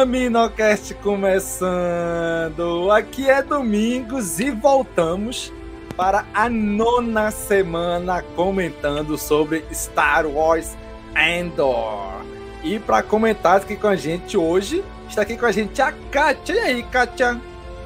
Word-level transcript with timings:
CaminoCast 0.00 0.94
começando. 0.94 2.90
Aqui 2.90 3.28
é 3.28 3.42
Domingos 3.42 4.40
e 4.40 4.50
voltamos 4.50 5.52
para 5.94 6.24
a 6.32 6.48
nona 6.48 7.30
semana 7.30 8.22
comentando 8.34 9.18
sobre 9.18 9.62
Star 9.70 10.26
Wars 10.26 10.74
Endor. 11.14 12.22
E 12.64 12.78
para 12.78 13.02
comentar 13.02 13.58
aqui 13.58 13.76
com 13.76 13.88
a 13.88 13.96
gente 13.96 14.38
hoje, 14.38 14.82
está 15.06 15.20
aqui 15.20 15.36
com 15.36 15.44
a 15.44 15.52
gente 15.52 15.82
a 15.82 15.92
Kátia. 16.10 16.54
E 16.54 16.60
aí, 16.60 16.82
Kátia? 16.84 17.38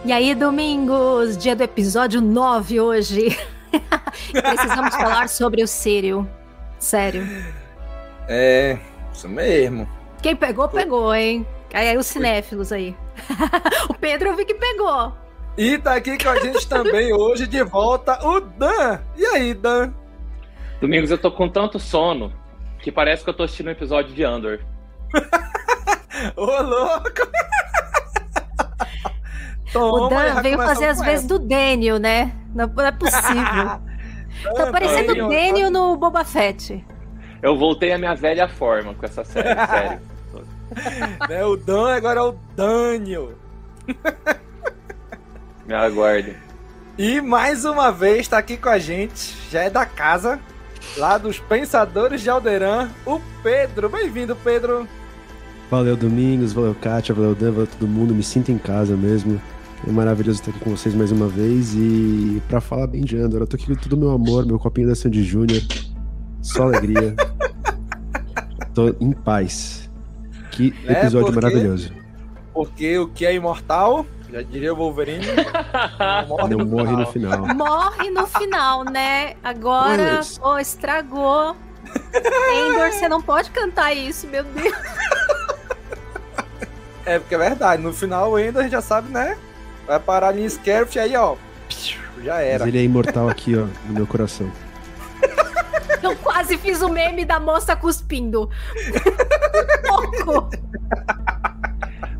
E 0.04 0.12
aí, 0.12 0.36
Domingos, 0.36 1.36
dia 1.36 1.56
do 1.56 1.64
episódio 1.64 2.20
9 2.20 2.80
hoje. 2.80 3.36
Precisamos 4.30 4.94
falar 4.94 5.28
sobre 5.28 5.64
o 5.64 5.66
Sírio. 5.66 6.30
Sério. 6.78 7.26
É, 8.28 8.78
isso 9.12 9.28
mesmo. 9.28 9.88
Quem 10.22 10.36
pegou, 10.36 10.68
pegou, 10.68 11.12
hein? 11.12 11.44
Aí, 11.74 11.88
aí 11.88 11.98
os 11.98 12.06
cinéfilos 12.06 12.70
aí. 12.70 12.96
o 13.90 13.94
Pedro 13.94 14.28
eu 14.28 14.36
vi 14.36 14.44
que 14.44 14.54
pegou. 14.54 15.12
E 15.58 15.76
tá 15.76 15.96
aqui 15.96 16.16
com 16.16 16.30
a 16.30 16.38
gente 16.38 16.68
também 16.68 17.12
hoje 17.12 17.48
de 17.48 17.64
volta 17.64 18.24
o 18.24 18.38
Dan. 18.38 19.00
E 19.16 19.26
aí, 19.26 19.52
Dan? 19.52 19.92
Domingos, 20.80 21.10
eu 21.10 21.18
tô 21.18 21.32
com 21.32 21.48
tanto 21.48 21.80
sono 21.80 22.32
que 22.78 22.92
parece 22.92 23.24
que 23.24 23.30
eu 23.30 23.34
tô 23.34 23.42
assistindo 23.42 23.66
um 23.66 23.72
episódio 23.72 24.14
de 24.14 24.22
Andor. 24.22 24.60
Ô, 26.36 26.44
louco! 26.44 27.28
o 29.74 30.08
Dan 30.08 30.42
veio 30.42 30.58
fazer 30.58 30.86
as 30.86 31.00
vezes 31.00 31.26
do 31.26 31.40
Daniel, 31.40 31.98
né? 31.98 32.32
Não, 32.54 32.68
não 32.68 32.84
é 32.84 32.92
possível. 32.92 33.80
tá 34.54 34.70
parecendo 34.70 35.12
o 35.12 35.28
Daniel 35.28 35.72
no 35.72 35.96
Boba 35.96 36.24
Fett. 36.24 36.84
Eu 37.42 37.58
voltei 37.58 37.92
à 37.92 37.98
minha 37.98 38.14
velha 38.14 38.48
forma 38.48 38.94
com 38.94 39.04
essa 39.04 39.24
série, 39.24 39.66
sério. 39.66 40.13
né, 41.28 41.44
o 41.44 41.56
Dan 41.56 41.94
agora 41.94 42.20
é 42.20 42.22
o 42.22 42.34
Daniel. 42.56 43.32
Me 45.66 45.74
aguarde. 45.74 46.36
E 46.96 47.20
mais 47.20 47.64
uma 47.64 47.90
vez 47.90 48.28
tá 48.28 48.38
aqui 48.38 48.56
com 48.56 48.68
a 48.68 48.78
gente, 48.78 49.34
já 49.50 49.62
é 49.62 49.70
da 49.70 49.84
casa, 49.84 50.38
lá 50.96 51.18
dos 51.18 51.40
Pensadores 51.40 52.20
de 52.20 52.30
Alderan, 52.30 52.90
o 53.04 53.20
Pedro. 53.42 53.88
Bem-vindo, 53.88 54.36
Pedro. 54.36 54.86
Valeu, 55.70 55.96
Domingos, 55.96 56.52
valeu, 56.52 56.74
Kátia, 56.80 57.14
valeu, 57.14 57.34
Dan, 57.34 57.50
valeu 57.50 57.66
todo 57.66 57.88
mundo. 57.88 58.14
Me 58.14 58.22
sinto 58.22 58.52
em 58.52 58.58
casa 58.58 58.96
mesmo. 58.96 59.40
É 59.86 59.90
maravilhoso 59.90 60.40
estar 60.40 60.50
aqui 60.50 60.60
com 60.60 60.70
vocês 60.70 60.94
mais 60.94 61.10
uma 61.10 61.26
vez. 61.26 61.74
E 61.74 62.40
para 62.48 62.60
falar 62.60 62.86
bem 62.86 63.02
de 63.02 63.16
Andor, 63.16 63.40
eu 63.40 63.46
tô 63.46 63.56
aqui 63.56 63.66
com 63.66 63.74
todo 63.74 63.94
o 63.94 63.96
meu 63.96 64.10
amor, 64.10 64.46
meu 64.46 64.58
copinho 64.58 64.88
da 64.88 64.94
Sandy 64.94 65.24
Júnior. 65.24 65.62
Só 66.40 66.64
alegria. 66.64 67.16
tô 68.72 68.94
em 69.00 69.12
paz. 69.12 69.83
Que 70.54 70.68
episódio 70.88 71.28
é 71.28 71.32
porque, 71.32 71.34
maravilhoso. 71.34 71.92
Porque 72.52 72.98
o 72.98 73.08
que 73.08 73.26
é 73.26 73.34
imortal, 73.34 74.06
já 74.32 74.42
diria 74.42 74.72
o 74.72 74.76
Wolverine, 74.76 75.26
morre, 76.28 76.48
não 76.48 76.58
no, 76.58 76.66
morre 76.66 76.86
final. 76.86 76.98
no 76.98 77.06
final. 77.06 77.54
Morre 77.54 78.10
no 78.10 78.26
final, 78.26 78.84
né? 78.84 79.34
Agora, 79.42 80.20
oh, 80.42 80.58
estragou. 80.58 81.56
Endor, 81.94 82.92
você 82.92 83.08
não 83.08 83.20
pode 83.20 83.50
cantar 83.50 83.92
isso, 83.94 84.26
meu 84.28 84.44
Deus. 84.44 84.74
É, 87.06 87.18
porque 87.18 87.34
é 87.34 87.38
verdade. 87.38 87.82
No 87.82 87.92
final, 87.92 88.32
o 88.32 88.38
Endor 88.38 88.66
já 88.68 88.80
sabe, 88.80 89.12
né? 89.12 89.36
Vai 89.86 90.00
parar 90.00 90.36
em 90.38 90.48
Scarf 90.48 90.98
aí, 90.98 91.14
ó. 91.16 91.36
Já 92.22 92.40
era. 92.40 92.60
Mas 92.60 92.68
ele 92.68 92.78
é 92.78 92.82
imortal 92.82 93.28
aqui, 93.28 93.54
ó, 93.56 93.66
no 93.86 93.94
meu 93.94 94.06
coração. 94.06 94.50
Eu 96.04 96.16
quase 96.16 96.58
fiz 96.58 96.82
o 96.82 96.88
meme 96.88 97.24
da 97.24 97.40
moça 97.40 97.74
cuspindo. 97.74 98.50
Pouco. 99.88 100.50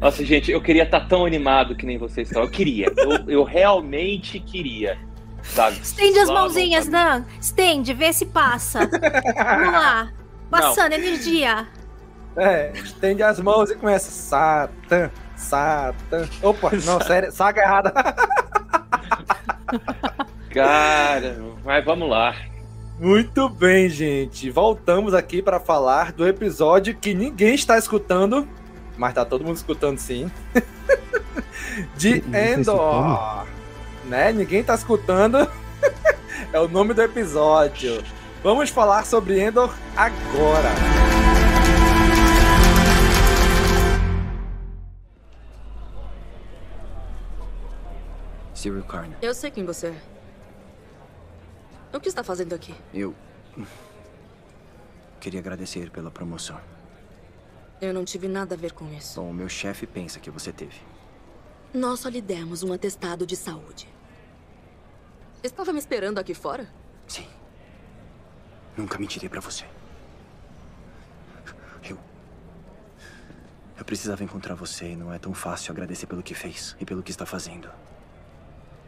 Nossa, 0.00 0.24
gente, 0.24 0.50
eu 0.50 0.60
queria 0.60 0.84
estar 0.84 1.00
tão 1.08 1.24
animado 1.24 1.76
que 1.76 1.84
nem 1.86 1.98
vocês 1.98 2.28
estão. 2.28 2.42
Eu 2.42 2.50
queria. 2.50 2.92
Eu, 2.96 3.28
eu 3.28 3.44
realmente 3.44 4.40
queria. 4.40 4.98
Sabe? 5.42 5.78
Estende 5.82 6.18
as 6.18 6.28
mãozinhas, 6.28 6.88
Dan. 6.88 7.24
Estende, 7.40 7.92
vê 7.92 8.12
se 8.12 8.26
passa. 8.26 8.80
Vamos 8.80 9.72
lá. 9.72 10.12
Passando 10.50 10.92
Não. 10.92 10.98
energia. 10.98 11.66
É, 12.36 12.72
estende 12.74 13.22
as 13.22 13.38
mãos 13.38 13.70
e 13.70 13.76
começa. 13.76 14.10
Satan, 14.10 15.10
Satan. 15.36 16.28
Opa, 16.42 16.70
não, 16.84 17.00
sério, 17.00 17.30
saga 17.30 17.62
errada. 17.62 17.92
Cara, 20.50 21.38
mas 21.64 21.84
vamos 21.84 22.08
lá. 22.08 22.34
Muito 22.98 23.48
bem, 23.48 23.88
gente. 23.88 24.48
Voltamos 24.50 25.14
aqui 25.14 25.42
para 25.42 25.58
falar 25.58 26.12
do 26.12 26.26
episódio 26.26 26.96
que 26.96 27.12
ninguém 27.12 27.54
está 27.54 27.76
escutando, 27.76 28.48
mas 28.96 29.12
tá 29.12 29.24
todo 29.24 29.44
mundo 29.44 29.56
escutando 29.56 29.98
sim. 29.98 30.30
De 31.98 32.22
Endor. 32.32 33.46
Né? 34.04 34.32
Ninguém 34.32 34.62
tá 34.62 34.76
escutando. 34.76 35.38
é 36.52 36.60
o 36.60 36.68
nome 36.68 36.94
do 36.94 37.02
episódio. 37.02 38.00
Vamos 38.44 38.70
falar 38.70 39.04
sobre 39.04 39.40
Endor 39.40 39.74
agora. 39.96 40.70
Eu 49.20 49.34
sei 49.34 49.50
quem 49.50 49.64
você 49.64 49.88
é. 49.88 50.13
O 51.94 52.00
que 52.00 52.08
está 52.08 52.24
fazendo 52.24 52.52
aqui? 52.54 52.74
Eu. 52.92 53.14
Queria 55.20 55.38
agradecer 55.38 55.90
pela 55.90 56.10
promoção. 56.10 56.60
Eu 57.80 57.94
não 57.94 58.04
tive 58.04 58.26
nada 58.26 58.56
a 58.56 58.58
ver 58.58 58.72
com 58.72 58.92
isso. 58.92 59.20
Bom, 59.20 59.30
o 59.30 59.34
meu 59.34 59.48
chefe 59.48 59.86
pensa 59.86 60.18
que 60.18 60.28
você 60.28 60.52
teve. 60.52 60.80
Nós 61.72 62.00
só 62.00 62.08
lhe 62.08 62.20
demos 62.20 62.64
um 62.64 62.72
atestado 62.72 63.24
de 63.24 63.36
saúde. 63.36 63.88
Estava 65.40 65.72
me 65.72 65.78
esperando 65.78 66.18
aqui 66.18 66.34
fora? 66.34 66.68
Sim. 67.06 67.28
Nunca 68.76 68.98
mentirei 68.98 69.28
para 69.28 69.40
você. 69.40 69.64
Eu. 71.88 71.98
Eu 73.78 73.84
precisava 73.84 74.24
encontrar 74.24 74.56
você 74.56 74.90
e 74.90 74.96
não 74.96 75.12
é 75.12 75.18
tão 75.18 75.32
fácil 75.32 75.70
agradecer 75.70 76.06
pelo 76.06 76.24
que 76.24 76.34
fez 76.34 76.74
e 76.80 76.84
pelo 76.84 77.04
que 77.04 77.12
está 77.12 77.24
fazendo. 77.24 77.70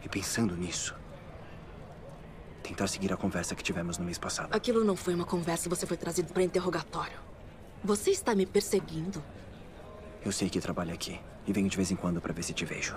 E 0.02 0.08
pensando 0.08 0.56
nisso, 0.56 0.94
tentar 2.66 2.88
seguir 2.88 3.12
a 3.12 3.16
conversa 3.16 3.54
que 3.54 3.62
tivemos 3.62 3.98
no 3.98 4.04
mês 4.04 4.18
passado. 4.18 4.54
Aquilo 4.54 4.84
não 4.84 4.96
foi 4.96 5.14
uma 5.14 5.24
conversa, 5.24 5.68
você 5.68 5.86
foi 5.86 5.96
trazido 5.96 6.32
para 6.32 6.42
interrogatório. 6.42 7.18
Você 7.84 8.10
está 8.10 8.34
me 8.34 8.44
perseguindo? 8.44 9.22
Eu 10.24 10.32
sei 10.32 10.50
que 10.50 10.60
trabalha 10.60 10.92
aqui 10.92 11.20
e 11.46 11.52
venho 11.52 11.68
de 11.68 11.76
vez 11.76 11.90
em 11.90 11.96
quando 11.96 12.20
para 12.20 12.32
ver 12.32 12.42
se 12.42 12.52
te 12.52 12.64
vejo. 12.64 12.96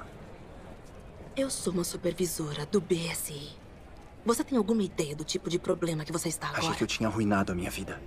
Eu 1.36 1.50
sou 1.50 1.72
uma 1.72 1.84
supervisora 1.84 2.66
do 2.66 2.82
BSI. 2.82 3.50
Você 4.26 4.44
tem 4.44 4.58
alguma 4.58 4.82
ideia 4.82 5.16
do 5.16 5.24
tipo 5.24 5.50
de 5.50 5.60
problema 5.60 6.04
que 6.04 6.12
você 6.12 6.30
está 6.30 6.48
agora? 6.48 6.64
Achei 6.64 6.76
que 6.76 6.84
eu 6.84 6.88
tinha 6.88 7.08
arruinado 7.08 7.52
a 7.52 7.56
minha 7.56 7.70
vida. 7.70 8.02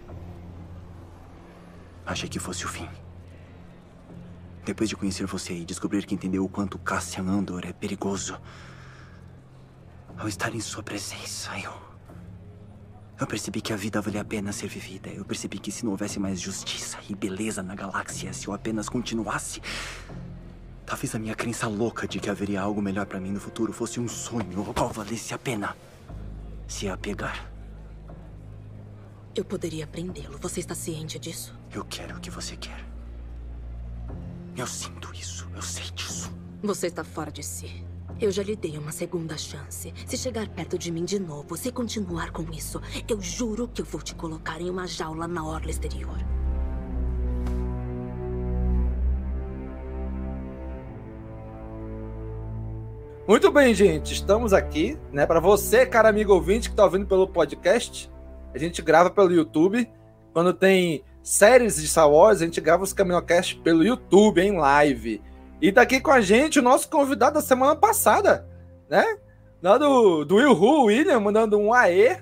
Achei 2.05 2.29
que 2.29 2.39
fosse 2.41 2.65
o 2.65 2.69
fim. 2.69 2.89
Depois 4.65 4.89
de 4.89 4.97
conhecer 4.97 5.27
você 5.27 5.55
e 5.55 5.65
descobrir 5.65 6.05
que 6.05 6.15
entendeu 6.15 6.45
o 6.45 6.49
quanto 6.49 6.79
Cassian 6.79 7.25
Andor 7.25 7.65
é 7.65 7.73
perigoso, 7.73 8.39
ao 10.19 10.29
estar 10.29 10.55
em 10.55 10.61
sua 10.61 10.83
presença, 10.83 11.59
eu. 11.59 11.73
Eu 13.19 13.27
percebi 13.27 13.61
que 13.61 13.73
a 13.73 13.77
vida 13.77 14.01
valia 14.01 14.23
a 14.23 14.25
pena 14.25 14.53
ser 14.53 14.69
vivida. 14.69 15.09
Eu 15.09 15.25
percebi 15.25 15.59
que 15.59 15.71
se 15.71 15.85
não 15.85 15.93
houvesse 15.93 16.19
mais 16.19 16.41
justiça 16.41 16.99
e 17.09 17.15
beleza 17.15 17.63
na 17.63 17.75
galáxia, 17.75 18.33
se 18.33 18.49
eu 18.49 18.53
apenas 18.53 18.89
continuasse. 18.89 19.63
Talvez 20.85 21.15
a 21.15 21.19
minha 21.19 21.35
crença 21.35 21.69
louca 21.69 22.09
de 22.09 22.19
que 22.19 22.29
haveria 22.29 22.61
algo 22.61 22.83
melhor 22.83 23.07
para 23.07 23.21
mim 23.21 23.31
no 23.31 23.39
futuro 23.39 23.73
fosse 23.73 24.01
um 24.01 24.09
sonho, 24.09 24.61
o 24.61 24.75
qual 24.75 24.89
valesse 24.89 25.33
a 25.33 25.39
pena 25.39 25.77
se 26.67 26.89
apegar. 26.89 27.51
Eu 29.35 29.45
poderia 29.45 29.87
prendê-lo. 29.87 30.37
Você 30.39 30.61
está 30.61 30.75
ciente 30.75 31.19
disso? 31.19 31.55
Eu 31.73 31.85
quero 31.85 32.17
o 32.17 32.21
que 32.21 32.31
você 32.31 32.57
quer. 32.57 32.85
Eu 34.57 34.67
sinto 34.67 35.15
isso. 35.15 35.49
Eu 35.55 35.63
sei 35.63 35.85
disso. 35.93 36.31
Você 36.63 36.89
está 36.89 37.03
fora 37.03 37.31
de 37.31 37.43
si. 37.43 37.85
Eu 38.23 38.31
já 38.31 38.41
lhe 38.41 38.55
dei 38.55 38.79
uma 38.79 38.93
segunda 38.93 39.37
chance. 39.37 39.93
Se 40.07 40.17
chegar 40.17 40.49
perto 40.49 40.79
de 40.79 40.93
mim 40.93 41.05
de 41.05 41.19
novo, 41.19 41.57
se 41.57 41.73
continuar 41.73 42.31
com 42.31 42.45
isso, 42.53 42.81
eu 43.09 43.21
juro 43.21 43.67
que 43.67 43.83
eu 43.83 43.85
vou 43.85 44.01
te 44.01 44.15
colocar 44.15 44.61
em 44.61 44.71
uma 44.71 44.87
jaula 44.87 45.27
na 45.27 45.45
orla 45.45 45.69
exterior. 45.69 46.17
Muito 53.27 53.51
bem, 53.51 53.75
gente. 53.75 54.13
Estamos 54.13 54.53
aqui, 54.53 54.97
né? 55.11 55.27
Para 55.27 55.41
você, 55.41 55.85
cara 55.85 56.09
amigo 56.09 56.33
ouvinte 56.33 56.69
que 56.69 56.75
está 56.75 56.85
ouvindo 56.85 57.07
pelo 57.07 57.27
podcast, 57.27 58.09
a 58.55 58.59
gente 58.59 58.81
grava 58.83 59.11
pelo 59.11 59.33
YouTube. 59.33 59.91
Quando 60.33 60.55
tem 60.55 61.03
séries 61.25 61.75
de 61.75 61.89
Star 61.89 62.09
Wars, 62.09 62.41
a 62.41 62.45
gente 62.45 62.61
grava 62.61 62.85
os 62.85 62.93
Caminocast 62.93 63.59
pelo 63.65 63.83
YouTube, 63.83 64.41
em 64.41 64.57
live. 64.57 65.21
E 65.63 65.71
tá 65.71 65.83
aqui 65.83 66.01
com 66.01 66.11
a 66.11 66.21
gente 66.21 66.59
o 66.59 66.63
nosso 66.63 66.91
convidado 66.91 67.35
da 67.35 67.41
semana 67.41 67.77
passada, 67.77 68.45
né? 68.91 69.17
Lá 69.63 69.79
do, 69.79 70.25
do 70.25 70.35
Will 70.35 70.51
Hu, 70.51 70.87
William, 70.87 71.21
mandando 71.21 71.57
um 71.57 71.73
AE. 71.73 72.19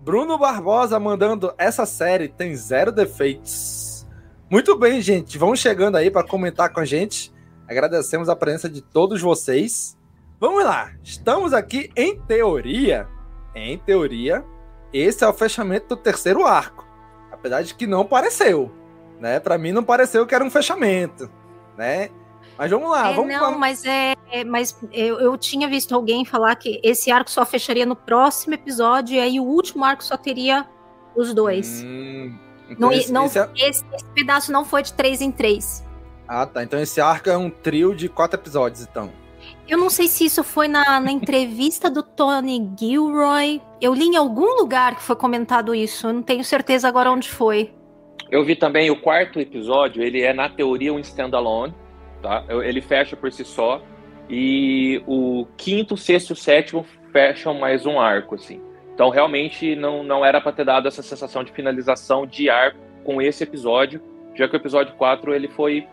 Bruno 0.00 0.38
Barbosa 0.38 1.00
mandando 1.00 1.52
essa 1.58 1.86
série 1.86 2.28
tem 2.28 2.54
zero 2.54 2.92
defeitos. 2.92 4.06
Muito 4.48 4.78
bem, 4.78 5.00
gente. 5.00 5.36
Vão 5.36 5.56
chegando 5.56 5.96
aí 5.96 6.08
para 6.08 6.24
comentar 6.24 6.72
com 6.72 6.78
a 6.78 6.84
gente. 6.84 7.34
Agradecemos 7.66 8.28
a 8.28 8.36
presença 8.36 8.68
de 8.68 8.80
todos 8.80 9.20
vocês. 9.20 9.98
Vamos 10.38 10.62
lá. 10.62 10.92
Estamos 11.02 11.52
aqui 11.52 11.90
em 11.96 12.20
teoria. 12.20 13.08
Em 13.56 13.76
teoria, 13.76 14.44
esse 14.92 15.24
é 15.24 15.28
o 15.28 15.32
fechamento 15.32 15.88
do 15.88 15.96
terceiro 15.96 16.46
arco. 16.46 16.86
Apesar 17.32 17.62
de 17.62 17.74
que 17.74 17.88
não 17.88 18.04
pareceu, 18.04 18.70
né? 19.18 19.40
Para 19.40 19.58
mim 19.58 19.72
não 19.72 19.82
pareceu 19.82 20.24
que 20.28 20.34
era 20.34 20.44
um 20.44 20.50
fechamento, 20.50 21.28
né? 21.76 22.08
Mas 22.56 22.70
vamos 22.70 22.90
lá, 22.90 23.10
É, 23.10 23.14
vamos 23.14 23.32
não, 23.32 23.40
falar- 23.40 23.58
mas 23.58 23.84
é, 23.84 24.14
é- 24.30 24.44
mas 24.44 24.78
eu, 24.92 25.18
eu 25.20 25.36
tinha 25.36 25.68
visto 25.68 25.94
alguém 25.94 26.24
falar 26.24 26.54
que 26.56 26.80
esse 26.84 27.10
arco 27.10 27.30
só 27.30 27.44
fecharia 27.44 27.84
no 27.84 27.96
próximo 27.96 28.54
episódio 28.54 29.16
e 29.16 29.20
aí 29.20 29.40
o 29.40 29.44
último 29.44 29.84
arco 29.84 30.04
só 30.04 30.16
teria 30.16 30.64
os 31.16 31.34
dois. 31.34 31.82
Hum, 31.84 32.36
então 32.70 32.88
não, 32.90 32.92
esse- 32.96 33.12
não, 33.12 33.26
esse 33.26 33.38
é- 33.38 33.48
esse, 33.56 33.84
esse 33.92 34.04
pedaço 34.14 34.52
não 34.52 34.64
foi 34.64 34.82
de 34.82 34.92
três 34.92 35.20
em 35.20 35.30
três. 35.32 35.84
Ah, 36.28 36.46
tá. 36.46 36.62
Então 36.62 36.78
esse 36.80 37.00
arco 37.00 37.28
é 37.28 37.36
um 37.36 37.50
trio 37.50 37.94
de 37.94 38.08
quatro 38.08 38.38
episódios, 38.40 38.82
então. 38.82 39.10
Eu 39.68 39.76
não 39.76 39.90
sei 39.90 40.08
se 40.08 40.24
isso 40.24 40.42
foi 40.42 40.68
na, 40.68 40.98
na 41.00 41.10
entrevista 41.12 41.90
do 41.90 42.02
Tony 42.02 42.70
Gilroy. 42.78 43.60
Eu 43.80 43.92
li 43.92 44.04
em 44.06 44.16
algum 44.16 44.56
lugar 44.58 44.94
que 44.96 45.02
foi 45.02 45.16
comentado 45.16 45.74
isso. 45.74 46.06
Eu 46.06 46.12
não 46.14 46.22
tenho 46.22 46.42
certeza 46.44 46.88
agora 46.88 47.10
onde 47.10 47.28
foi. 47.30 47.72
Eu 48.30 48.42
vi 48.44 48.56
também 48.56 48.90
o 48.90 49.00
quarto 49.00 49.38
episódio, 49.38 50.02
ele 50.02 50.22
é 50.22 50.32
na 50.32 50.48
teoria 50.48 50.92
um 50.94 50.98
standalone, 50.98 51.74
tá? 52.24 52.42
Ele 52.48 52.80
fecha 52.80 53.14
por 53.14 53.30
si 53.30 53.44
só. 53.44 53.82
E 54.30 55.02
o 55.06 55.46
quinto, 55.58 55.94
sexto 55.96 56.30
e 56.30 56.32
o 56.32 56.36
sétimo 56.36 56.86
fecham 57.12 57.52
mais 57.52 57.84
um 57.84 58.00
arco, 58.00 58.36
assim. 58.36 58.62
Então 58.94 59.10
realmente 59.10 59.76
não, 59.76 60.02
não 60.02 60.24
era 60.24 60.40
para 60.40 60.52
ter 60.52 60.64
dado 60.64 60.88
essa 60.88 61.02
sensação 61.02 61.44
de 61.44 61.52
finalização 61.52 62.26
de 62.26 62.48
arco 62.48 62.78
com 63.04 63.20
esse 63.20 63.44
episódio, 63.44 64.00
já 64.34 64.48
que 64.48 64.56
o 64.56 64.56
episódio 64.56 64.94
4 64.94 65.34
ele 65.34 65.48
foi. 65.48 65.86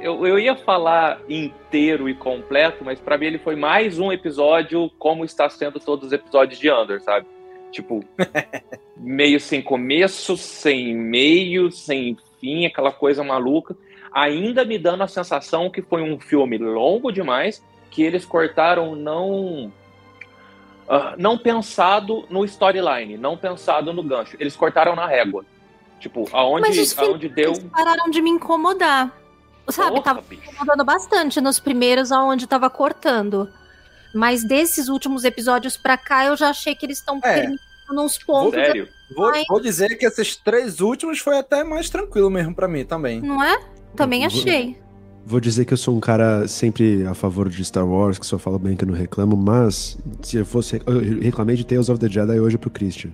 Eu, 0.00 0.24
eu 0.26 0.38
ia 0.38 0.54
falar 0.54 1.20
inteiro 1.28 2.08
e 2.08 2.14
completo, 2.14 2.84
mas 2.84 3.00
para 3.00 3.18
mim 3.18 3.26
ele 3.26 3.38
foi 3.38 3.56
mais 3.56 3.98
um 3.98 4.12
episódio 4.12 4.90
como 4.98 5.24
está 5.24 5.48
sendo 5.48 5.80
todos 5.80 6.06
os 6.06 6.12
episódios 6.12 6.58
de 6.60 6.70
Under, 6.70 7.00
sabe? 7.00 7.26
Tipo, 7.72 8.04
meio 8.96 9.40
sem 9.40 9.62
começo, 9.62 10.36
sem 10.36 10.94
meio, 10.94 11.72
sem 11.72 12.16
fim, 12.40 12.66
aquela 12.66 12.92
coisa 12.92 13.24
maluca. 13.24 13.76
Ainda 14.14 14.64
me 14.64 14.78
dando 14.78 15.02
a 15.02 15.08
sensação 15.08 15.70
que 15.70 15.80
foi 15.82 16.02
um 16.02 16.18
filme 16.20 16.58
longo 16.58 17.10
demais, 17.10 17.62
que 17.90 18.02
eles 18.02 18.24
cortaram 18.24 18.94
não. 18.94 19.72
ah, 20.88 21.14
não 21.18 21.38
pensado 21.38 22.24
no 22.28 22.44
storyline, 22.44 23.16
não 23.16 23.36
pensado 23.36 23.92
no 23.92 24.02
gancho. 24.02 24.36
Eles 24.38 24.54
cortaram 24.56 24.94
na 24.94 25.06
régua. 25.06 25.44
Tipo, 25.98 26.28
aonde, 26.32 26.68
Mas 26.68 26.78
os 26.78 26.98
aonde 26.98 27.28
deu. 27.28 27.54
finais 27.54 27.72
pararam 27.72 28.10
de 28.10 28.20
me 28.20 28.30
incomodar. 28.30 29.16
Sabe, 29.68 30.02
tava 30.02 30.22
me 30.28 30.36
incomodando 30.36 30.84
bastante 30.84 31.40
nos 31.40 31.60
primeiros, 31.60 32.10
aonde 32.10 32.46
tava 32.48 32.68
cortando. 32.68 33.48
Mas 34.12 34.42
desses 34.44 34.88
últimos 34.88 35.24
episódios 35.24 35.76
pra 35.76 35.96
cá, 35.96 36.26
eu 36.26 36.36
já 36.36 36.48
achei 36.50 36.74
que 36.74 36.84
eles 36.84 36.98
estão 36.98 37.18
É. 37.22 37.34
terminando 37.34 37.60
uns 38.04 38.18
pontos. 38.18 38.60
Vou, 39.14 39.26
Ai. 39.30 39.44
vou 39.48 39.60
dizer 39.60 39.96
que 39.96 40.04
esses 40.04 40.34
três 40.36 40.80
últimos 40.80 41.20
foi 41.20 41.38
até 41.38 41.62
mais 41.62 41.88
tranquilo 41.88 42.28
mesmo 42.28 42.54
pra 42.54 42.66
mim 42.66 42.84
também. 42.84 43.20
Não 43.20 43.42
é? 43.42 43.56
Também 43.96 44.24
achei. 44.24 44.76
Vou 45.24 45.38
dizer 45.38 45.64
que 45.64 45.72
eu 45.72 45.76
sou 45.76 45.96
um 45.96 46.00
cara 46.00 46.48
sempre 46.48 47.06
a 47.06 47.14
favor 47.14 47.48
de 47.48 47.64
Star 47.64 47.86
Wars, 47.86 48.18
que 48.18 48.26
só 48.26 48.38
falo 48.38 48.58
bem 48.58 48.76
que 48.76 48.84
eu 48.84 48.88
não 48.88 48.94
reclamo, 48.94 49.36
mas 49.36 49.96
se 50.20 50.36
eu 50.36 50.44
fosse. 50.44 50.82
Eu 50.84 51.20
reclamei 51.20 51.54
de 51.54 51.64
Tales 51.64 51.88
of 51.88 52.00
the 52.00 52.08
Jedi 52.08 52.40
hoje 52.40 52.58
pro 52.58 52.70
Christian. 52.70 53.10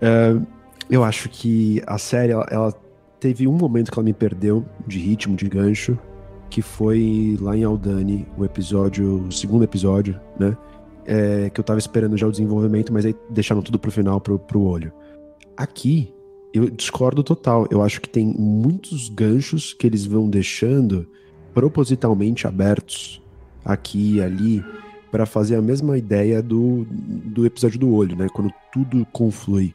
É, 0.00 0.34
eu 0.90 1.04
acho 1.04 1.28
que 1.28 1.82
a 1.86 1.98
série, 1.98 2.32
ela, 2.32 2.46
ela 2.50 2.74
teve 3.20 3.46
um 3.46 3.52
momento 3.52 3.92
que 3.92 3.98
ela 3.98 4.04
me 4.04 4.12
perdeu 4.12 4.64
de 4.86 4.98
ritmo, 4.98 5.36
de 5.36 5.48
gancho, 5.48 5.98
que 6.48 6.62
foi 6.62 7.36
lá 7.40 7.56
em 7.56 7.62
Aldani, 7.62 8.26
o 8.36 8.44
episódio, 8.44 9.26
o 9.26 9.32
segundo 9.32 9.64
episódio, 9.64 10.18
né? 10.38 10.56
É, 11.04 11.50
que 11.50 11.60
eu 11.60 11.64
tava 11.64 11.78
esperando 11.78 12.16
já 12.16 12.26
o 12.26 12.30
desenvolvimento, 12.30 12.92
mas 12.92 13.04
aí 13.04 13.14
deixaram 13.28 13.60
tudo 13.60 13.78
pro 13.78 13.90
final, 13.90 14.20
pro, 14.20 14.38
pro 14.38 14.60
olho. 14.62 14.92
Aqui, 15.56 16.12
eu 16.52 16.68
discordo 16.68 17.22
total. 17.22 17.66
Eu 17.70 17.82
acho 17.82 18.00
que 18.00 18.08
tem 18.08 18.26
muitos 18.26 19.08
ganchos 19.08 19.72
que 19.72 19.86
eles 19.86 20.04
vão 20.04 20.28
deixando 20.28 21.06
propositalmente 21.54 22.46
abertos 22.46 23.22
aqui 23.64 24.16
e 24.16 24.22
ali 24.22 24.64
para 25.10 25.26
fazer 25.26 25.56
a 25.56 25.62
mesma 25.62 25.98
ideia 25.98 26.42
do, 26.42 26.86
do 26.88 27.44
episódio 27.44 27.78
do 27.78 27.94
olho, 27.94 28.16
né? 28.16 28.26
Quando 28.32 28.50
tudo 28.72 29.06
conflui. 29.12 29.74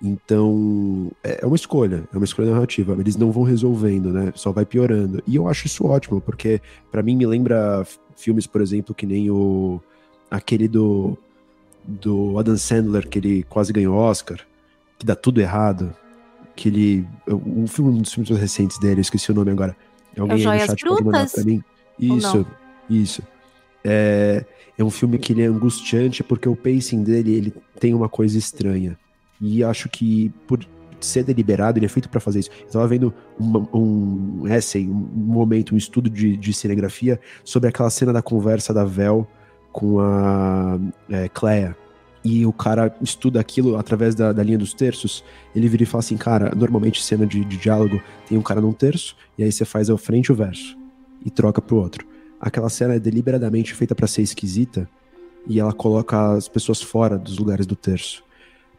Então, 0.00 1.10
é 1.24 1.40
é 1.42 1.46
uma 1.46 1.56
escolha, 1.56 2.08
é 2.12 2.16
uma 2.16 2.24
escolha 2.24 2.50
narrativa. 2.50 2.94
Eles 2.98 3.16
não 3.16 3.32
vão 3.32 3.42
resolvendo, 3.42 4.12
né? 4.12 4.32
Só 4.34 4.52
vai 4.52 4.64
piorando. 4.64 5.22
E 5.26 5.36
eu 5.36 5.48
acho 5.48 5.66
isso 5.66 5.86
ótimo, 5.86 6.20
porque 6.20 6.60
para 6.90 7.02
mim 7.02 7.16
me 7.16 7.26
lembra 7.26 7.84
filmes, 8.16 8.46
por 8.46 8.60
exemplo, 8.60 8.94
que 8.94 9.06
nem 9.06 9.30
o 9.30 9.80
aquele 10.30 10.68
do 10.68 11.16
do 11.86 12.36
Adam 12.38 12.56
Sandler 12.56 13.08
que 13.08 13.18
ele 13.18 13.42
quase 13.44 13.72
ganhou 13.72 13.96
Oscar, 13.96 14.38
que 14.98 15.06
dá 15.06 15.14
tudo 15.14 15.40
errado, 15.40 15.94
que 16.56 16.68
ele 16.68 17.06
um 17.28 17.66
filme 17.66 17.90
um 17.92 17.98
dos 18.02 18.12
filmes 18.12 18.30
mais 18.30 18.40
recentes 18.40 18.78
dele, 18.78 18.96
eu 18.98 19.02
esqueci 19.02 19.30
o 19.30 19.34
nome 19.34 19.50
agora. 19.50 19.76
Alguém 20.18 20.36
aí 20.36 20.38
no 20.38 20.42
Joias 20.44 20.66
chat 20.66 20.84
pode 20.84 21.04
mandar 21.04 21.30
pra 21.30 21.44
mim? 21.44 21.62
Isso, 21.98 22.46
isso. 22.88 23.22
É, 23.84 24.44
é 24.76 24.82
um 24.82 24.90
filme 24.90 25.18
que 25.18 25.32
ele 25.32 25.42
é 25.42 25.46
angustiante 25.46 26.24
porque 26.24 26.48
o 26.48 26.56
pacing 26.56 27.04
dele 27.04 27.34
ele 27.34 27.54
tem 27.78 27.94
uma 27.94 28.08
coisa 28.08 28.36
estranha. 28.38 28.98
E 29.40 29.62
acho 29.62 29.88
que 29.88 30.32
por 30.46 30.66
ser 30.98 31.22
deliberado, 31.22 31.78
ele 31.78 31.84
é 31.86 31.88
feito 31.90 32.08
pra 32.08 32.18
fazer 32.20 32.40
isso. 32.40 32.50
Eu 32.64 32.70
tava 32.72 32.88
vendo 32.88 33.12
uma- 33.38 33.68
um 33.72 34.44
essay, 34.48 34.88
um 34.88 34.92
momento, 34.94 35.74
um 35.74 35.78
estudo 35.78 36.08
de, 36.08 36.36
de 36.38 36.52
cinegrafia 36.54 37.20
sobre 37.44 37.68
aquela 37.68 37.90
cena 37.90 38.14
da 38.14 38.22
conversa 38.22 38.72
da 38.72 38.84
Vel 38.84 39.28
com 39.72 40.00
a 40.00 40.78
é, 41.10 41.28
Clea. 41.28 41.76
E 42.28 42.44
o 42.44 42.52
cara 42.52 42.92
estuda 43.00 43.38
aquilo 43.38 43.76
através 43.76 44.12
da, 44.12 44.32
da 44.32 44.42
linha 44.42 44.58
dos 44.58 44.74
terços. 44.74 45.22
Ele 45.54 45.68
vira 45.68 45.84
e 45.84 45.86
fala 45.86 46.00
assim: 46.00 46.16
Cara, 46.16 46.52
normalmente 46.56 47.00
cena 47.00 47.24
de, 47.24 47.44
de 47.44 47.56
diálogo 47.56 48.02
tem 48.28 48.36
um 48.36 48.42
cara 48.42 48.60
num 48.60 48.72
terço, 48.72 49.16
e 49.38 49.44
aí 49.44 49.52
você 49.52 49.64
faz 49.64 49.88
ao 49.88 49.96
frente 49.96 50.32
o 50.32 50.34
verso 50.34 50.76
e 51.24 51.30
troca 51.30 51.62
pro 51.62 51.76
outro. 51.76 52.04
Aquela 52.40 52.68
cena 52.68 52.94
é 52.94 52.98
deliberadamente 52.98 53.72
feita 53.74 53.94
pra 53.94 54.08
ser 54.08 54.22
esquisita 54.22 54.88
e 55.46 55.60
ela 55.60 55.72
coloca 55.72 56.32
as 56.32 56.48
pessoas 56.48 56.82
fora 56.82 57.16
dos 57.16 57.38
lugares 57.38 57.64
do 57.64 57.76
terço. 57.76 58.24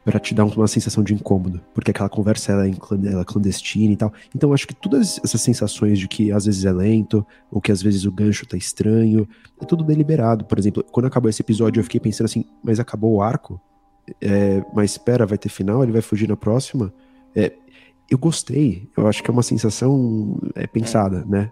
Para 0.08 0.22
te 0.22 0.34
dar 0.34 0.46
uma 0.46 0.70
sensação 0.70 1.04
de 1.04 1.14
incômodo, 1.14 1.60
porque 1.74 1.92
aquela 1.92 2.08
conversa 2.08 2.54
ela 2.54 2.66
é, 2.66 2.72
ela 3.12 3.24
é 3.24 3.26
clandestina 3.26 3.92
e 3.92 3.98
tal. 3.98 4.14
Então 4.34 4.54
acho 4.54 4.66
que 4.66 4.74
todas 4.74 5.20
essas 5.22 5.42
sensações 5.42 6.00
de 6.00 6.08
que 6.08 6.32
às 6.32 6.46
vezes 6.46 6.64
é 6.64 6.72
lento, 6.72 7.28
ou 7.52 7.60
que 7.60 7.74
às 7.74 7.82
vezes 7.82 8.06
o 8.06 8.12
gancho 8.12 8.48
tá 8.48 8.56
estranho, 8.56 9.28
é 9.62 9.66
tudo 9.66 9.84
deliberado. 9.84 10.46
Por 10.46 10.58
exemplo, 10.58 10.82
quando 10.94 11.08
acabou 11.08 11.30
esse 11.30 11.42
episódio 11.42 11.82
eu 11.82 11.84
fiquei 11.84 12.00
pensando 12.00 12.24
assim, 12.24 12.46
mas 12.64 12.80
acabou 12.80 13.16
o 13.16 13.22
arco? 13.22 13.60
É, 14.22 14.64
mas 14.74 14.92
espera, 14.92 15.26
vai 15.26 15.38
ter 15.38 15.50
final? 15.50 15.84
Ele 15.84 15.92
vai 15.92 16.02
fugir 16.02 16.30
na 16.30 16.38
próxima? 16.38 16.94
É, 17.36 17.52
eu 18.10 18.18
gostei, 18.18 18.90
eu 18.96 19.08
acho 19.08 19.22
que 19.22 19.30
é 19.30 19.34
uma 19.34 19.44
sensação 19.44 20.40
é, 20.56 20.66
pensada, 20.66 21.26
né? 21.28 21.52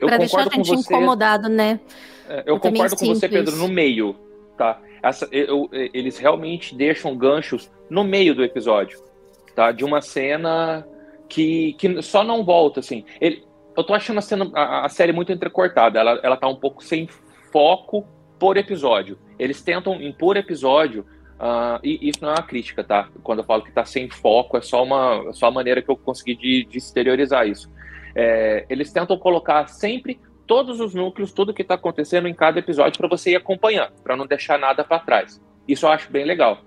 Eu 0.00 0.08
pra 0.08 0.16
deixar 0.16 0.48
a 0.50 0.56
gente 0.56 0.66
você... 0.66 0.80
incomodado, 0.80 1.50
né? 1.50 1.78
É, 2.26 2.40
eu, 2.46 2.54
eu 2.54 2.58
concordo 2.58 2.96
com 2.96 3.04
você, 3.04 3.28
Pedro, 3.28 3.54
no 3.54 3.68
meio, 3.68 4.16
tá? 4.58 4.80
Essa, 5.02 5.28
eu, 5.30 5.70
eles 5.72 6.18
realmente 6.18 6.74
deixam 6.74 7.16
ganchos 7.16 7.70
no 7.88 8.04
meio 8.04 8.34
do 8.34 8.44
episódio, 8.44 9.00
tá? 9.54 9.70
De 9.72 9.84
uma 9.84 10.02
cena 10.02 10.86
que, 11.28 11.74
que 11.74 12.02
só 12.02 12.24
não 12.24 12.44
volta, 12.44 12.80
assim. 12.80 13.04
Ele, 13.20 13.44
eu 13.76 13.84
tô 13.84 13.94
achando 13.94 14.18
a, 14.18 14.22
cena, 14.22 14.50
a, 14.54 14.86
a, 14.86 14.88
série 14.88 15.12
muito 15.12 15.32
entrecortada, 15.32 16.00
ela, 16.00 16.20
ela 16.22 16.36
tá 16.36 16.48
um 16.48 16.56
pouco 16.56 16.82
sem 16.82 17.06
foco 17.52 18.04
por 18.38 18.56
episódio. 18.56 19.18
Eles 19.38 19.62
tentam 19.62 20.02
impor 20.02 20.36
episódio, 20.36 21.06
uh, 21.38 21.78
e 21.82 22.08
isso 22.08 22.18
não 22.20 22.30
é 22.30 22.32
uma 22.32 22.42
crítica, 22.42 22.82
tá? 22.82 23.08
Quando 23.22 23.38
eu 23.38 23.44
falo 23.44 23.62
que 23.62 23.70
tá 23.70 23.84
sem 23.84 24.10
foco, 24.10 24.56
é 24.56 24.60
só 24.60 24.82
uma, 24.82 25.32
só 25.32 25.46
a 25.46 25.52
maneira 25.52 25.80
que 25.80 25.90
eu 25.90 25.96
consegui 25.96 26.34
de, 26.34 26.64
de 26.64 26.78
exteriorizar 26.78 27.46
isso. 27.46 27.70
É, 28.14 28.66
eles 28.68 28.92
tentam 28.92 29.16
colocar 29.16 29.68
sempre 29.68 30.18
todos 30.48 30.80
os 30.80 30.94
núcleos, 30.94 31.30
tudo 31.30 31.52
que 31.52 31.62
está 31.62 31.74
acontecendo 31.74 32.26
em 32.26 32.34
cada 32.34 32.58
episódio 32.58 32.98
para 32.98 33.06
você 33.06 33.32
ir 33.32 33.36
acompanhando, 33.36 33.92
para 34.02 34.16
não 34.16 34.26
deixar 34.26 34.58
nada 34.58 34.82
para 34.82 34.98
trás. 34.98 35.40
Isso 35.68 35.84
eu 35.84 35.90
acho 35.90 36.10
bem 36.10 36.24
legal. 36.24 36.62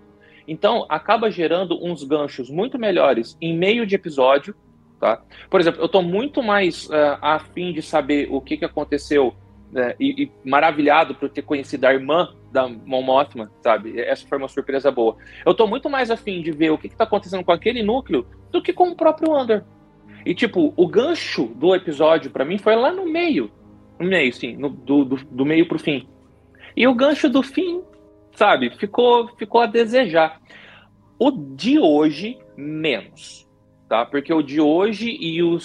Então, 0.48 0.86
acaba 0.88 1.32
gerando 1.32 1.84
uns 1.84 2.04
ganchos 2.04 2.50
muito 2.50 2.78
melhores 2.78 3.36
em 3.42 3.58
meio 3.58 3.86
de 3.86 3.96
episódio, 3.96 4.56
tá? 5.00 5.22
Por 5.50 5.60
exemplo, 5.60 5.82
eu 5.82 5.88
estou 5.88 6.04
muito 6.04 6.44
mais 6.44 6.88
uh, 6.88 7.18
afim 7.22 7.74
de 7.74 7.82
saber 7.82 8.28
o 8.32 8.40
que, 8.40 8.58
que 8.58 8.66
aconteceu 8.66 9.34
né, 9.72 9.96
e, 10.00 10.24
e, 10.24 10.32
maravilhado 10.48 11.16
por 11.16 11.30
ter 11.30 11.42
conhecido 11.42 11.86
a 11.86 11.94
irmã 11.94 12.30
da 12.52 12.68
Mon 12.68 13.02
Mothma, 13.02 13.52
sabe? 13.64 14.00
Essa 14.00 14.28
foi 14.28 14.38
uma 14.38 14.48
surpresa 14.48 14.92
boa. 14.92 15.16
Eu 15.44 15.54
estou 15.54 15.68
muito 15.68 15.90
mais 15.90 16.12
afim 16.12 16.42
de 16.42 16.52
ver 16.52 16.70
o 16.70 16.78
que 16.78 16.88
está 16.88 17.06
acontecendo 17.06 17.44
com 17.44 17.52
aquele 17.52 17.82
núcleo 17.82 18.28
do 18.52 18.62
que 18.62 18.74
com 18.74 18.90
o 18.90 18.96
próprio 18.96 19.36
Under. 19.36 19.64
E, 20.26 20.36
tipo, 20.36 20.72
o 20.76 20.88
gancho 20.88 21.46
do 21.56 21.74
episódio, 21.74 22.30
para 22.30 22.46
mim, 22.46 22.58
foi 22.58 22.76
lá 22.76 22.92
no 22.92 23.06
meio, 23.06 23.50
meio, 24.04 24.34
sim, 24.34 24.56
no, 24.56 24.70
do, 24.70 25.06
do, 25.06 25.16
do 25.16 25.46
meio 25.46 25.68
pro 25.68 25.80
fim. 25.80 26.08
E 26.76 26.88
o 26.88 26.96
gancho 26.96 27.30
do 27.30 27.44
fim, 27.44 27.82
sabe, 28.34 28.70
ficou, 28.78 29.28
ficou 29.38 29.62
a 29.62 29.66
desejar. 29.66 30.40
O 31.20 31.32
de 31.32 31.80
hoje, 31.80 32.38
menos, 32.56 33.48
tá? 33.88 34.06
Porque 34.06 34.34
o 34.34 34.42
de 34.42 34.60
hoje 34.60 35.10
e 35.20 35.44
o, 35.44 35.58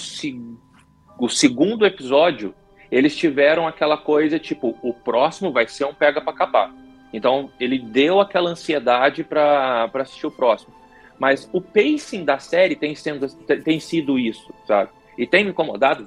o 1.19 1.28
segundo 1.28 1.87
episódio, 1.87 2.55
eles 2.90 3.16
tiveram 3.16 3.66
aquela 3.66 3.97
coisa, 3.97 4.38
tipo, 4.38 4.76
o 4.83 4.93
próximo 4.93 5.52
vai 5.52 5.66
ser 5.66 5.85
um 5.85 5.95
pega 5.95 6.21
pra 6.21 6.33
capar. 6.33 6.75
Então, 7.12 7.50
ele 7.59 7.78
deu 7.78 8.21
aquela 8.21 8.50
ansiedade 8.50 9.25
para 9.25 9.90
assistir 9.95 10.26
o 10.26 10.31
próximo. 10.31 10.75
Mas 11.19 11.49
o 11.52 11.61
pacing 11.61 12.25
da 12.25 12.38
série 12.38 12.76
tem, 12.76 12.95
sendo, 12.95 13.26
tem 13.64 13.81
sido 13.81 14.19
isso, 14.19 14.52
sabe? 14.66 14.90
E 15.16 15.26
tem 15.26 15.45
me 15.45 15.50
incomodado 15.50 16.07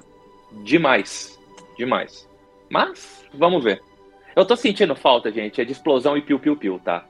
demais 0.62 1.39
demais. 1.80 2.28
Mas, 2.70 3.24
vamos 3.34 3.64
ver. 3.64 3.82
Eu 4.36 4.44
tô 4.44 4.54
sentindo 4.54 4.94
falta, 4.94 5.32
gente, 5.32 5.60
é 5.60 5.64
de 5.64 5.72
explosão 5.72 6.16
e 6.16 6.22
piu-piu-piu, 6.22 6.80
tá? 6.84 7.04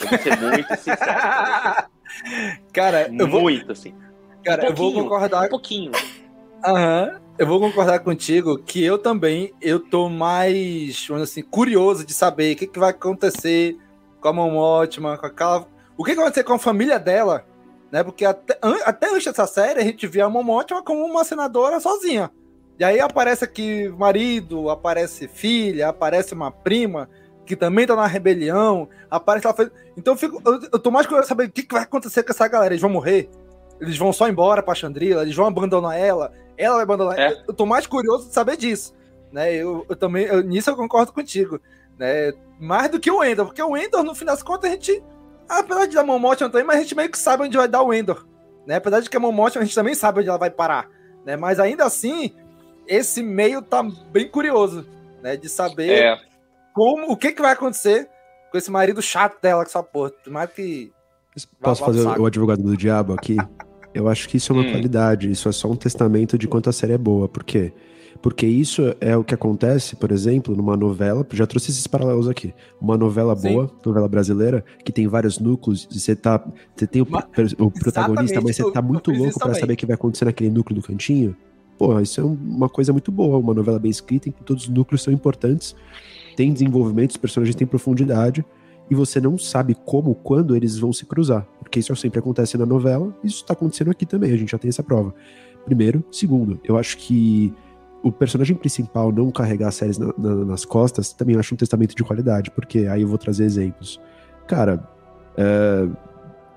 Eu 0.00 0.08
vou 0.08 0.18
ser 0.18 0.40
muito 0.40 0.76
sincero. 0.76 1.88
Cara, 2.72 3.10
eu 3.12 3.28
vou... 3.28 3.42
Muito, 3.42 3.72
assim. 3.72 3.94
Cara, 4.42 4.64
um 4.64 4.66
eu 4.68 4.74
vou 4.74 4.94
concordar... 4.94 5.46
Um 5.46 5.50
pouquinho. 5.50 5.92
Aham. 6.64 7.10
Uhum. 7.12 7.22
Eu 7.38 7.46
vou 7.46 7.58
concordar 7.58 7.98
contigo 8.00 8.58
que 8.58 8.84
eu 8.84 8.98
também, 8.98 9.52
eu 9.60 9.80
tô 9.80 10.08
mais, 10.08 11.08
assim, 11.20 11.42
curioso 11.42 12.06
de 12.06 12.12
saber 12.12 12.54
o 12.54 12.58
que, 12.58 12.66
que 12.66 12.78
vai 12.78 12.90
acontecer 12.90 13.76
com 14.20 14.28
a 14.28 14.32
Mão 14.32 14.56
Ótima, 14.56 15.18
com 15.18 15.26
aquela... 15.26 15.66
O 15.96 16.04
que, 16.04 16.10
que 16.10 16.16
vai 16.16 16.26
acontecer 16.26 16.44
com 16.44 16.52
a 16.52 16.58
família 16.58 16.98
dela, 16.98 17.44
né? 17.90 18.04
Porque 18.04 18.24
até, 18.24 18.58
até 18.84 19.08
antes 19.08 19.24
dessa 19.24 19.46
série, 19.46 19.80
a 19.80 19.84
gente 19.84 20.06
via 20.06 20.26
a 20.26 20.30
Mão 20.30 20.48
Ótima 20.48 20.82
como 20.82 21.04
uma 21.04 21.24
senadora 21.24 21.80
sozinha. 21.80 22.30
E 22.78 22.84
aí 22.84 23.00
aparece 23.00 23.44
aqui 23.44 23.88
marido, 23.88 24.70
aparece 24.70 25.28
filha, 25.28 25.88
aparece 25.88 26.34
uma 26.34 26.50
prima 26.50 27.08
que 27.44 27.56
também 27.56 27.86
tá 27.86 27.94
na 27.94 28.06
rebelião, 28.06 28.88
aparece 29.10 29.46
ela 29.46 29.70
Então 29.96 30.14
eu, 30.14 30.18
fico, 30.18 30.42
eu, 30.44 30.60
eu 30.72 30.78
tô 30.78 30.90
mais 30.90 31.06
curioso 31.06 31.28
saber 31.28 31.44
o 31.44 31.50
que, 31.50 31.62
que, 31.62 31.74
vai 31.74 31.82
acontecer 31.82 32.22
com 32.22 32.32
essa 32.32 32.48
galera. 32.48 32.72
Eles 32.72 32.80
vão 32.80 32.90
morrer? 32.90 33.28
Eles 33.80 33.98
vão 33.98 34.12
só 34.12 34.28
embora 34.28 34.62
pra 34.62 34.74
Chandrila? 34.74 35.22
Eles 35.22 35.34
vão 35.34 35.46
abandonar 35.46 35.98
ela? 35.98 36.32
Ela 36.56 36.76
vai 36.76 36.84
abandonar 36.84 37.18
é. 37.18 37.42
Eu 37.46 37.54
tô 37.54 37.66
mais 37.66 37.86
curioso 37.86 38.28
de 38.28 38.34
saber 38.34 38.56
disso. 38.56 38.94
Né? 39.32 39.54
Eu, 39.54 39.84
eu 39.88 39.96
também, 39.96 40.24
eu, 40.26 40.42
nisso 40.42 40.70
eu 40.70 40.76
concordo 40.76 41.12
contigo. 41.12 41.60
Né? 41.98 42.32
Mais 42.60 42.90
do 42.90 43.00
que 43.00 43.10
o 43.10 43.22
Endor, 43.24 43.46
porque 43.46 43.62
o 43.62 43.76
Endor, 43.76 44.02
no 44.04 44.14
fim 44.14 44.24
das 44.24 44.42
contas, 44.42 44.70
a 44.70 44.74
gente. 44.74 45.02
Apesar 45.48 45.86
de 45.86 45.94
dar 45.94 46.04
Momote 46.04 46.48
também, 46.48 46.64
mas 46.64 46.78
a 46.78 46.82
gente 46.82 46.94
meio 46.94 47.10
que 47.10 47.18
sabe 47.18 47.44
onde 47.44 47.56
vai 47.56 47.68
dar 47.68 47.82
o 47.82 47.92
Endor. 47.92 48.24
Né? 48.66 48.76
Apesar 48.76 49.00
de 49.00 49.10
que 49.10 49.16
a 49.16 49.20
Momote 49.20 49.58
a 49.58 49.62
gente 49.62 49.74
também 49.74 49.94
sabe 49.94 50.20
onde 50.20 50.28
ela 50.28 50.38
vai 50.38 50.50
parar. 50.50 50.88
Né? 51.24 51.36
Mas 51.36 51.58
ainda 51.58 51.84
assim, 51.84 52.32
esse 52.92 53.22
meio 53.22 53.62
tá 53.62 53.82
bem 54.12 54.28
curioso, 54.28 54.86
né? 55.22 55.36
De 55.36 55.48
saber 55.48 55.90
é. 55.90 56.16
como, 56.74 57.10
o 57.10 57.16
que, 57.16 57.32
que 57.32 57.40
vai 57.40 57.52
acontecer 57.52 58.08
com 58.50 58.58
esse 58.58 58.70
marido 58.70 59.00
chato 59.00 59.40
dela, 59.40 59.64
que 59.64 59.70
só 59.70 59.82
porra. 59.82 60.12
Mais 60.28 60.50
que. 60.50 60.92
Posso 61.60 61.82
fazer 61.82 62.06
o 62.06 62.26
advogado 62.26 62.62
do 62.62 62.76
diabo 62.76 63.14
aqui? 63.14 63.36
Eu 63.94 64.08
acho 64.08 64.26
que 64.26 64.38
isso 64.38 64.52
é 64.52 64.56
uma 64.56 64.64
hum. 64.64 64.70
qualidade, 64.72 65.30
isso 65.30 65.48
é 65.50 65.52
só 65.52 65.70
um 65.70 65.76
testamento 65.76 66.38
de 66.38 66.48
quanto 66.48 66.70
a 66.70 66.72
série 66.72 66.94
é 66.94 66.98
boa. 66.98 67.28
Por 67.28 67.44
quê? 67.44 67.74
Porque 68.22 68.46
isso 68.46 68.94
é 69.00 69.14
o 69.14 69.24
que 69.24 69.34
acontece, 69.34 69.96
por 69.96 70.10
exemplo, 70.12 70.56
numa 70.56 70.76
novela, 70.78 71.26
já 71.32 71.46
trouxe 71.46 71.72
esses 71.72 71.86
paralelos 71.86 72.26
aqui. 72.26 72.54
Uma 72.80 72.96
novela 72.96 73.34
boa, 73.34 73.68
Sim. 73.68 73.74
novela 73.84 74.08
brasileira, 74.08 74.64
que 74.82 74.92
tem 74.92 75.06
vários 75.08 75.38
núcleos, 75.38 75.86
e 75.90 76.00
você 76.00 76.16
tá. 76.16 76.42
Você 76.74 76.86
tem 76.86 77.02
o, 77.02 77.06
o 77.58 77.70
protagonista, 77.70 78.40
mas 78.40 78.56
você 78.56 78.70
tá 78.70 78.80
muito 78.80 79.10
louco 79.10 79.38
para 79.38 79.54
saber 79.54 79.74
o 79.74 79.76
que 79.76 79.84
vai 79.84 79.94
acontecer 79.94 80.24
naquele 80.24 80.50
núcleo 80.50 80.80
do 80.80 80.86
cantinho 80.86 81.36
pô, 81.78 81.98
isso 82.00 82.20
é 82.20 82.24
uma 82.24 82.68
coisa 82.68 82.92
muito 82.92 83.10
boa, 83.10 83.38
uma 83.38 83.54
novela 83.54 83.78
bem 83.78 83.90
escrita, 83.90 84.28
em 84.28 84.32
que 84.32 84.42
todos 84.42 84.64
os 84.64 84.68
núcleos 84.68 85.02
são 85.02 85.12
importantes, 85.12 85.74
tem 86.36 86.52
desenvolvimento, 86.52 87.10
os 87.10 87.16
personagens 87.16 87.54
têm 87.54 87.66
profundidade, 87.66 88.44
e 88.90 88.94
você 88.94 89.20
não 89.20 89.38
sabe 89.38 89.74
como, 89.74 90.14
quando 90.14 90.54
eles 90.54 90.78
vão 90.78 90.92
se 90.92 91.06
cruzar. 91.06 91.46
Porque 91.58 91.78
isso 91.78 91.94
sempre 91.96 92.18
acontece 92.18 92.58
na 92.58 92.66
novela, 92.66 93.14
isso 93.24 93.36
está 93.36 93.54
acontecendo 93.54 93.90
aqui 93.90 94.04
também, 94.04 94.32
a 94.32 94.36
gente 94.36 94.50
já 94.50 94.58
tem 94.58 94.68
essa 94.68 94.82
prova. 94.82 95.14
Primeiro. 95.64 96.04
Segundo, 96.10 96.60
eu 96.64 96.76
acho 96.76 96.98
que 96.98 97.54
o 98.02 98.10
personagem 98.10 98.56
principal 98.56 99.12
não 99.12 99.30
carregar 99.30 99.68
as 99.68 99.76
séries 99.76 99.96
na, 99.96 100.12
na, 100.18 100.34
nas 100.44 100.64
costas 100.64 101.12
também 101.12 101.36
acho 101.36 101.54
um 101.54 101.56
testamento 101.56 101.94
de 101.94 102.02
qualidade, 102.02 102.50
porque 102.50 102.80
aí 102.80 103.02
eu 103.02 103.08
vou 103.08 103.16
trazer 103.16 103.44
exemplos. 103.44 104.00
Cara, 104.46 104.86
é, 105.36 105.88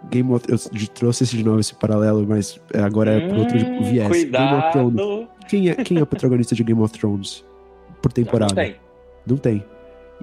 Game 0.09 0.31
of 0.31 0.45
eu 0.47 0.57
trouxe 0.89 1.23
esse 1.23 1.37
de 1.37 1.43
novo 1.43 1.59
esse 1.59 1.73
paralelo, 1.75 2.25
mas 2.27 2.59
é, 2.73 2.79
agora 2.79 3.11
é 3.11 3.27
por 3.27 3.37
outro 3.39 3.57
hum, 3.57 3.83
viés. 3.83 4.07
Cuidado. 4.07 4.43
Game 4.43 4.63
of 4.63 4.71
Thrones. 4.71 5.27
Quem 5.47 5.69
é, 5.69 5.75
quem 5.75 5.97
é 5.97 6.03
o 6.03 6.05
protagonista 6.05 6.55
de 6.55 6.63
Game 6.63 6.81
of 6.81 6.97
Thrones 6.97 7.45
por 8.01 8.11
temporada? 8.11 8.53
Não, 8.53 8.61
não 8.63 8.69
tem. 8.69 8.75
Não 9.27 9.37
tem. 9.37 9.65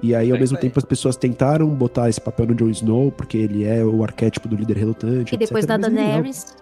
E 0.01 0.15
aí, 0.15 0.31
ao 0.31 0.39
mesmo 0.39 0.57
tempo, 0.57 0.79
as 0.79 0.85
pessoas 0.85 1.15
tentaram 1.15 1.67
botar 1.69 2.09
esse 2.09 2.19
papel 2.19 2.47
no 2.47 2.55
Jon 2.55 2.69
Snow, 2.69 3.11
porque 3.11 3.37
ele 3.37 3.63
é 3.63 3.83
o 3.85 4.03
arquétipo 4.03 4.47
do 4.47 4.55
líder 4.55 4.77
relutante. 4.77 5.35
E 5.35 5.37
depois 5.37 5.65
etc, 5.65 5.79
da 5.79 5.89
Daenerys. 5.89 6.55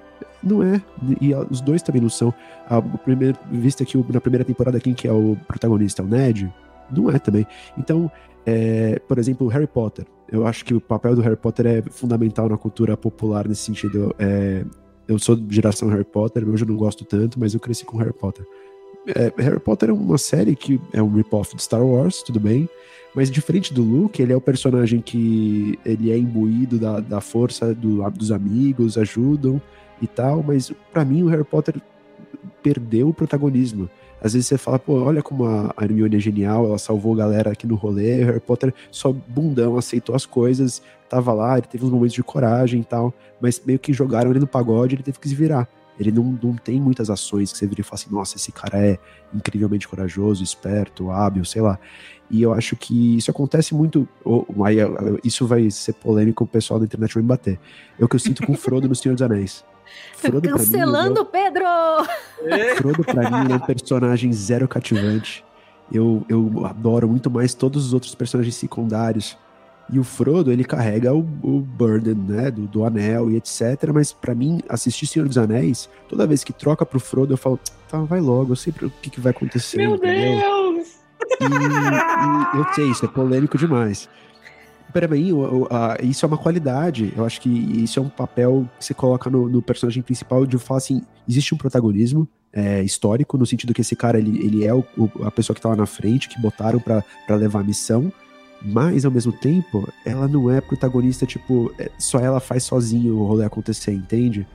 Não 0.43 0.61
é. 0.61 0.81
E 1.19 1.33
os 1.49 1.61
dois 1.61 1.81
também 1.81 2.01
não 2.01 2.09
são. 2.09 2.33
A 2.67 2.81
primeira 2.81 3.37
vista 3.51 3.85
que 3.85 3.97
na 4.11 4.19
primeira 4.19 4.43
temporada, 4.43 4.79
quem 4.79 4.93
que 4.93 5.07
é 5.07 5.11
o 5.11 5.37
protagonista? 5.47 6.01
É 6.01 6.05
o 6.05 6.07
Ned? 6.07 6.53
Não 6.91 7.09
é 7.09 7.19
também. 7.19 7.47
Então, 7.77 8.11
é, 8.45 8.99
por 9.07 9.17
exemplo, 9.17 9.47
Harry 9.47 9.67
Potter. 9.67 10.05
Eu 10.31 10.47
acho 10.47 10.63
que 10.63 10.73
o 10.73 10.79
papel 10.79 11.15
do 11.15 11.21
Harry 11.21 11.35
Potter 11.35 11.65
é 11.67 11.81
fundamental 11.81 12.47
na 12.47 12.57
cultura 12.57 12.95
popular 12.95 13.47
nesse 13.47 13.63
sentido. 13.63 14.15
É, 14.17 14.63
eu 15.07 15.19
sou 15.19 15.35
de 15.35 15.53
geração 15.53 15.89
Harry 15.89 16.05
Potter, 16.05 16.47
hoje 16.47 16.63
eu 16.63 16.67
não 16.67 16.77
gosto 16.77 17.03
tanto, 17.03 17.39
mas 17.39 17.53
eu 17.53 17.59
cresci 17.59 17.85
com 17.85 17.97
Harry 17.97 18.13
Potter. 18.13 18.45
É, 19.07 19.33
Harry 19.41 19.59
Potter 19.59 19.89
é 19.89 19.93
uma 19.93 20.17
série 20.17 20.55
que 20.55 20.79
é 20.93 21.01
um 21.01 21.13
rip-off 21.13 21.55
de 21.55 21.61
Star 21.61 21.83
Wars, 21.83 22.21
tudo 22.21 22.39
bem, 22.39 22.69
mas 23.13 23.29
diferente 23.29 23.73
do 23.73 23.83
Luke, 23.83 24.21
ele 24.21 24.31
é 24.31 24.35
o 24.35 24.41
personagem 24.41 25.01
que 25.01 25.77
ele 25.83 26.11
é 26.11 26.17
imbuído 26.17 26.79
da, 26.79 26.99
da 26.99 27.19
força 27.19 27.73
do, 27.73 28.09
dos 28.11 28.31
amigos, 28.31 28.97
ajudam 28.97 29.61
e 30.01 30.07
tal, 30.07 30.41
mas 30.43 30.71
para 30.93 31.03
mim 31.03 31.23
o 31.23 31.27
Harry 31.27 31.43
Potter 31.43 31.75
perdeu 32.63 33.09
o 33.09 33.13
protagonismo. 33.13 33.89
Às 34.21 34.33
vezes 34.33 34.47
você 34.47 34.57
fala, 34.57 34.77
pô, 34.77 35.01
olha 35.01 35.23
como 35.23 35.45
a 35.45 35.73
Hermione 35.81 36.15
é 36.15 36.19
genial, 36.19 36.65
ela 36.65 36.77
salvou 36.77 37.13
a 37.15 37.17
galera 37.17 37.51
aqui 37.51 37.65
no 37.65 37.75
rolê, 37.75 38.23
Harry 38.23 38.39
Potter 38.39 38.73
só 38.91 39.11
bundão, 39.11 39.77
aceitou 39.77 40.15
as 40.15 40.25
coisas, 40.25 40.81
tava 41.09 41.33
lá, 41.33 41.57
ele 41.57 41.67
teve 41.67 41.83
uns 41.83 41.89
momentos 41.89 42.13
de 42.13 42.23
coragem 42.23 42.81
e 42.81 42.85
tal, 42.85 43.13
mas 43.41 43.61
meio 43.65 43.79
que 43.79 43.91
jogaram 43.91 44.29
ele 44.29 44.39
no 44.39 44.47
pagode, 44.47 44.95
ele 44.95 45.03
teve 45.03 45.19
que 45.19 45.27
se 45.27 45.35
virar. 45.35 45.67
Ele 45.99 46.11
não, 46.11 46.39
não 46.41 46.55
tem 46.55 46.79
muitas 46.79 47.09
ações 47.09 47.51
que 47.51 47.57
você 47.57 47.67
vira 47.67 47.81
e 47.81 47.83
fala 47.83 47.95
assim, 47.95 48.11
nossa, 48.11 48.37
esse 48.37 48.51
cara 48.51 48.77
é 48.79 48.97
incrivelmente 49.33 49.87
corajoso, 49.87 50.43
esperto, 50.43 51.11
hábil, 51.11 51.45
sei 51.45 51.61
lá. 51.61 51.77
E 52.29 52.41
eu 52.41 52.53
acho 52.53 52.75
que 52.75 53.17
isso 53.17 53.29
acontece 53.29 53.75
muito. 53.75 54.07
Isso 55.23 55.45
vai 55.45 55.69
ser 55.69 55.93
polêmico, 55.93 56.43
o 56.43 56.47
pessoal 56.47 56.79
da 56.79 56.85
internet 56.85 57.13
vai 57.13 57.21
me 57.21 57.27
bater. 57.27 57.59
É 57.99 58.05
o 58.05 58.07
que 58.07 58.15
eu 58.15 58.19
sinto 58.19 58.43
com 58.45 58.53
o 58.53 58.55
Frodo 58.55 58.87
no 58.87 58.95
Senhor 58.95 59.13
dos 59.13 59.21
Anéis. 59.21 59.63
Frodo, 60.15 60.49
Cancelando, 60.49 61.21
mim, 61.21 61.29
Pedro! 61.31 61.65
Frodo, 62.77 63.03
pra 63.03 63.29
mim, 63.29 63.51
é 63.51 63.55
um 63.55 63.59
personagem 63.59 64.31
zero 64.31 64.67
cativante. 64.67 65.43
Eu, 65.91 66.23
eu 66.29 66.65
adoro 66.65 67.07
muito 67.07 67.29
mais 67.29 67.53
todos 67.53 67.87
os 67.87 67.93
outros 67.93 68.15
personagens 68.15 68.55
secundários. 68.55 69.37
E 69.91 69.99
o 69.99 70.03
Frodo, 70.03 70.51
ele 70.51 70.63
carrega 70.63 71.13
o, 71.13 71.19
o 71.19 71.59
burden, 71.59 72.15
né, 72.15 72.49
do, 72.49 72.61
do 72.61 72.85
anel 72.85 73.29
e 73.29 73.35
etc. 73.35 73.91
Mas 73.93 74.13
para 74.13 74.33
mim, 74.33 74.61
assistir 74.69 75.05
Senhor 75.05 75.27
dos 75.27 75.37
Anéis, 75.37 75.89
toda 76.07 76.25
vez 76.25 76.43
que 76.45 76.53
troca 76.53 76.85
pro 76.85 76.99
Frodo, 76.99 77.33
eu 77.33 77.37
falo, 77.37 77.59
tá, 77.89 77.99
vai 77.99 78.21
logo, 78.21 78.53
eu 78.53 78.55
sei 78.55 78.73
o 78.81 78.89
que, 78.89 79.09
que 79.09 79.19
vai 79.19 79.31
acontecer. 79.31 79.77
Meu 79.77 79.95
entendeu? 79.95 80.39
Deus! 80.73 80.87
E, 81.41 82.55
e, 82.55 82.57
eu 82.57 82.73
sei, 82.73 82.89
isso 82.89 83.03
é 83.03 83.07
polêmico 83.09 83.57
demais. 83.57 84.07
Peraí, 84.93 85.31
isso 86.03 86.25
é 86.25 86.27
uma 86.27 86.37
qualidade. 86.37 87.13
Eu 87.15 87.25
acho 87.25 87.39
que 87.39 87.49
isso 87.49 87.99
é 87.99 88.01
um 88.01 88.09
papel 88.09 88.67
que 88.77 88.85
você 88.85 88.93
coloca 88.93 89.29
no, 89.29 89.47
no 89.47 89.61
personagem 89.61 90.01
principal 90.01 90.45
de 90.45 90.57
falar 90.57 90.79
assim: 90.79 91.01
existe 91.27 91.53
um 91.53 91.57
protagonismo 91.57 92.27
é, 92.53 92.83
histórico, 92.83 93.37
no 93.37 93.45
sentido 93.45 93.73
que 93.73 93.81
esse 93.81 93.95
cara 93.95 94.17
ele, 94.17 94.43
ele 94.43 94.65
é 94.65 94.73
o, 94.73 94.83
a 95.23 95.31
pessoa 95.31 95.55
que 95.55 95.61
tá 95.61 95.69
lá 95.69 95.75
na 95.75 95.85
frente, 95.85 96.27
que 96.27 96.39
botaram 96.39 96.79
para 96.79 97.03
levar 97.35 97.61
a 97.61 97.63
missão, 97.63 98.11
mas 98.61 99.05
ao 99.05 99.11
mesmo 99.11 99.31
tempo, 99.31 99.87
ela 100.05 100.27
não 100.27 100.51
é 100.51 100.59
protagonista, 100.61 101.25
tipo, 101.25 101.73
é, 101.79 101.89
só 101.97 102.19
ela 102.19 102.39
faz 102.39 102.63
sozinho 102.63 103.17
o 103.17 103.25
rolê 103.25 103.45
acontecer, 103.45 103.91
entende? 103.91 104.45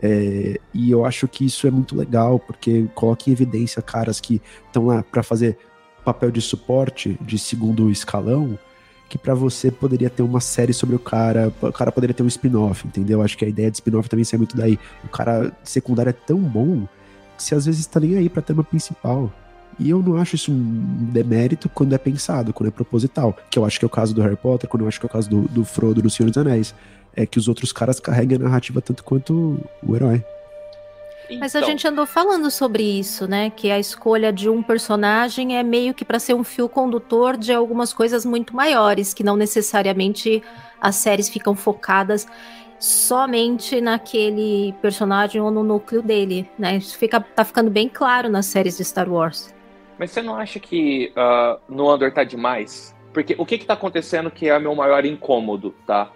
É, 0.00 0.60
e 0.74 0.90
eu 0.90 1.04
acho 1.04 1.26
que 1.26 1.44
isso 1.46 1.66
é 1.66 1.70
muito 1.70 1.96
legal, 1.96 2.38
porque 2.38 2.86
coloca 2.94 3.28
em 3.28 3.32
evidência 3.32 3.80
caras 3.80 4.20
que 4.20 4.42
estão 4.66 4.86
lá 4.86 5.02
para 5.02 5.22
fazer 5.22 5.58
papel 6.04 6.30
de 6.30 6.40
suporte 6.40 7.18
de 7.20 7.38
segundo 7.38 7.90
escalão, 7.90 8.58
que 9.08 9.16
para 9.16 9.34
você 9.34 9.70
poderia 9.70 10.10
ter 10.10 10.22
uma 10.22 10.40
série 10.40 10.72
sobre 10.72 10.96
o 10.96 10.98
cara, 10.98 11.52
o 11.60 11.72
cara 11.72 11.92
poderia 11.92 12.14
ter 12.14 12.22
um 12.22 12.26
spin-off, 12.26 12.86
entendeu? 12.86 13.22
Acho 13.22 13.38
que 13.38 13.44
a 13.44 13.48
ideia 13.48 13.70
de 13.70 13.76
spin-off 13.76 14.08
também 14.08 14.24
sai 14.24 14.38
muito 14.38 14.56
daí. 14.56 14.78
O 15.04 15.08
cara 15.08 15.52
secundário 15.62 16.10
é 16.10 16.12
tão 16.12 16.38
bom 16.38 16.86
que 17.36 17.42
você 17.42 17.54
às 17.54 17.66
vezes 17.66 17.86
tá 17.86 18.00
nem 18.00 18.16
aí 18.16 18.28
pra 18.28 18.42
tema 18.42 18.64
principal. 18.64 19.32
E 19.78 19.90
eu 19.90 20.02
não 20.02 20.16
acho 20.16 20.34
isso 20.36 20.50
um 20.50 21.08
demérito 21.12 21.68
quando 21.68 21.92
é 21.92 21.98
pensado, 21.98 22.52
quando 22.52 22.68
é 22.68 22.70
proposital. 22.70 23.36
Que 23.50 23.58
eu 23.58 23.64
acho 23.64 23.78
que 23.78 23.84
é 23.84 23.88
o 23.88 23.90
caso 23.90 24.14
do 24.14 24.22
Harry 24.22 24.36
Potter, 24.36 24.68
quando 24.68 24.82
eu 24.82 24.88
acho 24.88 24.98
que 24.98 25.06
é 25.06 25.08
o 25.08 25.12
caso 25.12 25.28
do, 25.28 25.42
do 25.42 25.64
Frodo 25.64 26.02
no 26.02 26.10
Senhor 26.10 26.28
dos 26.28 26.38
Anéis. 26.38 26.74
É 27.14 27.26
que 27.26 27.38
os 27.38 27.46
outros 27.46 27.72
caras 27.72 28.00
carregam 28.00 28.38
a 28.40 28.44
narrativa 28.44 28.80
tanto 28.80 29.04
quanto 29.04 29.58
o 29.82 29.94
herói. 29.94 30.24
Mas 31.38 31.54
então... 31.54 31.66
a 31.66 31.70
gente 31.70 31.86
andou 31.86 32.06
falando 32.06 32.50
sobre 32.50 32.82
isso, 32.82 33.26
né? 33.26 33.50
Que 33.50 33.70
a 33.70 33.78
escolha 33.78 34.32
de 34.32 34.48
um 34.48 34.62
personagem 34.62 35.56
é 35.56 35.62
meio 35.62 35.92
que 35.92 36.04
para 36.04 36.18
ser 36.18 36.34
um 36.34 36.44
fio 36.44 36.68
condutor 36.68 37.36
de 37.36 37.52
algumas 37.52 37.92
coisas 37.92 38.24
muito 38.24 38.54
maiores, 38.54 39.12
que 39.12 39.24
não 39.24 39.36
necessariamente 39.36 40.42
as 40.80 40.96
séries 40.96 41.28
ficam 41.28 41.54
focadas 41.54 42.26
somente 42.78 43.80
naquele 43.80 44.74
personagem 44.82 45.40
ou 45.40 45.50
no 45.50 45.62
núcleo 45.62 46.02
dele, 46.02 46.48
né? 46.58 46.76
Isso 46.76 46.96
fica, 46.96 47.20
tá 47.20 47.44
ficando 47.44 47.70
bem 47.70 47.88
claro 47.88 48.28
nas 48.28 48.46
séries 48.46 48.76
de 48.76 48.84
Star 48.84 49.10
Wars. 49.10 49.54
Mas 49.98 50.10
você 50.10 50.20
não 50.20 50.36
acha 50.36 50.60
que 50.60 51.12
uh, 51.16 51.58
no 51.68 51.88
Andor 51.88 52.12
tá 52.12 52.22
demais? 52.22 52.94
Porque 53.12 53.34
o 53.38 53.46
que 53.46 53.56
que 53.56 53.64
tá 53.64 53.72
acontecendo 53.74 54.30
que 54.30 54.48
é 54.48 54.56
o 54.56 54.60
meu 54.60 54.74
maior 54.74 55.04
incômodo, 55.06 55.74
tá? 55.86 56.10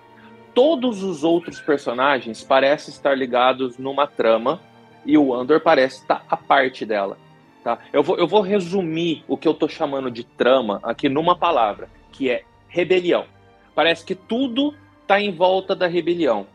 Todos 0.53 1.03
os 1.03 1.25
outros 1.25 1.61
personagens 1.61 2.43
parecem 2.43 2.93
estar 2.93 3.17
ligados 3.17 3.79
numa 3.79 4.07
trama 4.07 4.61
e 5.05 5.17
o 5.17 5.35
Andor 5.35 5.61
parece 5.61 6.01
estar 6.01 6.25
a 6.29 6.37
parte 6.37 6.85
dela. 6.85 7.17
Tá? 7.63 7.79
Eu, 7.93 8.03
vou, 8.03 8.17
eu 8.17 8.27
vou 8.27 8.41
resumir 8.41 9.25
o 9.29 9.37
que 9.37 9.47
eu 9.47 9.55
tô 9.55 9.69
chamando 9.69 10.11
de 10.11 10.25
trama 10.25 10.81
aqui 10.83 11.09
numa 11.09 11.37
palavra, 11.37 11.89
que 12.13 12.31
é 12.31 12.43
rebelião. 12.69 13.27
Parece 13.75 14.05
que 14.05 14.15
tudo 14.15 14.75
está 15.03 15.21
em 15.21 15.33
volta 15.33 15.75
da 15.75 15.87
rebelião. 15.87 16.47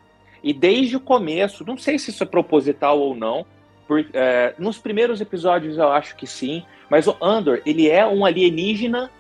E 0.44 0.54
desde 0.54 0.96
o 0.96 1.00
começo, 1.00 1.66
não 1.66 1.78
sei 1.78 2.00
se 2.00 2.12
isso 2.12 2.24
é 2.24 2.26
proposital 2.26 3.00
ou 3.00 3.16
não, 3.16 3.46
por, 3.88 4.06
é, 4.14 4.56
nos 4.58 4.78
primeiros 4.78 5.22
episódios 5.22 5.78
eu 5.78 5.92
acho 5.92 6.16
que 6.16 6.26
sim, 6.26 6.64
mas 6.90 7.08
o 7.08 7.16
Andor, 7.22 7.62
ele 7.66 7.90
é 7.90 8.06
um 8.06 8.26
alienígena 8.26 9.12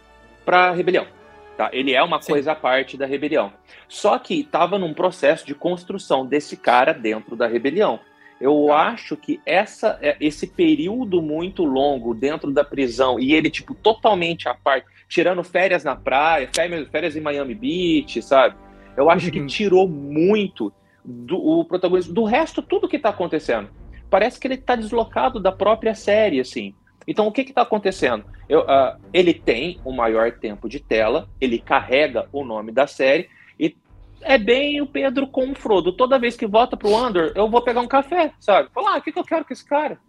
para 0.43 0.69
a 0.69 0.71
rebelião. 0.71 1.07
Tá? 1.57 1.69
Ele 1.71 1.93
é 1.93 2.03
uma 2.03 2.21
sim. 2.21 2.31
coisa 2.31 2.51
à 2.51 2.55
parte 2.55 2.97
da 2.97 3.05
rebelião. 3.05 3.53
Só 3.87 4.19
que 4.19 4.41
estava 4.41 4.77
num 4.77 4.93
processo 4.93 5.45
de 5.45 5.55
construção 5.55 6.25
desse 6.25 6.57
cara 6.57 6.93
dentro 6.93 7.35
da 7.35 7.47
rebelião. 7.47 7.99
Eu 8.39 8.65
tá. 8.67 8.89
acho 8.89 9.15
que 9.15 9.39
essa, 9.45 9.97
é, 10.01 10.17
esse 10.19 10.47
período 10.47 11.21
muito 11.21 11.63
longo 11.63 12.13
dentro 12.13 12.51
da 12.51 12.63
prisão 12.63 13.19
e 13.19 13.33
ele, 13.33 13.49
tipo, 13.49 13.73
totalmente 13.73 14.49
à 14.49 14.53
parte, 14.53 14.87
tirando 15.07 15.43
férias 15.43 15.83
na 15.83 15.95
praia, 15.95 16.49
férias, 16.53 16.87
férias 16.89 17.15
em 17.15 17.21
Miami 17.21 17.55
Beach, 17.55 18.21
sabe? 18.21 18.55
Eu 18.97 19.09
acho 19.09 19.31
que 19.31 19.39
uhum. 19.39 19.47
tirou 19.47 19.87
muito 19.87 20.71
do 21.03 21.37
o 21.37 21.65
protagonismo 21.65 22.13
do 22.13 22.23
resto, 22.23 22.61
tudo 22.61 22.87
que 22.87 22.97
está 22.97 23.09
acontecendo. 23.09 23.69
Parece 24.09 24.39
que 24.39 24.47
ele 24.47 24.55
está 24.55 24.75
deslocado 24.75 25.39
da 25.39 25.51
própria 25.51 25.93
série, 25.93 26.39
assim. 26.39 26.73
Então, 27.07 27.27
o 27.27 27.31
que 27.31 27.41
está 27.41 27.61
acontecendo? 27.61 28.25
Eu, 28.49 28.61
uh, 28.61 28.99
ele 29.13 29.33
tem 29.33 29.79
o 29.85 29.91
maior 29.91 30.31
tempo 30.31 30.67
de 30.67 30.79
tela, 30.79 31.29
ele 31.39 31.59
carrega 31.59 32.27
o 32.31 32.43
nome 32.43 32.71
da 32.71 32.87
série, 32.87 33.29
é 34.25 34.37
bem 34.37 34.81
o 34.81 34.87
Pedro 34.87 35.27
com 35.27 35.51
o 35.51 35.55
Frodo. 35.55 35.93
Toda 35.93 36.19
vez 36.19 36.35
que 36.35 36.47
volta 36.47 36.75
pro 36.75 36.95
Andor, 36.95 37.31
eu 37.35 37.49
vou 37.49 37.61
pegar 37.61 37.81
um 37.81 37.87
café, 37.87 38.33
sabe? 38.39 38.69
Falar, 38.73 38.95
ah, 38.95 38.97
o 38.97 39.01
que, 39.01 39.11
que 39.11 39.19
eu 39.19 39.23
quero 39.23 39.45
com 39.45 39.53
esse 39.53 39.63
cara? 39.63 39.99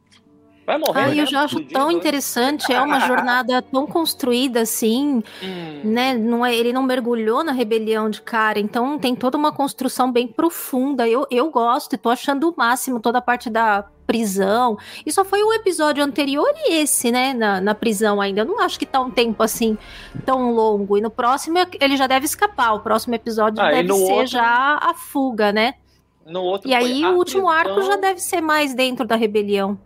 Vai 0.66 0.78
morrer. 0.78 1.00
Ah, 1.00 1.08
né? 1.08 1.20
eu 1.20 1.26
já 1.26 1.42
acho 1.42 1.60
tão 1.66 1.92
interessante, 1.92 2.72
é 2.72 2.80
uma 2.82 2.98
jornada 2.98 3.62
tão 3.62 3.86
construída 3.86 4.62
assim, 4.62 5.22
hum. 5.40 5.80
né? 5.84 6.14
Não 6.14 6.44
é, 6.44 6.54
ele 6.54 6.72
não 6.72 6.82
mergulhou 6.82 7.44
na 7.44 7.52
rebelião 7.52 8.10
de 8.10 8.20
cara, 8.20 8.58
então 8.58 8.98
tem 8.98 9.14
toda 9.14 9.38
uma 9.38 9.52
construção 9.52 10.10
bem 10.10 10.26
profunda. 10.26 11.08
Eu, 11.08 11.24
eu 11.30 11.48
gosto 11.50 11.92
e 11.94 11.98
tô 11.98 12.10
achando 12.10 12.50
o 12.50 12.54
máximo 12.56 12.98
toda 12.98 13.18
a 13.18 13.22
parte 13.22 13.48
da 13.48 13.86
prisão. 14.04 14.76
E 15.04 15.12
só 15.12 15.24
foi 15.24 15.42
o 15.42 15.52
episódio 15.52 16.02
anterior 16.02 16.52
e 16.56 16.74
esse, 16.74 17.12
né? 17.12 17.32
Na, 17.32 17.60
na 17.60 17.74
prisão 17.74 18.20
ainda. 18.20 18.40
Eu 18.40 18.44
não 18.44 18.60
acho 18.60 18.78
que 18.78 18.86
tá 18.86 19.00
um 19.00 19.10
tempo 19.10 19.42
assim 19.42 19.78
tão 20.24 20.52
longo. 20.52 20.98
E 20.98 21.00
no 21.00 21.10
próximo 21.10 21.58
ele 21.80 21.96
já 21.96 22.08
deve 22.08 22.26
escapar. 22.26 22.74
O 22.74 22.80
próximo 22.80 23.14
episódio 23.14 23.62
ah, 23.62 23.70
deve 23.70 23.92
ser 23.92 24.12
outro... 24.12 24.26
já 24.26 24.78
a 24.80 24.94
fuga, 24.94 25.52
né? 25.52 25.74
No 26.24 26.42
outro 26.42 26.68
e 26.68 26.74
aí 26.74 27.04
o 27.04 27.14
último 27.16 27.48
prisão... 27.48 27.48
arco 27.48 27.82
já 27.82 27.96
deve 27.96 28.20
ser 28.20 28.40
mais 28.40 28.74
dentro 28.74 29.06
da 29.06 29.14
rebelião. 29.14 29.78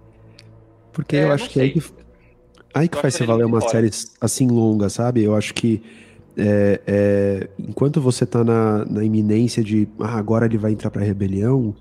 Porque 0.92 1.16
é, 1.16 1.24
eu 1.24 1.32
acho 1.32 1.48
que 1.48 1.60
é 1.60 1.62
aí 1.64 1.70
que, 1.70 1.82
aí 2.74 2.88
que 2.88 2.98
faz 2.98 3.14
você 3.14 3.24
valer 3.24 3.46
uma 3.46 3.60
série 3.60 3.90
assim 4.20 4.46
longa, 4.48 4.88
sabe? 4.88 5.22
Eu 5.22 5.34
acho 5.34 5.54
que 5.54 5.82
é, 6.36 6.80
é, 6.86 7.48
enquanto 7.58 8.00
você 8.00 8.24
tá 8.24 8.42
na, 8.44 8.84
na 8.84 9.04
iminência 9.04 9.62
de 9.62 9.88
ah, 10.00 10.16
agora 10.16 10.46
ele 10.46 10.58
vai 10.58 10.72
entrar 10.72 10.90
pra 10.90 11.02
rebelião 11.02 11.74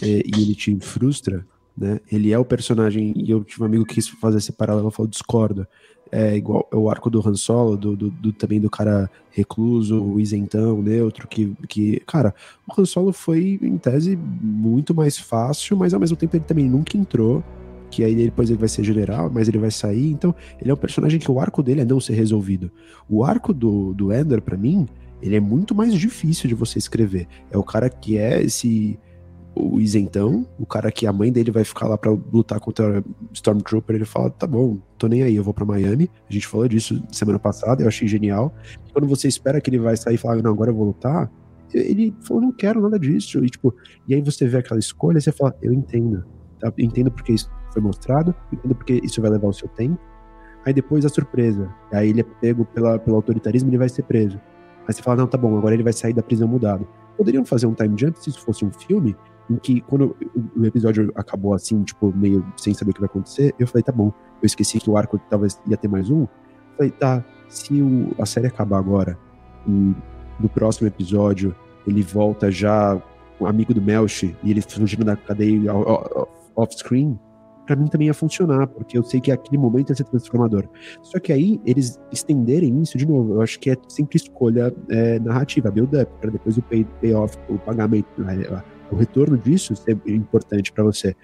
é, 0.00 0.06
e 0.06 0.42
ele 0.42 0.54
te 0.54 0.76
frustra, 0.80 1.46
né? 1.76 2.00
Ele 2.10 2.32
é 2.32 2.38
o 2.38 2.44
personagem, 2.44 3.12
e 3.16 3.30
eu 3.30 3.44
tive 3.44 3.62
um 3.62 3.66
amigo 3.66 3.84
que 3.84 3.94
quis 3.94 4.08
fazer 4.08 4.38
esse 4.38 4.52
paralelo, 4.52 4.90
falou, 4.90 5.08
discorda. 5.08 5.68
É 6.10 6.36
igual 6.36 6.68
é 6.70 6.76
o 6.76 6.90
arco 6.90 7.08
do 7.08 7.26
Han 7.26 7.34
Solo, 7.34 7.74
do, 7.74 7.96
do, 7.96 8.10
do, 8.10 8.32
também 8.34 8.60
do 8.60 8.68
cara 8.68 9.10
recluso, 9.30 10.02
o 10.02 10.20
isentão, 10.20 10.82
neutro, 10.82 11.26
que, 11.26 11.54
que, 11.66 12.00
cara, 12.00 12.34
o 12.68 12.80
Han 12.80 12.84
Solo 12.84 13.12
foi, 13.14 13.58
em 13.62 13.78
tese, 13.78 14.14
muito 14.16 14.94
mais 14.94 15.18
fácil, 15.18 15.74
mas 15.74 15.94
ao 15.94 16.00
mesmo 16.00 16.16
tempo 16.16 16.36
ele 16.36 16.44
também 16.44 16.68
nunca 16.68 16.98
entrou 16.98 17.42
que 17.92 18.02
aí 18.02 18.14
depois 18.14 18.48
ele 18.48 18.58
vai 18.58 18.68
ser 18.70 18.82
general, 18.82 19.30
mas 19.30 19.48
ele 19.48 19.58
vai 19.58 19.70
sair. 19.70 20.10
Então, 20.10 20.34
ele 20.58 20.70
é 20.70 20.74
um 20.74 20.78
personagem 20.78 21.20
que 21.20 21.30
o 21.30 21.38
arco 21.38 21.62
dele 21.62 21.82
é 21.82 21.84
não 21.84 22.00
ser 22.00 22.14
resolvido. 22.14 22.70
O 23.06 23.22
arco 23.22 23.52
do, 23.52 23.92
do 23.92 24.10
Ender, 24.10 24.40
para 24.40 24.56
mim, 24.56 24.88
ele 25.20 25.36
é 25.36 25.40
muito 25.40 25.74
mais 25.74 25.92
difícil 25.92 26.48
de 26.48 26.54
você 26.54 26.78
escrever. 26.78 27.28
É 27.50 27.58
o 27.58 27.62
cara 27.62 27.90
que 27.90 28.16
é 28.16 28.42
esse 28.42 28.98
o 29.54 29.78
isentão, 29.78 30.46
o 30.58 30.64
cara 30.64 30.90
que 30.90 31.06
a 31.06 31.12
mãe 31.12 31.30
dele 31.30 31.50
vai 31.50 31.62
ficar 31.62 31.86
lá 31.86 31.98
para 31.98 32.10
lutar 32.10 32.58
contra 32.58 33.04
Stormtrooper, 33.34 33.96
ele 33.96 34.06
fala: 34.06 34.30
"Tá 34.30 34.46
bom, 34.46 34.78
tô 34.96 35.06
nem 35.06 35.22
aí, 35.22 35.36
eu 35.36 35.44
vou 35.44 35.52
para 35.52 35.66
Miami". 35.66 36.10
A 36.30 36.32
gente 36.32 36.46
falou 36.46 36.66
disso 36.66 37.02
semana 37.12 37.38
passada, 37.38 37.82
eu 37.82 37.88
achei 37.88 38.08
genial. 38.08 38.54
Quando 38.94 39.06
você 39.06 39.28
espera 39.28 39.60
que 39.60 39.68
ele 39.68 39.78
vai 39.78 39.94
sair 39.98 40.14
e 40.14 40.18
falar: 40.18 40.42
"Não, 40.42 40.52
agora 40.52 40.70
eu 40.70 40.74
vou 40.74 40.86
lutar", 40.86 41.30
ele 41.74 42.16
falou: 42.22 42.42
"Não 42.42 42.52
quero 42.52 42.80
nada 42.80 42.98
disso". 42.98 43.44
E 43.44 43.50
tipo, 43.50 43.74
e 44.08 44.14
aí 44.14 44.22
você 44.22 44.48
vê 44.48 44.56
aquela 44.56 44.80
escolha, 44.80 45.20
você 45.20 45.30
fala: 45.30 45.54
"Eu 45.60 45.74
entendo". 45.74 46.24
Tá? 46.58 46.72
Entendo 46.78 47.10
porque 47.10 47.32
isso 47.32 47.50
foi 47.72 47.82
mostrado, 47.82 48.34
entendo 48.52 48.74
porque 48.74 49.00
isso 49.02 49.20
vai 49.20 49.30
levar 49.30 49.48
o 49.48 49.52
seu 49.52 49.68
tempo. 49.68 49.98
Aí 50.64 50.72
depois 50.72 51.04
a 51.04 51.08
surpresa. 51.08 51.68
Aí 51.92 52.10
ele 52.10 52.20
é 52.20 52.24
pego 52.24 52.64
pela, 52.64 52.98
pelo 52.98 53.16
autoritarismo 53.16 53.70
ele 53.70 53.78
vai 53.78 53.88
ser 53.88 54.02
preso. 54.02 54.40
Aí 54.86 54.94
você 54.94 55.02
fala, 55.02 55.18
não, 55.18 55.26
tá 55.26 55.36
bom, 55.36 55.56
agora 55.56 55.74
ele 55.74 55.82
vai 55.82 55.92
sair 55.92 56.12
da 56.12 56.22
prisão 56.22 56.46
mudado. 56.46 56.86
Poderiam 57.16 57.44
fazer 57.44 57.66
um 57.66 57.74
time 57.74 57.94
jump 57.98 58.18
se 58.18 58.30
isso 58.30 58.40
fosse 58.40 58.64
um 58.64 58.70
filme, 58.70 59.16
em 59.50 59.56
que 59.56 59.80
quando 59.82 60.16
o 60.56 60.64
episódio 60.64 61.12
acabou 61.14 61.54
assim, 61.54 61.82
tipo, 61.82 62.12
meio 62.16 62.44
sem 62.56 62.74
saber 62.74 62.90
o 62.90 62.94
que 62.94 63.00
vai 63.00 63.08
acontecer, 63.08 63.54
eu 63.58 63.66
falei, 63.66 63.82
tá 63.82 63.92
bom, 63.92 64.12
eu 64.40 64.46
esqueci 64.46 64.78
que 64.78 64.88
o 64.88 64.96
arco 64.96 65.18
talvez 65.30 65.60
ia 65.66 65.76
ter 65.76 65.88
mais 65.88 66.10
um. 66.10 66.22
Eu 66.22 66.28
falei, 66.76 66.90
tá, 66.92 67.24
se 67.48 67.82
o, 67.82 68.10
a 68.18 68.26
série 68.26 68.46
acabar 68.46 68.78
agora 68.78 69.18
e 69.66 69.94
no 70.40 70.48
próximo 70.48 70.88
episódio 70.88 71.54
ele 71.86 72.02
volta 72.02 72.50
já 72.50 73.00
amigo 73.46 73.74
do 73.74 73.82
Melch 73.82 74.36
e 74.42 74.50
ele 74.50 74.60
fugindo 74.60 75.04
da 75.04 75.16
cadeia 75.16 75.72
off-screen, 76.54 77.18
pra 77.72 77.80
mim 77.80 77.88
também 77.88 78.06
ia 78.08 78.14
funcionar, 78.14 78.66
porque 78.66 78.98
eu 78.98 79.02
sei 79.02 79.20
que 79.20 79.32
aquele 79.32 79.56
momento 79.56 79.90
ia 79.90 79.96
ser 79.96 80.04
transformador. 80.04 80.64
Só 81.02 81.18
que 81.18 81.32
aí, 81.32 81.60
eles 81.64 81.98
estenderem 82.12 82.80
isso 82.82 82.98
de 82.98 83.06
novo, 83.06 83.34
eu 83.34 83.42
acho 83.42 83.58
que 83.58 83.70
é 83.70 83.76
sempre 83.88 84.16
escolha 84.16 84.72
é, 84.90 85.18
narrativa, 85.18 85.70
build-up, 85.70 86.12
pra 86.20 86.30
depois 86.30 86.58
o 86.58 86.62
pay- 86.62 86.86
payoff, 87.00 87.36
o 87.48 87.58
pagamento, 87.58 88.06
né, 88.18 88.42
o 88.90 88.96
retorno 88.96 89.38
disso 89.38 89.74
ser 89.74 89.98
importante 90.06 90.70
pra 90.70 90.84
você. 90.84 91.14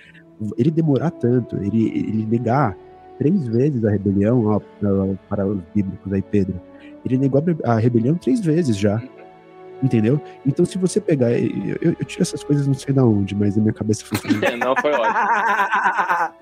Ele 0.56 0.70
demorar 0.70 1.10
tanto, 1.10 1.56
ele, 1.56 1.88
ele 1.88 2.26
negar 2.26 2.74
três 3.18 3.46
vezes 3.48 3.84
a 3.84 3.90
rebelião, 3.90 4.46
ó, 4.46 4.60
para 5.28 5.46
os 5.46 5.60
bíblicos 5.74 6.10
aí, 6.12 6.22
Pedro. 6.22 6.58
Ele 7.04 7.18
negou 7.18 7.44
a 7.64 7.74
rebelião 7.76 8.14
três 8.14 8.40
vezes 8.40 8.76
já. 8.76 9.02
Entendeu? 9.82 10.20
Então, 10.44 10.64
se 10.64 10.76
você 10.76 11.00
pegar. 11.00 11.30
Eu, 11.32 11.76
eu, 11.80 11.96
eu 12.00 12.04
tiro 12.04 12.22
essas 12.22 12.42
coisas 12.42 12.66
não 12.66 12.74
sei 12.74 12.92
da 12.92 13.04
onde, 13.04 13.34
mas 13.34 13.54
na 13.56 13.62
minha 13.62 13.72
cabeça 13.74 14.04
foi. 14.04 14.18
Não, 14.58 14.74
foi 14.76 14.90
ótimo. 14.92 16.34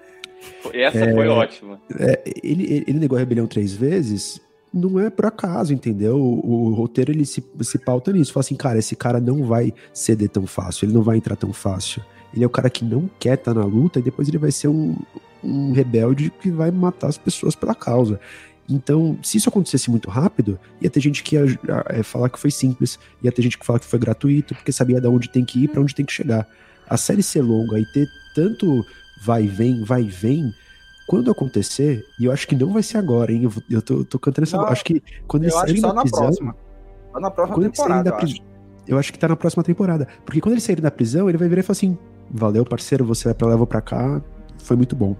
Essa 0.72 0.98
É, 0.98 1.12
foi 1.14 1.28
ótima. 1.28 1.80
é, 1.98 2.22
ele, 2.42 2.84
ele- 2.86 2.98
negou 2.98 3.16
a 3.16 3.18
rebelião 3.20 3.46
três 3.46 3.72
vezes, 3.72 4.40
não 4.72 4.98
é 5.00 5.10
por 5.10 5.26
acaso, 5.26 5.72
entendeu? 5.72 6.16
O, 6.16 6.68
o 6.70 6.74
roteiro 6.74 7.10
ele 7.12 7.24
se, 7.24 7.42
se 7.62 7.78
pauta 7.78 8.12
nisso. 8.12 8.32
Fala 8.32 8.42
assim, 8.42 8.54
cara, 8.56 8.78
esse 8.78 8.94
cara 8.96 9.20
não 9.20 9.44
vai 9.44 9.72
ceder 9.92 10.28
tão 10.28 10.46
fácil, 10.46 10.86
ele 10.86 10.92
não 10.94 11.02
vai 11.02 11.16
entrar 11.16 11.36
tão 11.36 11.52
fácil. 11.52 12.02
Ele 12.34 12.44
é 12.44 12.46
o 12.46 12.50
cara 12.50 12.68
que 12.68 12.84
não 12.84 13.08
quer 13.18 13.34
estar 13.34 13.54
na 13.54 13.64
luta 13.64 13.98
e 13.98 14.02
depois 14.02 14.28
ele 14.28 14.38
vai 14.38 14.50
ser 14.52 14.68
um, 14.68 14.96
um 15.42 15.72
rebelde 15.72 16.30
que 16.40 16.50
vai 16.50 16.70
matar 16.70 17.08
as 17.08 17.16
pessoas 17.18 17.54
pela 17.54 17.74
causa. 17.74 18.20
Então, 18.68 19.18
se 19.22 19.38
isso 19.38 19.48
acontecesse 19.48 19.90
muito 19.90 20.10
rápido, 20.10 20.58
ia 20.80 20.90
ter 20.90 21.00
gente 21.00 21.22
que 21.22 21.36
ia 21.36 21.44
é, 21.88 22.02
falar 22.02 22.28
que 22.28 22.38
foi 22.38 22.50
simples, 22.50 22.98
ia 23.22 23.30
ter 23.30 23.42
gente 23.42 23.56
que 23.58 23.64
fala 23.64 23.78
que 23.78 23.86
foi 23.86 23.98
gratuito, 23.98 24.54
porque 24.54 24.72
sabia 24.72 25.00
de 25.00 25.06
onde 25.06 25.28
tem 25.28 25.44
que 25.44 25.64
ir, 25.64 25.68
para 25.68 25.80
onde 25.80 25.94
tem 25.94 26.04
que 26.04 26.12
chegar. 26.12 26.46
A 26.88 26.96
série 26.96 27.22
ser 27.22 27.42
longa 27.42 27.78
e 27.78 27.86
ter 27.92 28.08
tanto 28.34 28.84
vai 29.22 29.44
e 29.44 29.48
vem, 29.48 29.84
vai 29.84 30.02
e 30.02 30.08
vem, 30.08 30.52
quando 31.06 31.30
acontecer, 31.30 32.04
e 32.18 32.24
eu 32.24 32.32
acho 32.32 32.46
que 32.48 32.56
não 32.56 32.72
vai 32.72 32.82
ser 32.82 32.98
agora, 32.98 33.32
hein? 33.32 33.44
Eu, 33.44 33.50
vou- 33.50 33.62
eu 33.70 33.80
tô, 33.80 34.04
tô 34.04 34.18
cantando 34.18 34.44
essa. 34.44 34.56
Não, 34.56 34.66
acho 34.66 34.84
que 34.84 35.00
quando 35.26 35.44
eles 35.44 35.54
saírem 35.54 35.80
da 35.80 35.94
prisão. 35.94 36.18
próxima. 36.20 36.56
Só 37.12 37.20
na 37.20 37.30
próxima 37.30 37.56
Quando 37.56 37.70
temporada, 37.72 38.10
da 38.10 38.16
eu 38.16 38.22
acho. 38.22 38.36
Eu 38.88 38.98
acho 38.98 39.12
que 39.12 39.18
tá 39.18 39.28
na 39.28 39.36
próxima 39.36 39.62
temporada. 39.64 40.06
Porque 40.24 40.40
quando 40.40 40.52
eles 40.54 40.64
saírem 40.64 40.82
da 40.82 40.90
prisão, 40.90 41.28
ele 41.28 41.38
vai 41.38 41.48
virar 41.48 41.60
e 41.60 41.62
falar 41.62 41.76
assim: 41.76 41.96
Valeu, 42.30 42.64
parceiro, 42.64 43.04
você 43.04 43.24
vai 43.24 43.34
pra 43.34 43.46
lá, 43.46 43.54
eu 43.54 43.58
vou 43.58 43.66
pra 43.66 43.80
cá. 43.80 44.20
Foi 44.58 44.76
muito 44.76 44.96
bom. 44.96 45.16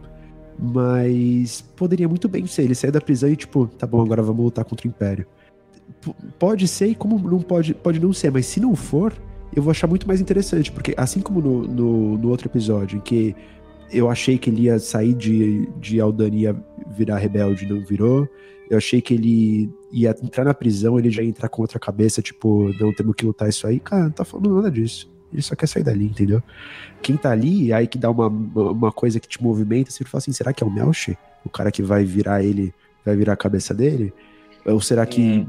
Mas 0.59 1.61
poderia 1.77 2.09
muito 2.09 2.29
bem 2.29 2.47
ser. 2.47 2.63
Ele 2.63 2.75
sair 2.75 2.91
da 2.91 3.01
prisão 3.01 3.29
e, 3.29 3.37
tipo, 3.37 3.67
tá 3.67 3.87
bom, 3.87 4.01
agora 4.03 4.23
vamos 4.23 4.45
lutar 4.45 4.65
contra 4.65 4.87
o 4.87 4.91
Império. 4.91 5.27
P- 6.01 6.15
pode 6.39 6.67
ser 6.67 6.87
e 6.87 6.95
como 6.95 7.19
não 7.19 7.41
pode, 7.41 7.75
pode 7.75 8.01
não 8.01 8.13
ser, 8.13 8.31
mas 8.31 8.47
se 8.47 8.59
não 8.61 8.75
for, 8.75 9.13
eu 9.55 9.63
vou 9.63 9.71
achar 9.71 9.87
muito 9.87 10.07
mais 10.09 10.21
interessante. 10.21 10.73
Porque 10.73 10.95
assim 10.97 11.21
como 11.21 11.41
no, 11.41 11.63
no, 11.63 12.19
no 12.19 12.29
outro 12.29 12.49
episódio, 12.49 12.99
em 12.99 13.01
que 13.01 13.37
eu 13.93 14.11
achei 14.11 14.39
que 14.39 14.51
ele 14.51 14.63
ia 14.63 14.79
sair 14.79 15.15
de, 15.15 15.69
de 15.79 16.01
Aldani 16.01 16.47
e 16.47 16.55
virar 16.97 17.19
rebelde, 17.19 17.67
não 17.67 17.85
virou. 17.85 18.29
Eu 18.69 18.79
achei 18.79 19.01
que 19.01 19.15
ele 19.15 19.71
ia 19.93 20.11
entrar 20.23 20.45
na 20.45 20.53
prisão, 20.55 20.99
ele 20.99 21.11
já 21.11 21.23
ia 21.23 21.29
entrar 21.29 21.49
com 21.49 21.63
outra 21.63 21.79
cabeça, 21.79 22.21
tipo, 22.21 22.73
não 22.81 22.93
temos 22.93 23.15
que 23.15 23.25
lutar 23.25 23.49
isso 23.49 23.65
aí. 23.67 23.79
Cara, 23.79 24.05
não 24.05 24.11
tá 24.11 24.25
falando 24.25 24.57
nada 24.57 24.71
disso. 24.71 25.09
Ele 25.33 25.43
só 25.43 25.55
quer 25.55 25.67
sair 25.67 25.83
dali, 25.83 26.05
entendeu? 26.05 26.43
Quem 27.03 27.17
tá 27.17 27.31
ali, 27.31 27.73
aí 27.73 27.87
que 27.87 27.99
dá 27.99 28.11
uma, 28.11 28.29
uma 28.29 28.93
coisa 28.93 29.21
que 29.21 29.29
te 29.29 29.43
movimenta, 29.43 29.91
você 29.91 30.05
fala 30.05 30.19
assim, 30.19 30.33
será 30.33 30.53
que 30.53 30.63
é 30.63 30.67
o 30.67 30.71
Melchi? 30.71 31.17
O 31.45 31.49
cara 31.49 31.71
que 31.71 31.83
vai 31.83 32.05
virar 32.05 32.43
ele, 32.43 32.73
vai 33.05 33.17
virar 33.17 33.35
a 33.35 33.37
cabeça 33.37 33.75
dele? 33.75 34.13
Ou 34.65 34.81
será 34.81 35.07
que. 35.07 35.47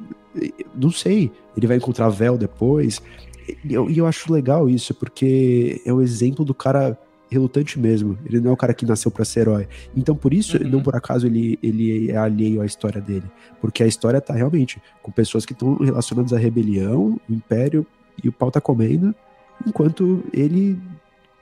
Não 0.75 0.91
sei. 0.91 1.31
Ele 1.55 1.67
vai 1.67 1.77
encontrar 1.77 2.09
Vel 2.09 2.37
depois. 2.37 3.01
E 3.63 3.73
eu, 3.73 3.89
eu 3.89 4.05
acho 4.05 4.31
legal 4.31 4.69
isso, 4.69 4.93
porque 4.93 5.81
é 5.85 5.91
o 5.91 6.01
exemplo 6.01 6.45
do 6.45 6.53
cara 6.53 6.97
relutante 7.29 7.79
mesmo. 7.79 8.17
Ele 8.25 8.39
não 8.39 8.51
é 8.51 8.53
o 8.53 8.57
cara 8.57 8.73
que 8.73 8.85
nasceu 8.85 9.11
pra 9.11 9.25
ser 9.25 9.41
herói. 9.41 9.67
Então, 9.95 10.15
por 10.15 10.33
isso, 10.33 10.61
não 10.63 10.81
por 10.81 10.95
acaso 10.95 11.27
ele, 11.27 11.57
ele 11.61 12.11
é 12.11 12.17
alheio 12.17 12.61
à 12.61 12.65
história 12.65 13.01
dele. 13.01 13.25
Porque 13.59 13.83
a 13.83 13.87
história 13.87 14.21
tá 14.21 14.33
realmente 14.33 14.81
com 15.01 15.11
pessoas 15.11 15.45
que 15.45 15.53
estão 15.53 15.75
relacionadas 15.77 16.33
à 16.33 16.37
rebelião, 16.37 17.19
o 17.29 17.33
império, 17.33 17.85
e 18.23 18.29
o 18.29 18.31
pau 18.31 18.49
tá 18.49 18.59
comendo, 18.61 19.13
enquanto 19.65 20.23
ele 20.33 20.77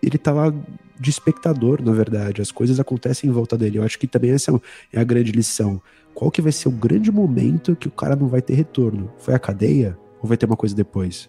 ele 0.04 0.18
tá 0.20 0.32
lá 0.32 0.54
de 1.00 1.10
espectador, 1.10 1.82
na 1.82 1.92
verdade. 1.92 2.40
As 2.42 2.52
coisas 2.52 2.80
acontecem 2.80 3.28
em 3.30 3.34
volta 3.34 3.58
dele. 3.58 3.80
Eu 3.80 3.84
acho 3.84 3.98
que 3.98 4.06
também 4.06 4.32
essa 4.32 4.52
é 4.94 5.00
a 5.00 5.04
grande 5.04 5.32
lição. 5.32 5.82
Qual 6.14 6.30
que 6.30 6.42
vai 6.42 6.52
ser 6.52 6.68
o 6.68 6.72
grande 6.72 7.12
momento 7.12 7.76
que 7.76 7.88
o 7.88 7.92
cara 7.92 8.16
não 8.16 8.28
vai 8.28 8.42
ter 8.42 8.54
retorno? 8.54 9.12
Foi 9.18 9.34
a 9.34 9.40
cadeia? 9.40 9.98
Ou 10.22 10.28
vai 10.30 10.38
ter 10.38 10.46
uma 10.46 10.56
coisa 10.56 10.76
depois? 10.76 11.28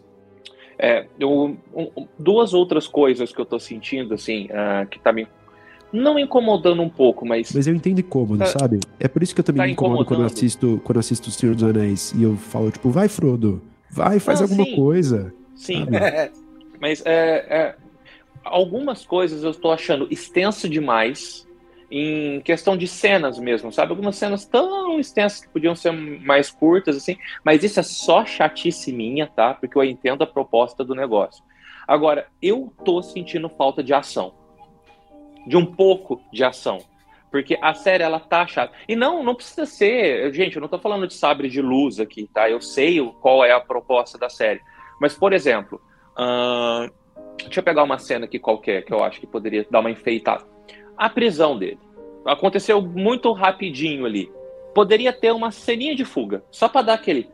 É, 0.79 1.07
eu- 1.19 1.57
um- 1.75 2.07
duas 2.19 2.53
outras 2.53 2.87
coisas 2.87 3.33
que 3.33 3.41
eu 3.41 3.47
tô 3.47 3.59
sentindo, 3.59 4.13
assim, 4.15 4.49
ah, 4.53 4.87
que 4.91 4.99
tá 5.01 5.11
me. 5.13 5.27
Não 5.93 6.19
incomodando 6.19 6.83
um 6.83 6.89
pouco, 6.91 7.25
mas. 7.27 7.51
Mas 7.55 7.67
eu 7.67 7.75
entendo 7.75 8.01
incômodo, 8.01 8.41
Tá- 8.41 8.59
sabe? 8.59 8.81
É 9.01 9.09
por 9.09 9.23
isso 9.23 9.35
que 9.35 9.41
eu 9.41 9.45
também 9.45 9.63
tá 9.63 9.67
me 9.67 9.73
incomodo 9.73 10.05
quando 10.05 10.21
eu 10.21 10.27
assisto, 10.27 10.81
quando 10.85 10.97
eu 10.97 11.01
assisto 11.01 11.31
O 11.31 11.33
Senhor 11.33 11.55
dos 11.55 11.65
Anéis 11.65 12.13
e 12.15 12.23
eu 12.23 12.37
falo, 12.37 12.71
tipo, 12.71 12.91
vai, 12.91 13.09
Frodo, 13.09 13.63
vai, 13.91 14.19
faz 14.19 14.41
Não, 14.41 14.45
alguma 14.49 14.65
sim. 14.65 14.77
coisa. 14.77 15.33
Sim. 15.55 15.87
sabe? 15.87 15.97
Mas 16.81 17.03
é, 17.05 17.47
é, 17.49 17.77
algumas 18.45 19.05
coisas 19.05 19.45
eu 19.45 19.51
estou 19.51 19.73
achando 19.73 20.09
extenso 20.11 20.69
demais 20.69 21.47
em 21.91 22.41
questão 22.41 22.77
de 22.77 22.87
cenas 22.87 23.39
mesmo, 23.39 23.73
sabe? 23.73 23.91
Algumas 23.91 24.17
cenas 24.17 24.45
tão 24.45 24.99
extensas 24.99 25.41
que 25.41 25.49
podiam 25.49 25.75
ser 25.75 25.93
mais 25.93 26.51
curtas, 26.51 26.97
assim, 26.97 27.17
mas 27.45 27.63
isso 27.63 27.79
é 27.79 27.83
só 27.83 28.25
chatice 28.25 28.93
minha, 28.93 29.27
tá? 29.27 29.55
Porque 29.55 29.79
eu 29.79 29.85
entendo 29.85 30.23
a 30.23 30.27
proposta 30.27 30.85
do 30.85 30.95
negócio. 30.95 31.45
Agora, 31.87 32.27
eu 32.43 32.73
tô 32.85 33.01
sentindo 33.03 33.49
falta 33.49 33.83
de 33.83 33.95
ação. 33.95 34.35
De 35.47 35.57
um 35.57 35.65
pouco 35.65 36.21
de 36.33 36.43
ação. 36.43 36.79
Porque 37.31 37.57
a 37.63 37.75
série, 37.75 38.03
ela 38.03 38.19
tá 38.19 38.47
chata. 38.47 38.73
E 38.89 38.97
não, 38.97 39.23
não 39.23 39.35
precisa 39.35 39.67
ser. 39.67 40.33
Gente, 40.33 40.57
eu 40.57 40.63
não 40.63 40.69
tô 40.69 40.79
falando 40.79 41.07
de 41.07 41.15
sabre 41.15 41.49
de 41.49 41.61
luz 41.61 42.01
aqui, 42.01 42.29
tá? 42.33 42.51
Eu 42.51 42.61
sei 42.61 43.01
qual 43.21 43.45
é 43.45 43.53
a 43.53 43.61
proposta 43.61 44.19
da 44.19 44.29
série. 44.29 44.61
Mas, 45.01 45.15
por 45.15 45.33
exemplo, 45.33 45.81
ahn, 46.17 46.91
deixa 47.43 47.61
eu 47.61 47.65
pegar 47.65 47.83
uma 47.85 47.99
cena 47.99 48.25
aqui 48.25 48.39
qualquer 48.39 48.85
que 48.85 48.93
eu 48.93 49.03
acho 49.05 49.21
que 49.21 49.27
poderia 49.27 49.67
dar 49.71 49.81
uma 49.81 49.91
enfeitada. 49.91 50.45
A 50.97 51.09
prisão 51.11 51.59
dele. 51.59 51.79
Aconteceu 52.25 52.81
muito 52.83 53.31
rapidinho 53.33 54.05
ali. 54.07 54.31
Poderia 54.75 55.13
ter 55.13 55.33
uma 55.33 55.51
ceninha 55.51 55.95
de 55.95 56.05
fuga, 56.05 56.43
só 56.51 56.69
pra 56.69 56.83
dar 56.83 56.95
aquele. 56.95 57.29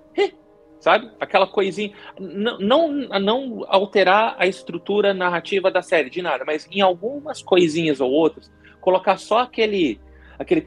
Sabe? 0.78 1.08
Aquela 1.20 1.46
coisinha. 1.46 1.92
N- 2.18 2.58
Não, 2.60 2.88
não 2.92 3.64
alterar 3.68 4.34
a 4.38 4.46
estrutura 4.46 5.14
narrativa 5.14 5.70
da 5.70 5.80
série, 5.80 6.10
de 6.10 6.20
nada, 6.20 6.44
mas 6.44 6.68
em 6.70 6.80
algumas 6.80 7.40
coisinhas 7.40 8.00
ou 8.00 8.10
outras, 8.10 8.52
colocar 8.80 9.16
só 9.16 9.38
aquele. 9.38 10.00
aquele 10.38 10.64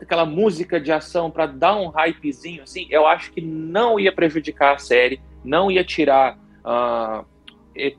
aquela 0.00 0.24
música 0.24 0.80
de 0.80 0.92
ação 0.92 1.28
pra 1.30 1.46
dar 1.46 1.76
um 1.76 1.88
hypezinho, 1.88 2.62
assim, 2.62 2.86
eu 2.88 3.04
acho 3.06 3.32
que 3.32 3.40
não 3.40 3.98
ia 3.98 4.12
prejudicar 4.12 4.76
a 4.76 4.78
série, 4.78 5.20
não 5.44 5.70
ia 5.70 5.82
tirar 5.84 6.38
eh, 6.64 7.24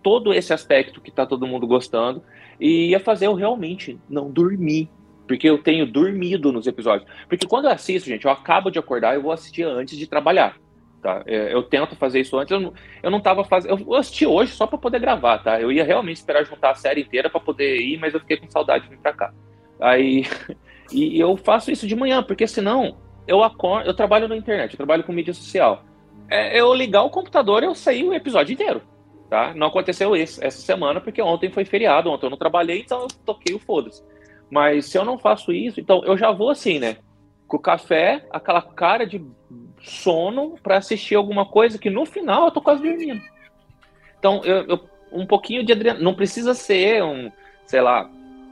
todo 0.04 0.34
esse 0.34 0.54
aspecto 0.54 1.02
que 1.02 1.12
tá 1.12 1.26
todo 1.26 1.48
mundo 1.48 1.66
gostando, 1.66 2.22
e 2.60 2.90
ia 2.90 3.00
fazer 3.00 3.28
eu 3.28 3.34
realmente 3.34 4.00
não 4.10 4.30
dormir. 4.30 4.90
Porque 5.28 5.48
eu 5.48 5.60
tenho 5.60 5.86
dormido 5.86 6.52
nos 6.52 6.66
episódios. 6.66 7.08
Porque 7.28 7.46
quando 7.46 7.66
eu 7.66 7.72
assisto, 7.72 8.10
gente, 8.10 8.26
eu 8.26 8.32
acabo 8.32 8.72
de 8.72 8.80
acordar, 8.80 9.14
eu 9.14 9.22
vou 9.22 9.32
assistir 9.32 9.64
antes 9.64 9.96
de 9.96 10.08
trabalhar. 10.08 10.58
Tá? 11.02 11.24
É, 11.26 11.54
Eu 11.54 11.64
tento 11.64 11.96
fazer 11.96 12.20
isso 12.20 12.38
antes. 12.38 12.52
Eu 12.52 12.60
não, 12.60 12.74
eu 13.04 13.12
não 13.12 13.22
tava 13.22 13.44
fazendo. 13.44 13.86
Eu 13.88 13.94
assisti 13.94 14.26
hoje 14.26 14.52
só 14.52 14.66
para 14.66 14.78
poder 14.78 15.00
gravar, 15.00 15.38
tá? 15.38 15.62
Eu 15.62 15.72
ia 15.72 15.84
realmente 15.84 16.18
esperar 16.18 16.44
juntar 16.46 16.72
a 16.72 16.76
série 16.76 17.02
inteira 17.02 17.30
para 17.30 17.40
poder 17.40 17.78
ir, 17.78 17.98
mas 18.00 18.14
eu 18.14 18.20
fiquei 18.20 18.38
com 18.38 18.50
saudade 18.50 18.86
de 18.86 18.90
vir 18.90 19.00
pra 19.00 19.14
cá. 19.14 19.34
Aí. 19.80 20.24
E 20.92 21.20
eu 21.20 21.38
faço 21.38 21.70
isso 21.70 21.86
de 21.86 21.96
manhã, 21.96 22.24
porque 22.24 22.48
senão 22.48 22.98
eu 23.28 23.44
acordo. 23.44 23.88
Eu 23.88 23.94
trabalho 23.94 24.28
na 24.28 24.36
internet, 24.36 24.74
eu 24.74 24.78
trabalho 24.78 25.04
com 25.04 25.14
mídia 25.14 25.36
social. 25.36 25.84
É 26.28 26.60
eu 26.60 26.74
ligar 26.74 27.04
o 27.04 27.12
computador 27.12 27.64
eu 27.64 27.76
sair 27.76 28.04
o 28.04 28.12
episódio 28.12 28.54
inteiro. 28.54 28.82
Tá? 29.30 29.54
Não 29.54 29.68
aconteceu 29.68 30.16
esse, 30.16 30.44
essa 30.44 30.60
semana, 30.60 31.00
porque 31.00 31.22
ontem 31.22 31.52
foi 31.52 31.64
feriado, 31.64 32.10
ontem 32.10 32.26
eu 32.26 32.32
não 32.32 32.38
trabalhei, 32.38 32.80
então 32.80 33.02
eu 33.02 33.08
toquei 33.26 33.54
o 33.54 33.60
foda-se. 33.60 34.04
Mas 34.50 34.88
se 34.88 34.98
eu 34.98 35.06
não 35.06 35.20
faço 35.20 35.52
isso, 35.52 35.80
então 35.80 36.04
eu 36.04 36.18
já 36.18 36.32
vou 36.32 36.50
assim, 36.50 36.80
né? 36.80 36.98
Com 37.48 37.58
o 37.58 37.62
café, 37.62 38.26
aquela 38.32 38.62
cara 38.62 39.06
de 39.06 39.24
sono 39.84 40.56
para 40.64 40.78
assistir 40.78 41.14
alguma 41.14 41.46
coisa 41.46 41.78
que 41.78 41.90
no 41.90 42.06
final 42.06 42.46
eu 42.46 42.52
tô 42.52 42.60
quase 42.62 42.82
dormindo. 42.82 43.22
Então, 44.18 44.42
eu, 44.44 44.64
eu- 44.68 44.90
um 45.12 45.26
pouquinho 45.26 45.64
de 45.64 45.72
adrenalina. 45.72 46.04
Não 46.04 46.16
precisa 46.16 46.54
ser 46.54 47.04
um, 47.04 47.32
sei 47.66 47.82
lá, 47.82 48.10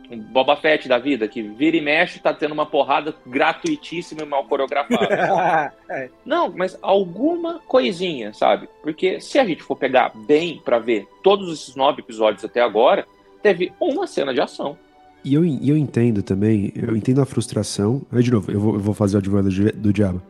um 0.10 0.18
Boba 0.20 0.56
Fett 0.56 0.88
da 0.88 0.98
vida, 0.98 1.28
que 1.28 1.42
vira 1.42 1.76
e 1.78 1.82
mexe, 1.82 2.20
tá 2.20 2.34
tendo 2.34 2.54
uma 2.54 2.66
porrada 2.66 3.14
gratuitíssima 3.26 4.22
e 4.24 4.26
mal 4.26 4.44
coreografada. 4.46 5.74
Não, 6.26 6.52
mas 6.56 6.78
alguma 6.82 7.60
coisinha, 7.68 8.34
sabe? 8.34 8.68
Porque 8.82 9.20
se 9.20 9.38
a 9.40 9.46
gente 9.46 9.64
for 9.64 9.76
pegar 9.76 10.12
bem 10.28 10.62
pra 10.64 10.80
ver 10.80 11.08
todos 11.24 11.52
esses 11.54 11.76
nove 11.76 12.02
episódios 12.02 12.44
até 12.46 12.62
agora, 12.62 13.06
teve 13.42 13.72
uma 13.80 14.08
cena 14.08 14.34
de 14.34 14.42
ação. 14.42 14.78
E 15.24 15.34
eu, 15.34 15.44
eu 15.44 15.76
entendo 15.76 16.22
também, 16.24 16.72
eu 16.76 16.96
entendo 16.96 17.22
a 17.22 17.26
frustração. 17.26 18.02
Aí, 18.12 18.24
de 18.24 18.32
novo, 18.32 18.52
eu 18.52 18.60
vou, 18.60 18.74
eu 18.76 18.80
vou 18.80 18.94
fazer 18.94 19.18
o 19.18 19.20
advogado 19.20 19.50
do, 19.50 19.72
do 19.74 19.92
diabo. 19.94 20.22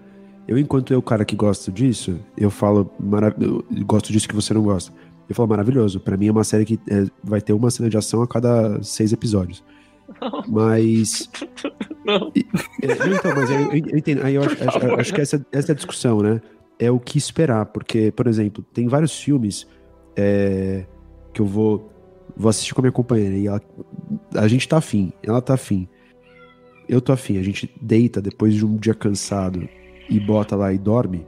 Eu, 0.47 0.57
enquanto 0.57 0.93
eu, 0.93 1.01
cara 1.01 1.25
que 1.25 1.35
gosto 1.35 1.71
disso, 1.71 2.19
eu 2.37 2.49
falo, 2.49 2.89
marav- 2.99 3.35
eu 3.39 3.63
gosto 3.85 4.11
disso 4.13 4.27
que 4.27 4.33
você 4.33 4.53
não 4.53 4.63
gosta. 4.63 4.91
Eu 5.29 5.35
falo, 5.35 5.49
maravilhoso. 5.49 5.99
Pra 5.99 6.15
mim 6.17 6.27
é 6.27 6.31
uma 6.31 6.43
série 6.43 6.65
que 6.65 6.79
é, 6.89 7.05
vai 7.23 7.41
ter 7.41 7.53
uma 7.53 7.69
cena 7.69 7.89
de 7.89 7.97
ação 7.97 8.21
a 8.21 8.27
cada 8.27 8.81
seis 8.83 9.11
episódios. 9.13 9.63
Mas. 10.47 11.29
Não. 12.05 12.31
É, 12.81 12.95
não, 12.95 13.13
então, 13.17 13.35
mas 13.35 13.49
eu, 13.49 13.59
eu- 13.59 13.87
eu 13.89 13.97
entendo. 13.97 14.23
Aí 14.23 14.35
eu 14.35 14.41
acho, 14.41 14.55
acho- 14.63 14.95
acho 14.97 15.13
que 15.13 15.19
essa, 15.19 15.45
essa 15.51 15.71
é 15.71 15.73
a 15.73 15.75
discussão, 15.75 16.21
né? 16.21 16.39
É 16.79 16.89
o 16.89 16.97
que 17.01 17.17
esperar. 17.17 17.65
Porque, 17.65 18.11
por 18.13 18.27
exemplo, 18.27 18.63
tem 18.73 18.87
vários 18.87 19.19
filmes 19.19 19.67
é, 20.15 20.85
que 21.33 21.41
eu 21.41 21.45
vou, 21.45 21.91
vou 22.37 22.49
assistir 22.49 22.73
com 22.73 22.79
a 22.79 22.83
minha 22.83 22.93
companheira. 22.93 23.35
E 23.35 23.47
ela, 23.47 23.61
a 24.35 24.47
gente 24.47 24.65
tá 24.69 24.77
afim, 24.77 25.11
ela 25.21 25.41
tá 25.41 25.55
afim. 25.55 25.85
Eu 26.87 27.01
tô 27.01 27.11
afim. 27.11 27.37
A 27.37 27.43
gente 27.43 27.69
deita 27.81 28.21
depois 28.21 28.53
de 28.53 28.65
um 28.65 28.77
dia 28.77 28.93
cansado 28.93 29.67
e 30.09 30.17
bota 30.17 30.55
lá 30.55 30.71
e 30.71 30.77
dorme. 30.77 31.27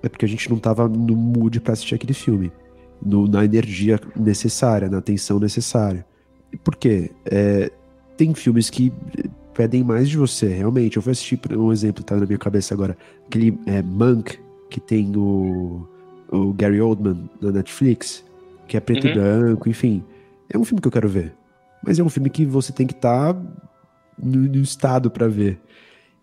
É 0.00 0.08
porque 0.08 0.24
a 0.24 0.28
gente 0.28 0.48
não 0.48 0.58
tava 0.60 0.86
no 0.88 1.16
mood 1.16 1.58
pra 1.60 1.72
assistir 1.72 1.96
aquele 1.96 2.14
filme. 2.14 2.52
No- 3.04 3.26
na 3.28 3.44
energia 3.44 4.00
necessária, 4.16 4.88
na 4.88 4.98
atenção 4.98 5.38
necessária. 5.38 6.04
Por 6.62 6.76
quê? 6.76 7.10
É, 7.26 7.70
tem 8.16 8.32
filmes 8.34 8.70
que 8.70 8.92
pedem 9.54 9.82
mais 9.84 10.08
de 10.08 10.16
você, 10.16 10.48
realmente. 10.48 10.96
Eu 10.96 11.02
vou 11.02 11.10
assistir, 11.12 11.38
um 11.56 11.72
exemplo, 11.72 12.02
tá 12.02 12.16
na 12.16 12.26
minha 12.26 12.38
cabeça 12.38 12.74
agora, 12.74 12.96
aquele 13.26 13.58
é, 13.66 13.82
Monk, 13.82 14.38
que 14.70 14.80
tem 14.80 15.14
o, 15.16 15.86
o 16.30 16.52
Gary 16.52 16.80
Oldman 16.80 17.28
na 17.40 17.52
Netflix, 17.52 18.24
que 18.66 18.76
é 18.76 18.80
preto 18.80 19.06
e 19.06 19.10
Uhum. 19.10 19.14
branco, 19.14 19.68
enfim. 19.68 20.02
É 20.52 20.56
um 20.58 20.64
filme 20.64 20.80
que 20.80 20.88
eu 20.88 20.92
quero 20.92 21.08
ver. 21.08 21.32
Mas 21.84 21.98
é 21.98 22.02
um 22.02 22.08
filme 22.08 22.30
que 22.30 22.44
você 22.46 22.72
tem 22.72 22.86
que 22.86 22.94
estar 22.94 23.34
no, 24.18 24.38
no 24.40 24.56
estado 24.56 25.10
pra 25.10 25.28
ver. 25.28 25.60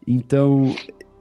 Então, 0.07 0.75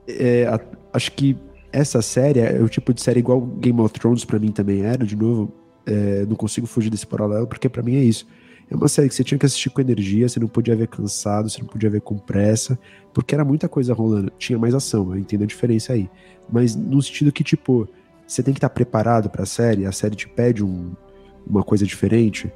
é, 0.08 0.46
a- 0.46 0.60
acho 0.92 1.12
que 1.12 1.36
essa 1.72 2.02
série 2.02 2.40
é 2.40 2.60
o 2.62 2.68
tipo 2.68 2.92
de 2.92 3.00
série 3.00 3.20
igual 3.20 3.40
Game 3.40 3.80
of 3.80 3.92
Thrones 3.94 4.24
pra 4.24 4.38
mim 4.38 4.50
também 4.52 4.82
era, 4.82 5.04
de 5.04 5.16
novo. 5.16 5.52
é, 5.86 6.24
não 6.26 6.36
consigo 6.36 6.66
fugir 6.66 6.90
desse 6.90 7.06
paralelo, 7.06 7.46
porque 7.46 7.68
pra 7.68 7.82
mim 7.82 7.96
é 7.96 8.02
isso. 8.04 8.26
É 8.70 8.76
uma 8.76 8.86
série 8.86 9.08
que 9.08 9.14
você 9.14 9.24
tinha 9.24 9.38
que 9.38 9.46
assistir 9.46 9.70
com 9.70 9.80
energia, 9.80 10.28
você 10.28 10.38
não 10.38 10.46
podia 10.46 10.76
ver 10.76 10.86
cansado, 10.86 11.48
você 11.50 11.58
não 11.60 11.66
podia 11.66 11.90
ver 11.90 12.00
com 12.02 12.16
pressa, 12.16 12.78
porque 13.12 13.34
era 13.34 13.44
muita 13.44 13.68
coisa 13.68 13.92
rolando. 13.92 14.30
Tinha 14.38 14.58
mais 14.58 14.74
ação, 14.74 15.10
eu 15.12 15.18
entendo 15.18 15.42
a 15.42 15.46
diferença 15.46 15.92
aí. 15.94 16.08
Mas 16.52 16.76
no 16.76 17.02
sentido 17.02 17.32
que, 17.32 17.42
tipo, 17.42 17.88
você 18.26 18.42
tem 18.42 18.54
que 18.54 18.58
estar 18.58 18.68
preparado 18.68 19.28
pra 19.28 19.44
série, 19.46 19.86
a 19.86 19.90
série 19.92 20.14
te 20.14 20.28
pede 20.28 20.62
um- 20.62 20.92
uma 21.44 21.64
coisa 21.64 21.84
diferente. 21.84 22.52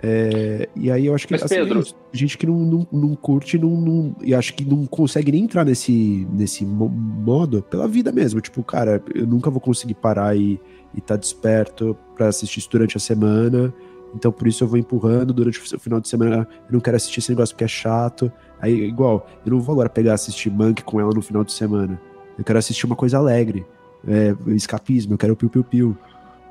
É, 0.00 0.68
e 0.76 0.90
aí 0.90 1.06
eu 1.06 1.14
acho 1.14 1.26
que 1.26 1.34
Mas, 1.34 1.42
assim, 1.42 1.56
é 1.56 1.58
Pedro- 1.64 1.82
gente 2.12 2.38
que 2.38 2.46
não, 2.46 2.56
não, 2.60 2.86
não 2.92 3.14
curte 3.16 3.58
não, 3.58 3.70
não, 3.80 4.16
e 4.22 4.32
acho 4.34 4.54
que 4.54 4.64
não 4.64 4.86
consegue 4.86 5.32
nem 5.32 5.44
entrar 5.44 5.64
nesse, 5.64 6.26
nesse 6.32 6.64
mo- 6.64 6.88
modo 6.88 7.62
pela 7.62 7.88
vida 7.88 8.12
mesmo. 8.12 8.40
Tipo, 8.40 8.62
cara, 8.62 9.02
eu 9.14 9.26
nunca 9.26 9.50
vou 9.50 9.60
conseguir 9.60 9.94
parar 9.94 10.36
e 10.36 10.60
estar 10.96 11.16
desperto 11.16 11.96
pra 12.14 12.28
assistir 12.28 12.60
isso 12.60 12.70
durante 12.70 12.96
a 12.96 13.00
semana. 13.00 13.72
Então 14.14 14.32
por 14.32 14.46
isso 14.48 14.64
eu 14.64 14.68
vou 14.68 14.78
empurrando 14.78 15.32
durante 15.34 15.58
o 15.58 15.78
final 15.80 16.00
de 16.00 16.08
semana. 16.08 16.48
Eu 16.68 16.72
não 16.72 16.80
quero 16.80 16.96
assistir 16.96 17.18
esse 17.18 17.30
negócio 17.30 17.54
porque 17.54 17.64
é 17.64 17.68
chato. 17.68 18.30
Aí, 18.60 18.72
igual, 18.84 19.26
eu 19.44 19.52
não 19.52 19.60
vou 19.60 19.72
agora 19.74 19.88
pegar 19.88 20.12
e 20.12 20.14
assistir 20.14 20.48
Monk 20.50 20.82
com 20.84 21.00
ela 21.00 21.10
no 21.14 21.20
final 21.22 21.44
de 21.44 21.52
semana. 21.52 22.00
Eu 22.38 22.44
quero 22.44 22.58
assistir 22.58 22.86
uma 22.86 22.96
coisa 22.96 23.18
alegre. 23.18 23.66
É, 24.06 24.34
escapismo, 24.54 25.14
eu 25.14 25.18
quero 25.18 25.34
piu-piu-piu. 25.36 25.96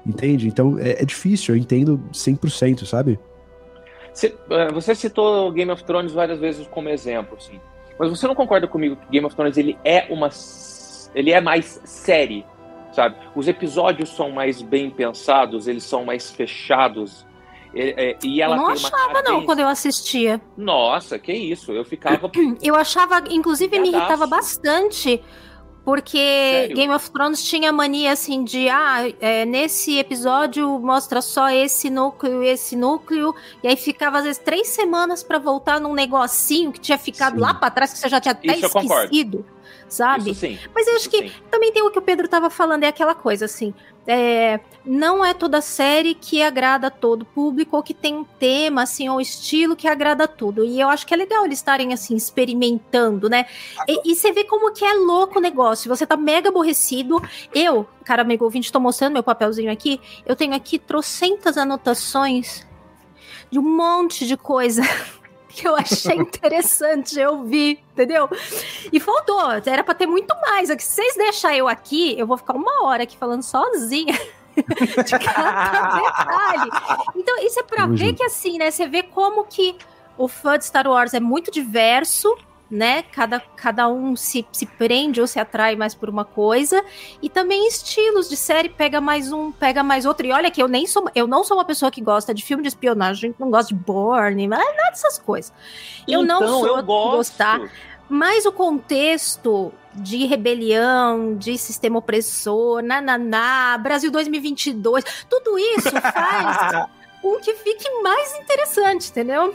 Entende? 0.05 0.47
Então 0.47 0.77
é, 0.79 1.01
é 1.01 1.05
difícil, 1.05 1.55
eu 1.55 1.59
entendo 1.59 1.99
100%, 2.13 2.85
sabe? 2.85 3.19
Você, 4.17 4.35
eh, 4.49 4.71
você 4.71 4.95
citou 4.95 5.51
Game 5.51 5.71
of 5.71 5.83
Thrones 5.83 6.11
várias 6.11 6.39
vezes 6.39 6.65
como 6.67 6.89
exemplo, 6.89 7.37
assim. 7.37 7.61
Mas 7.99 8.09
você 8.09 8.25
não 8.25 8.33
concorda 8.33 8.67
comigo 8.67 8.95
que 8.95 9.07
Game 9.11 9.25
of 9.27 9.35
Thrones 9.35 9.55
ele 9.57 9.77
é 9.85 10.07
uma 10.09 10.29
ele 11.13 11.31
é 11.31 11.39
mais 11.39 11.79
série, 11.85 12.43
sabe? 12.91 13.15
Os 13.35 13.47
episódios 13.47 14.09
são 14.09 14.31
mais 14.31 14.59
bem 14.59 14.89
pensados, 14.89 15.67
eles 15.67 15.83
são 15.83 16.03
mais 16.03 16.31
fechados. 16.31 17.27
E, 17.75 18.17
e 18.23 18.41
ela 18.41 18.55
eu 18.55 18.61
não 18.61 18.69
achava, 18.69 19.21
não, 19.21 19.45
quando 19.45 19.59
eu 19.59 19.67
assistia. 19.67 20.41
Nossa, 20.57 21.19
que 21.19 21.31
isso? 21.31 21.71
Eu 21.71 21.85
ficava 21.85 22.31
Eu 22.63 22.75
achava, 22.75 23.21
inclusive, 23.29 23.77
me 23.77 23.89
irritava 23.89 24.25
bastante. 24.25 25.21
Porque 25.87 26.17
Sério? 26.17 26.75
Game 26.75 26.93
of 26.93 27.09
Thrones 27.09 27.41
tinha 27.41 27.71
mania 27.71 28.11
assim 28.11 28.43
de 28.43 28.67
ah, 28.67 29.09
é, 29.21 29.45
nesse 29.45 29.97
episódio 29.97 30.77
mostra 30.79 31.21
só 31.21 31.49
esse 31.49 31.89
núcleo 31.89 32.43
e 32.43 32.49
esse 32.49 32.75
núcleo, 32.75 33.33
e 33.63 33.69
aí 33.69 33.77
ficava 33.77 34.17
às 34.17 34.25
vezes 34.25 34.37
três 34.37 34.67
semanas 34.67 35.23
pra 35.23 35.39
voltar 35.39 35.79
num 35.79 35.93
negocinho 35.93 36.73
que 36.73 36.79
tinha 36.81 36.97
ficado 36.97 37.35
Sim. 37.35 37.39
lá 37.39 37.53
pra 37.53 37.71
trás, 37.71 37.93
que 37.93 37.99
você 37.99 38.09
já 38.09 38.19
tinha 38.19 38.33
até 38.33 38.57
Isso 38.57 38.65
esquecido, 38.65 39.45
sabe? 39.87 40.31
Isso 40.31 40.41
sim. 40.41 40.59
Mas 40.75 40.85
eu 40.87 40.95
acho 40.95 41.03
Isso 41.03 41.09
que 41.09 41.29
sim. 41.29 41.35
também 41.49 41.71
tem 41.71 41.81
o 41.81 41.89
que 41.89 41.99
o 41.99 42.01
Pedro 42.01 42.27
tava 42.27 42.49
falando, 42.49 42.83
é 42.83 42.87
aquela 42.87 43.15
coisa 43.15 43.45
assim. 43.45 43.73
É, 44.07 44.61
não 44.85 45.23
é 45.23 45.33
toda 45.33 45.61
série 45.61 46.13
que 46.13 46.41
agrada 46.41 46.87
a 46.87 46.89
todo 46.89 47.25
público, 47.25 47.75
ou 47.75 47.83
que 47.83 47.93
tem 47.93 48.15
um 48.15 48.23
tema, 48.23 48.83
assim, 48.83 49.09
ou 49.09 49.19
estilo 49.19 49.75
que 49.75 49.87
agrada 49.87 50.27
tudo. 50.27 50.63
E 50.63 50.79
eu 50.79 50.87
acho 50.87 51.05
que 51.05 51.13
é 51.13 51.17
legal 51.17 51.45
eles 51.45 51.59
estarem, 51.59 51.91
assim, 51.91 52.15
experimentando, 52.15 53.29
né? 53.29 53.45
E, 53.85 54.11
e 54.11 54.15
você 54.15 54.31
vê 54.31 54.45
como 54.45 54.71
que 54.71 54.85
é 54.85 54.93
louco 54.93 55.39
o 55.39 55.41
negócio. 55.41 55.89
Você 55.89 56.07
tá 56.07 56.15
mega 56.15 56.47
aborrecido. 56.47 57.21
Eu, 57.53 57.85
cara, 58.05 58.21
amigo 58.21 58.45
ouvinte, 58.45 58.71
tô 58.71 58.79
mostrando 58.79 59.13
meu 59.13 59.23
papelzinho 59.23 59.71
aqui. 59.71 59.99
Eu 60.25 60.37
tenho 60.37 60.55
aqui 60.55 60.79
trocentas 60.79 61.57
anotações 61.57 62.65
de 63.51 63.59
um 63.59 63.63
monte 63.63 64.25
de 64.25 64.37
coisa 64.37 64.81
que 65.57 65.67
eu 65.67 65.75
achei 65.75 66.15
interessante, 66.21 67.19
eu 67.19 67.43
vi, 67.43 67.79
entendeu? 67.93 68.29
E 68.93 68.99
faltou, 68.99 69.41
era 69.65 69.83
pra 69.83 69.95
ter 69.95 70.05
muito 70.05 70.33
mais. 70.41 70.69
É 70.69 70.75
que 70.75 70.83
se 70.83 70.95
vocês 70.95 71.15
deixarem 71.15 71.59
eu 71.59 71.67
aqui, 71.67 72.17
eu 72.17 72.27
vou 72.27 72.37
ficar 72.37 72.55
uma 72.55 72.83
hora 72.83 73.03
aqui 73.03 73.17
falando 73.17 73.41
sozinha. 73.41 74.17
de 74.57 75.19
cada 75.19 75.99
detalhe. 75.99 76.71
Então, 77.15 77.37
isso 77.45 77.59
é 77.59 77.63
pra 77.63 77.85
ver 77.85 78.13
que 78.13 78.23
assim, 78.23 78.57
né? 78.57 78.71
Você 78.71 78.87
vê 78.87 79.03
como 79.03 79.43
que 79.43 79.77
o 80.17 80.27
fã 80.27 80.57
de 80.57 80.65
Star 80.65 80.87
Wars 80.87 81.13
é 81.13 81.19
muito 81.19 81.51
diverso, 81.51 82.35
né? 82.69 83.03
Cada, 83.03 83.39
cada 83.39 83.87
um 83.87 84.15
se, 84.15 84.45
se 84.51 84.65
prende 84.65 85.21
ou 85.21 85.27
se 85.27 85.39
atrai 85.39 85.75
mais 85.75 85.95
por 85.95 86.09
uma 86.09 86.25
coisa. 86.25 86.83
E 87.21 87.29
também 87.29 87.67
estilos 87.67 88.29
de 88.29 88.35
série, 88.37 88.69
pega 88.69 88.99
mais 88.99 89.31
um, 89.31 89.51
pega 89.51 89.83
mais 89.83 90.05
outro. 90.05 90.25
E 90.25 90.31
olha 90.31 90.51
que 90.51 90.61
eu 90.61 90.67
nem 90.67 90.85
sou, 90.85 91.09
eu 91.15 91.27
não 91.27 91.43
sou 91.43 91.57
uma 91.57 91.65
pessoa 91.65 91.89
que 91.91 92.01
gosta 92.01 92.33
de 92.33 92.43
filme 92.43 92.63
de 92.63 92.69
espionagem, 92.69 93.33
não 93.39 93.49
gosto 93.49 93.69
de 93.69 93.75
Bourne, 93.75 94.47
mas 94.47 94.59
nada 94.59 94.89
dessas 94.91 95.17
coisas. 95.17 95.53
Eu 96.07 96.23
não 96.23 96.37
Então, 96.37 96.59
sou 96.59 96.77
eu 96.77 96.83
gostar. 96.83 97.61
Mas 98.09 98.45
o 98.45 98.53
contexto 98.53 99.73
de 99.93 100.25
rebelião, 100.25 101.35
de 101.35 101.57
sistema 101.57 101.99
opressor, 101.99 102.81
nananá, 102.81 103.77
Brasil 103.77 104.09
2022, 104.09 105.03
tudo 105.29 105.59
isso 105.59 105.89
faz 106.13 106.87
com 107.21 107.37
que 107.39 107.53
fique 107.55 107.89
mais 108.01 108.33
interessante, 108.35 109.09
entendeu? 109.09 109.53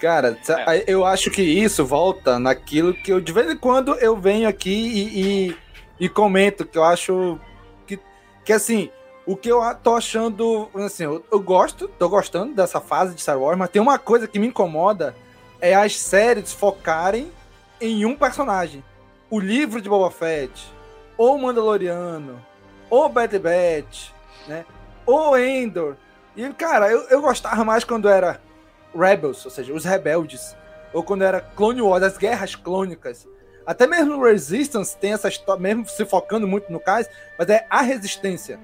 Cara, 0.00 0.38
É. 0.48 0.84
eu 0.86 1.04
acho 1.04 1.30
que 1.30 1.42
isso 1.42 1.84
volta 1.84 2.38
naquilo 2.38 2.94
que 2.94 3.12
eu 3.12 3.20
de 3.20 3.32
vez 3.32 3.50
em 3.50 3.56
quando 3.56 3.94
eu 3.96 4.16
venho 4.16 4.48
aqui 4.48 4.70
e, 4.70 5.48
e, 5.50 5.56
e 6.00 6.08
comento 6.08 6.64
que 6.64 6.78
eu 6.78 6.84
acho 6.84 7.38
que, 7.86 8.00
que 8.44 8.52
assim, 8.52 8.90
o 9.26 9.36
que 9.36 9.50
eu 9.50 9.60
tô 9.82 9.94
achando, 9.94 10.68
assim, 10.74 11.04
eu, 11.04 11.24
eu 11.30 11.38
gosto, 11.38 11.86
tô 11.86 12.08
gostando 12.08 12.54
dessa 12.54 12.80
fase 12.80 13.14
de 13.14 13.20
Star 13.20 13.38
Wars, 13.38 13.58
mas 13.58 13.68
tem 13.68 13.80
uma 13.82 13.98
coisa 13.98 14.26
que 14.26 14.38
me 14.38 14.46
incomoda 14.46 15.14
é 15.60 15.74
as 15.74 15.96
séries 15.98 16.52
focarem 16.52 17.30
em 17.80 18.06
um 18.06 18.16
personagem. 18.16 18.82
O 19.28 19.38
livro 19.38 19.80
de 19.80 19.88
Boba 19.88 20.10
Fett, 20.10 20.72
ou 21.16 21.36
Mandaloriano, 21.38 22.42
ou 22.88 23.08
Bad 23.08 23.38
Batch, 23.38 24.08
né? 24.48 24.64
Ou 25.04 25.38
Endor. 25.38 25.94
E, 26.34 26.48
cara, 26.54 26.90
eu, 26.90 27.02
eu 27.10 27.20
gostava 27.20 27.62
mais 27.64 27.84
quando 27.84 28.08
era 28.08 28.40
Rebels, 28.94 29.44
ou 29.44 29.50
seja, 29.50 29.72
os 29.72 29.84
rebeldes. 29.84 30.56
Ou 30.92 31.02
quando 31.02 31.22
era 31.22 31.40
Clone 31.40 31.80
Wars, 31.82 32.02
as 32.02 32.18
guerras 32.18 32.54
clônicas. 32.54 33.26
Até 33.64 33.86
mesmo 33.86 34.22
Resistance 34.24 34.96
tem 34.96 35.12
essa 35.12 35.28
história, 35.28 35.60
mesmo 35.62 35.86
se 35.86 36.04
focando 36.04 36.46
muito 36.48 36.72
no 36.72 36.80
caso, 36.80 37.08
mas 37.38 37.48
é 37.48 37.66
a 37.70 37.82
resistência. 37.82 38.58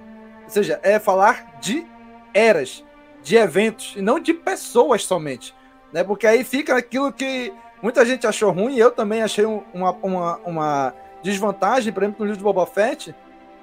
Ou 0.45 0.51
seja, 0.51 0.81
é 0.83 0.99
falar 0.99 1.59
de 1.61 1.87
eras, 2.35 2.85
de 3.23 3.37
eventos, 3.37 3.95
e 3.97 4.03
não 4.03 4.19
de 4.19 4.35
pessoas 4.35 5.05
somente. 5.05 5.55
Né? 5.93 6.03
Porque 6.03 6.27
aí 6.27 6.43
fica 6.43 6.77
aquilo 6.77 7.13
que 7.13 7.53
muita 7.81 8.05
gente 8.05 8.27
achou 8.27 8.51
ruim, 8.51 8.75
e 8.75 8.81
eu 8.81 8.91
também 8.91 9.23
achei 9.23 9.47
um- 9.47 9.63
uma, 9.73 9.93
uma, 10.03 10.37
uma 10.39 10.95
desvantagem, 11.23 11.93
por 11.93 12.03
exemplo, 12.03 12.21
no 12.21 12.27
livro 12.27 12.39
de 12.39 12.45
Boba 12.45 12.67
Fett, 12.67 13.15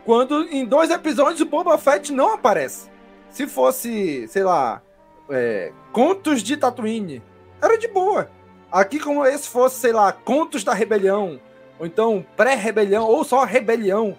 quando 0.05 0.43
em 0.49 0.65
dois 0.65 0.89
episódios 0.89 1.41
o 1.41 1.45
Boba 1.45 1.77
Fett 1.77 2.11
não 2.13 2.33
aparece. 2.33 2.89
Se 3.29 3.47
fosse, 3.47 4.27
sei 4.27 4.43
lá, 4.43 4.81
é, 5.29 5.71
Contos 5.91 6.41
de 6.43 6.57
Tatooine, 6.57 7.21
era 7.61 7.77
de 7.77 7.87
boa. 7.87 8.29
Aqui, 8.71 8.99
como 8.99 9.25
esse 9.25 9.47
fosse, 9.47 9.79
sei 9.79 9.91
lá, 9.91 10.11
Contos 10.11 10.63
da 10.63 10.73
Rebelião, 10.73 11.39
ou 11.79 11.85
então 11.85 12.25
Pré-Rebelião, 12.35 13.05
ou 13.05 13.23
só 13.23 13.43
Rebelião, 13.43 14.17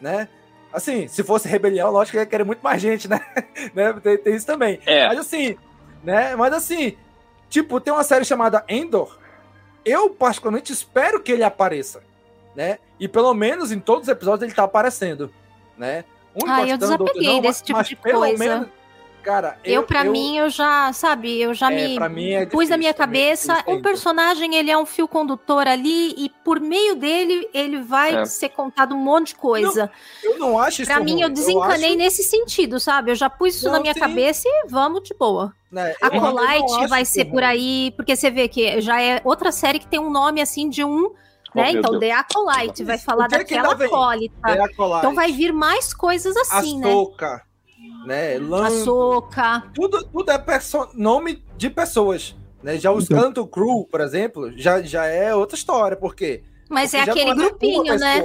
né? 0.00 0.28
Assim, 0.72 1.06
se 1.06 1.22
fosse 1.22 1.46
Rebelião, 1.48 1.90
lógico 1.90 2.12
que 2.12 2.18
ia 2.22 2.26
querer 2.26 2.44
muito 2.44 2.60
mais 2.62 2.80
gente, 2.80 3.06
né? 3.08 3.20
né? 3.74 3.92
Tem, 4.02 4.16
tem 4.18 4.34
isso 4.34 4.46
também. 4.46 4.80
É. 4.86 5.06
Mas 5.08 5.18
assim, 5.20 5.56
né? 6.02 6.34
Mas 6.34 6.52
assim, 6.52 6.96
tipo, 7.48 7.80
tem 7.80 7.92
uma 7.92 8.02
série 8.02 8.24
chamada 8.24 8.64
Endor. 8.68 9.18
Eu, 9.84 10.10
particularmente, 10.10 10.72
espero 10.72 11.20
que 11.20 11.30
ele 11.32 11.42
apareça, 11.44 12.02
né? 12.56 12.78
E 12.98 13.06
pelo 13.06 13.34
menos 13.34 13.70
em 13.72 13.78
todos 13.80 14.02
os 14.04 14.08
episódios 14.08 14.42
ele 14.44 14.54
tá 14.54 14.64
aparecendo, 14.64 15.32
né? 15.76 16.04
Um 16.34 16.46
Ah, 16.48 16.60
eu 16.60 16.72
outro 16.72 16.78
desapeguei 16.78 17.26
não, 17.26 17.40
desse 17.40 17.46
mas- 17.60 17.62
tipo 17.62 17.78
mas 17.78 17.88
de 17.88 17.96
pelo 17.96 18.20
coisa. 18.20 18.38
Menos, 18.38 18.68
Cara, 19.22 19.58
eu, 19.64 19.74
eu 19.74 19.82
para 19.84 20.04
mim, 20.04 20.36
eu 20.36 20.50
já, 20.50 20.92
sabe, 20.92 21.40
eu 21.40 21.54
já 21.54 21.72
é, 21.72 22.08
me 22.08 22.32
é 22.32 22.46
pus 22.46 22.68
na 22.68 22.76
minha 22.76 22.92
cabeça, 22.92 23.62
um 23.68 23.80
personagem, 23.80 24.56
ele 24.56 24.70
é 24.70 24.76
um 24.76 24.84
fio 24.84 25.06
condutor 25.06 25.68
ali 25.68 26.12
e 26.16 26.28
por 26.44 26.58
meio 26.58 26.96
dele, 26.96 27.48
ele 27.54 27.80
vai 27.80 28.16
é. 28.16 28.24
ser 28.24 28.48
contado 28.48 28.94
um 28.94 28.98
monte 28.98 29.28
de 29.28 29.36
coisa. 29.36 29.90
Não, 30.24 30.32
eu 30.32 30.38
não 30.38 30.58
acho 30.58 30.82
isso 30.82 30.90
Pra 30.90 31.00
mim, 31.00 31.20
eu 31.20 31.30
desencanei 31.30 31.90
eu 31.90 31.94
acho... 31.94 31.98
nesse 31.98 32.22
sentido, 32.24 32.80
sabe? 32.80 33.12
Eu 33.12 33.14
já 33.14 33.30
pus 33.30 33.54
isso 33.54 33.66
não, 33.66 33.74
na 33.74 33.80
minha 33.80 33.94
sim. 33.94 34.00
cabeça 34.00 34.42
e 34.46 34.66
vamos 34.68 35.02
de 35.02 35.14
boa. 35.14 35.54
Né, 35.70 35.94
a 36.02 36.10
Colite 36.10 36.86
vai 36.86 37.02
ser 37.02 37.26
por 37.26 37.42
aí, 37.42 37.94
porque 37.96 38.14
você 38.14 38.30
vê 38.30 38.46
que 38.46 38.78
já 38.82 39.00
é 39.00 39.22
outra 39.24 39.50
série 39.50 39.78
que 39.78 39.86
tem 39.86 39.98
um 39.98 40.10
nome 40.10 40.42
assim 40.42 40.68
de 40.68 40.84
um 40.84 41.14
né? 41.54 41.70
Oh, 41.74 41.78
então, 41.78 41.98
The 41.98 42.12
Acolyte 42.12 42.82
vai 42.82 42.98
falar 42.98 43.28
daquela 43.28 43.72
acólita. 43.72 44.34
Então 44.98 45.14
vai 45.14 45.32
vir 45.32 45.52
mais 45.52 45.92
coisas 45.92 46.34
assim, 46.36 46.80
Açoka. 46.80 47.28
né? 47.28 47.40
Né? 48.06 48.36
Açúcar. 48.64 49.70
Tudo, 49.74 50.04
tudo 50.04 50.30
é 50.30 50.44
nome 50.94 51.42
de 51.56 51.70
pessoas. 51.70 52.34
Né? 52.62 52.78
Já 52.78 52.92
os 52.92 53.04
então... 53.04 53.20
Canto 53.20 53.46
Crew, 53.46 53.86
por 53.90 54.00
exemplo, 54.00 54.52
já, 54.56 54.80
já 54.82 55.04
é 55.06 55.34
outra 55.34 55.56
história, 55.56 55.96
porque. 55.96 56.42
Mas 56.68 56.92
porque 56.92 57.08
é 57.08 57.12
aquele 57.12 57.30
é 57.30 57.34
grupinho, 57.34 57.98
né? 57.98 58.22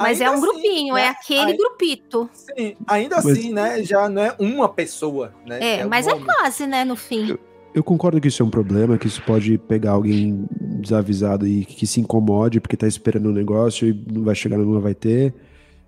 Mas 0.00 0.20
ainda 0.20 0.24
é 0.24 0.30
um 0.30 0.34
assim, 0.34 0.42
grupinho, 0.42 0.96
é 0.96 1.00
né? 1.00 1.06
é 1.06 1.10
aquele 1.10 1.40
ainda, 1.40 1.56
grupito. 1.56 2.30
Sim, 2.32 2.76
ainda 2.86 3.16
mas... 3.16 3.26
assim, 3.26 3.52
né? 3.52 3.82
Já 3.82 4.08
não 4.08 4.22
é 4.22 4.34
uma 4.38 4.68
pessoa, 4.68 5.34
né? 5.44 5.58
É, 5.60 5.76
é 5.80 5.84
mas 5.84 6.06
é 6.06 6.14
quase, 6.14 6.66
né, 6.66 6.84
no 6.84 6.94
fim. 6.94 7.30
Eu, 7.30 7.40
eu, 7.74 7.82
concordo 7.82 8.20
que 8.20 8.28
isso 8.28 8.42
é 8.42 8.46
um 8.46 8.50
problema, 8.50 8.96
que 8.96 9.08
isso 9.08 9.20
pode 9.22 9.58
pegar 9.58 9.92
alguém 9.92 10.46
desavisado 10.80 11.46
e 11.46 11.64
que 11.64 11.86
se 11.86 12.00
incomode 12.00 12.60
porque 12.60 12.76
tá 12.76 12.86
esperando 12.86 13.28
um 13.28 13.32
negócio 13.32 13.88
e 13.88 14.04
não 14.12 14.22
vai 14.22 14.36
chegar, 14.36 14.56
não 14.56 14.80
vai 14.80 14.94
ter. 14.94 15.34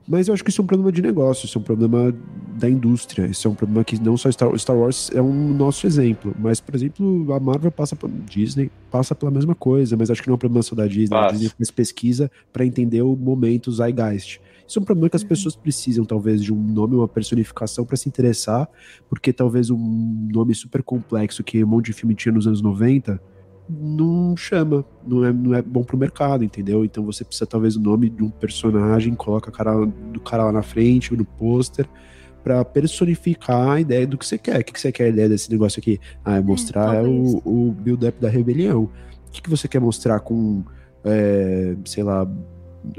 Mas 0.08 0.28
eu 0.28 0.34
acho 0.34 0.42
que 0.42 0.50
isso 0.50 0.60
é 0.60 0.64
um 0.64 0.66
problema 0.66 0.90
de 0.90 1.02
negócio, 1.02 1.46
isso 1.46 1.56
é 1.56 1.60
um 1.60 1.64
problema 1.64 2.14
da 2.58 2.68
indústria, 2.68 3.26
isso 3.26 3.46
é 3.46 3.50
um 3.50 3.54
problema 3.54 3.84
que 3.84 4.00
não 4.00 4.16
só 4.16 4.30
Star, 4.30 4.56
Star 4.58 4.76
Wars 4.76 5.10
é 5.14 5.22
um 5.22 5.54
nosso 5.54 5.86
exemplo, 5.86 6.34
mas, 6.38 6.60
por 6.60 6.74
exemplo, 6.74 7.32
a 7.32 7.38
Marvel 7.38 7.70
passa 7.70 7.94
por 7.94 8.10
Disney 8.10 8.70
passa 8.90 9.14
pela 9.14 9.30
mesma 9.30 9.54
coisa, 9.54 9.96
mas 9.96 10.10
acho 10.10 10.20
que 10.20 10.28
não 10.28 10.34
é 10.34 10.36
um 10.36 10.38
problema 10.38 10.62
só 10.62 10.74
da 10.74 10.86
Disney. 10.86 11.16
A 11.16 11.30
Disney 11.30 11.48
faz 11.48 11.70
pesquisa 11.70 12.30
para 12.52 12.66
entender 12.66 13.02
o 13.02 13.14
momento 13.14 13.70
Zeitgeist. 13.70 14.40
Isso 14.66 14.78
é 14.78 14.82
um 14.82 14.84
problema 14.84 15.08
que 15.08 15.16
as 15.16 15.22
uhum. 15.22 15.28
pessoas 15.28 15.56
precisam, 15.56 16.04
talvez, 16.04 16.42
de 16.42 16.52
um 16.52 16.60
nome, 16.60 16.94
uma 16.94 17.08
personificação 17.08 17.84
para 17.84 17.96
se 17.96 18.08
interessar, 18.08 18.68
porque 19.08 19.32
talvez 19.32 19.70
um 19.70 20.28
nome 20.32 20.54
super 20.54 20.82
complexo 20.82 21.42
que 21.42 21.62
um 21.62 21.66
monte 21.66 21.86
de 21.86 21.92
filme 21.92 22.14
tinha 22.14 22.32
nos 22.32 22.46
anos 22.46 22.60
90 22.60 23.20
não 23.70 24.36
chama, 24.36 24.84
não 25.06 25.24
é, 25.24 25.32
não 25.32 25.54
é 25.54 25.62
bom 25.62 25.82
pro 25.82 25.96
mercado, 25.96 26.42
entendeu? 26.42 26.84
Então 26.84 27.04
você 27.04 27.24
precisa 27.24 27.46
talvez 27.46 27.76
o 27.76 27.80
nome 27.80 28.10
de 28.10 28.22
um 28.22 28.30
personagem, 28.30 29.14
coloca 29.14 29.50
a 29.50 29.52
cara 29.52 29.86
do 29.86 30.20
cara 30.20 30.44
lá 30.44 30.52
na 30.52 30.62
frente, 30.62 31.14
no 31.14 31.24
pôster, 31.24 31.86
para 32.42 32.64
personificar 32.64 33.70
a 33.70 33.80
ideia 33.80 34.06
do 34.06 34.18
que 34.18 34.26
você 34.26 34.38
quer. 34.38 34.60
O 34.60 34.64
que, 34.64 34.72
que 34.72 34.80
você 34.80 34.90
quer 34.90 35.04
a 35.04 35.08
ideia 35.08 35.28
desse 35.28 35.50
negócio 35.50 35.78
aqui? 35.78 36.00
Ah, 36.24 36.36
é 36.36 36.40
mostrar 36.40 36.96
é, 36.96 37.02
o, 37.02 37.40
o 37.44 37.72
build-up 37.72 38.20
da 38.20 38.28
rebelião. 38.28 38.84
O 38.84 39.30
que, 39.30 39.42
que 39.42 39.50
você 39.50 39.68
quer 39.68 39.80
mostrar 39.80 40.20
com, 40.20 40.64
é, 41.04 41.76
sei 41.84 42.02
lá, 42.02 42.26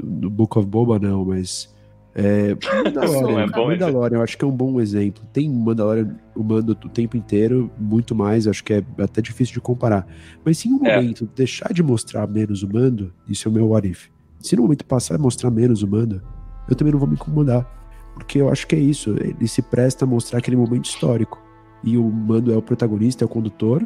no 0.02 0.30
Book 0.30 0.58
of 0.58 0.66
Boba 0.66 0.98
não, 0.98 1.24
mas 1.24 1.71
é, 2.14 2.54
Mandalorian, 2.84 3.44
é 3.44 3.46
bom 3.46 3.68
Mandalorian, 3.68 4.18
eu 4.18 4.22
acho 4.22 4.36
que 4.36 4.44
é 4.44 4.48
um 4.48 4.56
bom 4.56 4.80
exemplo. 4.80 5.22
Tem 5.32 5.48
Mandalorian, 5.48 6.14
o 6.34 6.42
mando 6.42 6.72
o 6.72 6.88
tempo 6.88 7.16
inteiro, 7.16 7.70
muito 7.78 8.14
mais, 8.14 8.46
acho 8.46 8.62
que 8.62 8.74
é 8.74 8.84
até 8.98 9.22
difícil 9.22 9.54
de 9.54 9.60
comparar. 9.60 10.06
Mas 10.44 10.58
se 10.58 10.68
em 10.68 10.74
um 10.74 10.86
é. 10.86 10.96
momento 10.96 11.28
deixar 11.34 11.72
de 11.72 11.82
mostrar 11.82 12.26
menos 12.26 12.62
o 12.62 12.68
mando, 12.72 13.12
isso 13.28 13.48
é 13.48 13.50
o 13.50 13.54
meu 13.54 13.68
what 13.68 13.88
if. 13.88 14.08
Se 14.38 14.56
no 14.56 14.62
momento 14.62 14.84
passar 14.84 15.14
a 15.14 15.18
mostrar 15.18 15.50
menos 15.50 15.82
o 15.82 15.88
mando, 15.88 16.22
eu 16.68 16.74
também 16.74 16.92
não 16.92 16.98
vou 16.98 17.08
me 17.08 17.14
incomodar. 17.14 17.66
Porque 18.14 18.38
eu 18.38 18.50
acho 18.50 18.66
que 18.66 18.76
é 18.76 18.78
isso, 18.78 19.16
ele 19.18 19.48
se 19.48 19.62
presta 19.62 20.04
a 20.04 20.08
mostrar 20.08 20.38
aquele 20.38 20.56
momento 20.56 20.84
histórico. 20.84 21.40
E 21.82 21.96
o 21.96 22.04
mando 22.04 22.52
é 22.52 22.56
o 22.56 22.62
protagonista, 22.62 23.24
é 23.24 23.26
o 23.26 23.28
condutor, 23.28 23.84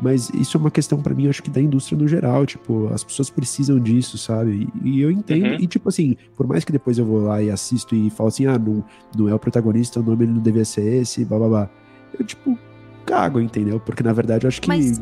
mas 0.00 0.30
isso 0.30 0.56
é 0.56 0.60
uma 0.60 0.70
questão 0.70 1.02
para 1.02 1.14
mim, 1.14 1.28
acho 1.28 1.42
que 1.42 1.50
da 1.50 1.60
indústria 1.60 1.98
no 1.98 2.06
geral, 2.06 2.46
tipo, 2.46 2.88
as 2.92 3.02
pessoas 3.02 3.30
precisam 3.30 3.78
disso, 3.78 4.16
sabe? 4.16 4.68
E, 4.82 4.88
e 4.88 5.00
eu 5.00 5.10
entendo, 5.10 5.46
uhum. 5.46 5.56
e 5.60 5.66
tipo 5.66 5.88
assim, 5.88 6.16
por 6.36 6.46
mais 6.46 6.64
que 6.64 6.72
depois 6.72 6.98
eu 6.98 7.04
vou 7.04 7.20
lá 7.22 7.42
e 7.42 7.50
assisto 7.50 7.94
e 7.94 8.08
falo 8.10 8.28
assim, 8.28 8.46
ah, 8.46 8.58
não, 8.58 8.84
não 9.16 9.28
é 9.28 9.34
o 9.34 9.38
protagonista, 9.38 10.00
o 10.00 10.02
nome 10.02 10.24
ele 10.24 10.32
não 10.32 10.42
devia 10.42 10.64
ser 10.64 10.82
esse, 10.82 11.24
blá 11.24 11.38
blá 11.38 11.48
blá. 11.48 11.70
Eu, 12.18 12.24
tipo, 12.24 12.58
cago, 13.04 13.40
entendeu? 13.40 13.80
Porque 13.80 14.02
na 14.02 14.12
verdade 14.12 14.44
eu 14.44 14.48
acho 14.48 14.60
que 14.60 14.68
Mas... 14.68 15.00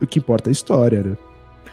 o 0.00 0.06
que 0.06 0.18
importa 0.18 0.48
é 0.48 0.50
a 0.50 0.52
história, 0.52 1.02
né? 1.02 1.16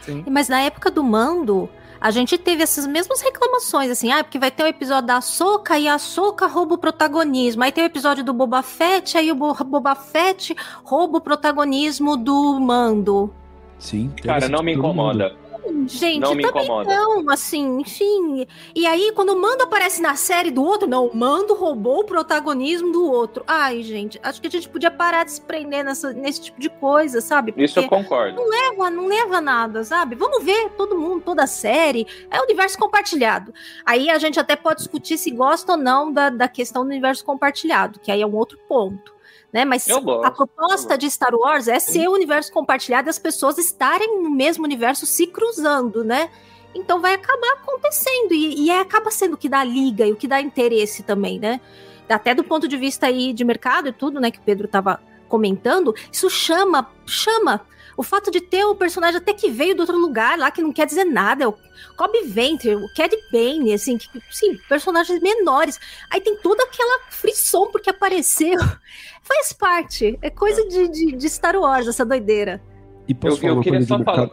Sim. 0.02 0.24
Mas 0.30 0.48
na 0.48 0.60
época 0.60 0.90
do 0.90 1.02
Mando, 1.02 1.68
a 2.00 2.10
gente 2.10 2.38
teve 2.38 2.62
essas 2.62 2.86
mesmas 2.86 3.20
reclamações, 3.20 3.90
assim, 3.90 4.10
ah, 4.10 4.24
porque 4.24 4.38
vai 4.38 4.50
ter 4.50 4.62
o 4.62 4.66
um 4.66 4.68
episódio 4.68 5.06
da 5.06 5.20
Soca 5.20 5.78
e 5.78 5.86
a 5.86 5.98
Soca 5.98 6.46
rouba 6.46 6.76
o 6.76 6.78
protagonismo. 6.78 7.62
Aí 7.62 7.70
tem 7.70 7.84
o 7.84 7.86
episódio 7.86 8.24
do 8.24 8.32
Boba 8.32 8.62
Fett, 8.62 9.18
aí 9.18 9.30
o 9.30 9.34
Boba 9.34 9.94
Fett 9.94 10.56
rouba 10.82 11.18
o 11.18 11.20
protagonismo 11.20 12.16
do 12.16 12.58
Mando. 12.58 13.32
Sim. 13.78 14.10
Cara, 14.22 14.48
não 14.48 14.62
me 14.62 14.74
incomoda. 14.74 15.30
Mundo. 15.30 15.49
Gente, 15.86 16.20
não 16.20 16.34
me 16.34 16.44
incomoda. 16.44 16.94
não, 16.94 17.28
assim, 17.30 17.80
enfim. 17.80 18.46
E 18.74 18.86
aí, 18.86 19.12
quando 19.14 19.30
o 19.30 19.40
Mando 19.40 19.64
aparece 19.64 20.00
na 20.00 20.14
série 20.14 20.50
do 20.50 20.62
outro, 20.62 20.88
não, 20.88 21.06
o 21.06 21.16
Mando 21.16 21.54
roubou 21.54 22.00
o 22.00 22.04
protagonismo 22.04 22.92
do 22.92 23.04
outro. 23.04 23.44
Ai, 23.46 23.82
gente, 23.82 24.18
acho 24.22 24.40
que 24.40 24.46
a 24.46 24.50
gente 24.50 24.68
podia 24.68 24.90
parar 24.90 25.24
de 25.24 25.32
se 25.32 25.40
prender 25.40 25.84
nessa, 25.84 26.12
nesse 26.12 26.42
tipo 26.42 26.60
de 26.60 26.68
coisa, 26.68 27.20
sabe? 27.20 27.52
Porque 27.52 27.64
Isso 27.64 27.78
eu 27.78 27.88
concordo. 27.88 28.36
Não 28.36 28.48
leva, 28.48 28.90
não 28.90 29.06
leva 29.06 29.40
nada, 29.40 29.84
sabe? 29.84 30.14
Vamos 30.14 30.44
ver 30.44 30.70
todo 30.70 30.98
mundo, 30.98 31.22
toda 31.22 31.44
a 31.44 31.46
série. 31.46 32.06
É 32.30 32.40
o 32.40 32.44
universo 32.44 32.78
compartilhado. 32.78 33.52
Aí 33.84 34.10
a 34.10 34.18
gente 34.18 34.38
até 34.38 34.56
pode 34.56 34.78
discutir 34.78 35.18
se 35.18 35.30
gosta 35.30 35.72
ou 35.72 35.78
não 35.78 36.12
da, 36.12 36.30
da 36.30 36.48
questão 36.48 36.82
do 36.82 36.88
universo 36.88 37.24
compartilhado, 37.24 38.00
que 38.00 38.10
aí 38.10 38.22
é 38.22 38.26
um 38.26 38.34
outro 38.34 38.58
ponto 38.68 39.19
né? 39.52 39.64
Mas 39.64 39.86
a 39.88 40.30
proposta 40.30 40.96
de 40.96 41.10
Star 41.10 41.34
Wars 41.34 41.68
é 41.68 41.78
ser 41.78 42.08
o 42.08 42.12
universo 42.12 42.52
compartilhado 42.52 43.08
e 43.08 43.10
as 43.10 43.18
pessoas 43.18 43.58
estarem 43.58 44.22
no 44.22 44.30
mesmo 44.30 44.64
universo 44.64 45.06
se 45.06 45.26
cruzando, 45.26 46.04
né? 46.04 46.30
Então 46.74 47.00
vai 47.00 47.14
acabar 47.14 47.52
acontecendo 47.54 48.32
e, 48.32 48.66
e 48.66 48.70
é, 48.70 48.80
acaba 48.80 49.10
sendo 49.10 49.34
o 49.34 49.36
que 49.36 49.48
dá 49.48 49.64
liga 49.64 50.06
e 50.06 50.12
o 50.12 50.16
que 50.16 50.28
dá 50.28 50.40
interesse 50.40 51.02
também, 51.02 51.38
né? 51.38 51.60
Até 52.08 52.34
do 52.34 52.44
ponto 52.44 52.66
de 52.66 52.76
vista 52.76 53.06
aí 53.06 53.32
de 53.32 53.44
mercado 53.44 53.88
e 53.88 53.92
tudo, 53.92 54.20
né, 54.20 54.30
que 54.30 54.38
o 54.38 54.42
Pedro 54.42 54.66
estava 54.66 55.00
comentando, 55.28 55.94
isso 56.10 56.28
chama, 56.28 56.90
chama 57.06 57.64
o 57.96 58.02
fato 58.02 58.30
de 58.30 58.40
ter 58.40 58.64
o 58.64 58.74
personagem 58.74 59.18
até 59.18 59.32
que 59.32 59.50
veio 59.50 59.76
do 59.76 59.80
outro 59.80 59.96
lugar 59.96 60.38
lá, 60.38 60.50
que 60.50 60.62
não 60.62 60.72
quer 60.72 60.86
dizer 60.86 61.04
nada, 61.04 61.44
é 61.44 61.46
o 61.46 61.54
Cobb 61.96 62.18
Ventre, 62.24 62.74
o 62.74 62.92
Cad 62.94 63.14
Bane, 63.30 63.74
assim, 63.74 63.98
que, 63.98 64.08
sim, 64.30 64.56
personagens 64.68 65.20
menores. 65.20 65.78
Aí 66.10 66.20
tem 66.20 66.36
toda 66.38 66.64
aquela 66.64 67.00
frição 67.10 67.70
porque 67.70 67.90
apareceu. 67.90 68.58
Faz 69.32 69.52
parte. 69.52 70.18
É 70.20 70.28
coisa 70.28 70.66
de, 70.66 70.88
de, 70.88 71.12
de 71.12 71.30
Star 71.30 71.54
Wars, 71.54 71.86
essa 71.86 72.04
doideira. 72.04 72.60
E 73.06 73.14
posso 73.14 73.36
eu, 73.36 73.40
falar 73.40 73.54
eu 73.54 73.60
queria 73.60 73.82
só 73.82 74.02
falar. 74.02 74.30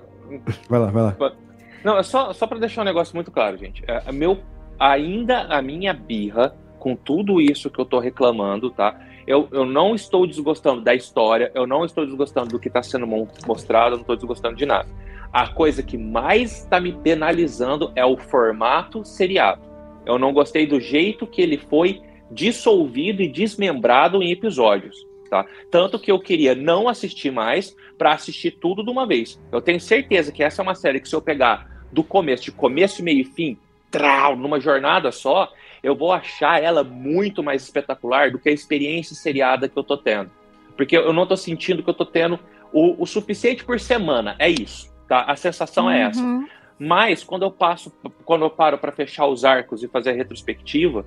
Vai 0.68 0.80
lá, 0.80 0.88
vai 0.88 1.04
lá. 1.04 1.36
Não, 1.84 2.00
é 2.00 2.04
só, 2.04 2.34
só 2.34 2.48
para 2.48 2.58
deixar 2.58 2.82
um 2.82 2.86
negócio 2.86 3.16
muito 3.16 3.30
claro, 3.30 3.56
gente. 3.58 3.84
É, 3.88 4.12
meu, 4.12 4.40
ainda 4.80 5.42
a 5.44 5.62
minha 5.62 5.94
birra 5.94 6.56
com 6.80 6.96
tudo 6.96 7.40
isso 7.40 7.70
que 7.70 7.80
eu 7.80 7.86
tô 7.86 8.00
reclamando, 8.00 8.72
tá? 8.72 9.00
Eu, 9.28 9.48
eu 9.52 9.66
não 9.66 9.94
estou 9.94 10.26
desgostando 10.26 10.82
da 10.82 10.96
história, 10.96 11.52
eu 11.54 11.68
não 11.68 11.86
estou 11.86 12.04
desgostando 12.04 12.50
do 12.50 12.60
que 12.60 12.68
está 12.68 12.82
sendo 12.82 13.06
mostrado, 13.46 13.94
eu 13.94 13.98
não 13.98 14.02
estou 14.02 14.16
desgostando 14.16 14.56
de 14.56 14.66
nada. 14.66 14.90
A 15.32 15.48
coisa 15.48 15.84
que 15.84 15.98
mais 15.98 16.64
está 16.64 16.80
me 16.80 16.92
penalizando 16.92 17.92
é 17.96 18.04
o 18.04 18.18
formato 18.18 19.06
seriado. 19.06 19.62
Eu 20.06 20.18
não 20.18 20.34
gostei 20.34 20.66
do 20.66 20.80
jeito 20.80 21.28
que 21.28 21.42
ele 21.42 21.58
foi 21.58 22.02
dissolvido 22.32 23.22
e 23.22 23.28
desmembrado 23.28 24.22
em 24.22 24.32
episódios. 24.32 25.06
Tá? 25.30 25.46
Tanto 25.70 26.00
que 26.00 26.12
eu 26.12 26.20
queria 26.20 26.56
não 26.56 26.88
assistir 26.88 27.32
mais 27.32 27.76
para 27.98 28.14
assistir 28.14 28.52
tudo 28.52 28.84
de 28.84 28.90
uma 28.90 29.06
vez. 29.06 29.40
Eu 29.52 29.62
tenho 29.62 29.80
certeza 29.80 30.32
que 30.32 30.44
essa 30.44 30.62
é 30.62 30.64
uma 30.64 30.76
série 30.76 31.00
que 31.00 31.10
se 31.10 31.16
eu 31.16 31.22
pegar 31.22 31.70
do 31.92 32.04
começo, 32.04 32.44
de 32.44 32.52
começo, 32.52 33.04
meio 33.04 33.22
e 33.22 33.26
fim, 33.26 33.58
trau, 33.92 34.36
numa 34.36 34.60
jornada 34.60 35.12
só, 35.12 35.52
eu 35.84 35.96
vou 35.96 36.12
achar 36.12 36.62
ela 36.62 36.84
muito 36.84 37.44
mais 37.44 37.64
espetacular 37.64 38.32
do 38.32 38.40
que 38.40 38.50
a 38.50 38.54
experiência 38.54 39.16
seriada 39.16 39.68
que 39.68 39.78
eu 39.78 39.84
tô 39.84 39.98
tendo. 39.98 40.32
Porque 40.76 40.96
eu 40.96 41.14
não 41.14 41.26
tô 41.26 41.36
sentindo 41.36 41.84
que 41.84 41.90
eu 41.90 41.94
tô 41.94 42.06
tendo 42.06 42.40
o, 42.72 43.02
o 43.02 43.06
suficiente 43.06 43.64
por 43.64 43.80
semana. 43.80 44.36
É 44.40 44.50
isso, 44.50 44.94
tá? 45.08 45.24
A 45.24 45.36
sensação 45.36 45.86
uhum. 45.86 45.92
é 45.92 46.02
essa. 46.04 46.22
Uhum. 46.22 46.48
Mas 46.80 47.24
quando 47.24 47.44
eu 47.44 47.52
passo, 47.52 47.92
quando 48.24 48.46
eu 48.46 48.50
paro 48.50 48.78
para 48.78 48.92
fechar 48.92 49.26
os 49.26 49.44
arcos 49.44 49.82
e 49.82 49.88
fazer 49.88 50.12
a 50.12 50.14
retrospectiva, 50.14 51.06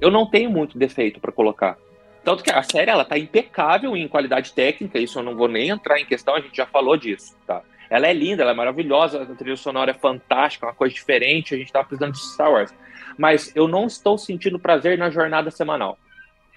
eu 0.00 0.10
não 0.10 0.26
tenho 0.26 0.50
muito 0.50 0.78
defeito 0.78 1.20
para 1.20 1.32
colocar. 1.32 1.76
Tanto 2.24 2.42
que 2.42 2.50
a 2.50 2.62
série 2.62 2.90
ela 2.90 3.04
tá 3.04 3.18
impecável 3.18 3.96
em 3.96 4.08
qualidade 4.08 4.52
técnica, 4.52 4.98
isso 4.98 5.18
eu 5.18 5.22
não 5.22 5.36
vou 5.36 5.48
nem 5.48 5.70
entrar 5.70 5.98
em 5.98 6.04
questão, 6.04 6.34
a 6.34 6.40
gente 6.40 6.56
já 6.56 6.66
falou 6.66 6.96
disso, 6.96 7.36
tá? 7.46 7.62
Ela 7.88 8.06
é 8.06 8.12
linda, 8.12 8.42
ela 8.42 8.50
é 8.50 8.54
maravilhosa, 8.54 9.22
a 9.22 9.34
trilha 9.34 9.56
sonora 9.56 9.92
é 9.92 9.94
fantástica, 9.94 10.66
uma 10.66 10.74
coisa 10.74 10.94
diferente, 10.94 11.54
a 11.54 11.58
gente 11.58 11.72
tá 11.72 11.82
precisando 11.82 12.12
de 12.12 12.18
Star 12.18 12.52
Wars 12.52 12.72
mas 13.18 13.54
eu 13.56 13.66
não 13.66 13.86
estou 13.86 14.16
sentindo 14.16 14.60
prazer 14.60 14.96
na 14.96 15.10
jornada 15.10 15.50
semanal. 15.50 15.98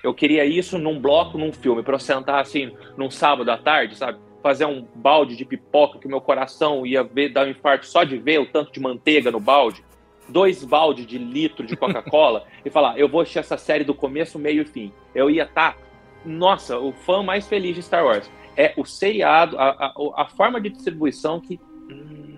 Eu 0.03 0.13
queria 0.13 0.45
isso 0.45 0.77
num 0.77 0.99
bloco, 0.99 1.37
num 1.37 1.51
filme, 1.51 1.83
para 1.83 1.95
eu 1.95 1.99
sentar 1.99 2.39
assim, 2.39 2.71
num 2.95 3.09
sábado 3.09 3.49
à 3.49 3.57
tarde, 3.57 3.97
sabe? 3.97 4.19
Fazer 4.41 4.65
um 4.65 4.87
balde 4.95 5.35
de 5.35 5.43
pipoca 5.43 5.99
que 5.99 6.07
meu 6.07 6.21
coração 6.21 6.85
ia 6.85 7.03
ver, 7.03 7.29
dar 7.29 7.45
um 7.45 7.49
infarto 7.49 7.85
só 7.85 8.03
de 8.03 8.17
ver 8.17 8.39
o 8.39 8.45
tanto 8.45 8.71
de 8.71 8.79
manteiga 8.79 9.31
no 9.31 9.39
balde. 9.39 9.83
Dois 10.31 10.63
baldes 10.63 11.05
de 11.05 11.17
litro 11.17 11.65
de 11.65 11.75
Coca-Cola 11.75 12.45
e 12.65 12.69
falar, 12.69 12.97
eu 12.97 13.09
vou 13.09 13.21
assistir 13.21 13.39
essa 13.39 13.57
série 13.57 13.83
do 13.83 13.93
começo, 13.93 14.39
meio 14.39 14.61
e 14.61 14.65
fim. 14.65 14.91
Eu 15.13 15.29
ia 15.29 15.43
estar 15.43 15.73
tá 15.73 15.77
nossa, 16.23 16.77
o 16.77 16.91
fã 16.91 17.23
mais 17.23 17.47
feliz 17.47 17.75
de 17.75 17.81
Star 17.81 18.05
Wars. 18.05 18.29
É 18.55 18.73
o 18.77 18.85
seriado, 18.85 19.57
a, 19.57 19.69
a, 19.69 19.93
a 20.23 20.25
forma 20.29 20.59
de 20.61 20.69
distribuição 20.69 21.39
que 21.39 21.59
hum, 21.89 22.37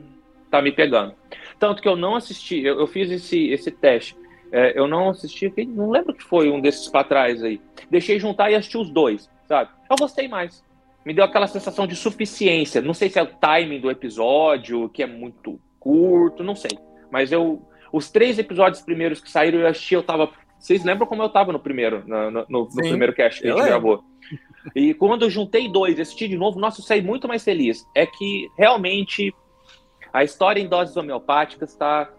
tá 0.49 0.61
me 0.61 0.71
pegando. 0.71 1.13
Tanto 1.59 1.81
que 1.81 1.87
eu 1.87 1.95
não 1.95 2.15
assisti, 2.15 2.63
eu, 2.63 2.79
eu 2.79 2.87
fiz 2.87 3.09
esse, 3.11 3.49
esse 3.49 3.71
teste. 3.71 4.15
É, 4.51 4.77
eu 4.79 4.87
não 4.87 5.09
assisti, 5.09 5.51
não 5.67 5.89
lembro 5.89 6.13
que 6.13 6.23
foi 6.23 6.49
um 6.49 6.61
desses 6.61 6.87
para 6.87 7.03
trás 7.03 7.43
aí. 7.43 7.59
Deixei 7.89 8.19
juntar 8.19 8.51
e 8.51 8.55
assisti 8.55 8.77
os 8.77 8.89
dois, 8.89 9.29
sabe? 9.47 9.71
Eu 9.89 9.95
gostei 9.97 10.27
mais. 10.27 10.63
Me 11.03 11.13
deu 11.13 11.25
aquela 11.25 11.47
sensação 11.47 11.87
de 11.87 11.95
suficiência. 11.95 12.81
Não 12.81 12.93
sei 12.93 13.09
se 13.09 13.19
é 13.19 13.23
o 13.23 13.27
timing 13.27 13.79
do 13.79 13.89
episódio, 13.89 14.87
que 14.89 15.03
é 15.03 15.07
muito 15.07 15.59
curto, 15.79 16.43
não 16.43 16.55
sei. 16.55 16.77
Mas 17.11 17.31
eu. 17.31 17.61
Os 17.93 18.09
três 18.09 18.39
episódios 18.39 18.81
primeiros 18.81 19.21
que 19.21 19.29
saíram, 19.29 19.59
eu 19.59 19.67
assisti, 19.67 19.93
eu 19.93 20.01
tava. 20.01 20.31
Vocês 20.59 20.83
lembram 20.83 21.05
como 21.05 21.21
eu 21.21 21.29
tava 21.29 21.53
no 21.53 21.59
primeiro, 21.59 22.03
no, 22.07 22.31
no, 22.31 22.47
no 22.49 22.67
primeiro 22.67 23.13
cast 23.13 23.39
que 23.39 23.47
a 23.47 23.51
gente 23.51 23.65
gravou? 23.65 24.03
E 24.75 24.95
quando 24.95 25.23
eu 25.23 25.29
juntei 25.29 25.69
dois, 25.69 25.99
assisti 25.99 26.27
de 26.27 26.37
novo, 26.37 26.59
nossa, 26.59 26.81
eu 26.81 26.85
saí 26.85 27.03
muito 27.03 27.27
mais 27.27 27.43
feliz. 27.43 27.85
É 27.93 28.05
que 28.07 28.49
realmente 28.57 29.31
a 30.11 30.23
história 30.23 30.59
em 30.59 30.67
doses 30.67 30.97
homeopáticas 30.97 31.71
está. 31.71 32.09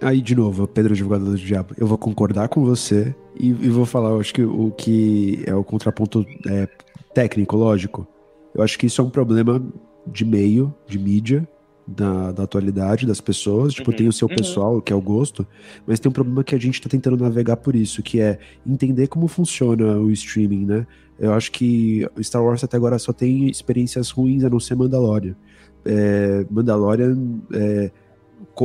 Aí, 0.00 0.22
de 0.22 0.34
novo, 0.34 0.66
Pedro 0.66 0.92
Advogado 0.92 1.24
do 1.24 1.36
Diabo, 1.36 1.74
eu 1.76 1.86
vou 1.86 1.98
concordar 1.98 2.48
com 2.48 2.64
você 2.64 3.14
e, 3.38 3.48
e 3.48 3.68
vou 3.68 3.84
falar, 3.84 4.10
eu 4.10 4.20
acho 4.20 4.32
que 4.32 4.42
o 4.42 4.70
que 4.70 5.42
é 5.46 5.54
o 5.54 5.64
contraponto 5.64 6.24
é, 6.48 6.66
técnico, 7.12 7.56
lógico. 7.56 8.06
Eu 8.54 8.62
acho 8.62 8.78
que 8.78 8.86
isso 8.86 9.00
é 9.00 9.04
um 9.04 9.10
problema 9.10 9.62
de 10.06 10.24
meio, 10.24 10.74
de 10.86 10.98
mídia, 10.98 11.46
da, 11.86 12.32
da 12.32 12.42
atualidade 12.44 13.06
das 13.06 13.20
pessoas. 13.20 13.74
Tipo, 13.74 13.90
uhum, 13.90 13.96
tem 13.96 14.08
o 14.08 14.12
seu 14.12 14.28
uhum. 14.28 14.36
pessoal, 14.36 14.82
que 14.82 14.92
é 14.92 14.96
o 14.96 15.00
gosto, 15.00 15.46
mas 15.86 16.00
tem 16.00 16.08
um 16.08 16.12
problema 16.12 16.42
que 16.42 16.54
a 16.54 16.58
gente 16.58 16.80
tá 16.80 16.88
tentando 16.88 17.16
navegar 17.16 17.56
por 17.56 17.74
isso, 17.74 18.02
que 18.02 18.20
é 18.20 18.38
entender 18.66 19.06
como 19.08 19.28
funciona 19.28 19.98
o 19.98 20.10
streaming, 20.10 20.64
né? 20.64 20.86
Eu 21.18 21.32
acho 21.32 21.52
que 21.52 22.08
Star 22.20 22.42
Wars 22.42 22.64
até 22.64 22.76
agora 22.76 22.98
só 22.98 23.12
tem 23.12 23.48
experiências 23.48 24.10
ruins 24.10 24.42
a 24.42 24.50
não 24.50 24.58
ser 24.58 24.74
Mandalorian 24.74 25.36
é, 25.84 26.46
Mandalorian 26.50 27.40
é, 27.52 27.90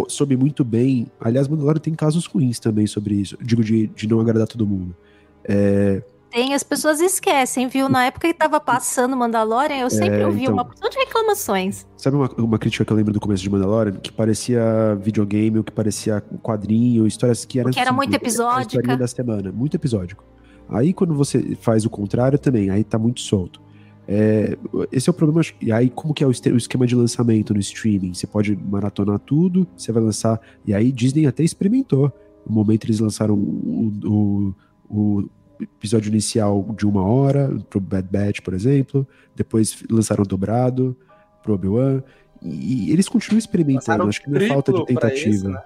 soube 0.08 0.38
muito 0.38 0.64
bem. 0.64 1.08
Aliás, 1.20 1.48
Mandalorian 1.48 1.82
tem 1.82 1.94
casos 1.94 2.26
ruins 2.26 2.60
também 2.60 2.88
sobre 2.88 3.16
isso. 3.16 3.38
Digo, 3.42 3.64
de, 3.64 3.88
de 3.88 4.08
não 4.08 4.20
agradar 4.20 4.48
todo 4.48 4.66
mundo. 4.66 4.96
É, 5.44 6.02
tem, 6.30 6.54
as 6.54 6.64
pessoas 6.64 7.00
esquecem, 7.00 7.68
viu? 7.68 7.90
Na 7.90 8.06
época 8.06 8.28
que 8.28 8.34
tava 8.34 8.60
passando 8.60 9.16
Mandalorian, 9.16 9.78
eu 9.78 9.90
sempre 9.90 10.22
é, 10.22 10.26
ouvi 10.26 10.44
então, 10.44 10.54
uma 10.54 10.66
porção 10.66 10.90
de 10.90 10.98
reclamações. 10.98 11.86
Sabe 11.98 12.18
uma, 12.18 12.30
uma 12.38 12.60
crítica 12.60 12.86
que 12.86 12.92
eu 12.92 12.98
lembro 12.98 13.14
do 13.14 13.20
começo 13.20 13.44
de 13.44 13.50
Mandalorian? 13.50 13.94
Que 13.94 14.12
parecia 14.12 14.96
videogame, 15.02 15.58
ou 15.58 15.64
que 15.64 15.72
parecia 15.72 16.22
quadrinho, 16.42 17.08
histórias 17.08 17.46
que 17.46 17.60
eram. 17.60 17.72
Que 17.72 17.80
era 17.80 17.92
muito 17.92 18.14
episódica. 18.14 18.96
da 18.96 19.08
semana, 19.08 19.52
muito 19.52 19.76
episódico. 19.76 20.24
Aí 20.70 20.94
quando 20.94 21.16
você 21.16 21.58
faz 21.60 21.86
o 21.86 21.90
contrário 21.90 22.38
também, 22.38 22.70
aí 22.70 22.84
tá 22.84 23.00
muito 23.00 23.22
solto. 23.22 23.60
É, 24.08 24.58
esse 24.92 25.08
é 25.08 25.12
o 25.12 25.14
problema. 25.14 25.42
E 25.62 25.72
aí, 25.72 25.88
como 25.88 26.16
que 26.16 26.24
é 26.24 26.28
o 26.28 26.32
esquema 26.32 26.88
de 26.88 26.96
lançamento 26.96 27.54
no 27.54 27.60
streaming? 27.60 28.14
Você 28.16 28.26
pode 28.26 28.56
maratonar 28.56 29.20
tudo, 29.20 29.68
você 29.78 29.92
vai 29.92 30.02
lançar. 30.02 30.42
E 30.66 30.74
aí, 30.74 30.92
Disney 30.92 31.28
até 31.28 31.44
experimentou. 31.44 32.12
No 32.46 32.54
momento, 32.54 32.86
eles 32.86 33.00
lançaram 33.00 33.36
o, 33.36 33.94
o, 34.04 34.56
o 34.90 35.30
episódio 35.62 36.10
inicial 36.10 36.66
de 36.78 36.86
uma 36.86 37.04
hora, 37.04 37.50
pro 37.70 37.80
Bad 37.80 38.08
Batch, 38.10 38.42
por 38.42 38.54
exemplo. 38.54 39.08
Depois 39.36 39.84
lançaram 39.90 40.24
dobrado 40.24 40.96
pro 41.44 41.54
Obi-Wan. 41.54 42.04
E, 42.42 42.90
e 42.90 42.92
eles 42.92 43.10
continuam 43.10 43.40
experimentando. 43.40 44.04
Acho 44.04 44.22
que 44.22 44.30
não 44.30 44.40
é 44.40 44.48
falta 44.48 44.72
de 44.72 44.86
tentativa. 44.86 45.30
Esse, 45.30 45.48
né? 45.48 45.62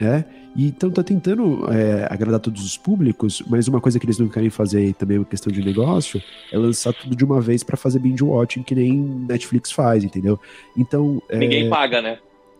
É, 0.00 0.24
e 0.56 0.66
então 0.66 0.90
tá 0.90 1.02
tentando 1.04 1.70
é, 1.72 2.06
agradar 2.10 2.40
todos 2.40 2.64
os 2.64 2.76
públicos, 2.76 3.42
mas 3.46 3.68
uma 3.68 3.80
coisa 3.80 3.98
que 3.98 4.04
eles 4.04 4.18
não 4.18 4.28
querem 4.28 4.50
fazer 4.50 4.92
também 4.94 5.16
é 5.16 5.20
uma 5.20 5.26
questão 5.26 5.52
de 5.52 5.64
negócio 5.64 6.20
é 6.52 6.58
lançar 6.58 6.92
tudo 6.92 7.14
de 7.14 7.24
uma 7.24 7.40
vez 7.40 7.62
para 7.62 7.76
fazer 7.76 8.00
binge 8.00 8.22
watching 8.22 8.64
que 8.64 8.74
nem 8.74 8.92
Netflix 8.92 9.70
faz, 9.70 10.02
entendeu? 10.02 10.38
Então 10.76 11.22
é... 11.28 11.38
ninguém 11.38 11.70
paga, 11.70 12.02
né? 12.02 12.18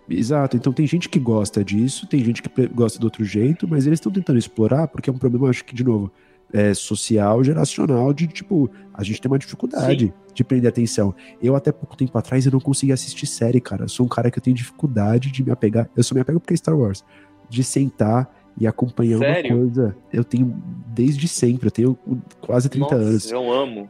Exato, 0.09 0.57
então 0.57 0.73
tem 0.73 0.87
gente 0.87 1.09
que 1.09 1.19
gosta 1.19 1.65
disso, 1.65 2.07
tem 2.07 2.23
gente 2.23 2.43
que 2.43 2.67
gosta 2.69 2.99
do 2.99 3.05
outro 3.05 3.25
jeito, 3.25 3.67
mas 3.67 3.87
eles 3.87 3.99
estão 3.99 4.13
tentando 4.13 4.39
explorar 4.39 4.87
porque 4.87 5.09
é 5.09 5.13
um 5.13 5.19
problema, 5.19 5.49
acho 5.49 5.65
que 5.65 5.75
de 5.75 5.83
novo, 5.83 6.13
é, 6.53 6.73
social, 6.75 7.43
geracional, 7.43 8.13
de 8.13 8.27
tipo, 8.27 8.71
a 8.93 9.03
gente 9.03 9.21
tem 9.21 9.31
uma 9.31 9.39
dificuldade 9.39 10.07
Sim. 10.07 10.13
de 10.33 10.45
prender 10.45 10.69
atenção. 10.69 11.15
Eu, 11.43 11.57
até 11.57 11.73
pouco 11.73 11.97
tempo 11.97 12.17
atrás, 12.17 12.47
eu 12.47 12.53
não 12.53 12.61
conseguia 12.61 12.95
assistir 12.95 13.27
série, 13.27 13.61
cara. 13.61 13.85
Eu 13.85 13.89
sou 13.89 14.07
um 14.07 14.09
cara 14.09 14.31
que 14.31 14.39
eu 14.39 14.43
tenho 14.43 14.57
dificuldade 14.57 15.31
de 15.31 15.43
me 15.43 15.51
apegar. 15.51 15.89
Eu 15.97 16.03
só 16.03 16.15
me 16.15 16.21
apego 16.21 16.41
porque 16.41 16.55
é 16.55 16.57
Star 16.57 16.79
Wars 16.79 17.05
de 17.49 17.63
sentar 17.63 18.33
e 18.59 18.67
acompanhar 18.67 19.19
Sério? 19.19 19.51
uma 19.51 19.61
coisa. 19.61 19.97
Eu 20.13 20.25
tenho 20.25 20.63
desde 20.89 21.27
sempre, 21.27 21.67
eu 21.67 21.71
tenho 21.71 21.99
quase 22.41 22.69
30 22.69 22.85
Nossa, 22.85 22.97
anos. 22.97 23.31
Eu 23.31 23.53
amo. 23.53 23.89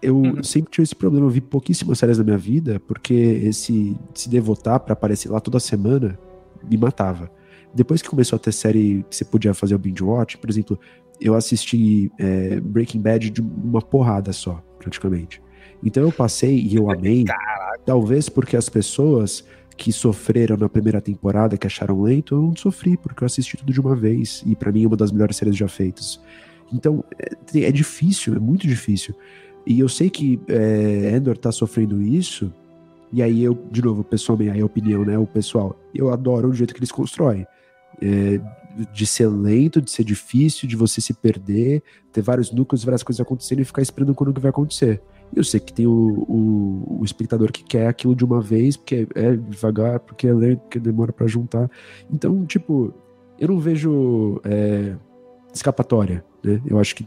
Eu 0.00 0.16
uhum. 0.16 0.42
sempre 0.42 0.70
tive 0.70 0.84
esse 0.84 0.94
problema, 0.94 1.26
eu 1.26 1.30
vi 1.30 1.40
pouquíssimas 1.40 1.98
séries 1.98 2.18
na 2.18 2.24
minha 2.24 2.38
vida, 2.38 2.80
porque 2.86 3.14
esse 3.14 3.96
se 4.14 4.28
devotar 4.28 4.78
para 4.80 4.92
aparecer 4.92 5.28
lá 5.28 5.40
toda 5.40 5.58
semana 5.58 6.18
me 6.68 6.76
matava. 6.76 7.30
Depois 7.74 8.00
que 8.00 8.08
começou 8.08 8.36
a 8.36 8.38
ter 8.38 8.52
série 8.52 9.04
que 9.10 9.16
você 9.16 9.24
podia 9.24 9.52
fazer 9.52 9.74
o 9.74 9.78
binge 9.78 10.02
watch, 10.02 10.38
por 10.38 10.48
exemplo, 10.48 10.78
eu 11.20 11.34
assisti 11.34 12.10
é, 12.18 12.60
Breaking 12.60 13.00
Bad 13.00 13.30
de 13.30 13.40
uma 13.40 13.82
porrada 13.82 14.32
só, 14.32 14.62
praticamente. 14.78 15.42
Então 15.82 16.02
eu 16.02 16.12
passei 16.12 16.58
e 16.58 16.74
eu 16.76 16.90
amei, 16.90 17.24
Caraca. 17.26 17.80
talvez 17.84 18.28
porque 18.28 18.56
as 18.56 18.68
pessoas 18.68 19.44
que 19.76 19.92
sofreram 19.92 20.56
na 20.56 20.68
primeira 20.68 21.00
temporada, 21.00 21.56
que 21.56 21.66
acharam 21.66 22.02
lento, 22.02 22.34
eu 22.34 22.42
não 22.42 22.56
sofri, 22.56 22.96
porque 22.96 23.22
eu 23.22 23.26
assisti 23.26 23.56
tudo 23.56 23.72
de 23.72 23.80
uma 23.80 23.94
vez. 23.94 24.42
E 24.44 24.56
para 24.56 24.72
mim 24.72 24.82
é 24.82 24.86
uma 24.88 24.96
das 24.96 25.12
melhores 25.12 25.36
séries 25.36 25.56
já 25.56 25.68
feitas. 25.68 26.20
Então, 26.72 27.04
é, 27.18 27.60
é, 27.60 27.72
difícil, 27.72 28.34
é 28.34 28.40
muito 28.40 28.66
difícil. 28.66 29.14
E 29.64 29.78
eu 29.78 29.88
sei 29.88 30.10
que 30.10 30.40
é, 30.48 31.14
Endor 31.14 31.38
tá 31.38 31.52
sofrendo 31.52 32.02
isso. 32.02 32.52
E 33.12 33.22
aí 33.22 33.42
eu, 33.42 33.56
de 33.70 33.80
novo, 33.80 34.02
pessoalmente, 34.02 34.50
aí 34.50 34.60
a 34.60 34.66
opinião, 34.66 35.04
né? 35.04 35.16
O 35.16 35.26
pessoal, 35.26 35.78
eu 35.94 36.12
adoro 36.12 36.48
o 36.48 36.52
jeito 36.52 36.74
que 36.74 36.80
eles 36.80 36.92
constroem. 36.92 37.46
É, 38.02 38.40
de 38.92 39.06
ser 39.06 39.26
lento, 39.28 39.80
de 39.80 39.90
ser 39.90 40.04
difícil, 40.04 40.68
de 40.68 40.76
você 40.76 41.00
se 41.00 41.12
perder, 41.14 41.82
ter 42.12 42.22
vários 42.22 42.52
núcleos, 42.52 42.84
várias 42.84 43.02
coisas 43.02 43.20
acontecendo 43.20 43.60
e 43.60 43.64
ficar 43.64 43.82
esperando 43.82 44.14
quando 44.14 44.32
que 44.32 44.40
vai 44.40 44.50
acontecer. 44.50 45.00
Eu 45.34 45.44
sei 45.44 45.60
que 45.60 45.72
tem 45.72 45.86
o, 45.86 45.90
o, 45.90 46.98
o, 47.00 47.04
espectador 47.04 47.52
que 47.52 47.62
quer 47.62 47.86
aquilo 47.86 48.14
de 48.14 48.24
uma 48.24 48.40
vez, 48.40 48.76
porque 48.76 49.06
é 49.14 49.36
devagar, 49.36 50.00
porque 50.00 50.26
é 50.26 50.32
lento, 50.32 50.60
porque 50.60 50.78
demora 50.78 51.12
para 51.12 51.26
juntar. 51.26 51.70
Então, 52.10 52.46
tipo, 52.46 52.94
eu 53.38 53.48
não 53.48 53.58
vejo 53.58 54.40
é, 54.44 54.96
escapatória, 55.52 56.24
né? 56.42 56.60
Eu 56.66 56.78
acho 56.78 56.94
que 56.94 57.06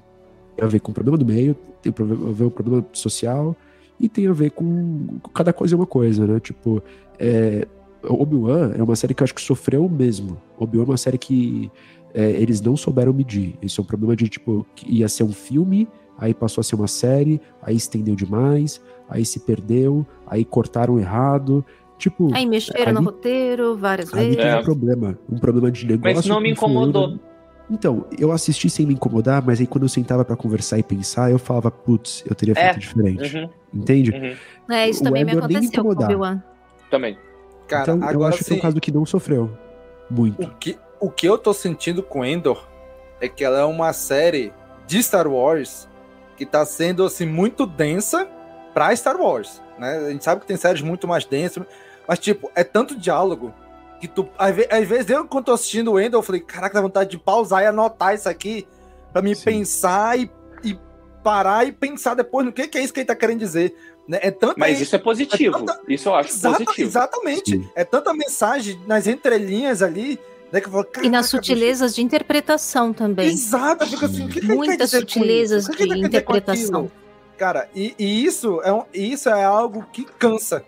tem 0.55 0.65
a 0.65 0.67
ver 0.67 0.79
com 0.79 0.91
o 0.91 0.93
problema 0.93 1.17
do 1.17 1.25
meio, 1.25 1.55
tem 1.81 1.91
a 1.91 2.03
ver 2.03 2.43
com 2.43 2.47
o 2.47 2.51
problema 2.51 2.85
social 2.93 3.55
e 3.99 4.07
tem 4.07 4.27
a 4.27 4.33
ver 4.33 4.51
com 4.51 5.19
cada 5.33 5.51
coisa 5.53 5.75
é 5.75 5.77
uma 5.77 5.87
coisa, 5.87 6.27
né? 6.27 6.39
Tipo, 6.39 6.83
é, 7.17 7.67
Obi-Wan 8.03 8.73
é 8.77 8.83
uma 8.83 8.95
série 8.95 9.13
que 9.13 9.21
eu 9.21 9.25
acho 9.25 9.35
que 9.35 9.41
sofreu 9.41 9.87
mesmo. 9.89 10.41
Obi-Wan 10.57 10.83
é 10.83 10.87
uma 10.87 10.97
série 10.97 11.17
que 11.17 11.71
é, 12.13 12.31
eles 12.31 12.61
não 12.61 12.75
souberam 12.75 13.13
medir. 13.13 13.55
Isso 13.61 13.79
é 13.79 13.83
um 13.83 13.87
problema 13.87 14.15
de, 14.15 14.27
tipo, 14.27 14.65
que 14.75 14.91
ia 14.91 15.07
ser 15.07 15.23
um 15.23 15.31
filme 15.31 15.87
aí 16.21 16.35
passou 16.35 16.61
a 16.61 16.63
ser 16.63 16.75
uma 16.75 16.87
série, 16.87 17.41
aí 17.63 17.75
estendeu 17.75 18.15
demais, 18.15 18.79
aí 19.09 19.25
se 19.25 19.39
perdeu, 19.39 20.05
aí 20.27 20.45
cortaram 20.45 20.99
errado. 20.99 21.65
Tipo, 21.97 22.33
aí 22.33 22.45
mexeram 22.45 22.83
ali, 22.83 22.93
no 22.93 23.01
roteiro 23.01 23.75
várias 23.75 24.11
vezes. 24.11 24.35
tem 24.35 24.45
um 24.45 24.49
é. 24.49 24.63
problema, 24.63 25.19
um 25.29 25.37
problema 25.37 25.71
de 25.71 25.85
negócio. 25.85 26.15
Mas 26.15 26.25
não 26.27 26.39
me 26.39 26.51
incomodou. 26.51 27.19
Então, 27.69 28.05
eu 28.19 28.31
assisti 28.31 28.69
sem 28.69 28.85
me 28.85 28.93
incomodar, 28.93 29.43
mas 29.45 29.59
aí 29.59 29.65
quando 29.65 29.83
eu 29.83 29.89
sentava 29.89 30.25
para 30.25 30.35
conversar 30.35 30.77
e 30.77 30.83
pensar, 30.83 31.31
eu 31.31 31.39
falava, 31.39 31.71
putz, 31.71 32.23
eu 32.27 32.35
teria 32.35 32.53
feito 32.53 32.75
é. 32.75 32.79
diferente. 32.79 33.37
Uhum. 33.37 33.49
Entende? 33.73 34.11
Uhum. 34.11 34.75
É, 34.75 34.89
isso 34.89 35.03
também 35.03 35.23
me 35.23 35.31
aconteceu 35.31 35.83
com 35.83 35.89
o 35.89 36.41
Também. 36.89 37.17
Cara, 37.71 37.83
então, 37.83 37.95
agora 37.95 38.15
eu 38.15 38.25
acho 38.25 38.43
que 38.43 38.53
é 38.53 38.57
um 38.57 38.59
caso 38.59 38.81
que 38.81 38.91
não 38.91 39.05
sofreu 39.05 39.49
muito. 40.09 40.43
O 40.43 40.55
que, 40.55 40.77
o 40.99 41.09
que 41.09 41.25
eu 41.25 41.37
tô 41.37 41.53
sentindo 41.53 42.03
com 42.03 42.25
Endor 42.25 42.67
é 43.21 43.29
que 43.29 43.45
ela 43.45 43.59
é 43.59 43.63
uma 43.63 43.93
série 43.93 44.51
de 44.85 45.01
Star 45.01 45.25
Wars 45.25 45.87
que 46.35 46.45
tá 46.45 46.65
sendo 46.65 47.05
assim 47.05 47.25
muito 47.25 47.65
densa 47.65 48.27
para 48.73 48.93
Star 48.93 49.15
Wars, 49.15 49.61
né? 49.79 50.05
A 50.07 50.09
gente 50.09 50.23
sabe 50.23 50.41
que 50.41 50.47
tem 50.47 50.57
séries 50.57 50.81
muito 50.81 51.07
mais 51.07 51.23
densas, 51.23 51.63
mas 52.05 52.19
tipo, 52.19 52.51
é 52.55 52.63
tanto 52.63 52.97
diálogo 52.97 53.53
que 54.01 54.07
tu 54.07 54.27
às, 54.37 54.53
vezes 54.53 55.09
eu 55.09 55.25
quando 55.25 55.45
tô 55.45 55.53
assistindo 55.53 55.93
o 55.93 55.99
Ender, 55.99 56.17
eu 56.17 56.23
falei, 56.23 56.41
caraca, 56.41 56.73
dá 56.73 56.81
vontade 56.81 57.11
de 57.11 57.17
pausar 57.17 57.63
e 57.63 57.67
anotar 57.67 58.13
isso 58.13 58.27
aqui 58.27 58.67
para 59.13 59.21
me 59.21 59.33
Sim. 59.33 59.45
pensar 59.45 60.19
e, 60.19 60.29
parar 61.23 61.67
e 61.67 61.71
pensar 61.71 62.13
depois 62.13 62.45
no 62.45 62.51
que, 62.51 62.67
que 62.67 62.77
é 62.77 62.83
isso 62.83 62.93
que 62.93 62.99
ele 62.99 63.07
tá 63.07 63.15
querendo 63.15 63.39
dizer. 63.39 63.75
Né? 64.07 64.19
É 64.21 64.31
tanta, 64.31 64.55
Mas 64.57 64.79
isso 64.81 64.95
é 64.95 64.99
positivo. 64.99 65.55
É 65.55 65.59
tanta, 65.59 65.81
isso 65.87 66.09
eu 66.09 66.15
acho 66.15 66.29
exata, 66.29 66.63
positivo. 66.63 66.89
Exatamente. 66.89 67.51
Sim. 67.51 67.69
É 67.75 67.83
tanta 67.83 68.13
mensagem 68.13 68.79
nas 68.87 69.07
entrelinhas 69.07 69.81
ali 69.81 70.19
né, 70.51 70.61
falo, 70.61 70.85
e 71.01 71.09
nas 71.09 71.27
sutilezas 71.27 71.95
de 71.95 72.01
interpretação 72.01 72.91
também. 72.91 73.29
Exato, 73.29 73.85
fica 73.87 74.05
assim, 74.05 74.27
que 74.27 74.41
Muitas 74.41 74.91
sutilezas 74.91 75.65
de 75.65 75.99
interpretação. 75.99 76.91
Cara, 77.37 77.69
e, 77.73 77.95
e, 77.97 78.23
isso, 78.25 78.61
é 78.63 78.71
um, 78.71 78.83
isso 78.93 79.29
é 79.29 79.43
algo 79.43 79.85
que 79.91 80.03
cansa. 80.03 80.63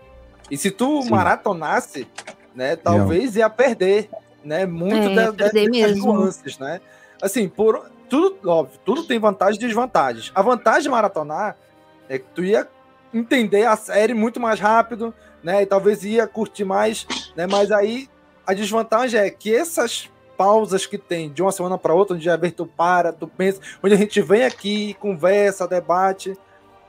E 0.50 0.58
se 0.58 0.72
tu 0.72 1.04
Sim. 1.04 1.10
maratonasse, 1.10 2.08
né, 2.56 2.76
talvez 2.76 3.36
ia 3.36 3.50
perder, 3.50 4.10
né, 4.44 4.66
muito 4.66 5.10
é, 5.10 5.14
da, 5.14 5.32
dessas 5.32 5.98
nuances, 5.98 6.58
né? 6.58 6.82
Assim, 7.22 7.48
por, 7.48 7.92
tudo, 8.10 8.50
óbvio, 8.50 8.80
tudo 8.84 9.04
tem 9.04 9.20
vantagens 9.20 9.58
e 9.58 9.66
desvantagens. 9.66 10.32
A 10.36 10.42
vantagem 10.42 10.84
de 10.84 10.90
maratonar 10.90 11.58
é 12.08 12.20
que 12.20 12.26
tu 12.34 12.44
ia 12.44 12.68
entender 13.14 13.66
a 13.66 13.76
série 13.76 14.14
muito 14.14 14.40
mais 14.40 14.60
rápido, 14.60 15.14
né? 15.44 15.62
E 15.62 15.66
talvez 15.66 16.04
ia 16.04 16.28
curtir 16.28 16.66
mais, 16.66 17.06
né? 17.36 17.48
Mas 17.48 17.72
aí 17.72 18.10
a 18.46 18.54
desvantagem 18.54 19.20
é 19.20 19.30
que 19.30 19.56
essas 19.56 20.10
pausas 20.38 20.86
que 20.86 20.98
tem 20.98 21.32
de 21.32 21.42
uma 21.42 21.52
semana 21.52 21.78
para 21.78 21.94
outra, 21.94 22.16
onde 22.16 22.38
vez 22.38 22.54
tu 22.54 22.66
para, 22.66 23.14
tu 23.14 23.28
pensa, 23.28 23.62
onde 23.84 23.94
a 23.94 23.98
gente 23.98 24.22
vem 24.22 24.44
aqui, 24.44 24.96
conversa, 24.96 25.68
debate, 25.68 26.38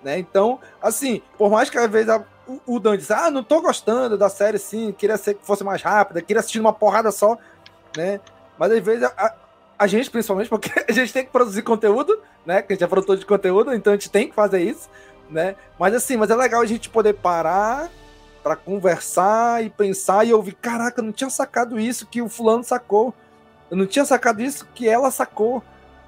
né? 0.03 0.19
Então, 0.19 0.59
assim, 0.83 1.23
por 1.37 1.51
mais 1.51 1.69
que 1.69 1.79
às 1.79 1.91
vezes 1.91 2.09
a, 2.09 2.25
o, 2.47 2.77
o 2.77 2.81
Dan 2.81 2.97
diz, 2.97 3.11
ah, 3.11 3.31
não 3.31 3.43
tô 3.43 3.61
gostando 3.61 4.17
da 4.17 4.29
série, 4.29 4.59
sim, 4.59 4.93
queria 4.93 5.17
ser 5.17 5.35
que 5.35 5.45
fosse 5.45 5.62
mais 5.62 5.83
rápida, 5.83 6.23
queria 6.23 6.41
assistir 6.41 6.61
uma 6.61 6.73
porrada 6.73 7.11
só, 7.11 7.39
né? 7.97 8.21
Mas 8.59 8.73
às 8.73 8.81
vezes 8.81 9.05
a, 9.05 9.35
a 9.85 9.87
gente, 9.87 10.11
principalmente, 10.11 10.49
porque 10.49 10.70
a 10.89 10.93
gente 10.93 11.12
tem 11.12 11.24
que 11.24 11.30
produzir 11.30 11.62
conteúdo, 11.62 12.18
né? 12.45 12.62
Que 12.62 12.72
a 12.72 12.74
gente 12.74 12.85
é 12.85 12.87
produtor 12.87 13.18
de 13.18 13.26
conteúdo, 13.26 13.72
então 13.74 13.93
a 13.93 13.97
gente 13.97 14.11
tem 14.11 14.28
que 14.28 14.35
fazer 14.35 14.62
isso, 14.62 14.89
né? 15.30 15.55
Mas 15.78 15.95
assim, 15.95 16.16
mas 16.16 16.30
é 16.30 16.35
legal 16.35 16.62
a 16.62 16.66
gente 16.66 16.89
poder 16.89 17.14
parar 17.14 17.91
para 18.43 18.57
conversar 18.57 19.64
e 19.64 19.70
pensar 19.70 20.26
e 20.26 20.32
ouvir, 20.32 20.55
caraca, 20.55 21.01
eu 21.01 21.05
não 21.05 21.12
tinha 21.12 21.30
sacado 21.30 21.78
isso 21.78 22.07
que 22.07 22.20
o 22.20 22.28
fulano 22.28 22.64
sacou. 22.64 23.14
Eu 23.70 23.76
não 23.76 23.87
tinha 23.87 24.05
sacado 24.05 24.43
isso 24.43 24.66
que 24.74 24.89
ela 24.89 25.11
sacou, 25.11 25.62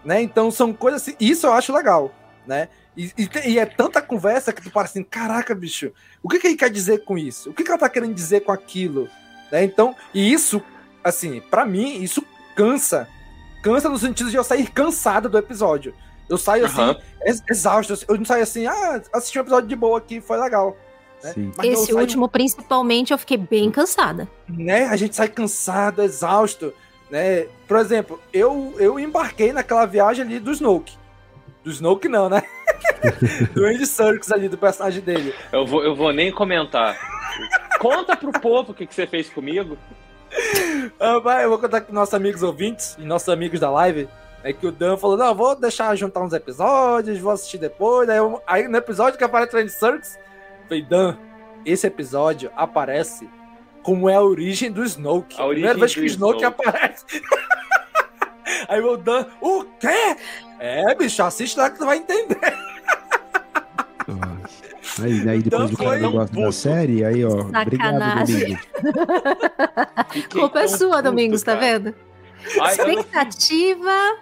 né? 0.05 0.23
Então 0.23 0.51
são 0.51 0.73
coisas 0.73 1.03
assim, 1.03 1.17
isso 1.21 1.47
eu 1.47 1.53
acho 1.53 1.73
legal, 1.73 2.13
né? 2.47 2.69
E, 2.97 3.13
e, 3.19 3.51
e 3.51 3.59
é 3.59 3.67
tanta 3.67 4.01
conversa 4.01 4.53
que 4.55 4.63
tu 4.63 4.71
para 4.71 4.83
assim, 4.83 5.03
caraca, 5.03 5.55
bicho, 5.55 5.93
o 6.23 6.29
que, 6.29 6.39
que 6.39 6.47
ele 6.47 6.57
quer 6.57 6.71
dizer 6.71 7.05
com 7.05 7.19
isso? 7.19 7.51
O 7.51 7.53
que, 7.55 7.63
que 7.63 7.71
ela 7.71 7.79
tá 7.79 7.91
querendo 7.91 8.15
dizer 8.15 8.41
com 8.41 8.53
aquilo? 8.53 9.09
Né? 9.53 9.65
Então, 9.65 9.95
e 10.15 10.33
isso, 10.33 10.63
assim, 11.05 11.43
para 11.51 11.67
mim, 11.67 12.03
isso 12.03 12.25
cansa 12.55 13.07
cansa 13.67 13.89
no 13.89 13.99
sentido 13.99 14.31
de 14.31 14.37
eu 14.37 14.45
sair 14.45 14.71
cansado 14.71 15.29
do 15.29 15.37
episódio. 15.37 15.93
Eu 16.29 16.39
saio 16.39 16.67
uhum. 16.67 16.91
assim, 17.27 17.43
exausto. 17.51 17.95
Eu 18.09 18.17
não 18.17 18.25
saio 18.25 18.45
assim, 18.45 18.67
ah, 18.67 19.03
assisti 19.13 19.39
um 19.39 19.43
episódio 19.43 19.69
de 19.69 19.75
boa 19.75 19.99
aqui, 19.99 20.21
foi 20.21 20.39
legal. 20.39 20.77
Né? 21.23 21.35
Esse 21.65 21.87
saio... 21.87 21.99
último, 21.99 22.29
principalmente, 22.29 23.13
eu 23.13 23.19
fiquei 23.19 23.37
bem 23.37 23.71
cansada. 23.71 24.29
Né? 24.49 24.85
A 24.87 24.95
gente 24.95 25.17
sai 25.17 25.27
cansado, 25.27 26.03
exausto. 26.03 26.73
Né? 27.11 27.47
Por 27.67 27.77
exemplo, 27.79 28.21
eu, 28.33 28.75
eu 28.79 29.01
embarquei 29.01 29.53
naquela 29.53 29.85
viagem 29.85 30.25
ali 30.25 30.39
do 30.39 30.53
Snoke. 30.53 30.97
Do 31.65 31.71
Snoke 31.71 32.09
não, 32.09 32.29
né? 32.29 32.45
do 33.53 33.65
Andy 33.65 33.87
Serkis 33.87 34.31
ali, 34.31 34.49
do 34.49 34.57
personagem 34.57 35.01
dele. 35.01 35.35
Eu 35.51 35.67
vou, 35.67 35.83
eu 35.83 35.97
vou 35.97 36.13
nem 36.13 36.31
comentar. 36.31 36.97
Conta 37.81 38.17
pro 38.17 38.31
povo 38.33 38.71
o 38.71 38.75
que, 38.75 38.87
que 38.87 38.95
você 38.95 39.09
fez 39.09 39.29
comigo. 39.29 39.77
Ah, 41.01 41.43
eu 41.43 41.51
vou 41.51 41.59
contar 41.59 41.81
com 41.81 41.93
nossos 41.93 42.15
amigos 42.15 42.43
ouvintes 42.43 42.97
e 42.99 43.05
nossos 43.05 43.29
amigos 43.29 43.61
da 43.61 43.71
live. 43.71 44.09
É 44.43 44.53
que 44.53 44.67
o 44.67 44.73
Dan 44.73 44.97
falou: 44.97 45.17
Não, 45.17 45.35
vou 45.35 45.57
deixar 45.57 45.95
juntar 45.97 46.21
uns 46.21 46.33
episódios, 46.33 47.19
vou 47.19 47.33
assistir 47.33 47.59
depois. 47.59 48.09
Aí, 48.09 48.17
eu, 48.17 48.41
aí 48.47 48.69
no 48.69 48.77
episódio 48.77 49.19
que 49.19 49.25
aparece 49.25 49.57
o 49.57 49.69
Circus, 49.69 50.17
falei: 50.69 50.83
Dan, 50.83 51.17
esse 51.65 51.87
episódio 51.87 52.51
aparece 52.57 53.29
como 53.83 54.09
é 54.09 54.15
a 54.15 54.23
origem 54.23 54.71
do 54.71 54.85
Snoke. 54.85 55.41
A 55.41 55.47
Primeira 55.47 55.79
vez 55.79 55.95
que 55.95 56.01
o 56.01 56.05
Snoke, 56.05 56.39
Snoke. 56.43 56.45
aparece. 56.45 57.05
aí 58.69 58.81
o 58.81 58.97
Dan: 58.97 59.27
O 59.41 59.65
quê? 59.81 60.17
É, 60.59 60.95
bicho, 60.95 61.23
assiste 61.23 61.59
lá 61.59 61.69
que 61.69 61.79
tu 61.79 61.85
vai 61.85 61.99
entender. 61.99 62.55
Aí, 65.03 65.29
aí 65.29 65.43
depois 65.43 65.45
então, 65.45 65.67
do 65.67 65.77
cara 65.77 65.99
não 65.99 66.13
gosta 66.13 66.41
da 66.41 66.53
série, 66.53 67.05
aí 67.05 67.25
ó, 67.25 67.49
Sacanagem. 67.51 68.57
obrigado, 68.77 70.29
Culpa 70.31 70.61
é 70.61 70.69
sua, 70.69 71.03
Domingos, 71.03 71.43
tá 71.43 71.55
vendo? 71.57 71.95
Ai, 72.61 72.73
expectativa. 72.73 74.17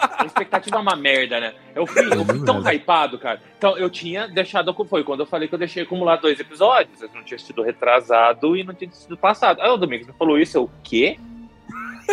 A 0.00 0.24
expectativa 0.26 0.76
é 0.76 0.78
uma 0.78 0.94
merda, 0.94 1.40
né? 1.40 1.54
Eu 1.74 1.86
fui, 1.86 2.06
eu 2.06 2.24
fui 2.24 2.44
tão 2.44 2.60
hypado, 2.60 3.18
cara. 3.18 3.40
Então, 3.58 3.76
eu 3.76 3.90
tinha 3.90 4.28
deixado. 4.28 4.72
Foi 4.84 5.02
quando 5.02 5.20
eu 5.20 5.26
falei 5.26 5.48
que 5.48 5.54
eu 5.54 5.58
deixei 5.58 5.82
acumular 5.82 6.16
dois 6.16 6.38
episódios. 6.38 7.00
Eu 7.00 7.10
não 7.14 7.24
tinha 7.24 7.38
sido 7.38 7.62
retrasado 7.62 8.56
e 8.56 8.62
não 8.62 8.74
tinha 8.74 8.90
sido 8.92 9.16
passado. 9.16 9.60
Aí 9.60 9.68
o 9.68 9.76
Domingos 9.76 10.06
me 10.06 10.12
falou 10.12 10.38
isso, 10.38 10.56
eu, 10.56 10.64
o 10.64 10.70
quê? 10.84 11.18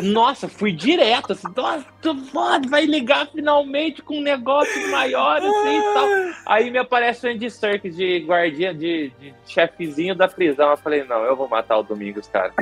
Nossa, 0.03 0.47
fui 0.47 0.71
direto, 0.71 1.33
assim, 1.33 1.47
nossa, 1.55 1.85
foda, 2.31 2.67
vai 2.69 2.85
ligar 2.85 3.27
finalmente 3.27 4.01
com 4.01 4.17
um 4.17 4.21
negócio 4.21 4.89
maior, 4.91 5.37
assim 5.37 5.77
e 5.77 5.93
tal. 5.93 6.07
Aí 6.45 6.71
me 6.71 6.77
aparece 6.77 7.27
o 7.27 7.29
Andy 7.29 7.49
Serkis 7.49 7.95
de 7.95 8.19
guardia, 8.19 8.73
de, 8.73 9.11
de 9.19 9.33
chefezinho 9.45 10.15
da 10.15 10.27
prisão. 10.27 10.71
Eu 10.71 10.77
falei, 10.77 11.03
não, 11.03 11.23
eu 11.23 11.35
vou 11.35 11.47
matar 11.47 11.77
o 11.77 11.83
Domingos, 11.83 12.27
cara. 12.27 12.53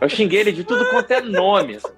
Eu 0.00 0.08
xinguei 0.08 0.40
ele 0.40 0.52
de 0.52 0.64
tudo 0.64 0.88
quanto 0.90 1.10
é 1.10 1.20
nome. 1.20 1.76
Assim. 1.76 1.92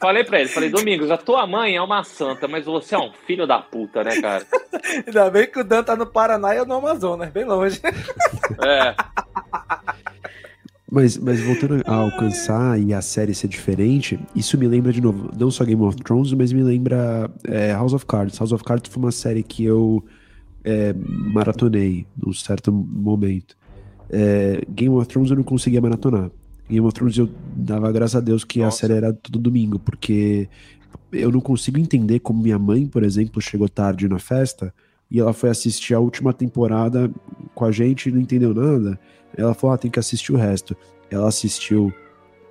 Falei 0.00 0.24
pra 0.24 0.40
ele, 0.40 0.48
falei, 0.48 0.68
Domingos, 0.68 1.10
a 1.10 1.16
tua 1.16 1.46
mãe 1.46 1.76
é 1.76 1.80
uma 1.80 2.02
santa, 2.04 2.48
mas 2.48 2.66
você 2.66 2.94
é 2.94 2.98
um 2.98 3.12
filho 3.26 3.46
da 3.46 3.58
puta, 3.58 4.02
né, 4.02 4.20
cara? 4.20 4.44
Ainda 5.06 5.30
bem 5.30 5.46
que 5.46 5.60
o 5.60 5.64
Dan 5.64 5.82
tá 5.82 5.96
no 5.96 6.06
Paraná 6.06 6.54
e 6.54 6.58
eu 6.58 6.66
no 6.66 6.74
Amazonas, 6.74 7.30
bem 7.30 7.44
longe. 7.44 7.80
É. 8.62 8.94
Mas, 10.94 11.18
mas 11.18 11.40
voltando 11.40 11.82
a 11.84 11.92
alcançar 11.92 12.80
e 12.80 12.94
a 12.94 13.02
série 13.02 13.34
ser 13.34 13.48
diferente, 13.48 14.16
isso 14.32 14.56
me 14.56 14.68
lembra 14.68 14.92
de 14.92 15.00
novo, 15.00 15.28
não 15.36 15.50
só 15.50 15.64
Game 15.64 15.82
of 15.82 15.96
Thrones, 15.96 16.32
mas 16.34 16.52
me 16.52 16.62
lembra 16.62 17.28
é, 17.42 17.72
House 17.72 17.92
of 17.92 18.06
Cards. 18.06 18.38
House 18.38 18.52
of 18.52 18.62
Cards 18.62 18.88
foi 18.92 19.02
uma 19.02 19.10
série 19.10 19.42
que 19.42 19.64
eu 19.64 20.04
é, 20.62 20.94
maratonei 20.94 22.06
num 22.16 22.32
certo 22.32 22.70
momento. 22.70 23.56
É, 24.08 24.62
Game 24.68 24.94
of 24.94 25.08
Thrones 25.08 25.32
eu 25.32 25.36
não 25.36 25.42
conseguia 25.42 25.80
maratonar. 25.80 26.30
Game 26.70 26.86
of 26.86 26.94
Thrones 26.94 27.18
eu 27.18 27.28
dava 27.56 27.90
graças 27.90 28.14
a 28.14 28.20
Deus 28.20 28.44
que 28.44 28.60
Nossa. 28.60 28.76
a 28.76 28.80
série 28.80 28.92
era 28.92 29.12
todo 29.12 29.40
domingo, 29.40 29.80
porque 29.80 30.48
eu 31.12 31.32
não 31.32 31.40
consigo 31.40 31.76
entender 31.76 32.20
como 32.20 32.40
minha 32.40 32.58
mãe, 32.58 32.86
por 32.86 33.02
exemplo, 33.02 33.42
chegou 33.42 33.68
tarde 33.68 34.08
na 34.08 34.20
festa 34.20 34.72
e 35.10 35.18
ela 35.18 35.32
foi 35.32 35.50
assistir 35.50 35.92
a 35.92 35.98
última 35.98 36.32
temporada 36.32 37.10
com 37.52 37.64
a 37.64 37.72
gente 37.72 38.08
e 38.08 38.12
não 38.12 38.20
entendeu 38.20 38.54
nada. 38.54 38.96
Ela 39.36 39.54
falou: 39.54 39.74
ah, 39.74 39.78
tem 39.78 39.90
que 39.90 39.98
assistir 39.98 40.32
o 40.32 40.36
resto. 40.36 40.76
Ela 41.10 41.28
assistiu 41.28 41.92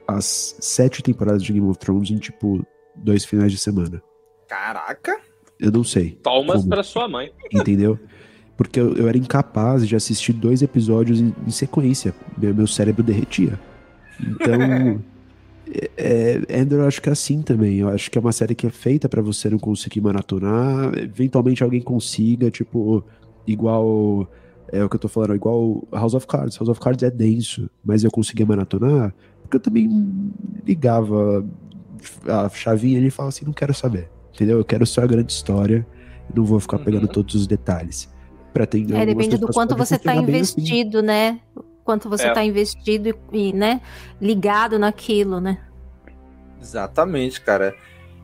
as 0.08 0.56
sete 0.60 1.02
temporadas 1.02 1.44
de 1.44 1.54
Game 1.54 1.68
of 1.68 1.80
Thrones 1.80 2.12
em, 2.12 2.18
tipo, 2.18 2.66
dois 2.96 3.26
finais 3.26 3.52
de 3.52 3.58
semana. 3.58 4.02
Caraca! 4.48 5.20
Eu 5.60 5.72
não 5.72 5.84
sei. 5.84 6.18
Palmas 6.22 6.66
para 6.66 6.84
sua 6.84 7.08
mãe. 7.08 7.32
Entendeu? 7.52 7.98
Porque 8.58 8.80
eu, 8.80 8.96
eu, 8.96 9.08
era 9.08 9.18
incapaz 9.18 9.88
de 9.88 9.96
assistir 9.96 10.34
dois 10.34 10.62
episódios 10.62 11.20
em, 11.20 11.34
em 11.46 11.52
sequência. 11.52 12.14
Meu, 12.38 12.54
meu, 12.54 12.68
cérebro 12.68 13.04
derretia. 13.04 13.60
Então. 14.20 15.02
é, 15.98 16.42
é, 16.48 16.60
Andor 16.60 16.80
eu 16.80 16.88
acho 16.88 17.02
que 17.02 17.10
é 17.10 17.12
assim 17.12 17.42
também. 17.42 17.78
Eu 17.78 17.90
acho 17.90 18.12
que 18.12 18.18
é 18.18 18.22
uma 18.22 18.32
série 18.32 18.54
que 18.54 18.68
é 18.68 18.70
feita 18.70 19.08
para 19.10 19.22
você 19.22 19.50
não 19.50 19.58
conseguir 19.58 20.02
maratonar. 20.02 20.98
Eventualmente 20.98 21.64
alguém 21.64 21.82
consiga, 21.82 22.52
tipo, 22.52 23.04
igual 23.48 24.30
é 24.74 24.84
o 24.84 24.90
que 24.90 24.96
eu 24.96 25.00
tô 25.00 25.08
falando, 25.08 25.36
igual 25.36 25.88
House 25.92 26.14
of 26.14 26.26
Cards. 26.28 26.58
House 26.58 26.70
of 26.70 26.80
Cards 26.80 27.04
é 27.04 27.12
denso, 27.12 27.70
mas 27.86 28.04
eu 28.04 28.12
conseguia 28.12 28.46
maratonar 28.46 29.14
porque 29.54 29.58
eu 29.58 29.60
também 29.60 30.34
ligava 30.66 31.46
a 32.28 32.50
chavinha 32.50 33.00
e 33.00 33.12
fala 33.12 33.30
assim: 33.30 33.46
não 33.46 33.54
quero 33.54 33.74
saber, 33.74 34.10
entendeu? 34.34 34.58
Eu 34.58 34.66
quero 34.66 34.86
só 34.86 35.02
a 35.02 35.08
grande 35.08 35.32
história, 35.32 35.86
não 36.34 36.44
vou 36.44 36.60
ficar 36.60 36.80
pegando 36.80 37.04
uhum. 37.04 37.12
todos 37.12 37.36
os 37.36 37.48
detalhes. 37.48 38.12
Pra 38.52 38.66
ter 38.66 38.80
é, 38.94 39.06
depende 39.06 39.38
do 39.38 39.48
quanto 39.48 39.76
você 39.76 39.98
tá 39.98 40.12
assim. 40.12 40.22
investido, 40.22 40.98
assim. 40.98 41.08
né? 41.08 41.40
Quanto 41.84 42.08
você 42.08 42.28
é. 42.28 42.34
tá 42.34 42.44
investido 42.44 43.10
e, 43.10 43.50
e, 43.50 43.54
né, 43.54 43.82
ligado 44.22 44.78
naquilo, 44.78 45.40
né? 45.40 45.60
Exatamente, 46.62 47.42
cara. 47.42 47.76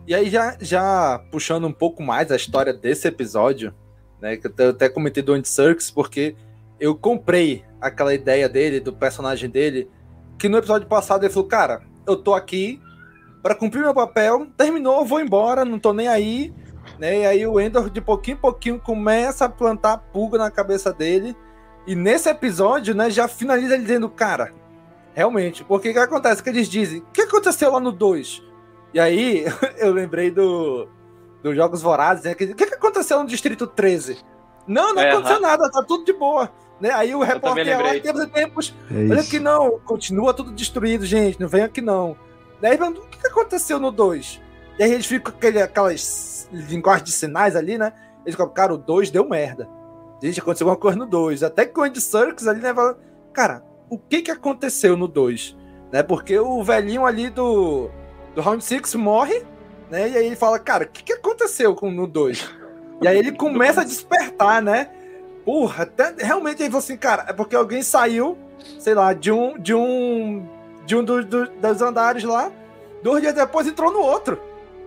E 0.08 0.14
aí, 0.14 0.30
já, 0.30 0.56
já 0.60 1.20
puxando 1.32 1.68
um 1.68 1.74
pouco 1.74 2.02
mais 2.02 2.32
a 2.32 2.36
história 2.36 2.74
desse 2.74 3.08
episódio, 3.08 3.74
né? 4.22 4.38
Que 4.38 4.48
eu 4.58 4.70
até 4.70 4.90
comentei 4.90 5.24
do 5.24 5.34
Andy 5.34 5.48
Serkis, 5.48 5.92
porque 5.92 6.36
eu 6.80 6.96
comprei 6.96 7.64
aquela 7.82 8.14
ideia 8.14 8.48
dele, 8.48 8.80
do 8.80 8.94
personagem 8.94 9.50
dele, 9.50 9.90
que 10.38 10.50
no 10.50 10.58
episódio 10.58 10.88
passado 10.88 11.24
ele 11.24 11.34
falou, 11.34 11.48
cara, 11.48 11.82
eu 12.08 12.16
tô 12.16 12.34
aqui 12.34 12.82
para 13.42 13.56
cumprir 13.56 13.82
meu 13.82 13.94
papel, 13.94 14.48
terminou, 14.58 15.06
vou 15.06 15.22
embora, 15.22 15.64
não 15.64 15.80
tô 15.80 15.94
nem 15.94 16.08
aí, 16.08 16.54
né? 16.98 17.20
E 17.20 17.26
aí 17.26 17.48
o 17.48 17.60
Endor, 17.60 17.90
de 17.90 18.02
pouquinho 18.02 18.36
em 18.36 18.40
pouquinho, 18.40 18.80
começa 18.80 19.46
a 19.46 19.50
plantar 19.50 19.98
pulga 19.98 20.38
na 20.38 20.52
cabeça 20.52 20.92
dele, 20.92 21.36
e 21.88 21.96
nesse 21.96 22.30
episódio, 22.30 22.94
né, 22.94 23.10
já 23.10 23.28
finaliza 23.28 23.74
ele 23.74 23.84
dizendo, 23.84 24.10
cara, 24.10 24.54
realmente, 25.14 25.64
porque 25.64 25.90
o 25.90 25.94
que 25.94 26.00
acontece? 26.00 26.44
Que 26.44 26.50
eles 26.50 26.68
dizem, 26.68 27.00
o 27.00 27.12
que 27.12 27.22
aconteceu 27.22 27.72
lá 27.72 27.80
no 27.80 27.92
2? 27.92 28.44
E 28.94 29.00
aí, 29.00 29.46
eu 29.78 29.92
lembrei 29.92 30.30
do 30.30 30.88
dos 31.44 31.56
Jogos 31.56 31.82
Vorazes, 31.82 32.24
né? 32.24 32.32
O 32.32 32.36
que, 32.36 32.54
que 32.54 32.74
aconteceu 32.76 33.20
no 33.20 33.26
Distrito 33.28 33.66
13? 33.68 34.18
Não, 34.68 34.94
não 34.94 35.02
é, 35.02 35.12
aconteceu 35.12 35.40
nada, 35.40 35.70
tá 35.72 35.84
tudo 35.84 36.06
de 36.06 36.14
boa. 36.14 36.52
Né? 36.80 36.92
Aí 36.92 37.14
o 37.14 37.22
repórter 37.22 37.82
lá, 37.82 37.96
em 37.96 38.02
tempos 38.02 38.24
e 38.24 38.28
tempos, 38.28 38.76
é 38.90 39.12
olha 39.12 39.24
que 39.24 39.40
não, 39.40 39.80
continua 39.80 40.34
tudo 40.34 40.52
destruído, 40.52 41.06
gente, 41.06 41.40
não 41.40 41.48
vem 41.48 41.64
aqui 41.64 41.82
não. 41.82 42.16
Daí, 42.62 42.76
o 42.76 42.94
que, 42.94 43.20
que 43.20 43.28
aconteceu 43.28 43.80
no 43.80 43.92
2? 43.92 44.42
E 44.78 44.84
aí 44.84 44.94
eles 44.94 45.06
ficam 45.06 45.32
com 45.32 45.38
aquele, 45.38 45.62
aquelas 45.62 46.50
linguagens 46.52 47.10
de 47.10 47.12
sinais 47.12 47.56
ali, 47.56 47.78
né? 47.78 47.94
Eles 48.26 48.36
ficam, 48.36 48.50
cara, 48.50 48.74
o 48.74 48.78
2 48.78 49.12
deu 49.12 49.28
merda. 49.28 49.68
Gente, 50.22 50.40
aconteceu 50.40 50.68
alguma 50.68 50.82
coisa 50.82 50.98
no 50.98 51.06
2. 51.06 51.44
Até 51.44 51.66
que 51.66 51.80
o 51.80 51.84
Andy 51.84 52.02
Serkis 52.02 52.48
ali, 52.48 52.62
né, 52.62 52.74
fala, 52.74 52.98
cara, 53.34 53.64
o 53.90 53.98
que 53.98 54.22
que 54.22 54.32
aconteceu 54.32 54.96
no 54.98 55.08
2? 55.08 55.58
Né? 55.92 56.04
Porque 56.04 56.38
o 56.38 56.64
velhinho 56.64 57.06
ali 57.06 57.30
do, 57.30 57.90
do 58.36 58.42
Round 58.42 58.64
6 58.64 58.96
morre, 58.96 59.44
né? 59.90 60.10
E 60.10 60.18
aí 60.18 60.26
ele 60.26 60.36
fala, 60.36 60.60
cara, 60.60 60.86
o 60.86 60.88
que, 60.88 61.04
que 61.04 61.14
aconteceu 61.14 61.76
com 61.76 61.92
no 61.92 62.08
2? 62.08 62.50
E 63.02 63.08
aí 63.08 63.18
ele 63.18 63.32
começa 63.32 63.82
a 63.82 63.84
despertar, 63.84 64.62
né? 64.62 64.90
Porra, 65.46 65.84
até, 65.84 66.14
realmente 66.24 66.62
aí 66.62 66.70
assim, 66.76 66.98
cara, 66.98 67.26
é 67.28 67.34
porque 67.34 67.56
alguém 67.56 67.82
saiu, 67.82 68.38
sei 68.80 68.94
lá, 68.94 69.14
de 69.14 69.32
um 69.32 69.58
de 69.58 69.74
um 69.74 70.48
de 70.86 70.96
um 70.96 71.04
do, 71.04 71.24
do, 71.24 71.50
dos 71.50 71.82
andares 71.82 72.24
lá, 72.24 72.52
dois 73.02 73.22
dias 73.22 73.34
depois 73.34 73.68
entrou 73.68 73.92
no 73.92 74.00
outro. 74.00 74.40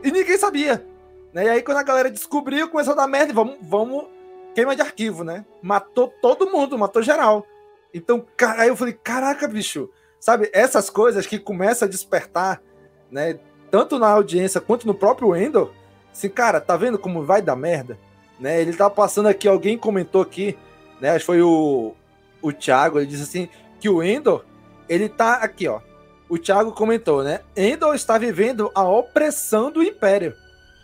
E 0.03 0.11
ninguém 0.11 0.37
sabia. 0.37 0.85
Né? 1.33 1.45
E 1.45 1.49
aí 1.49 1.63
quando 1.63 1.79
a 1.79 1.83
galera 1.83 2.11
descobriu, 2.11 2.69
começou 2.69 2.93
a 2.93 2.97
dar 2.97 3.09
merda, 3.09 3.33
vamos, 3.33 3.57
vamos 3.63 4.07
queima 4.55 4.77
de 4.77 4.83
arquivo, 4.83 5.25
né? 5.25 5.45
Matou 5.63 6.09
todo 6.21 6.51
mundo, 6.51 6.79
matou 6.79 7.03
geral. 7.03 7.47
Então, 7.93 8.25
cara, 8.37 8.63
aí 8.63 8.69
eu 8.69 8.77
falei, 8.77 8.95
caraca, 8.95 9.47
bicho, 9.49 9.89
sabe, 10.19 10.51
essas 10.53 10.89
coisas 10.89 11.27
que 11.27 11.39
começam 11.39 11.87
a 11.87 11.91
despertar, 11.91 12.63
né, 13.11 13.39
tanto 13.73 13.99
na 13.99 14.07
audiência 14.07 14.61
quanto 14.61 14.87
no 14.87 14.93
próprio 14.93 15.35
Endor, 15.35 15.71
assim, 16.13 16.29
cara, 16.29 16.61
tá 16.61 16.77
vendo 16.77 16.99
como 16.99 17.25
vai 17.25 17.41
dar 17.41 17.57
merda? 17.57 17.99
Né? 18.39 18.61
Ele 18.61 18.77
tá 18.77 18.91
passando 18.91 19.29
aqui, 19.29 19.49
alguém 19.49 19.79
comentou 19.79 20.21
aqui, 20.21 20.59
né? 21.01 21.09
Acho 21.09 21.21
que 21.21 21.27
foi 21.27 21.41
o, 21.41 21.95
o 22.43 22.53
Thiago, 22.53 22.99
ele 22.99 23.07
disse 23.07 23.23
assim, 23.23 23.49
que 23.81 23.89
o 23.89 24.03
Endor, 24.03 24.45
ele 24.91 25.09
tá 25.09 25.37
aqui, 25.37 25.67
ó. 25.67 25.81
O 26.29 26.37
Thiago 26.37 26.73
comentou, 26.73 27.25
né? 27.25 27.41
Endor 27.57 27.95
está 27.95 28.19
vivendo 28.19 28.71
a 28.75 28.87
opressão 28.87 29.71
do 29.71 29.83
Império. 29.83 30.35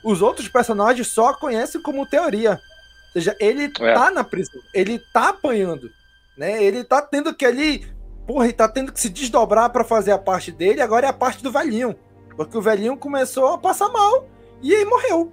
Os 0.03 0.23
outros 0.23 0.49
personagens 0.49 1.09
só 1.09 1.35
conhecem 1.35 1.83
como 1.83 2.09
teoria. 2.09 2.53
Ou 2.53 3.13
seja, 3.13 3.37
ele 3.39 3.65
é. 3.65 3.69
tá 3.95 4.11
na 4.11 4.25
prisão, 4.25 4.63
ele 4.73 4.99
tá 5.13 5.29
apanhando, 5.29 5.91
né? 6.39 6.63
Ele 6.63 6.83
tá 6.83 7.03
tendo 7.03 7.35
que 7.35 7.45
ali, 7.45 7.87
porra, 8.27 8.47
ele 8.47 8.55
tá 8.55 8.67
tendo 8.67 8.93
que 8.93 9.01
se 9.01 9.11
desdobrar 9.11 9.69
para 9.69 9.85
fazer 9.85 10.13
a 10.13 10.19
parte 10.19 10.51
dele, 10.51 10.81
agora 10.81 11.07
é 11.07 11.11
a 11.11 11.13
parte 11.13 11.43
do 11.43 11.53
velhinho. 11.53 11.95
Porque 12.39 12.57
o 12.57 12.63
velhinho 12.63 12.97
começou 12.97 13.49
a 13.49 13.59
passar 13.59 13.89
mal 13.89 14.29
e 14.63 14.73
aí 14.73 14.85
morreu. 14.85 15.33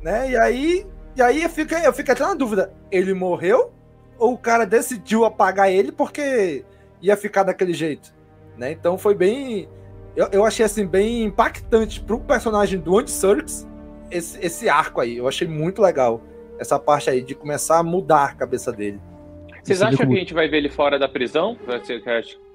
Né? 0.00 0.30
E 0.30 0.36
aí, 0.36 0.86
e 1.14 1.20
aí 1.20 1.42
eu, 1.42 1.50
fico, 1.50 1.74
eu 1.74 1.92
fico 1.92 2.10
até 2.10 2.22
na 2.22 2.32
dúvida: 2.32 2.72
ele 2.90 3.12
morreu? 3.12 3.70
Ou 4.18 4.32
o 4.32 4.38
cara 4.38 4.64
decidiu 4.64 5.26
apagar 5.26 5.70
ele 5.70 5.92
porque 5.92 6.64
ia 7.02 7.18
ficar 7.18 7.42
daquele 7.42 7.74
jeito? 7.74 8.14
Né? 8.56 8.72
Então 8.72 8.96
foi 8.96 9.14
bem. 9.14 9.68
Eu, 10.16 10.28
eu 10.32 10.44
achei 10.44 10.64
assim, 10.64 10.86
bem 10.86 11.22
impactante 11.22 12.00
pro 12.00 12.18
personagem 12.18 12.80
do 12.80 12.98
Andy 12.98 13.10
Serkis 13.10 13.68
esse, 14.10 14.42
esse 14.42 14.70
arco 14.70 15.02
aí. 15.02 15.18
Eu 15.18 15.28
achei 15.28 15.46
muito 15.46 15.82
legal. 15.82 16.22
Essa 16.58 16.78
parte 16.78 17.10
aí 17.10 17.20
de 17.20 17.34
começar 17.34 17.78
a 17.78 17.82
mudar 17.82 18.24
a 18.24 18.34
cabeça 18.34 18.72
dele. 18.72 18.98
Vocês 19.62 19.82
acham 19.82 20.06
que 20.06 20.16
a 20.16 20.18
gente 20.18 20.32
vai 20.32 20.48
ver 20.48 20.56
ele 20.56 20.70
fora 20.70 20.98
da 20.98 21.06
prisão? 21.06 21.58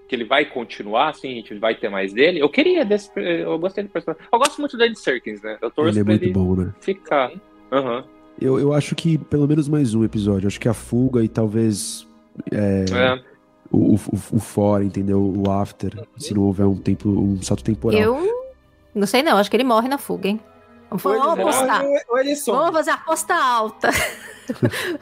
Que 0.07 0.15
ele 0.15 0.25
vai 0.25 0.45
continuar, 0.45 1.09
assim, 1.09 1.31
a 1.31 1.35
gente 1.35 1.53
vai 1.55 1.75
ter 1.75 1.89
mais 1.89 2.13
dele. 2.13 2.39
Eu 2.39 2.49
queria 2.49 2.83
desse. 2.83 3.09
Eu 3.15 3.57
gostei 3.57 3.83
do 3.83 3.89
personagem. 3.89 4.27
Eu 4.31 4.39
gosto 4.39 4.59
muito 4.59 4.77
dele 4.77 4.95
Serkins, 4.95 5.41
né? 5.41 5.57
Eu 5.61 5.71
torço 5.71 5.91
ele 5.91 5.99
é 5.99 6.03
muito 6.03 6.23
ele 6.23 6.33
bom, 6.33 6.55
né? 6.55 6.73
ficar. 6.81 7.31
Uhum. 7.71 8.03
Eu, 8.39 8.59
eu 8.59 8.73
acho 8.73 8.95
que 8.95 9.17
pelo 9.17 9.47
menos 9.47 9.67
mais 9.67 9.93
um 9.93 10.03
episódio. 10.03 10.47
Acho 10.47 10.59
que 10.59 10.69
a 10.69 10.73
fuga 10.73 11.23
e 11.23 11.27
talvez. 11.27 12.07
É, 12.51 12.85
é. 12.91 13.23
O, 13.71 13.95
o, 13.95 13.99
o 14.33 14.39
fora, 14.39 14.83
entendeu? 14.83 15.19
O 15.21 15.49
after. 15.49 16.05
Se 16.17 16.33
não 16.33 16.43
houver 16.43 16.65
um 16.65 16.75
tempo, 16.75 17.09
um 17.09 17.41
salto 17.41 17.63
temporal. 17.63 17.99
Eu 17.99 18.43
não 18.93 19.07
sei 19.07 19.23
não, 19.23 19.37
acho 19.37 19.49
que 19.49 19.57
ele 19.57 19.63
morre 19.63 19.87
na 19.87 19.97
fuga, 19.97 20.27
hein? 20.27 20.39
Vamos 20.97 21.39
apostar. 21.39 21.85
Ou 22.09 22.19
ele 22.19 22.35
Vamos 22.35 22.71
fazer 22.71 22.91
aposta 22.91 23.35
alta. 23.35 23.89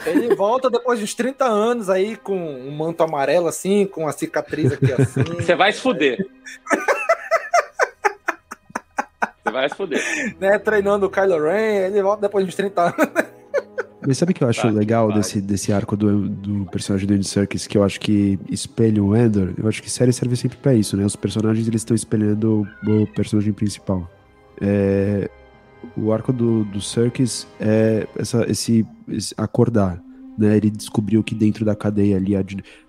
Ele 0.06 0.36
volta 0.36 0.70
depois 0.70 1.00
de 1.00 1.06
uns 1.06 1.16
30 1.16 1.46
anos 1.46 1.90
aí 1.90 2.16
com 2.16 2.38
um 2.38 2.70
manto 2.72 3.02
amarelo 3.02 3.48
assim, 3.48 3.88
com 3.88 4.08
a 4.08 4.12
cicatriz 4.12 4.72
aqui 4.72 4.94
assim. 4.94 5.24
Você 5.24 5.56
vai 5.56 5.74
se 5.74 5.82
fuder. 5.82 6.24
Você 9.44 9.52
vai 9.52 9.68
se 9.68 9.76
fuder. 9.76 10.00
Né, 10.40 10.60
treinando 10.60 11.08
o 11.08 11.10
Kylo 11.10 11.42
Ren, 11.42 11.88
ele 11.88 12.04
volta 12.04 12.22
depois 12.22 12.46
de 12.46 12.50
uns 12.50 12.56
30 12.56 12.82
anos. 12.82 12.96
Mas 14.06 14.18
sabe 14.18 14.32
o 14.32 14.36
que 14.36 14.44
eu 14.44 14.50
acho 14.50 14.68
legal 14.70 15.12
desse, 15.12 15.40
desse 15.40 15.72
arco 15.72 15.96
do, 15.96 16.28
do 16.28 16.66
personagem 16.72 17.08
do 17.08 17.14
Andy 17.14 17.28
Serkis, 17.28 17.68
que 17.68 17.78
eu 17.78 17.84
acho 17.84 18.00
que 18.00 18.40
espelha 18.50 19.04
o 19.04 19.16
Endor? 19.16 19.54
Eu 19.58 19.68
acho 19.68 19.82
que 19.82 19.92
série 19.92 20.12
serve 20.12 20.36
sempre 20.36 20.58
para 20.58 20.74
isso, 20.74 20.98
né? 20.98 21.06
Os 21.06 21.16
personagens, 21.16 21.68
eles 21.68 21.82
estão 21.82 21.96
espelhando 21.96 22.68
o 22.84 23.08
personagem 23.08 23.54
principal. 23.54 24.10
É, 24.60 25.30
o 25.98 26.12
arco 26.12 26.32
do, 26.32 26.64
do 26.66 26.82
Serkis 26.82 27.48
é 27.60 28.08
essa, 28.18 28.50
esse, 28.50 28.86
esse 29.08 29.34
acordar. 29.38 30.02
Né, 30.38 30.56
ele 30.56 30.72
descobriu 30.72 31.22
que 31.22 31.36
dentro 31.36 31.66
da 31.66 31.76
cadeia 31.76 32.16
ali, 32.16 32.36
aí 32.36 32.44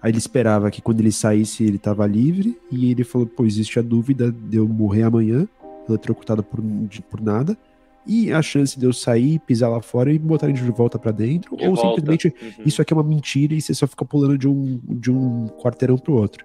ele 0.04 0.16
esperava 0.16 0.70
que 0.70 0.80
quando 0.80 1.00
ele 1.00 1.10
saísse 1.10 1.64
ele 1.64 1.76
estava 1.76 2.06
livre, 2.06 2.56
e 2.70 2.90
ele 2.90 3.02
falou: 3.02 3.26
pô, 3.26 3.44
existe 3.44 3.78
a 3.78 3.82
dúvida 3.82 4.30
de 4.30 4.56
eu 4.56 4.66
morrer 4.66 5.02
amanhã, 5.02 5.46
eletrocutado 5.88 6.42
por, 6.42 6.62
por 7.10 7.20
nada, 7.20 7.58
e 8.06 8.32
a 8.32 8.40
chance 8.42 8.78
de 8.78 8.86
eu 8.86 8.92
sair, 8.92 9.38
pisar 9.40 9.68
lá 9.68 9.80
fora 9.80 10.12
e 10.12 10.18
botar 10.18 10.48
ele 10.48 10.54
de 10.54 10.70
volta 10.70 10.98
para 10.98 11.12
dentro, 11.12 11.56
de 11.56 11.66
ou 11.66 11.74
volta. 11.74 11.88
simplesmente 11.88 12.28
uhum. 12.28 12.64
isso 12.64 12.80
aqui 12.80 12.92
é 12.92 12.96
uma 12.96 13.02
mentira 13.02 13.54
e 13.54 13.60
você 13.60 13.74
só 13.74 13.86
fica 13.86 14.04
pulando 14.04 14.38
de 14.38 14.48
um, 14.48 14.80
de 14.88 15.10
um 15.10 15.48
quarteirão 15.48 15.98
pro 15.98 16.14
outro. 16.14 16.44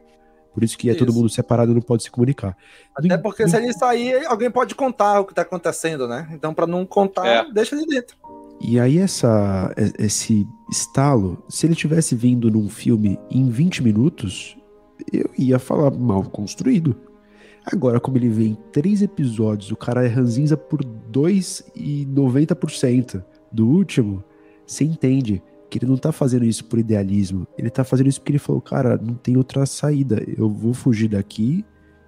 Por 0.57 0.63
isso 0.63 0.75
que 0.75 0.89
é 0.89 0.93
isso. 0.93 1.05
todo 1.05 1.13
mundo 1.13 1.29
separado 1.29 1.71
e 1.71 1.75
não 1.75 1.81
pode 1.83 2.01
se 2.01 2.09
comunicar. 2.09 2.57
Até 2.95 3.15
porque 3.15 3.43
do... 3.43 3.49
se 3.51 3.57
ele 3.57 3.71
sair, 3.73 4.25
alguém 4.25 4.49
pode 4.49 4.73
contar 4.73 5.19
o 5.19 5.25
que 5.25 5.31
tá 5.31 5.43
acontecendo, 5.43 6.07
né? 6.07 6.27
Então, 6.33 6.51
para 6.51 6.65
não 6.65 6.83
contar, 6.83 7.27
é. 7.27 7.51
deixa 7.51 7.75
ele 7.75 7.85
dentro. 7.85 8.17
E 8.59 8.79
aí, 8.79 8.97
essa, 8.97 9.71
esse 9.99 10.47
estalo, 10.71 11.43
se 11.47 11.67
ele 11.67 11.75
tivesse 11.75 12.15
vindo 12.15 12.49
num 12.49 12.67
filme 12.69 13.19
em 13.29 13.51
20 13.51 13.83
minutos, 13.83 14.57
eu 15.13 15.29
ia 15.37 15.59
falar 15.59 15.91
mal 15.91 16.23
construído. 16.23 16.95
Agora, 17.63 17.99
como 17.99 18.17
ele 18.17 18.29
vem 18.29 18.47
em 18.47 18.57
três 18.71 19.03
episódios, 19.03 19.69
o 19.69 19.75
cara 19.75 20.03
é 20.03 20.07
ranzinza 20.07 20.57
por 20.57 20.83
2,90% 20.83 23.23
do 23.51 23.67
último, 23.67 24.23
você 24.65 24.85
entende 24.85 25.39
que 25.69 25.79
ele 25.79 25.85
não 25.85 25.97
tá 25.97 26.11
fazendo 26.11 26.45
isso 26.45 26.65
por 26.65 26.79
idealismo. 26.79 27.47
Ele 27.57 27.69
tá 27.69 27.83
fazendo 27.83 28.07
isso 28.07 28.19
porque 28.19 28.31
ele 28.31 28.39
falou, 28.39 28.61
cara, 28.61 28.97
não 28.97 29.15
tem 29.15 29.37
outra 29.37 29.65
saída. 29.65 30.23
Eu 30.37 30.49
vou 30.49 30.73
fugir 30.73 31.09
daqui 31.09 31.65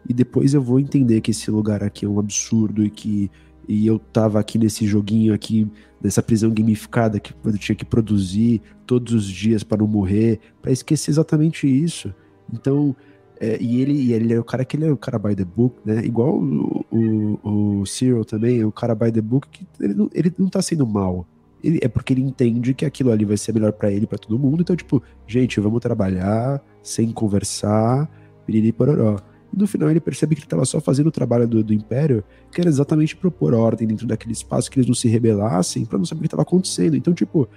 e 0.07 0.13
depois 0.13 0.53
eu 0.53 0.61
vou 0.61 0.79
entender 0.79 1.21
que 1.21 1.31
esse 1.31 1.51
lugar 1.51 1.83
aqui 1.83 2.05
é 2.05 2.09
um 2.09 2.19
absurdo 2.19 2.83
e 2.83 2.89
que 2.89 3.29
e 3.67 3.85
eu 3.85 3.99
tava 3.99 4.39
aqui 4.39 4.57
nesse 4.57 4.87
joguinho 4.87 5.31
aqui, 5.31 5.71
nessa 6.01 6.23
prisão 6.23 6.49
gamificada 6.51 7.19
que 7.19 7.35
eu 7.45 7.55
tinha 7.55 7.75
que 7.75 7.85
produzir 7.85 8.63
todos 8.87 9.13
os 9.13 9.27
dias 9.27 9.63
para 9.63 9.77
não 9.77 9.87
morrer, 9.87 10.39
para 10.59 10.71
esquecer 10.71 11.11
exatamente 11.11 11.67
isso. 11.67 12.11
Então, 12.51 12.95
é, 13.39 13.61
e 13.61 13.79
ele, 13.79 13.93
e 13.93 14.11
ele 14.11 14.33
é 14.33 14.39
o 14.39 14.43
cara 14.43 14.65
que 14.65 14.75
ele 14.75 14.85
é 14.85 14.91
o 14.91 14.97
cara 14.97 15.19
by 15.19 15.35
the 15.35 15.45
book, 15.45 15.75
né? 15.85 16.03
Igual 16.03 16.39
o, 16.39 16.83
o, 16.91 17.79
o 17.81 17.85
Cyril 17.85 18.25
também, 18.25 18.59
é 18.59 18.65
o 18.65 18.71
cara 18.71 18.95
by 18.95 19.11
the 19.11 19.21
book 19.21 19.47
que 19.47 19.67
ele 19.79 19.93
não, 19.93 20.09
ele 20.15 20.33
não 20.35 20.49
tá 20.49 20.63
sendo 20.63 20.87
mal 20.87 21.27
ele, 21.63 21.79
é 21.81 21.87
porque 21.87 22.13
ele 22.13 22.21
entende 22.21 22.73
que 22.73 22.85
aquilo 22.85 23.11
ali 23.11 23.25
vai 23.25 23.37
ser 23.37 23.53
melhor 23.53 23.71
para 23.73 23.91
ele, 23.91 24.07
para 24.07 24.17
todo 24.17 24.39
mundo. 24.39 24.61
Então, 24.61 24.75
tipo, 24.75 25.01
gente, 25.27 25.59
vamos 25.59 25.79
trabalhar 25.79 26.61
sem 26.81 27.11
conversar, 27.11 28.09
piriri 28.45 28.71
pororó. 28.71 29.17
E 29.53 29.57
no 29.57 29.67
final 29.67 29.89
ele 29.89 29.99
percebe 29.99 30.35
que 30.35 30.41
ele 30.41 30.45
estava 30.45 30.65
só 30.65 30.79
fazendo 30.79 31.07
o 31.07 31.11
trabalho 31.11 31.47
do, 31.47 31.63
do, 31.63 31.73
Império, 31.73 32.23
que 32.51 32.61
era 32.61 32.69
exatamente 32.69 33.15
propor 33.15 33.53
ordem 33.53 33.87
dentro 33.87 34.05
daquele 34.05 34.33
espaço, 34.33 34.69
que 34.69 34.77
eles 34.77 34.87
não 34.87 34.93
se 34.93 35.07
rebelassem, 35.07 35.85
para 35.85 35.97
não 35.97 36.05
saber 36.05 36.19
o 36.19 36.21
que 36.21 36.27
estava 36.27 36.43
acontecendo. 36.43 36.95
Então, 36.95 37.13
tipo, 37.13 37.47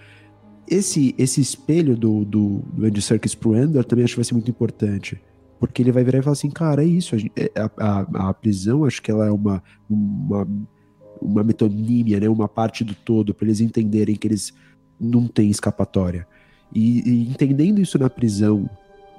esse 0.68 1.14
esse 1.18 1.40
espelho 1.40 1.96
do, 1.96 2.24
do, 2.24 2.58
do 2.72 2.86
Andy 2.86 3.02
Serkis 3.02 3.34
pro 3.34 3.56
Endor 3.56 3.84
também 3.84 4.04
acho 4.04 4.14
que 4.14 4.20
vai 4.20 4.24
ser 4.24 4.34
muito 4.34 4.50
importante. 4.50 5.20
Porque 5.60 5.80
ele 5.80 5.92
vai 5.92 6.02
virar 6.02 6.18
e 6.18 6.22
falar 6.22 6.32
assim, 6.32 6.50
cara, 6.50 6.82
é 6.82 6.86
isso. 6.86 7.14
É, 7.36 7.52
a, 7.56 7.70
a, 7.78 8.30
a 8.30 8.34
prisão, 8.34 8.84
acho 8.84 9.00
que 9.00 9.12
ela 9.12 9.26
é 9.26 9.30
uma, 9.30 9.62
uma 9.88 10.48
uma 11.24 11.42
metonímia, 11.42 12.20
né, 12.20 12.28
uma 12.28 12.48
parte 12.48 12.84
do 12.84 12.94
todo, 12.94 13.34
para 13.34 13.46
eles 13.46 13.60
entenderem 13.60 14.16
que 14.16 14.26
eles 14.26 14.52
não 15.00 15.26
têm 15.26 15.50
escapatória. 15.50 16.26
E, 16.74 17.08
e, 17.08 17.30
entendendo 17.30 17.80
isso 17.80 17.98
na 17.98 18.08
prisão, 18.08 18.68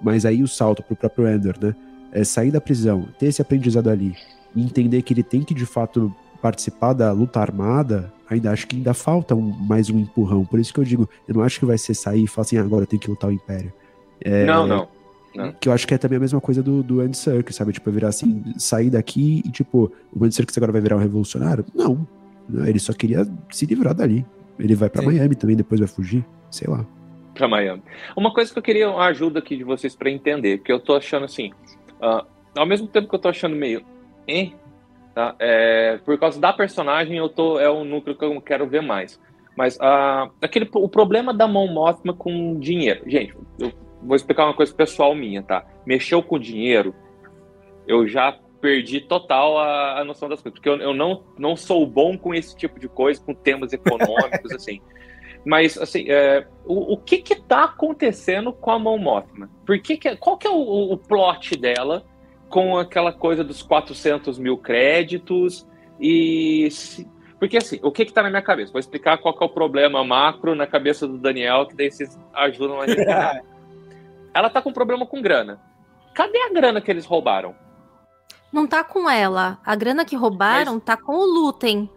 mas 0.01 0.26
aí 0.26 0.41
o 0.43 0.47
salto 0.47 0.84
para 0.84 0.93
o 0.93 0.97
próprio 0.97 1.28
Ender, 1.28 1.56
né, 1.62 1.76
é 2.12 2.24
sair 2.24 2.51
da 2.51 2.62
prisão, 2.62 3.08
ter 3.18 3.28
esse 3.28 3.41
aprendizado 3.41 3.89
ali, 3.89 4.16
e 4.56 4.62
entender 4.62 5.01
que 5.01 5.14
ele 5.14 5.24
tem 5.24 5.41
que 5.41 5.54
de 5.54 5.66
fato 5.66 6.14
participar 6.41 6.93
da 6.93 7.12
luta 7.12 7.39
armada, 7.39 8.12
ainda 8.30 8.51
acho 8.51 8.68
que 8.68 8.76
ainda 8.76 8.93
falta 8.93 9.34
um, 9.34 9.41
mais 9.41 9.89
um 9.89 9.99
empurrão. 9.99 10.43
Por 10.43 10.60
isso 10.60 10.74
que 10.74 10.80
eu 10.80 10.84
digo, 10.84 11.10
eu 11.28 11.36
não 11.36 11.41
acho 11.41 11.60
que 11.60 11.66
vai 11.66 11.78
ser 11.78 11.93
sair 11.93 12.24
e 12.24 12.28
falar 12.28 12.43
assim, 12.45 12.58
ah, 12.58 12.62
agora 12.62 12.86
tem 12.86 12.99
que 12.99 13.10
lutar 13.10 13.30
o 13.30 13.34
Império. 13.34 13.72
É, 14.20 14.45
não, 14.45 14.68
não. 14.68 14.88
Não. 15.36 15.52
Que 15.54 15.68
eu 15.68 15.74
acho 15.74 15.88
que 15.88 15.94
é 15.94 15.98
também 15.98 16.18
a 16.18 16.20
mesma 16.20 16.40
coisa 16.40 16.62
do, 16.62 16.84
do 16.84 17.02
Andy 17.02 17.18
Serkis, 17.18 17.56
sabe? 17.56 17.74
Tipo, 17.74 17.92
virar 17.92 18.10
assim, 18.10 18.44
sair 18.58 18.90
daqui 18.90 19.42
e, 19.46 19.50
tipo, 19.50 19.92
o 20.14 20.24
Andy 20.24 20.36
Serkis 20.36 20.58
agora 20.58 20.72
vai 20.72 20.82
virar 20.82 20.96
um 20.96 21.00
revolucionário? 21.00 21.66
Não. 21.74 22.08
Ele 22.66 22.80
só 22.80 22.94
queria 22.94 23.26
se 23.50 23.66
livrar 23.66 23.94
dali. 23.94 24.26
Ele 24.60 24.76
vai 24.76 24.90
para 24.90 25.02
Miami 25.02 25.36
também, 25.36 25.56
depois 25.56 25.80
vai 25.80 25.88
fugir, 25.88 26.26
sei 26.52 26.70
lá. 26.70 26.86
Pra 27.34 27.48
Miami. 27.48 27.82
Uma 28.16 28.32
coisa 28.32 28.52
que 28.52 28.60
eu 28.60 28.64
queria 28.64 28.90
uma 28.90 29.06
ajuda 29.06 29.40
aqui 29.40 29.58
de 29.58 29.64
vocês 29.64 29.96
para 29.96 30.12
entender, 30.12 30.58
porque 30.58 30.72
eu 30.72 30.80
tô 30.80 30.96
achando 30.96 31.26
assim, 31.26 31.52
uh, 32.00 32.24
ao 32.56 32.66
mesmo 32.66 32.88
tempo 32.88 33.10
que 33.10 33.16
eu 33.16 33.20
tô 33.20 33.30
achando 33.30 33.56
meio, 33.56 33.84
hein? 34.28 34.56
Tá? 35.16 35.36
É, 35.40 36.00
por 36.06 36.18
causa 36.20 36.40
da 36.40 36.54
personagem, 36.54 37.18
eu 37.18 37.30
tô, 37.30 37.60
é 37.60 37.72
um 37.72 37.84
núcleo 37.84 38.16
que 38.16 38.24
eu 38.24 38.40
quero 38.42 38.68
ver 38.68 38.82
mais. 38.82 39.20
Mas 39.56 39.76
uh, 39.78 40.32
aquele, 40.42 40.70
o 40.74 40.90
problema 40.90 41.34
da 41.34 41.48
mão 41.48 41.68
Mothma 41.68 42.14
com 42.14 42.60
dinheiro. 42.60 43.02
Gente, 43.08 43.36
eu 43.60 43.72
vou 44.06 44.16
explicar 44.16 44.45
uma 44.45 44.54
coisa 44.54 44.74
pessoal 44.74 45.16
minha, 45.16 45.41
tá? 45.41 45.66
Mexeu 45.86 46.22
com 46.22 46.38
dinheiro, 46.38 46.93
eu 47.88 48.08
já 48.08 48.38
perdi 48.62 49.01
total 49.01 49.58
a, 49.58 49.99
a 49.99 50.06
noção 50.06 50.30
das 50.30 50.41
coisas, 50.41 50.58
porque 50.58 50.70
eu, 50.70 50.78
eu, 50.78 50.93
não, 50.93 51.24
não 51.38 51.56
sou 51.56 51.86
bom 51.86 52.18
com 52.18 52.34
esse 52.34 52.56
tipo 52.56 52.80
de 52.80 52.88
coisa, 52.88 53.22
com 53.22 53.34
temas 53.34 53.74
econômicos, 53.74 54.51
assim. 54.56 54.82
Mas, 55.45 55.78
assim, 55.78 56.06
é, 56.08 56.47
o, 56.66 56.93
o 56.93 56.97
que 56.97 57.18
que 57.18 57.36
tá 57.36 57.66
acontecendo 57.66 58.54
com 58.54 58.72
a 58.72 58.80
Mon 58.80 58.97
Mothma? 58.97 59.49
Por 59.66 59.78
que 59.80 59.97
que, 59.97 60.16
qual 60.16 60.38
que 60.38 60.47
é 60.47 60.49
o, 60.49 60.93
o 60.93 60.97
plot 60.97 61.58
dela 61.58 62.06
com 62.49 62.78
aquela 62.78 63.12
coisa 63.12 63.43
dos 63.43 63.62
400 63.62 64.39
mil 64.39 64.58
créditos 64.58 65.68
e... 65.99 66.70
Se, 66.72 67.06
porque, 67.38 67.58
assim, 67.58 67.78
o 67.84 67.91
que 67.91 68.06
que 68.06 68.14
tá 68.14 68.24
na 68.24 68.30
minha 68.30 68.41
cabeça? 68.41 68.72
Vou 68.72 68.80
explicar 68.80 69.18
qual 69.18 69.38
que 69.38 69.43
é 69.43 69.45
o 69.45 69.49
problema 69.49 70.01
macro 70.06 70.56
na 70.56 70.66
cabeça 70.66 71.06
do 71.06 71.18
Daniel, 71.18 71.66
que 71.66 71.76
daí 71.76 71.91
vocês 71.91 72.18
ajudam 72.34 72.80
a 72.80 72.88
gente. 72.88 73.43
Ela 74.34 74.50
tá 74.50 74.62
com 74.62 74.74
problema 74.74 75.06
com 75.06 75.22
grana. 75.22 75.60
Cadê 76.14 76.38
a 76.44 76.54
grana 76.54 76.82
que 76.82 76.92
eles 76.92 77.06
roubaram? 77.06 77.56
Não 78.52 78.68
tá 78.68 78.84
com 78.84 79.10
ela. 79.10 79.58
A 79.66 79.76
grana 79.76 80.06
que 80.06 80.16
roubaram 80.16 80.76
Mas... 80.76 80.84
tá 80.84 80.96
com 80.96 81.14
o 81.14 81.26
Lutem. 81.26 81.90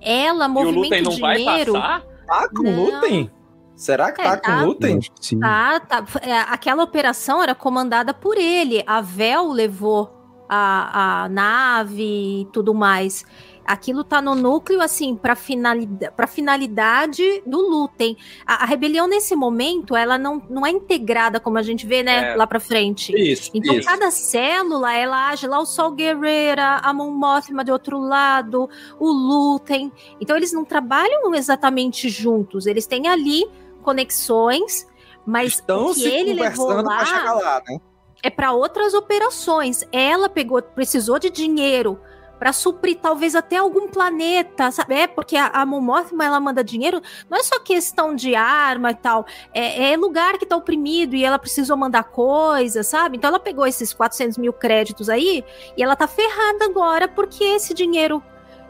Ela 0.00 0.48
movimenta 0.48 0.78
o 0.78 0.82
Lutem 0.82 1.02
não 1.02 1.10
dinheiro. 1.10 1.72
Vai 1.72 1.82
passar? 1.82 2.02
Tá 2.26 2.48
com 2.48 2.62
o 2.62 2.84
Lutem? 2.84 3.30
Será 3.76 4.10
que 4.10 4.20
é, 4.20 4.24
tá, 4.24 4.36
tá 4.38 4.58
com 4.58 4.66
Lutem? 4.66 5.00
Sim. 5.20 5.38
Tá, 5.38 5.80
tá. 5.80 6.04
É, 6.22 6.32
aquela 6.40 6.82
operação 6.82 7.42
era 7.42 7.54
comandada 7.54 8.12
por 8.12 8.36
ele. 8.36 8.82
A 8.86 9.00
Vel 9.00 9.52
levou 9.52 10.18
a, 10.48 11.24
a 11.24 11.28
nave 11.28 12.42
e 12.42 12.48
tudo 12.52 12.74
mais. 12.74 13.24
Aquilo 13.68 14.02
tá 14.02 14.22
no 14.22 14.34
núcleo, 14.34 14.80
assim, 14.80 15.14
para 15.14 15.36
finalidade, 15.36 16.10
pra 16.16 16.26
finalidade 16.26 17.42
do 17.44 17.60
Lutem. 17.60 18.16
A, 18.46 18.64
a, 18.64 18.66
rebelião, 18.66 19.06
nesse 19.06 19.36
momento, 19.36 19.94
ela 19.94 20.16
não, 20.16 20.42
não 20.48 20.64
é 20.64 20.70
integrada, 20.70 21.38
como 21.38 21.58
a 21.58 21.62
gente 21.62 21.86
vê, 21.86 22.02
né, 22.02 22.32
é. 22.32 22.34
lá 22.34 22.46
pra 22.46 22.58
frente. 22.58 23.12
Isso, 23.14 23.50
então, 23.52 23.74
isso. 23.74 23.86
cada 23.86 24.10
célula, 24.10 24.94
ela 24.94 25.28
age 25.28 25.46
lá, 25.46 25.60
o 25.60 25.66
Sol 25.66 25.90
Guerreira, 25.90 26.76
a 26.82 26.94
Mon 26.94 27.10
Mothma 27.10 27.62
de 27.62 27.70
outro 27.70 27.98
lado, 27.98 28.70
o 28.98 29.06
Lutem. 29.10 29.92
Então, 30.18 30.34
eles 30.34 30.50
não 30.50 30.64
trabalham 30.64 31.34
exatamente 31.34 32.08
juntos. 32.08 32.66
Eles 32.66 32.86
têm 32.86 33.06
ali 33.06 33.44
conexões, 33.82 34.88
mas 35.26 35.56
Estão 35.56 35.90
o 35.90 35.94
que 35.94 36.08
ele 36.08 36.32
levou 36.32 36.72
lá... 36.80 37.02
lá 37.02 37.62
né? 37.68 37.78
É 38.22 38.30
para 38.30 38.52
outras 38.52 38.94
operações. 38.94 39.84
Ela 39.92 40.28
pegou, 40.28 40.60
precisou 40.62 41.18
de 41.18 41.28
dinheiro 41.28 42.00
para 42.38 42.52
suprir 42.52 42.98
talvez 43.00 43.34
até 43.34 43.56
algum 43.56 43.88
planeta, 43.88 44.70
sabe? 44.70 44.94
É 44.94 45.06
porque 45.06 45.36
a, 45.36 45.48
a 45.48 45.66
Momothma, 45.66 46.24
ela 46.24 46.40
manda 46.40 46.62
dinheiro, 46.62 47.02
não 47.28 47.38
é 47.38 47.42
só 47.42 47.58
questão 47.60 48.14
de 48.14 48.34
arma 48.34 48.92
e 48.92 48.94
tal, 48.94 49.26
é, 49.52 49.92
é, 49.92 49.96
lugar 49.96 50.38
que 50.38 50.46
tá 50.46 50.56
oprimido 50.56 51.16
e 51.16 51.24
ela 51.24 51.38
precisou 51.38 51.76
mandar 51.76 52.04
coisa, 52.04 52.82
sabe? 52.82 53.16
Então 53.16 53.28
ela 53.28 53.40
pegou 53.40 53.66
esses 53.66 53.92
400 53.92 54.38
mil 54.38 54.52
créditos 54.52 55.08
aí 55.08 55.44
e 55.76 55.82
ela 55.82 55.96
tá 55.96 56.06
ferrada 56.06 56.64
agora 56.64 57.08
porque 57.08 57.44
esse 57.44 57.74
dinheiro 57.74 58.22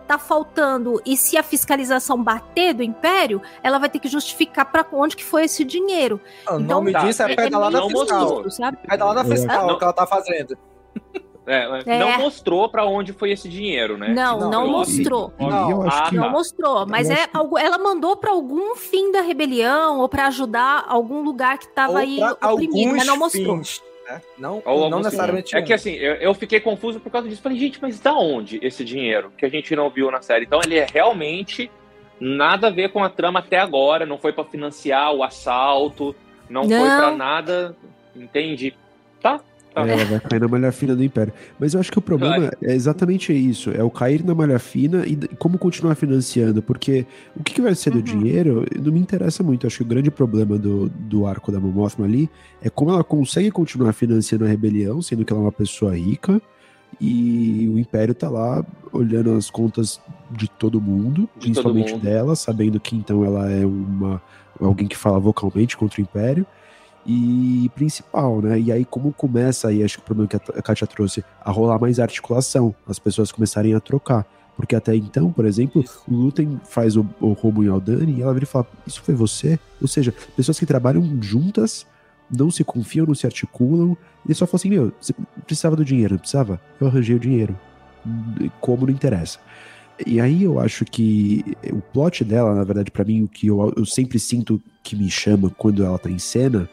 tá 0.08 0.16
faltando 0.16 1.02
e 1.04 1.18
se 1.18 1.36
a 1.36 1.42
fiscalização 1.42 2.22
bater 2.22 2.72
do 2.72 2.82
Império, 2.82 3.42
ela 3.62 3.78
vai 3.78 3.90
ter 3.90 3.98
que 3.98 4.08
justificar 4.08 4.64
para 4.64 4.84
onde 4.90 5.14
que 5.14 5.24
foi 5.24 5.44
esse 5.44 5.62
dinheiro. 5.64 6.18
O 6.48 6.54
então, 6.54 6.60
nome 6.60 6.94
disso 6.94 7.22
é, 7.22 7.32
é 7.32 7.36
pedalada 7.36 7.78
é 7.78 7.88
fiscal. 7.88 8.50
Sabe? 8.50 8.78
Pedalada 8.88 9.24
fiscal 9.24 9.76
que 9.78 9.84
ela 9.84 9.92
tá 9.92 10.06
fazendo. 10.06 10.56
É, 11.48 11.82
é. 11.86 11.98
Não 11.98 12.18
mostrou 12.18 12.68
para 12.68 12.84
onde 12.84 13.14
foi 13.14 13.30
esse 13.30 13.48
dinheiro, 13.48 13.96
né? 13.96 14.08
Não, 14.10 14.38
não, 14.38 14.50
não 14.50 14.68
mostrou. 14.68 15.32
Não, 15.40 15.88
ah, 15.88 16.10
não 16.12 16.30
mostrou. 16.30 16.86
Mas 16.86 17.08
é 17.08 17.26
algo, 17.32 17.56
ela 17.58 17.78
mandou 17.78 18.16
para 18.16 18.30
algum 18.30 18.76
fim 18.76 19.10
da 19.10 19.22
rebelião 19.22 19.98
ou 20.00 20.08
para 20.08 20.26
ajudar 20.26 20.84
algum 20.86 21.22
lugar 21.22 21.58
que 21.58 21.64
estava 21.64 22.00
aí 22.00 22.20
oprimido, 22.22 22.92
mas 22.92 23.06
não 23.06 23.16
mostrou. 23.16 23.56
Fins. 23.56 23.82
Né? 24.06 24.22
Não, 24.38 24.62
ou, 24.64 24.90
não 24.90 24.98
necessariamente. 24.98 25.56
É 25.56 25.62
que 25.62 25.72
assim, 25.72 25.92
eu, 25.92 26.14
eu, 26.14 26.34
fiquei 26.34 26.60
confuso 26.60 27.00
por 27.00 27.10
causa 27.10 27.28
disso. 27.28 27.42
Falei, 27.42 27.58
gente, 27.58 27.80
mas 27.80 27.98
da 27.98 28.14
onde 28.14 28.58
esse 28.62 28.84
dinheiro 28.84 29.32
que 29.36 29.44
a 29.44 29.48
gente 29.48 29.74
não 29.74 29.90
viu 29.90 30.10
na 30.10 30.20
série? 30.20 30.44
Então 30.44 30.60
ele 30.62 30.76
é 30.76 30.86
realmente 30.92 31.70
nada 32.20 32.68
a 32.68 32.70
ver 32.70 32.90
com 32.90 33.02
a 33.02 33.08
trama 33.08 33.38
até 33.38 33.58
agora. 33.58 34.04
Não 34.06 34.18
foi 34.18 34.32
para 34.32 34.44
financiar 34.44 35.14
o 35.14 35.22
assalto, 35.22 36.14
não, 36.48 36.64
não. 36.64 36.78
foi 36.78 36.88
para 36.88 37.10
nada. 37.10 37.76
Entende? 38.16 38.74
Tá, 39.20 39.40
Tá. 39.74 39.86
Ela 39.86 40.04
vai 40.04 40.20
cair 40.20 40.40
na 40.40 40.48
malha 40.48 40.72
fina 40.72 40.96
do 40.96 41.04
Império. 41.04 41.32
Mas 41.58 41.74
eu 41.74 41.80
acho 41.80 41.90
que 41.90 41.98
o 41.98 42.02
problema 42.02 42.38
vai. 42.38 42.50
é 42.62 42.74
exatamente 42.74 43.32
isso: 43.32 43.70
é 43.70 43.82
o 43.82 43.90
cair 43.90 44.24
na 44.24 44.34
malha 44.34 44.58
fina 44.58 45.04
e 45.06 45.16
como 45.36 45.58
continuar 45.58 45.94
financiando. 45.94 46.62
Porque 46.62 47.06
o 47.36 47.42
que, 47.42 47.54
que 47.54 47.60
vai 47.60 47.74
ser 47.74 47.90
uhum. 47.90 47.96
do 47.96 48.02
dinheiro 48.02 48.66
não 48.80 48.92
me 48.92 49.00
interessa 49.00 49.42
muito. 49.42 49.64
Eu 49.64 49.68
acho 49.68 49.78
que 49.78 49.84
o 49.84 49.86
grande 49.86 50.10
problema 50.10 50.58
do, 50.58 50.88
do 50.88 51.26
arco 51.26 51.52
da 51.52 51.60
Momothma 51.60 52.06
ali 52.06 52.28
é 52.62 52.70
como 52.70 52.90
ela 52.90 53.04
consegue 53.04 53.50
continuar 53.50 53.92
financiando 53.92 54.44
a 54.44 54.48
rebelião, 54.48 55.00
sendo 55.02 55.24
que 55.24 55.32
ela 55.32 55.42
é 55.42 55.44
uma 55.44 55.52
pessoa 55.52 55.96
rica. 55.96 56.40
E 57.00 57.70
o 57.72 57.78
Império 57.78 58.14
tá 58.14 58.28
lá 58.28 58.64
olhando 58.92 59.32
as 59.34 59.50
contas 59.50 60.00
de 60.30 60.48
todo 60.48 60.80
mundo, 60.80 61.28
de 61.36 61.40
principalmente 61.40 61.92
todo 61.92 61.96
mundo. 61.96 62.04
dela, 62.04 62.34
sabendo 62.34 62.80
que 62.80 62.96
então 62.96 63.24
ela 63.24 63.50
é 63.50 63.64
uma 63.64 64.20
alguém 64.60 64.88
que 64.88 64.96
fala 64.96 65.20
vocalmente 65.20 65.76
contra 65.76 66.00
o 66.00 66.02
Império 66.02 66.44
e 67.08 67.70
principal, 67.74 68.42
né? 68.42 68.60
E 68.60 68.70
aí, 68.70 68.84
como 68.84 69.10
começa 69.14 69.68
aí, 69.68 69.82
acho 69.82 69.96
que 69.96 70.02
o 70.02 70.04
problema 70.04 70.28
que 70.28 70.36
a 70.36 70.62
Kátia 70.62 70.86
trouxe, 70.86 71.24
a 71.40 71.50
rolar 71.50 71.80
mais 71.80 71.98
articulação, 71.98 72.74
as 72.86 72.98
pessoas 72.98 73.32
começarem 73.32 73.74
a 73.74 73.80
trocar. 73.80 74.26
Porque 74.54 74.76
até 74.76 74.94
então, 74.94 75.32
por 75.32 75.46
exemplo, 75.46 75.82
o 76.06 76.14
Lutem 76.14 76.60
faz 76.68 76.96
o, 76.96 77.08
o 77.18 77.32
roubo 77.32 77.64
em 77.64 77.68
Aldani 77.68 78.18
e 78.18 78.22
ela 78.22 78.34
vira 78.34 78.44
e 78.44 78.48
fala: 78.48 78.66
Isso 78.86 79.00
foi 79.00 79.14
você? 79.14 79.58
Ou 79.80 79.88
seja, 79.88 80.12
pessoas 80.36 80.58
que 80.58 80.66
trabalham 80.66 81.22
juntas, 81.22 81.86
não 82.30 82.50
se 82.50 82.62
confiam, 82.62 83.06
não 83.06 83.14
se 83.14 83.24
articulam, 83.24 83.96
e 84.28 84.34
só 84.34 84.46
falam 84.46 84.56
assim: 84.56 84.70
Meu, 84.70 84.92
você 85.00 85.14
precisava 85.46 85.76
do 85.76 85.84
dinheiro, 85.84 86.14
não 86.14 86.18
precisava? 86.18 86.60
Eu 86.78 86.88
arranjei 86.88 87.16
o 87.16 87.20
dinheiro. 87.20 87.58
Como 88.60 88.84
não 88.84 88.92
interessa. 88.92 89.38
E 90.06 90.20
aí 90.20 90.44
eu 90.44 90.60
acho 90.60 90.84
que 90.84 91.56
o 91.72 91.80
plot 91.80 92.22
dela, 92.22 92.54
na 92.54 92.64
verdade, 92.64 92.90
para 92.90 93.04
mim, 93.04 93.22
o 93.22 93.28
que 93.28 93.46
eu, 93.46 93.72
eu 93.76 93.86
sempre 93.86 94.18
sinto 94.18 94.60
que 94.82 94.94
me 94.94 95.10
chama 95.10 95.50
quando 95.56 95.82
ela 95.82 95.98
tá 95.98 96.10
em 96.10 96.18
cena 96.18 96.68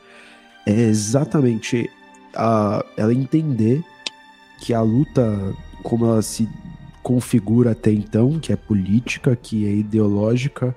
é 0.65 0.71
exatamente 0.71 1.89
a, 2.35 2.83
ela 2.97 3.13
entender 3.13 3.83
que 4.59 4.73
a 4.73 4.81
luta, 4.81 5.53
como 5.83 6.05
ela 6.05 6.21
se 6.21 6.49
configura 7.03 7.71
até 7.71 7.91
então, 7.91 8.39
que 8.39 8.51
é 8.51 8.55
política, 8.55 9.35
que 9.35 9.67
é 9.67 9.71
ideológica, 9.71 10.75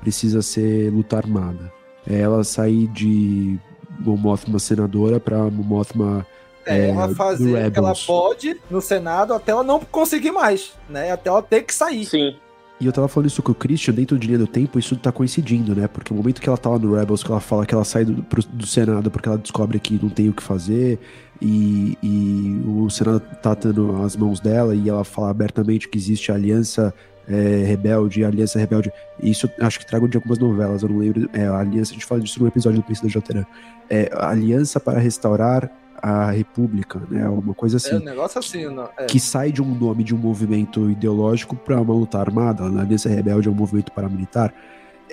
precisa 0.00 0.42
ser 0.42 0.90
luta 0.92 1.16
armada. 1.16 1.72
É 2.06 2.20
ela 2.20 2.44
sair 2.44 2.86
de 2.88 3.58
Momothma 3.98 4.58
senadora 4.58 5.20
para 5.20 5.38
Momothma 5.50 6.26
é, 6.66 6.86
é, 6.86 6.90
ela 6.90 7.14
fazer 7.14 7.66
o 7.66 7.70
que 7.70 7.78
ela 7.78 7.94
pode 8.06 8.60
no 8.70 8.80
Senado 8.80 9.32
até 9.32 9.52
ela 9.52 9.62
não 9.62 9.80
conseguir 9.80 10.30
mais, 10.30 10.72
né? 10.88 11.10
Até 11.10 11.30
ela 11.30 11.42
ter 11.42 11.62
que 11.62 11.74
sair. 11.74 12.04
Sim. 12.04 12.36
E 12.80 12.86
eu 12.86 12.92
tava 12.92 13.08
falando 13.08 13.28
isso 13.28 13.42
com 13.42 13.52
o 13.52 13.54
Christian, 13.54 13.92
dentro 13.92 14.18
de 14.18 14.26
linha 14.26 14.38
do 14.38 14.46
tempo, 14.46 14.78
isso 14.78 14.96
tá 14.96 15.12
coincidindo, 15.12 15.74
né? 15.74 15.86
Porque 15.86 16.14
o 16.14 16.16
momento 16.16 16.40
que 16.40 16.48
ela 16.48 16.56
tá 16.56 16.70
lá 16.70 16.78
no 16.78 16.94
Rebels, 16.94 17.22
que 17.22 17.30
ela 17.30 17.40
fala 17.40 17.66
que 17.66 17.74
ela 17.74 17.84
sai 17.84 18.06
do, 18.06 18.22
pro, 18.22 18.42
do 18.42 18.66
Senado 18.66 19.10
porque 19.10 19.28
ela 19.28 19.36
descobre 19.36 19.78
que 19.78 20.00
não 20.02 20.08
tem 20.08 20.30
o 20.30 20.32
que 20.32 20.42
fazer, 20.42 20.98
e, 21.42 21.98
e 22.02 22.62
o 22.66 22.88
Senado 22.88 23.20
tá 23.42 23.54
tendo 23.54 24.02
as 24.02 24.16
mãos 24.16 24.40
dela, 24.40 24.74
e 24.74 24.88
ela 24.88 25.04
fala 25.04 25.28
abertamente 25.28 25.90
que 25.90 25.98
existe 25.98 26.32
a 26.32 26.36
aliança 26.36 26.94
é, 27.28 27.64
rebelde, 27.64 28.24
a 28.24 28.28
aliança 28.28 28.58
rebelde. 28.58 28.90
Isso 29.22 29.48
acho 29.60 29.78
que 29.78 29.86
trago 29.86 30.08
de 30.08 30.16
algumas 30.16 30.38
novelas, 30.38 30.82
eu 30.82 30.88
não 30.88 30.98
lembro. 30.98 31.28
É, 31.34 31.46
a 31.46 31.58
aliança, 31.58 31.90
a 31.90 31.94
gente 31.94 32.06
fala 32.06 32.22
disso 32.22 32.40
num 32.40 32.48
episódio 32.48 32.80
do 32.80 32.84
Príncipe 32.84 33.06
da 33.06 33.12
Joteran. 33.12 33.44
É, 33.90 34.10
aliança 34.14 34.80
para 34.80 34.98
restaurar 34.98 35.70
a 36.02 36.30
República, 36.30 37.00
né? 37.10 37.28
Uma 37.28 37.54
coisa 37.54 37.76
assim. 37.76 37.94
É 37.94 37.96
um 37.96 38.04
negócio 38.04 38.38
assim, 38.38 38.66
não, 38.66 38.88
é. 38.96 39.06
Que 39.06 39.20
sai 39.20 39.52
de 39.52 39.62
um 39.62 39.74
nome 39.74 40.02
de 40.04 40.14
um 40.14 40.18
movimento 40.18 40.90
ideológico 40.90 41.56
para 41.56 41.80
uma 41.80 41.94
luta 41.94 42.18
armada. 42.18 42.64
A 42.64 42.66
Aliança 42.66 43.08
Rebelde 43.08 43.48
é 43.48 43.50
um 43.50 43.54
movimento 43.54 43.92
paramilitar. 43.92 44.52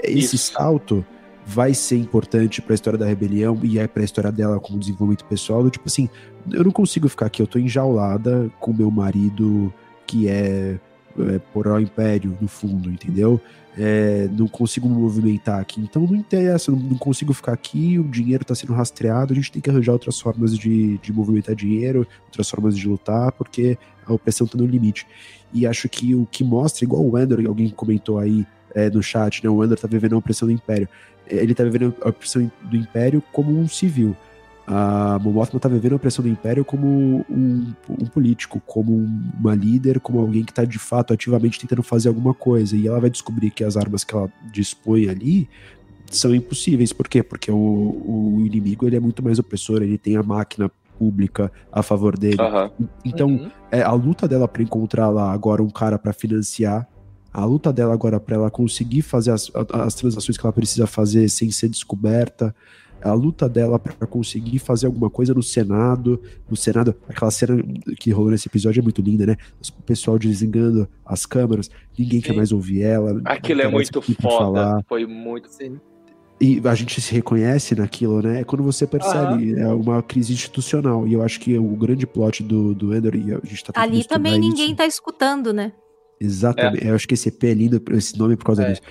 Esse 0.04 0.36
Isso. 0.36 0.54
salto 0.54 1.06
vai 1.46 1.74
ser 1.74 1.98
importante 1.98 2.62
para 2.62 2.74
a 2.74 2.76
história 2.76 3.00
da 3.00 3.06
rebelião 3.06 3.58
e 3.64 3.80
é 3.80 3.88
para 3.88 4.02
a 4.02 4.06
história 4.06 4.32
dela 4.32 4.60
como 4.60 4.78
desenvolvimento 4.78 5.24
pessoal. 5.26 5.64
Do, 5.64 5.70
tipo 5.70 5.88
assim, 5.88 6.10
eu 6.52 6.64
não 6.64 6.72
consigo 6.72 7.08
ficar 7.08 7.28
aqui, 7.28 7.42
eu 7.42 7.48
tô 7.48 7.58
enjaulada 7.58 8.52
com 8.60 8.74
meu 8.74 8.92
marido 8.92 9.74
que 10.06 10.28
é, 10.28 10.78
é 11.20 11.40
por 11.40 11.68
ao 11.68 11.80
império 11.80 12.38
no 12.40 12.48
fundo, 12.48 12.90
entendeu? 12.90 13.42
é, 13.78 14.28
não 14.32 14.48
consigo 14.48 14.90
me 14.90 14.96
movimentar 14.96 15.60
aqui. 15.60 15.80
Então 15.80 16.02
não 16.02 16.16
interessa, 16.16 16.72
não, 16.72 16.80
não, 16.80 16.98
consigo 16.98 17.32
ficar 17.32 17.54
aqui, 17.54 18.00
o 18.00 18.04
dinheiro 18.04 18.42
está 18.42 18.56
sendo 18.56 18.74
rastreado, 18.74 19.34
a 19.34 19.36
gente 19.36 19.52
tem 19.52 19.62
que 19.62 19.70
arranjar 19.70 19.94
outras 19.94 20.20
formas 20.20 20.58
de, 20.58 20.98
de 20.98 21.14
movimentar 21.14 21.56
dinheiro, 21.56 22.08
outras 22.26 22.50
formas 22.50 22.76
de 22.76 22.88
lutar, 22.88 23.32
porque 23.34 23.78
a 24.06 24.14
opressão 24.14 24.46
está 24.46 24.58
no 24.58 24.66
limite. 24.66 25.06
E 25.54 25.68
acho 25.68 25.88
que 25.88 26.16
o 26.16 26.26
que 26.26 26.44
mostra, 26.44 26.84
igual 26.84 27.06
o 27.06 27.18
Ender, 27.18 27.46
alguém 27.46 27.70
comentou 27.70 28.18
aí 28.18 28.46
é, 28.74 28.90
no 28.90 29.04
chat, 29.04 29.44
né, 29.44 29.50
o 29.50 29.64
Ender 29.64 29.76
está 29.76 29.88
vivendo 29.88 30.16
a 30.16 30.18
opressão 30.18 30.48
do 30.48 30.54
Império. 30.54 30.90
Ele 31.28 31.52
está 31.52 31.64
vivendo 31.64 31.94
a 32.02 32.10
opressão 32.10 32.52
do 32.64 32.76
Império 32.76 33.22
como 33.32 33.58
um 33.58 33.68
civil 33.68 34.16
a 34.70 35.18
Momothma 35.20 35.58
está 35.58 35.70
vivendo 35.70 35.96
a 35.96 36.00
pressão 36.00 36.22
do 36.22 36.28
Império 36.28 36.66
como 36.66 37.26
um, 37.30 37.74
um 37.90 38.06
político, 38.06 38.62
como 38.66 38.94
uma 39.40 39.56
líder, 39.56 40.02
como 40.02 40.20
alguém 40.20 40.44
que 40.44 40.52
está 40.52 40.66
de 40.66 40.78
fato 40.78 41.14
ativamente 41.14 41.58
tentando 41.58 41.82
fazer 41.82 42.10
alguma 42.10 42.34
coisa. 42.34 42.76
E 42.76 42.86
ela 42.86 43.00
vai 43.00 43.10
descobrir 43.10 43.50
que 43.50 43.64
as 43.64 43.78
armas 43.78 44.04
que 44.04 44.14
ela 44.14 44.30
dispõe 44.52 45.08
ali 45.08 45.48
são 46.12 46.36
impossíveis. 46.36 46.92
Por 46.92 47.08
quê? 47.08 47.24
Porque 47.24 47.50
o, 47.50 47.56
o 47.56 48.44
inimigo 48.46 48.86
ele 48.86 48.98
é 48.98 49.00
muito 49.00 49.24
mais 49.24 49.40
opressor, 49.40 49.82
ele 49.82 49.98
tem 49.98 50.18
a 50.18 50.24
máquina 50.24 50.70
pública 51.00 51.50
a 51.72 51.82
favor 51.82 52.18
dele. 52.18 52.42
Uhum. 52.42 52.88
Então, 53.06 53.28
Uhum. 53.30 53.52
é, 53.72 53.82
a 53.84 53.94
luta 53.94 54.28
dela 54.28 54.50
pra 54.50 54.62
encontrar 54.64 55.10
lá 55.10 55.32
agora 55.32 55.64
um 55.64 55.70
cara 55.70 55.98
pra 55.98 56.12
financiar, 56.12 56.86
a 57.34 57.46
luta 57.46 57.72
dela 57.72 57.94
agora 57.94 58.20
pra 58.20 58.36
ela 58.36 58.52
conseguir 58.52 59.02
fazer 59.02 59.32
as, 59.32 59.50
as 59.74 59.96
transações 59.96 60.38
que 60.38 60.46
ela 60.46 60.52
precisa 60.52 60.88
fazer 60.88 61.30
sem 61.30 61.52
ser 61.52 61.70
descoberta, 61.70 62.54
a 63.02 63.14
luta 63.14 63.48
dela 63.48 63.78
pra 63.80 64.08
conseguir 64.08 64.60
fazer 64.60 64.86
alguma 64.88 65.10
coisa 65.10 65.34
no 65.34 65.44
Senado, 65.44 66.22
no 66.50 66.56
Senado, 66.56 66.96
aquela 67.08 67.32
cena 67.32 67.62
que 68.00 68.12
rolou 68.12 68.32
nesse 68.32 68.48
episódio 68.48 68.80
é 68.80 68.84
muito 68.84 69.02
linda, 69.02 69.26
né? 69.26 69.36
O 69.80 69.82
pessoal 69.84 70.18
desligando 70.18 70.88
as 71.06 71.26
câmeras, 71.26 71.70
ninguém 71.98 72.22
quer 72.22 72.36
mais 72.36 72.52
ouvir 72.52 72.82
ela. 72.82 73.22
Aquilo 73.26 73.62
é 73.62 73.68
muito 73.68 74.02
foda. 74.02 74.22
falar. 74.22 74.84
Foi 74.88 75.06
muito. 75.06 75.50
E 76.40 76.62
a 76.66 76.76
gente 76.76 77.02
se 77.02 77.12
reconhece 77.14 77.74
naquilo, 77.74 78.22
né? 78.22 78.42
É 78.42 78.44
quando 78.44 78.64
você 78.64 78.86
percebe, 78.86 79.60
é 79.60 79.68
uma 79.68 80.04
crise 80.04 80.34
institucional. 80.34 81.08
E 81.08 81.14
eu 81.14 81.24
acho 81.24 81.40
que 81.40 81.58
o 81.58 81.76
grande 81.76 82.06
plot 82.06 82.44
do, 82.44 82.76
do 82.76 82.96
Ender, 82.96 83.16
e 83.16 83.34
a 83.34 83.40
gente 83.44 83.64
tá 83.64 83.74
Ali 83.82 84.04
também 84.04 84.40
ninguém 84.40 84.68
isso. 84.68 84.76
tá 84.76 84.86
escutando, 84.86 85.52
né? 85.52 85.72
Exatamente. 86.20 86.86
Eu 86.86 86.94
acho 86.96 87.08
que 87.08 87.14
esse 87.16 87.30
EP 87.30 87.44
é 87.46 87.54
lindo, 87.54 87.82
esse 87.92 88.18
nome 88.18 88.34
é 88.34 88.38
por 88.38 88.46
causa 88.46 88.64
É. 88.64 88.70
disso. 88.72 88.82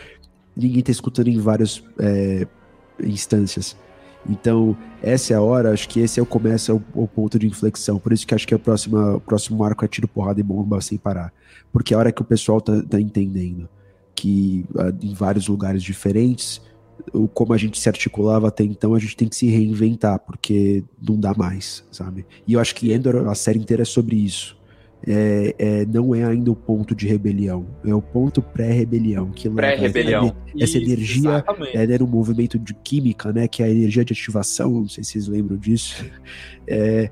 Ninguém 0.56 0.82
tá 0.82 0.90
escutando 0.90 1.28
em 1.28 1.38
várias 1.38 1.84
é, 2.00 2.46
instâncias. 3.02 3.76
Então, 4.28 4.76
essa 5.02 5.32
é 5.32 5.36
a 5.36 5.40
hora, 5.40 5.72
acho 5.72 5.88
que 5.88 6.00
esse 6.00 6.18
é 6.18 6.22
o 6.22 6.26
começo, 6.26 6.70
é 6.70 6.74
o, 6.74 6.82
o 6.94 7.06
ponto 7.06 7.38
de 7.38 7.46
inflexão. 7.46 7.98
Por 7.98 8.12
isso 8.12 8.26
que 8.26 8.34
acho 8.34 8.46
que 8.46 8.54
a 8.54 8.58
próxima, 8.58 9.16
o 9.16 9.20
próximo 9.20 9.62
arco 9.62 9.84
é 9.84 9.88
tiro, 9.88 10.08
porrada 10.08 10.40
e 10.40 10.42
bomba 10.42 10.80
sem 10.80 10.98
parar. 10.98 11.32
Porque 11.72 11.94
é 11.94 11.96
a 11.96 12.00
hora 12.00 12.12
que 12.12 12.22
o 12.22 12.24
pessoal 12.24 12.60
tá, 12.60 12.82
tá 12.82 13.00
entendendo 13.00 13.68
que 14.14 14.64
ah, 14.78 14.92
em 15.00 15.14
vários 15.14 15.46
lugares 15.46 15.82
diferentes, 15.82 16.60
o, 17.12 17.28
como 17.28 17.52
a 17.52 17.58
gente 17.58 17.78
se 17.78 17.88
articulava 17.88 18.48
até 18.48 18.64
então, 18.64 18.94
a 18.94 18.98
gente 18.98 19.16
tem 19.16 19.28
que 19.28 19.36
se 19.36 19.46
reinventar, 19.46 20.18
porque 20.20 20.82
não 21.00 21.18
dá 21.18 21.34
mais, 21.34 21.84
sabe? 21.92 22.26
E 22.46 22.54
eu 22.54 22.60
acho 22.60 22.74
que 22.74 22.92
Endor, 22.92 23.28
a 23.28 23.34
série 23.34 23.58
inteira 23.58 23.82
é 23.82 23.86
sobre 23.86 24.16
isso. 24.16 24.56
É, 25.06 25.54
é, 25.58 25.86
não 25.86 26.14
é 26.14 26.24
ainda 26.24 26.50
o 26.50 26.56
ponto 26.56 26.94
de 26.94 27.06
rebelião, 27.06 27.66
é 27.84 27.94
o 27.94 28.02
ponto 28.02 28.42
pré-rebelião. 28.42 29.30
que 29.30 29.48
leva 29.48 29.60
Pré-rebelião. 29.60 30.34
Essa, 30.48 30.64
essa 30.64 30.78
energia 30.78 31.30
exatamente. 31.30 31.76
é, 31.76 31.92
era 31.92 32.02
um 32.02 32.08
movimento 32.08 32.58
de 32.58 32.74
química, 32.74 33.32
né? 33.32 33.46
Que 33.46 33.62
é 33.62 33.66
a 33.66 33.70
energia 33.70 34.04
de 34.04 34.12
ativação, 34.12 34.70
não 34.70 34.88
sei 34.88 35.04
se 35.04 35.12
vocês 35.12 35.28
lembram 35.28 35.56
disso. 35.56 36.04
É, 36.68 37.10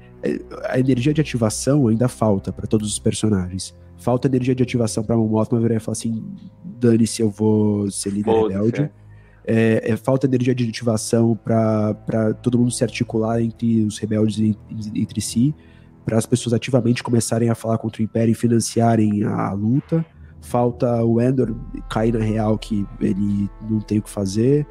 a 0.64 0.80
energia 0.80 1.14
de 1.14 1.20
ativação 1.20 1.86
ainda 1.86 2.08
falta 2.08 2.52
para 2.52 2.66
todos 2.66 2.90
os 2.90 2.98
personagens. 2.98 3.72
Falta 3.96 4.26
energia 4.26 4.54
de 4.54 4.62
ativação 4.62 5.04
para 5.04 5.16
Momothma 5.16 5.60
virar 5.60 5.76
e 5.76 5.80
falar 5.80 5.92
assim: 5.92 6.24
dane-se, 6.64 7.22
eu 7.22 7.30
vou 7.30 7.88
ser 7.90 8.10
líder 8.10 8.32
rebelde. 8.32 8.82
é. 8.82 8.90
É, 9.46 9.92
é 9.92 9.96
falta 9.96 10.26
energia 10.26 10.54
de 10.54 10.66
ativação 10.66 11.36
para 11.36 12.34
todo 12.42 12.58
mundo 12.58 12.70
se 12.70 12.82
articular 12.82 13.42
entre 13.42 13.84
os 13.84 13.98
rebeldes 13.98 14.56
entre 14.94 15.20
si, 15.20 15.54
para 16.04 16.18
as 16.18 16.26
pessoas 16.26 16.52
ativamente 16.52 17.02
começarem 17.02 17.48
a 17.48 17.54
falar 17.54 17.78
contra 17.78 18.00
o 18.00 18.04
Império 18.04 18.32
e 18.32 18.34
financiarem 18.34 19.24
a, 19.24 19.52
luta. 19.52 20.04
Falta 20.40 21.02
o 21.02 21.20
Endor 21.20 21.54
cair 21.88 22.12
na 22.12 22.24
real 22.24 22.58
que 22.58 22.86
ele 23.00 23.48
não 23.68 23.80
tem 23.80 23.98
o 23.98 24.02
que 24.02 24.10
fazer. 24.10 24.66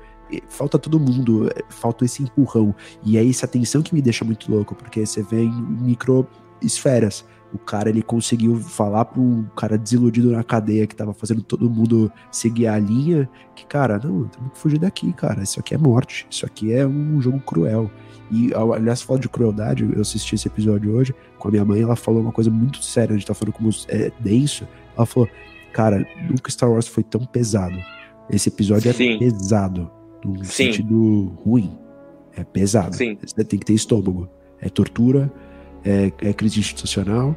Falta 0.47 0.79
todo 0.79 0.99
mundo, 0.99 1.47
é, 1.47 1.63
falta 1.69 2.05
esse 2.05 2.23
empurrão. 2.23 2.73
E 3.03 3.17
é 3.17 3.27
essa 3.27 3.47
tensão 3.47 3.81
que 3.81 3.93
me 3.93 4.01
deixa 4.01 4.23
muito 4.23 4.51
louco, 4.51 4.75
porque 4.75 5.05
você 5.05 5.23
vê 5.23 5.43
em 5.43 5.51
micro 5.51 6.27
esferas. 6.61 7.25
O 7.53 7.57
cara 7.59 7.89
ele 7.89 8.01
conseguiu 8.01 8.55
falar 8.55 9.07
um 9.17 9.43
cara 9.55 9.77
desiludido 9.77 10.31
na 10.31 10.43
cadeia 10.43 10.87
que 10.87 10.95
tava 10.95 11.13
fazendo 11.13 11.43
todo 11.43 11.69
mundo 11.69 12.11
seguir 12.31 12.67
a 12.67 12.79
linha, 12.79 13.29
que 13.55 13.65
cara, 13.65 13.99
não, 14.03 14.27
temos 14.27 14.51
que 14.53 14.57
fugir 14.57 14.79
daqui, 14.79 15.13
cara. 15.13 15.43
Isso 15.43 15.59
aqui 15.59 15.75
é 15.75 15.77
morte, 15.77 16.25
isso 16.29 16.45
aqui 16.45 16.73
é 16.73 16.85
um 16.85 17.21
jogo 17.21 17.39
cruel. 17.39 17.91
E 18.31 18.51
aliás, 18.53 19.01
falando 19.03 19.21
de 19.21 19.29
crueldade, 19.29 19.87
eu 19.93 20.01
assisti 20.01 20.33
esse 20.33 20.47
episódio 20.47 20.95
hoje 20.95 21.13
com 21.37 21.49
a 21.49 21.51
minha 21.51 21.65
mãe, 21.65 21.81
ela 21.81 21.95
falou 21.95 22.21
uma 22.21 22.31
coisa 22.31 22.49
muito 22.49 22.83
séria, 22.83 23.13
a 23.13 23.17
gente 23.17 23.27
tá 23.27 23.33
falando 23.33 23.53
como 23.53 23.69
é 23.87 24.11
denso. 24.19 24.67
Ela 24.97 25.05
falou, 25.05 25.29
cara, 25.71 26.07
nunca 26.27 26.49
Star 26.49 26.71
Wars 26.71 26.87
foi 26.87 27.03
tão 27.03 27.25
pesado. 27.25 27.77
Esse 28.31 28.49
episódio 28.49 28.91
Sim. 28.93 29.15
é 29.15 29.17
pesado, 29.19 29.91
num 30.25 30.43
Sim. 30.43 30.71
sentido 30.71 31.35
ruim. 31.43 31.77
É 32.35 32.43
pesado. 32.43 32.95
Sim. 32.95 33.17
Você 33.21 33.43
tem 33.43 33.59
que 33.59 33.65
ter 33.65 33.73
estômago. 33.73 34.27
É 34.59 34.69
tortura, 34.69 35.31
é, 35.83 36.11
é 36.21 36.33
crise 36.33 36.59
institucional, 36.59 37.35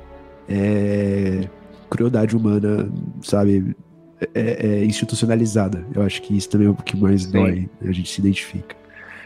é 0.49 1.49
crueldade 1.89 2.37
humana, 2.37 2.91
sabe? 3.23 3.77
É, 4.35 4.67
é 4.67 4.85
institucionalizada. 4.85 5.87
Eu 5.95 6.03
acho 6.03 6.23
que 6.23 6.37
isso 6.37 6.49
também 6.49 6.69
é 6.69 6.71
o 6.71 6.75
que 6.75 6.97
mais 6.97 7.27
dói. 7.27 7.69
A 7.83 7.93
gente 7.93 8.09
se 8.09 8.21
identifica. 8.21 8.75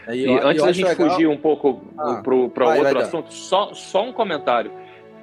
E 0.09 0.27
antes 0.27 0.63
da 0.63 0.71
gente 0.71 0.95
fugir 0.95 1.27
um 1.27 1.37
pouco 1.37 1.81
Ah, 1.97 2.21
vai, 2.55 2.79
outro 2.79 2.99
assunto, 2.99 3.33
só, 3.33 3.73
só 3.73 4.03
um 4.03 4.11
comentário. 4.11 4.71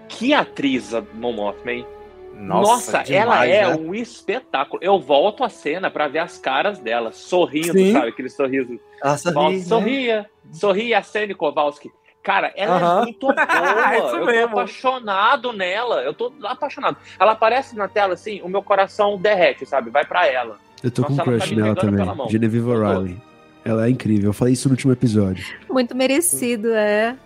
Que 0.09 0.33
atriz 0.33 0.95
a 0.95 1.03
Mon 1.15 1.33
Mothma, 1.33 1.73
hein? 1.73 1.87
Nossa, 2.35 2.99
ela 2.99 3.45
demais, 3.45 3.51
é 3.51 3.67
né? 3.67 3.77
um 3.77 3.95
espetáculo. 3.95 4.81
Eu 4.83 4.99
volto 5.01 5.43
à 5.43 5.49
cena 5.49 5.91
pra 5.91 6.07
ver 6.07 6.21
as 6.21 6.39
caras 6.39 6.79
dela, 6.79 7.11
sorrindo, 7.13 7.73
Sim. 7.73 7.93
sabe? 7.93 8.09
Aquele 8.09 8.31
sorriso. 8.31 8.79
Ela 9.03 9.19
sorri, 9.19 9.35
Nossa, 9.35 9.51
né? 9.51 9.65
sorria, 9.65 10.27
sorria 10.53 10.99
a 10.99 11.03
Sene 11.03 11.35
Kowalski. 11.35 11.91
Cara, 12.23 12.53
ela 12.57 13.01
é 13.01 13.05
muito 13.05 13.27
boa. 13.27 13.35
Isso 13.97 14.17
eu 14.17 14.27
mesmo. 14.27 14.49
tô 14.49 14.59
apaixonado 14.59 15.53
nela. 15.53 16.03
Eu 16.03 16.13
tô 16.13 16.33
apaixonado. 16.45 16.97
Ela 17.19 17.33
aparece 17.33 17.77
na 17.77 17.89
tela 17.89 18.15
assim, 18.15 18.43
o 18.43 18.49
meu 18.49 18.63
coração 18.63 19.17
derrete, 19.17 19.65
sabe? 19.65 19.91
Vai 19.91 20.05
pra 20.05 20.27
ela. 20.27 20.59
Eu 20.83 20.91
tô 20.91 21.03
Nossa, 21.03 21.15
com 21.15 21.15
um 21.15 21.17
tá 21.17 21.25
crush 21.25 21.51
me 21.51 21.63
nela 21.63 21.75
também. 21.75 22.29
Genevieve 22.29 22.69
O'Reilly. 22.69 23.23
Ela 23.65 23.87
é 23.87 23.91
incrível. 23.91 24.31
Eu 24.31 24.35
falei 24.35 24.55
isso 24.55 24.69
no 24.69 24.73
último 24.73 24.93
episódio. 24.93 25.45
Muito 25.71 25.97
merecido, 25.97 26.69
é. 26.75 27.17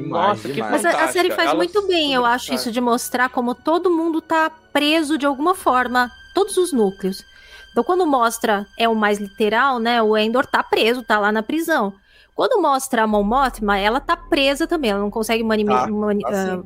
Nossa, 0.00 0.48
que 0.48 0.60
Mas 0.60 0.84
a, 0.84 1.04
a 1.04 1.08
série 1.08 1.30
faz 1.30 1.50
Ela 1.50 1.56
muito 1.56 1.86
bem, 1.86 2.14
eu 2.14 2.24
acho, 2.24 2.54
isso 2.54 2.72
de 2.72 2.80
mostrar 2.80 3.28
como 3.28 3.54
todo 3.54 3.90
mundo 3.90 4.22
tá 4.22 4.50
preso 4.72 5.18
de 5.18 5.26
alguma 5.26 5.54
forma, 5.54 6.10
todos 6.34 6.56
os 6.56 6.72
núcleos. 6.72 7.22
Então, 7.72 7.82
quando 7.82 8.06
mostra 8.06 8.66
é 8.78 8.88
o 8.88 8.94
mais 8.94 9.18
literal, 9.18 9.78
né? 9.80 10.00
O 10.02 10.16
Endor 10.16 10.46
tá 10.46 10.62
preso, 10.62 11.02
tá 11.02 11.18
lá 11.18 11.32
na 11.32 11.42
prisão. 11.42 11.92
Quando 12.34 12.60
mostra 12.62 13.02
a 13.02 13.06
Mon 13.06 13.22
Mothma, 13.22 13.76
ela 13.78 13.98
tá 14.00 14.16
presa 14.16 14.66
também, 14.66 14.90
ela 14.90 15.00
não 15.00 15.10
consegue 15.10 15.42
mani- 15.42 15.64
Tá, 15.66 15.86
mani- 15.88 16.22
tá 16.22 16.32
sim. 16.56 16.62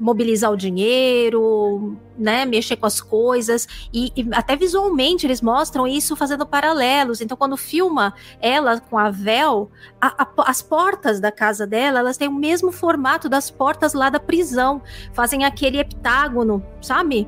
mobilizar 0.00 0.52
o 0.52 0.56
dinheiro, 0.56 1.96
né, 2.16 2.44
mexer 2.44 2.76
com 2.76 2.86
as 2.86 3.00
coisas 3.00 3.66
e, 3.92 4.12
e 4.16 4.28
até 4.32 4.54
visualmente 4.54 5.26
eles 5.26 5.42
mostram 5.42 5.86
isso 5.88 6.14
fazendo 6.14 6.46
paralelos. 6.46 7.20
Então, 7.20 7.36
quando 7.36 7.56
filma 7.56 8.14
ela 8.40 8.80
com 8.80 8.96
a 8.96 9.10
Vel, 9.10 9.70
a- 10.00 10.22
a- 10.22 10.28
as 10.50 10.62
portas 10.62 11.18
da 11.20 11.32
casa 11.32 11.66
dela, 11.66 11.98
elas 11.98 12.16
têm 12.16 12.28
o 12.28 12.32
mesmo 12.34 12.70
formato 12.70 13.28
das 13.28 13.50
portas 13.50 13.92
lá 13.92 14.08
da 14.08 14.20
prisão, 14.20 14.80
fazem 15.12 15.44
aquele 15.44 15.78
heptágono, 15.78 16.62
sabe? 16.80 17.26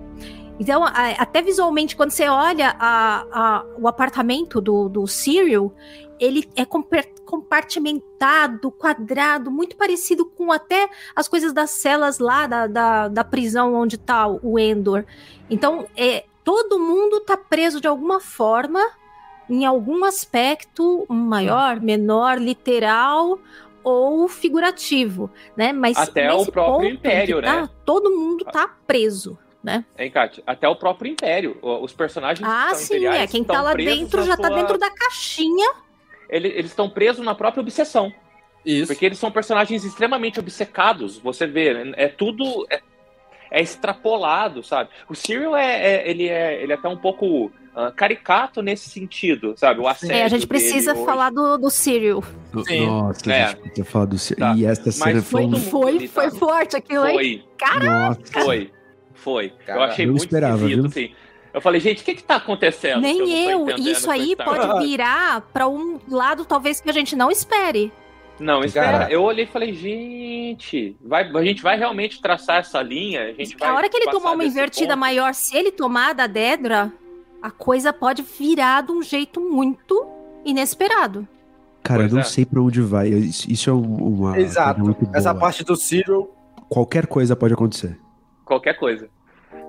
Então, 0.61 0.85
até 0.85 1.41
visualmente, 1.41 1.97
quando 1.97 2.11
você 2.11 2.29
olha 2.29 2.77
a- 2.79 3.25
a- 3.33 3.65
o 3.79 3.89
apartamento 3.89 4.61
do, 4.61 4.91
do 4.91 5.07
Cyril, 5.07 5.73
ele 6.21 6.47
é 6.55 6.67
compartimentado, 7.25 8.71
quadrado, 8.71 9.51
muito 9.51 9.75
parecido 9.75 10.27
com 10.27 10.53
até 10.53 10.91
as 11.17 11.27
coisas 11.27 11.55
das 11.55 11.71
celas 11.71 12.19
lá 12.19 12.47
da, 12.47 12.67
da, 12.67 13.09
da 13.09 13.25
prisão 13.25 13.75
onde 13.75 13.97
tá 13.97 14.27
o 14.29 14.59
Endor. 14.59 15.05
Então, 15.49 15.87
é, 15.97 16.25
todo 16.45 16.79
mundo 16.79 17.21
tá 17.21 17.39
preso 17.39 17.81
de 17.81 17.89
alguma 17.89 18.21
forma, 18.21 18.81
em 19.49 19.65
algum 19.65 20.05
aspecto 20.05 21.07
maior, 21.09 21.81
menor, 21.81 22.39
literal 22.39 23.39
ou 23.83 24.29
figurativo, 24.29 25.31
né? 25.57 25.73
Mas 25.73 25.97
Até 25.97 26.31
o 26.35 26.45
próprio 26.45 26.91
Império, 26.91 27.41
tá, 27.41 27.63
né? 27.63 27.71
Todo 27.87 28.11
mundo 28.11 28.45
tá 28.45 28.69
preso, 28.87 29.39
né? 29.63 29.85
Hein, 29.99 30.11
Kátia? 30.11 30.43
Até 30.47 30.69
o 30.69 30.77
próprio 30.77 31.11
Império. 31.13 31.59
Os 31.63 31.93
personagens 31.93 32.47
Ah, 32.49 32.75
sim, 32.75 33.07
é. 33.07 33.27
Quem 33.27 33.43
estão 33.43 33.57
tá 33.57 33.63
lá 33.63 33.75
dentro 33.75 34.23
já 34.25 34.37
tá 34.37 34.49
sua- 34.49 34.57
dentro 34.57 34.79
da 34.79 34.91
caixinha. 34.91 35.73
Ele- 36.29 36.49
Eles 36.49 36.71
estão 36.71 36.89
presos 36.89 37.25
na 37.25 37.35
própria 37.35 37.61
obsessão. 37.61 38.13
Isso. 38.65 38.93
Porque 38.93 39.05
eles 39.07 39.19
são 39.19 39.31
personagens 39.31 39.85
extremamente 39.85 40.39
obcecados. 40.39 41.19
Você 41.19 41.47
vê, 41.47 41.73
né? 41.85 41.93
é 41.97 42.09
tudo. 42.09 42.67
É, 42.71 42.81
é 43.51 43.61
extrapolado, 43.61 44.63
sabe? 44.63 44.91
O 45.09 45.15
Cyril 45.15 45.57
é, 45.57 45.95
é- 45.97 46.11
ele 46.11 46.29
é, 46.29 46.63
ele 46.63 46.73
é 46.73 46.77
até 46.77 46.89
um 46.89 46.97
pouco 46.97 47.51
ah, 47.75 47.91
caricato 47.91 48.63
nesse 48.63 48.89
sentido, 48.91 49.55
sabe? 49.57 49.81
O 49.81 49.87
assédio 49.89 50.15
É, 50.15 50.25
a 50.25 50.29
gente 50.29 50.47
precisa 50.47 50.93
hoje. 50.93 51.05
falar 51.05 51.31
do, 51.31 51.57
do 51.57 51.71
Cyril. 51.71 52.23
Nossa, 52.53 53.33
É. 53.33 53.45
a 53.45 53.49
gente 53.49 53.61
podia 53.63 53.85
falar 53.85 54.05
do 54.07 54.19
Cir- 54.19 54.37
Tá. 54.37 54.55
E 54.57 54.65
essa 54.67 54.91
cena 54.93 55.15
Mas 55.15 55.25
foi. 55.29 55.51
Foi, 55.61 56.07
foi 56.09 56.31
forte 56.33 56.77
aquilo, 56.77 57.07
hein? 57.07 57.15
Foi, 57.15 57.45
Caraca! 57.59 58.43
foi, 58.45 58.73
foi. 59.21 59.47
Eu 59.61 59.66
Cara, 59.66 59.85
achei 59.87 60.05
eu 60.07 60.11
muito 60.11 60.25
esperava, 60.25 60.57
esquisito, 60.57 60.77
viu? 60.83 60.87
assim. 60.89 61.14
Eu 61.53 61.61
falei, 61.61 61.81
gente, 61.81 62.03
o 62.03 62.05
que 62.05 62.14
que 62.14 62.23
tá 62.23 62.37
acontecendo? 62.37 63.01
Nem 63.01 63.18
eu. 63.51 63.62
entendendo 63.62 63.89
Isso 63.89 64.11
aí 64.11 64.31
história? 64.33 64.66
pode 64.68 64.87
virar 64.87 65.41
pra 65.53 65.66
um 65.68 65.99
lado 66.09 66.45
talvez 66.45 66.81
que 66.81 66.89
a 66.89 66.93
gente 66.93 67.16
não 67.16 67.31
espere. 67.31 67.93
Não, 68.39 68.62
espera. 68.64 68.99
Cara. 69.01 69.12
Eu 69.12 69.23
olhei 69.23 69.45
e 69.45 69.49
falei, 69.49 69.73
gente, 69.75 70.97
vai, 71.05 71.29
a 71.29 71.45
gente 71.45 71.61
vai 71.62 71.77
realmente 71.77 72.23
traçar 72.23 72.61
essa 72.61 72.81
linha? 72.81 73.23
A, 73.25 73.33
gente 73.33 73.57
vai 73.57 73.68
a 73.68 73.75
hora 73.75 73.89
que 73.89 73.97
ele 73.97 74.11
tomar 74.11 74.31
uma 74.33 74.45
invertida 74.45 74.89
ponto? 74.95 74.99
maior, 75.01 75.35
se 75.35 75.57
ele 75.57 75.71
tomar 75.73 76.14
da 76.14 76.27
Dedra, 76.27 76.93
a 77.43 77.51
coisa 77.51 77.93
pode 77.93 78.23
virar 78.23 78.83
de 78.83 78.93
um 78.93 79.03
jeito 79.03 79.41
muito 79.41 80.07
inesperado. 80.45 81.27
Cara, 81.83 82.03
eu 82.03 82.05
Pois 82.05 82.12
não 82.12 82.21
é. 82.21 82.25
sei 82.25 82.45
pra 82.45 82.61
onde 82.62 82.81
vai. 82.81 83.09
Isso, 83.09 83.51
isso 83.51 83.68
é 83.71 83.73
um- 83.73 83.81
uma. 84.21 84.39
Exato. 84.39 84.81
coisa 84.81 84.99
muito 85.01 85.16
Essa 85.16 85.35
parte 85.35 85.64
do 85.64 85.75
Cyril, 85.77 86.31
Qualquer 86.68 87.07
coisa 87.09 87.35
pode 87.35 87.53
acontecer. 87.53 87.99
Qualquer 88.51 88.75
coisa. 88.77 89.09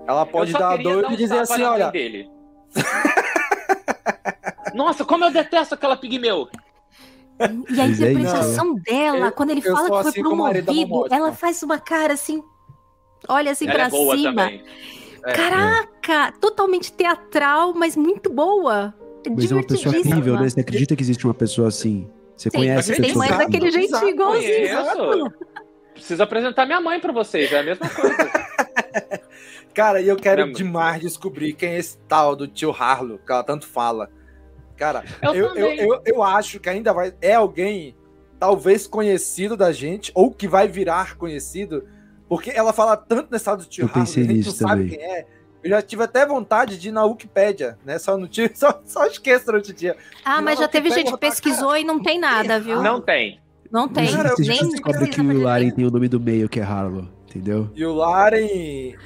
ela 0.08 0.26
pode 0.26 0.52
dar 0.54 0.76
doido 0.78 1.04
dar 1.04 1.10
um 1.10 1.14
e 1.14 1.16
dizer 1.18 1.38
assim, 1.38 1.62
olha, 1.62 1.92
Dele. 1.92 2.28
Nossa, 4.74 5.06
como 5.06 5.24
eu 5.26 5.32
detesto 5.32 5.76
aquela 5.76 5.96
pigmeu. 5.96 6.48
E 7.40 7.44
a 7.44 7.48
Mas 7.88 8.02
é 8.02 8.12
interpretação 8.12 8.74
dela, 8.74 9.28
Eu- 9.28 9.32
quando 9.34 9.52
ele 9.52 9.62
fala 9.62 9.84
que 9.84 9.88
foi 9.88 10.00
assim 10.10 10.22
promovido, 10.24 11.06
ela 11.12 11.32
faz 11.32 11.62
uma 11.62 11.78
cara 11.80 12.14
assim, 12.14 12.42
olha 13.28 13.52
assim 13.52 13.66
Ela 13.66 13.74
pra 13.76 13.84
é 13.86 13.90
boa 13.90 14.16
cima. 14.18 14.42
também. 14.46 14.64
É. 15.26 15.32
Caraca, 15.34 16.32
totalmente 16.42 16.92
teatral, 16.92 17.74
mas 17.76 17.96
muito 17.96 18.32
boa. 18.32 18.96
Mas 19.30 19.52
é 19.52 19.54
uma 19.56 19.64
pessoa 19.64 19.96
incrível, 19.96 20.40
né? 20.40 20.50
Você 20.50 20.60
acredita 20.62 20.96
que 20.96 21.04
existe 21.04 21.24
uma 21.26 21.36
pessoa 21.36 21.68
assim? 21.68 22.10
Você 22.36 22.50
Sim, 22.50 22.58
conhece 22.58 22.92
a 22.92 22.96
tem 22.96 23.06
pessoa? 23.06 23.28
mais 23.28 23.38
daquele 23.38 23.70
jeitinho 23.70 23.98
Exato, 23.98 24.08
igualzinho. 24.10 25.34
Preciso 25.94 26.24
apresentar 26.24 26.66
minha 26.66 26.82
mãe 26.82 27.00
pra 27.00 27.12
vocês, 27.14 27.52
é 27.52 27.60
a 27.60 27.64
mesma 27.64 27.88
coisa. 27.88 28.41
Cara, 29.74 30.02
e 30.02 30.08
eu 30.08 30.16
quero 30.18 30.42
Caramba. 30.42 30.58
demais 30.58 31.02
descobrir 31.02 31.54
quem 31.54 31.70
é 31.70 31.78
esse 31.80 31.98
tal 32.08 32.36
do 32.36 32.48
tio 32.48 32.72
Harlow, 32.72 33.18
que 33.20 33.32
ela 33.32 33.44
tanto 33.44 33.66
fala. 33.68 34.10
Cara, 34.78 35.04
Eu 35.22 35.34
eu, 35.36 35.56
eu, 35.56 35.72
eu, 35.74 36.02
eu 36.06 36.24
acho 36.24 36.60
que 36.60 36.68
ainda 36.70 36.92
vai. 36.94 37.14
É 37.22 37.36
alguém, 37.36 37.96
talvez 38.40 38.88
conhecido 38.88 39.56
da 39.56 39.72
gente, 39.72 40.12
ou 40.16 40.32
que 40.32 40.48
vai 40.48 40.68
virar 40.68 41.16
conhecido, 41.16 41.88
porque 42.28 42.50
ela 42.50 42.74
fala 42.74 42.98
tanto 42.98 43.30
nesse 43.32 43.46
tal 43.46 43.58
do 43.58 43.66
tio 43.66 43.84
Eu 43.84 43.88
Harlow, 43.88 44.04
pensei 44.06 44.24
que 44.26 44.32
a 44.32 44.36
gente 44.36 44.46
nisso 44.48 44.62
não 44.64 44.70
sabe 44.70 44.84
também. 44.84 44.98
quem 44.98 45.08
é. 45.08 45.26
Eu 45.64 45.70
já 45.70 45.82
tive 45.84 46.02
até 46.04 46.26
vontade 46.26 46.80
de 46.80 46.90
ir 46.90 46.92
na 46.92 47.06
Wikipédia, 47.06 47.78
né? 47.86 48.00
Só 48.00 48.18
não 48.18 48.28
tive, 48.28 48.52
só, 48.58 48.82
só 48.84 49.06
esqueço 49.06 49.46
durante 49.46 49.70
o 49.70 49.74
dia. 49.76 49.96
Ah, 50.26 50.42
mas 50.42 50.58
já 50.58 50.68
teve 50.68 50.90
gente 50.90 51.12
que 51.12 51.18
pesquisou 51.20 51.78
e 51.78 51.84
não 51.84 52.02
tem 52.02 52.20
nada, 52.20 52.60
viu? 52.60 52.82
Não 52.82 53.00
tem. 53.00 53.40
Não 53.72 53.88
tem. 53.88 54.12
Cara, 54.12 54.34
nem- 54.40 54.70
descobre 54.70 55.08
que 55.08 55.22
o 55.22 55.42
Laren 55.44 55.70
tem 55.70 55.86
o 55.86 55.92
nome 55.92 56.08
do 56.10 56.20
meio, 56.20 56.50
que 56.50 56.60
é 56.60 56.64
Harlow, 56.64 57.06
entendeu? 57.32 57.70
E 57.76 57.86
o 57.86 57.94
Laren. 57.94 58.38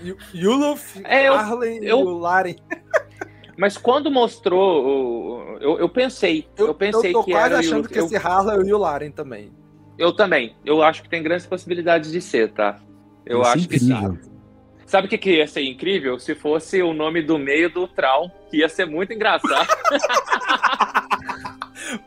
Yu- 0.03 0.17
Yuluf, 0.33 0.99
É, 1.03 1.27
eu- 1.27 1.33
Arlen 1.33 1.77
eu- 1.83 1.99
e 1.99 2.03
o 2.03 2.17
Laren. 2.17 2.55
Mas 3.57 3.77
quando 3.77 4.11
mostrou, 4.11 4.85
o- 4.85 5.57
eu, 5.61 5.79
eu 5.79 5.87
pensei, 5.89 6.45
eu, 6.57 6.73
pensei 6.75 7.11
eu 7.11 7.13
tô 7.13 7.23
que 7.23 7.31
quase 7.31 7.45
era 7.45 7.55
o 7.55 7.59
achando 7.59 7.87
que 7.87 7.97
eu, 7.99 8.05
esse 8.05 8.17
Harlow 8.17 8.61
é 8.61 8.73
o 8.73 8.77
Laren 8.77 9.11
também. 9.11 9.51
eu 9.97 10.11
também. 10.13 10.55
Eu 10.65 10.83
acho 10.83 11.01
que 11.03 11.09
tem 11.09 11.23
grandes 11.23 11.45
possibilidades 11.45 12.11
de 12.11 12.19
ser, 12.19 12.51
tá? 12.51 12.79
Eu 13.25 13.41
Isso 13.41 13.49
é 13.49 13.53
acho 13.53 13.67
que 13.69 13.79
sim. 13.79 14.19
Sabe 14.85 15.07
o 15.07 15.09
que, 15.09 15.17
que 15.17 15.37
ia 15.37 15.47
ser 15.47 15.63
incrível? 15.63 16.19
Se 16.19 16.35
fosse 16.35 16.81
o 16.83 16.93
nome 16.93 17.21
do 17.21 17.39
meio 17.39 17.69
do 17.71 17.87
Traum, 17.87 18.29
que 18.51 18.57
ia 18.57 18.69
ser 18.69 18.85
muito 18.85 19.13
engraçado. 19.13 19.67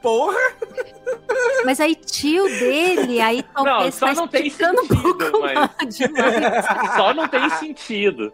Porra! 0.02 0.36
Mas 1.64 1.80
aí 1.80 1.94
tio 1.94 2.44
dele, 2.44 3.20
aí 3.20 3.42
talvez 3.42 3.94
só 3.94 4.06
tá 4.06 4.14
não 4.14 4.28
tem 4.28 4.48
um 4.48 4.50
sentido, 4.50 5.02
pouco 5.02 5.40
mas- 5.40 5.96
demais. 5.96 6.64
Só 6.96 7.14
não 7.14 7.28
tem 7.28 7.48
sentido. 7.50 8.32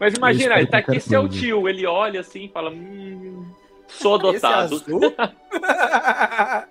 Mas 0.00 0.14
imagina, 0.14 0.56
ele 0.58 0.66
tá 0.68 0.78
aqui 0.78 1.00
seu 1.00 1.22
coisa. 1.22 1.38
tio, 1.38 1.68
ele 1.68 1.84
olha 1.86 2.20
assim 2.20 2.44
e 2.44 2.48
fala: 2.48 2.70
Hum, 2.70 3.44
sou 3.88 4.16
Esse 4.16 4.46
adotado. 4.46 4.74
azul? 4.76 5.14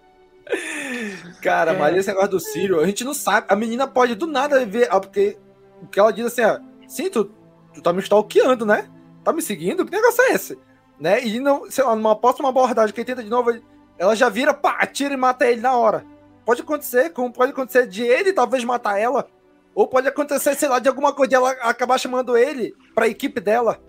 Cara, 1.42 1.74
mas 1.74 1.96
esse 1.98 2.08
negócio 2.08 2.32
do 2.32 2.40
Círio, 2.40 2.80
a 2.80 2.86
gente 2.86 3.04
não 3.04 3.14
sabe. 3.14 3.48
A 3.50 3.56
menina 3.56 3.88
pode 3.88 4.16
do 4.16 4.28
nada 4.28 4.66
ver. 4.66 4.88
ah, 4.90 5.00
Porque 5.00 5.38
o 5.82 5.88
que 5.88 6.00
ela 6.00 6.12
diz 6.14 6.26
assim, 6.26 6.44
ó. 6.44 6.60
Sim, 6.88 7.10
tu, 7.10 7.26
tu 7.74 7.82
tá 7.82 7.92
me 7.92 8.00
stalkeando, 8.00 8.66
né? 8.66 8.90
Tá 9.24 9.34
me 9.34 9.42
seguindo? 9.42 9.86
Que 9.86 9.92
negócio 9.92 10.24
é 10.24 10.32
esse? 10.32 10.58
Né? 11.00 11.24
E 11.26 11.40
não, 11.40 11.70
sei 11.70 11.84
lá, 11.84 11.96
numa 11.96 12.16
próxima 12.16 12.50
abordagem 12.50 12.94
que 12.94 13.02
ele 13.02 13.06
tenta 13.06 13.24
de 13.24 13.30
novo, 13.30 13.52
ele- 13.52 13.64
ela 13.98 14.16
já 14.16 14.30
vira, 14.30 14.54
pá, 14.54 14.78
atira 14.80 15.14
e 15.14 15.18
mata 15.18 15.46
ele 15.50 15.62
na 15.62 15.76
hora. 15.76 16.06
Pode 16.46 16.62
acontecer, 16.62 17.10
como 17.12 17.32
pode 17.32 17.52
acontecer 17.52 17.88
de 17.88 18.04
ele 18.04 18.32
talvez 18.34 18.64
matar 18.64 19.00
ela. 19.00 19.28
Ou 19.76 19.88
pode 19.88 20.08
acontecer, 20.08 20.56
sei 20.56 20.70
lá, 20.70 20.80
de 20.80 20.88
alguma 20.90 21.14
coisa 21.14 21.30
de 21.30 21.36
ela 21.36 21.52
acabar 21.62 22.00
chamando 22.00 22.36
ele 22.38 22.74
pra 22.96 23.08
equipe 23.08 23.40
dela. 23.40 23.80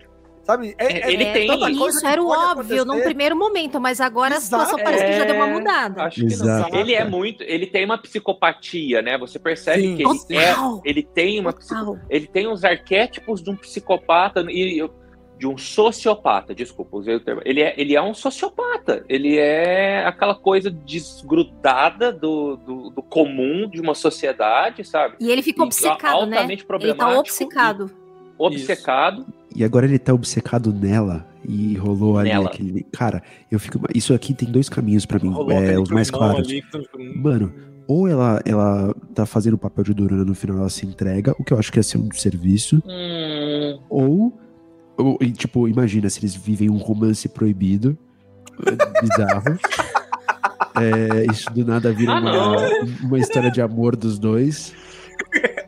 Sabe? 0.43 0.73
É, 0.79 1.11
Ele 1.11 1.23
é 1.25 1.31
tem- 1.33 1.71
Isso 1.87 1.99
que 1.99 2.07
era 2.07 2.23
o 2.23 2.27
óbvio 2.29 2.77
num 2.77 2.81
acontecer. 2.93 3.03
primeiro 3.05 3.35
momento, 3.35 3.79
mas 3.79 4.01
agora 4.01 4.37
a 4.37 4.41
situação 4.41 4.79
Exato. 4.79 4.83
parece 4.83 5.05
que 5.05 5.13
já 5.13 5.23
deu 5.25 5.35
uma 5.35 5.47
É, 5.47 5.53
mudada. 5.53 6.03
Acho 6.03 6.21
que 6.21 6.25
Exato. 6.33 6.71
não. 6.73 6.79
Ele 6.79 6.93
é 6.95 7.05
muito. 7.05 7.43
Ele 7.43 7.67
tem 7.67 7.85
uma 7.85 7.99
psicopatia, 8.01 9.01
né? 9.01 9.15
Você 9.19 9.37
percebe 9.37 9.81
Sim, 9.81 9.95
que 9.97 10.03
ele 10.33 10.43
é. 10.43 10.55
Ele 10.85 11.03
tem 11.03 11.39
uma. 11.39 11.53
psico-. 11.53 11.99
Ele 12.09 12.25
tem 12.27 12.47
os 12.47 12.63
arquétipos 12.63 13.43
de 13.43 13.51
um 13.51 13.55
psicopata 13.55 14.41
e 14.49 14.89
de 15.39 15.47
um 15.47 15.57
sociopata, 15.57 16.53
desculpa, 16.53 16.97
usei 16.97 17.15
o 17.15 17.19
termo. 17.21 17.41
Ele 17.45 17.61
é, 17.61 17.73
ele 17.77 17.95
é 17.95 18.01
um 18.01 18.13
sociopata. 18.13 19.05
Ele 19.07 19.37
é 19.37 20.05
aquela 20.05 20.35
coisa 20.35 20.69
desgrudada 20.69 22.11
do, 22.11 22.57
do, 22.57 22.89
do 22.89 23.01
comum 23.01 23.67
de 23.69 23.79
uma 23.79 23.95
sociedade, 23.95 24.83
sabe? 24.83 25.15
E 25.19 25.31
ele 25.31 25.41
ficou 25.41 25.65
E 25.65 25.67
obcecado, 25.67 26.25
né? 26.25 26.37
altamente 26.37 26.51
Ele 26.53 26.61
tá 26.61 26.67
problemático 26.67 27.19
obcecado. 27.19 27.91
Obcecado. 28.37 29.25
E 29.55 29.63
agora 29.63 29.85
ele 29.85 29.99
tá 29.99 30.13
obcecado 30.13 30.71
nela 30.73 31.25
e 31.47 31.75
rolou 31.75 32.17
ali 32.17 32.29
Nela. 32.29 32.47
aquele. 32.49 32.83
Cara, 32.91 33.21
eu 33.51 33.59
fico. 33.59 33.79
Isso 33.95 34.13
aqui 34.13 34.33
tem 34.33 34.49
dois 34.51 34.69
caminhos 34.69 35.05
pra 35.05 35.19
mim, 35.19 35.29
Rolou 35.29 35.51
é, 35.51 35.79
os 35.79 35.89
mais 35.89 36.09
claros. 36.11 36.47
ali 36.47 36.61
tu- 36.71 36.83
Mano, 37.15 37.51
ou 37.87 38.07
ela, 38.07 38.41
ela 38.45 38.93
tá 39.15 39.25
fazendo 39.25 39.55
o 39.55 39.57
papel 39.57 39.83
de 39.85 39.93
Durana 39.93 40.23
no 40.23 40.35
final 40.35 40.57
ela 40.57 40.69
se 40.69 40.85
entrega, 40.85 41.33
o 41.39 41.43
que 41.43 41.53
eu 41.53 41.57
acho 41.59 41.71
que 41.71 41.79
ia 41.79 41.83
ser 41.83 41.97
um 41.97 42.09
serviço, 42.11 42.81
Hum, 42.85 43.79
ou 43.89 44.39
e, 45.21 45.31
tipo, 45.31 45.67
imagina 45.67 46.09
se 46.09 46.19
eles 46.19 46.35
vivem 46.35 46.69
um 46.69 46.77
romance 46.77 47.27
proibido, 47.29 47.97
é, 48.65 49.01
bizarro. 49.01 49.43
É, 50.75 51.25
isso 51.31 51.51
do 51.51 51.65
nada 51.65 51.91
vira 51.91 52.13
Ah, 52.13 52.19
uma, 52.21 52.57
uma 53.03 53.19
história 53.19 53.51
de 53.51 53.61
amor 53.61 53.97
dos 53.97 54.17
dois. 54.17 54.73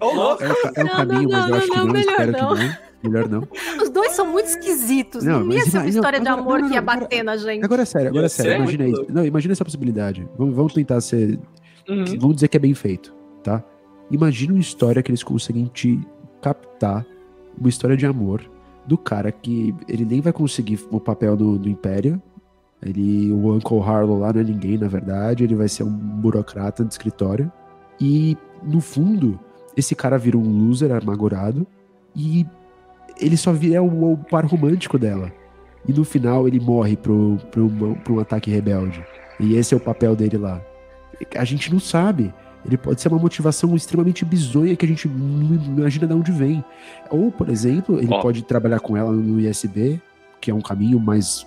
Louco. 0.02 0.42
É 0.44 0.48
o, 0.50 0.56
é 0.76 0.84
o 0.84 0.86
Não, 0.86 0.96
caminho, 0.96 1.30
não, 1.30 1.30
mas 1.30 1.44
eu 1.44 1.50
não, 1.50 1.58
acho 1.58 1.68
que 1.72 1.78
não, 1.78 1.96
espero 2.00 2.32
não. 2.32 2.56
que 2.56 2.64
não. 2.64 2.76
Melhor 3.04 3.28
não. 3.30 3.48
Os 3.82 3.90
dois 3.90 4.12
são 4.14 4.26
muito 4.32 4.46
esquisitos. 4.48 5.24
Não, 5.26 5.44
Não, 5.44 5.52
ia 5.52 5.66
ser 5.66 5.80
uma 5.80 5.88
história 5.90 6.20
de 6.20 6.28
agora- 6.28 6.42
amor 6.42 6.60
não, 6.62 6.68
que 6.70 6.74
ia 6.76 6.80
agora- 6.80 7.00
bater 7.02 7.24
na 7.24 7.36
gente. 7.36 7.66
Agora 7.66 7.82
é 7.82 7.86
sério, 7.86 8.08
agora 8.10 8.26
é 8.28 8.30
sério. 8.30 8.56
Imagina 8.64 8.88
isso. 8.88 9.06
Não, 9.10 9.26
imagina 9.26 9.52
essa 9.54 9.66
possibilidade. 9.66 10.26
Vamos, 10.38 10.56
vamos 10.56 10.74
tentar 10.74 11.02
ser. 11.02 11.40
Uhum. 11.90 12.06
Vamos 12.20 12.36
dizer 12.36 12.48
que 12.48 12.56
é 12.58 12.60
bem 12.60 12.74
feito, 12.74 13.14
tá? 13.44 13.62
Imagina 14.12 14.54
uma 14.54 14.62
história 14.62 15.02
que 15.04 15.10
eles 15.12 15.24
conseguem 15.24 15.66
te 15.74 16.00
captar 16.42 17.06
uma 17.60 17.68
história 17.68 17.98
de 17.98 18.06
amor 18.06 18.50
do 18.86 18.98
cara 18.98 19.32
que 19.32 19.74
ele 19.88 20.06
nem 20.06 20.22
vai 20.22 20.34
conseguir 20.34 20.80
o 20.90 21.00
papel 21.00 21.36
no, 21.36 21.58
no 21.58 21.68
Império. 21.68 22.22
Ele, 22.84 23.32
o 23.32 23.54
Uncle 23.54 23.80
Harlow 23.80 24.20
lá 24.20 24.34
não 24.34 24.42
é 24.42 24.44
ninguém, 24.44 24.78
na 24.78 24.88
verdade. 24.88 25.44
Ele 25.44 25.56
vai 25.56 25.70
ser 25.70 25.84
um 25.84 25.92
burocrata 25.92 26.84
de 26.84 26.92
escritório. 26.92 27.52
E, 28.00 28.36
no 28.64 28.82
fundo, 28.82 29.40
esse 29.78 29.96
cara 29.96 30.18
vira 30.18 30.38
um 30.38 30.68
loser 30.68 30.92
amargurado. 30.92 31.66
E 32.16 32.46
ele 33.20 33.38
só 33.38 33.54
vira 33.54 33.84
o, 33.84 34.14
o 34.14 34.18
par 34.18 34.46
romântico 34.46 34.98
dela. 34.98 35.32
E 35.88 35.94
no 35.94 36.04
final 36.04 36.48
ele 36.48 36.60
morre 36.60 36.96
pro, 36.96 37.38
pro, 37.52 37.70
pro 38.04 38.16
um 38.16 38.20
ataque 38.20 38.50
rebelde. 38.50 39.04
E 39.40 39.56
esse 39.56 39.74
é 39.74 39.78
o 39.78 39.80
papel 39.80 40.16
dele 40.16 40.38
lá. 40.38 40.62
A 41.36 41.44
gente 41.44 41.72
não 41.72 41.80
sabe. 41.80 42.34
Ele 42.66 42.78
pode 42.78 43.02
ser 43.02 43.08
uma 43.10 43.18
motivação 43.20 43.76
extremamente 43.76 44.24
bizonha 44.24 44.76
que 44.76 44.86
a 44.86 44.88
gente 44.88 45.08
não 45.08 45.56
imagina 45.78 46.06
de 46.08 46.14
onde 46.14 46.32
vem. 46.32 46.64
Ou, 47.10 47.32
por 47.32 47.50
exemplo, 47.50 47.98
ele 48.00 48.14
Ó. 48.14 48.22
pode 48.22 48.44
trabalhar 48.44 48.80
com 48.80 48.96
ela 48.96 49.12
no 49.12 49.40
ISB, 49.40 50.00
que 50.40 50.52
é 50.52 50.54
um 50.54 50.62
caminho 50.62 51.00
mais 51.00 51.46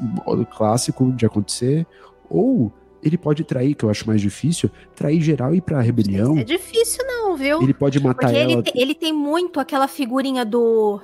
clássico 0.57 1.13
de 1.13 1.25
acontecer. 1.25 1.87
Ou 2.29 2.73
ele 3.03 3.17
pode 3.19 3.45
trair, 3.45 3.75
que 3.75 3.85
eu 3.85 3.91
acho 3.91 4.07
mais 4.07 4.21
difícil, 4.21 4.71
trair 4.97 5.21
geral 5.21 5.55
e 5.55 5.59
ir 5.59 5.61
pra 5.61 5.81
rebelião. 5.81 6.39
É 6.39 6.43
difícil 6.45 7.05
não, 7.07 7.37
viu? 7.37 7.63
Ele 7.63 7.75
pode 7.75 8.01
matar 8.03 8.29
Porque 8.29 8.37
ela. 8.37 8.53
ele, 8.53 8.63
te- 8.63 8.73
ele 8.75 8.95
tem 8.95 9.13
muito 9.13 9.61
aquela 9.61 9.87
figurinha 9.87 10.45
do. 10.45 11.01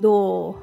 do. 0.00 0.54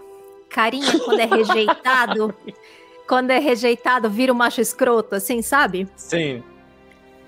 carinha 0.49 0.99
quando 0.99 1.19
é 1.19 1.25
rejeitado. 1.25 2.33
quando 3.07 3.29
é 3.31 3.39
rejeitado, 3.39 4.09
vira 4.09 4.31
um 4.31 4.35
macho 4.35 4.61
escroto, 4.61 5.15
assim, 5.15 5.41
sabe? 5.41 5.87
Sim. 5.95 6.41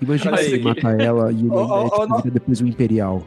Imagina 0.00 0.32
Olha 0.32 0.42
se 0.42 0.48
ele 0.50 0.56
aí. 0.56 0.62
matar 0.64 1.00
ela 1.00 1.30
e 1.32 1.34
ele 1.36 1.46
é, 1.46 1.50
tipo, 1.50 1.54
ó, 1.56 2.06
não. 2.06 2.16
vira 2.18 2.30
depois 2.30 2.60
um 2.60 2.66
imperial. 2.66 3.22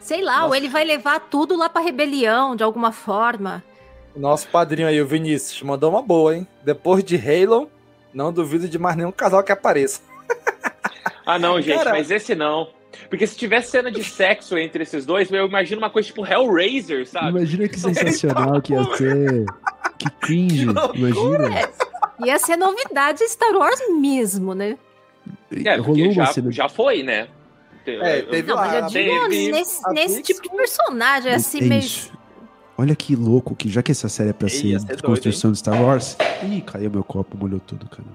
Sei 0.00 0.22
lá, 0.22 0.46
ou 0.46 0.54
ele 0.54 0.68
vai 0.68 0.84
levar 0.84 1.20
tudo 1.20 1.56
lá 1.56 1.68
pra 1.68 1.80
rebelião, 1.82 2.54
de 2.56 2.62
alguma 2.62 2.92
forma. 2.92 3.62
O 4.14 4.20
nosso 4.20 4.48
padrinho 4.48 4.88
aí, 4.88 5.00
o 5.00 5.06
Vinícius, 5.06 5.60
mandou 5.62 5.90
uma 5.90 6.02
boa, 6.02 6.34
hein? 6.36 6.46
Depois 6.64 7.02
de 7.04 7.16
Halo, 7.16 7.70
não 8.14 8.32
duvido 8.32 8.68
de 8.68 8.78
mais 8.78 8.96
nenhum 8.96 9.12
casal 9.12 9.42
que 9.42 9.52
apareça. 9.52 10.00
Ah, 11.28 11.40
não, 11.40 11.60
gente, 11.60 11.76
Cara- 11.76 11.90
mas 11.90 12.08
esse 12.08 12.36
não. 12.36 12.68
Porque 13.10 13.26
se 13.26 13.36
tivesse 13.36 13.72
cena 13.72 13.90
de 13.90 14.04
sexo 14.04 14.56
entre 14.56 14.84
esses 14.84 15.04
dois, 15.04 15.28
eu 15.30 15.44
imagino 15.46 15.80
uma 15.80 15.90
coisa 15.90 16.06
tipo 16.06 16.24
Hellraiser, 16.24 17.04
sabe? 17.04 17.30
Imagina 17.30 17.68
que 17.68 17.78
sensacional 17.80 18.62
que 18.62 18.72
ia 18.72 18.84
ser. 18.96 19.44
Que 19.98 20.08
cringe, 20.20 20.66
imagina. 20.94 21.68
Ia 22.24 22.38
ser 22.38 22.56
novidade 22.56 23.26
Star 23.28 23.56
Wars 23.56 23.80
mesmo, 24.00 24.54
né? 24.54 24.78
É, 25.64 25.76
Rolou 25.76 26.10
já, 26.12 26.26
cena. 26.26 26.50
já 26.52 26.68
foi, 26.68 27.02
né? 27.02 27.28
É, 27.86 28.22
teve 28.22 28.48
Não, 28.48 28.56
mas 28.56 28.74
eu 28.74 28.80
lá. 28.80 28.86
digo 28.88 29.28
teve- 29.28 29.52
nesse, 29.52 29.80
a 29.86 29.92
nesse 29.92 30.22
tipo 30.22 30.42
de 30.42 30.48
personagem, 30.50 31.32
assim, 31.32 31.58
É 31.58 31.62
meio. 31.62 31.90
Olha 32.78 32.94
que 32.96 33.14
louco 33.16 33.54
que 33.54 33.68
já 33.70 33.82
que 33.82 33.92
essa 33.92 34.08
série 34.08 34.30
é 34.30 34.32
pra 34.32 34.48
ser 34.48 34.78
ser 34.80 34.96
de 34.96 35.02
construção 35.02 35.52
de 35.52 35.58
Star 35.58 35.80
Wars. 35.80 36.16
Ih, 36.42 36.60
caiu 36.62 36.90
meu 36.90 37.04
copo, 37.04 37.36
molhou 37.38 37.60
tudo, 37.60 37.88
cara. 37.88 38.06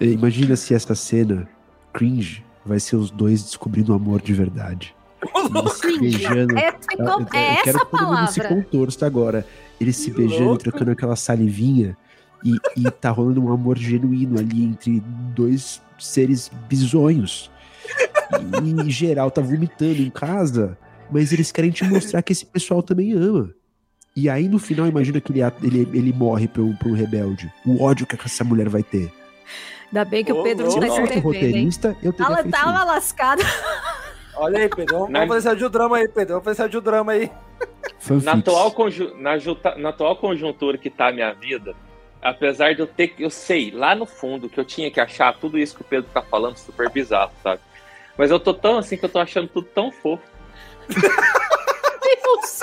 Imagina 0.00 0.54
se 0.56 0.74
essa 0.74 0.94
cena 0.94 1.48
cringe 1.92 2.44
vai 2.64 2.78
ser 2.78 2.96
os 2.96 3.10
dois 3.10 3.42
descobrindo 3.42 3.92
o 3.92 3.94
amor 3.96 4.20
de 4.20 4.32
verdade. 4.34 4.94
Beijando. 6.00 6.56
É, 6.58 6.68
eu- 6.98 7.04
eu 7.06 7.20
é 7.32 7.62
quero 7.62 7.76
essa 7.78 7.78
que 7.86 7.90
todo 7.90 8.06
mundo 8.06 8.26
se 8.28 8.40
palavra. 8.40 8.48
contorça 8.62 9.06
agora. 9.06 9.46
Eles 9.80 9.96
se 9.96 10.10
Que 10.10 10.18
beijando 10.18 10.42
e 10.42 10.46
louco. 10.46 10.62
trocando 10.62 10.90
aquela 10.90 11.16
salivinha. 11.16 11.96
E, 12.44 12.56
e 12.76 12.90
tá 12.90 13.10
rolando 13.10 13.42
um 13.42 13.52
amor 13.52 13.76
genuíno 13.78 14.38
ali 14.38 14.64
entre 14.64 15.00
dois 15.34 15.82
seres 15.98 16.50
bizonhos. 16.68 17.50
E, 18.62 18.90
geral 18.90 19.30
tá 19.30 19.40
vomitando 19.40 20.00
em 20.02 20.10
casa, 20.10 20.76
mas 21.10 21.32
eles 21.32 21.50
querem 21.52 21.70
te 21.70 21.84
mostrar 21.84 22.22
que 22.22 22.32
esse 22.32 22.44
pessoal 22.44 22.82
também 22.82 23.12
ama. 23.12 23.50
E 24.14 24.28
aí 24.30 24.48
no 24.48 24.58
final, 24.58 24.86
imagina 24.86 25.20
que 25.20 25.30
ele, 25.32 25.40
ele, 25.62 25.88
ele 25.92 26.12
morre 26.12 26.48
pra 26.48 26.62
um, 26.62 26.74
pra 26.74 26.88
um 26.88 26.94
rebelde. 26.94 27.52
O 27.64 27.82
ódio 27.82 28.06
que 28.06 28.16
essa 28.24 28.42
mulher 28.44 28.68
vai 28.68 28.82
ter. 28.82 29.12
Ainda 29.88 30.04
bem 30.04 30.24
que 30.24 30.32
Ô, 30.32 30.40
o 30.40 30.42
Pedro 30.42 30.66
louco. 30.66 30.80
não 30.84 31.06
tá 31.06 31.14
hein? 31.14 31.20
roteirista, 31.20 31.96
eu 32.02 32.12
teria 32.12 32.26
Ela 32.26 32.44
tava 32.44 32.76
isso. 32.78 32.86
lascada. 32.86 33.42
Olha 34.36 34.58
aí, 34.58 34.68
Pedro. 34.68 34.96
Vamos, 34.98 35.12
Na- 35.12 35.20
vamos 35.20 35.44
fazer 35.44 35.56
de 35.56 35.68
drama 35.68 35.96
aí, 35.98 36.08
Pedro. 36.08 36.40
Vamos 36.40 36.56
fazer 36.56 36.68
de 36.70 36.80
drama 36.80 37.12
aí. 37.12 37.30
Na 38.22 38.32
atual, 38.32 38.70
conju- 38.72 39.14
na, 39.18 39.38
juta- 39.38 39.76
na 39.76 39.88
atual 39.90 40.16
conjuntura 40.16 40.76
que 40.76 40.90
tá 40.90 41.08
a 41.08 41.12
minha 41.12 41.32
vida, 41.32 41.74
apesar 42.30 42.74
de 42.74 42.80
eu 42.80 42.86
ter 42.86 43.08
que. 43.08 43.22
Eu 43.22 43.30
sei, 43.30 43.70
lá 43.70 43.94
no 43.94 44.06
fundo, 44.06 44.48
que 44.48 44.58
eu 44.58 44.64
tinha 44.64 44.90
que 44.90 45.00
achar 45.00 45.32
tudo 45.38 45.58
isso 45.58 45.74
que 45.76 45.82
o 45.82 45.84
Pedro 45.84 46.10
tá 46.12 46.22
falando 46.22 46.56
super 46.56 46.88
bizarro, 46.90 47.32
sabe? 47.42 47.60
Mas 48.16 48.30
eu 48.30 48.40
tô 48.40 48.54
tão 48.54 48.78
assim 48.78 48.96
que 48.96 49.04
eu 49.04 49.08
tô 49.08 49.18
achando 49.18 49.48
tudo 49.48 49.66
tão 49.74 49.90
fofo. 49.92 50.22
Deus. 50.88 52.60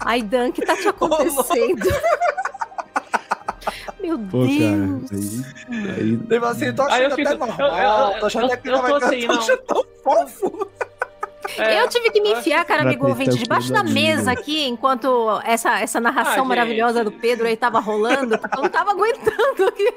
Ai, 0.04 0.22
Dan, 0.22 0.48
o 0.48 0.52
que 0.52 0.64
tá 0.64 0.76
te 0.76 0.88
acontecendo? 0.88 1.86
Meu 4.00 4.16
Pô, 4.18 4.46
Deus. 4.46 4.60
cara, 4.60 5.72
aí, 5.72 5.90
aí 5.90 6.16
Tipo 6.16 6.44
assim, 6.46 6.72
tô 6.72 6.82
Aí 6.84 6.88
achando 7.04 7.10
eu 7.10 7.16
fico- 7.16 7.28
até 7.28 7.34
eu- 7.34 7.38
normal. 7.68 8.12
eu- 8.14 8.20
tô 8.20 8.26
achando 8.26 8.42
eu- 8.42 8.46
até 8.52 8.56
que 8.56 8.68
eu 8.68 8.72
não 8.72 8.82
vai 8.82 8.90
tô 8.90 8.96
assim, 9.06 9.26
tô 9.26 9.34
não. 9.34 9.58
tão 9.66 9.84
fofo. 10.04 10.70
É, 11.56 11.80
eu 11.82 11.88
tive 11.88 12.10
que 12.10 12.20
me 12.20 12.32
enfiar, 12.32 12.64
cara, 12.64 12.82
amigo 12.82 13.06
ouvinte, 13.08 13.38
debaixo 13.38 13.72
da 13.72 13.82
mesa 13.82 14.32
aqui, 14.32 14.66
enquanto 14.66 15.40
essa, 15.44 15.80
essa 15.80 16.00
narração 16.00 16.42
Ah, 16.44 16.48
maravilhosa 16.48 17.02
do 17.04 17.12
Pedro 17.12 17.46
aí 17.46 17.56
tava 17.56 17.80
rolando, 17.80 18.34
eu 18.34 18.62
não 18.62 18.68
tava 18.68 18.90
aguentando 18.90 19.66
aqui. 19.68 19.92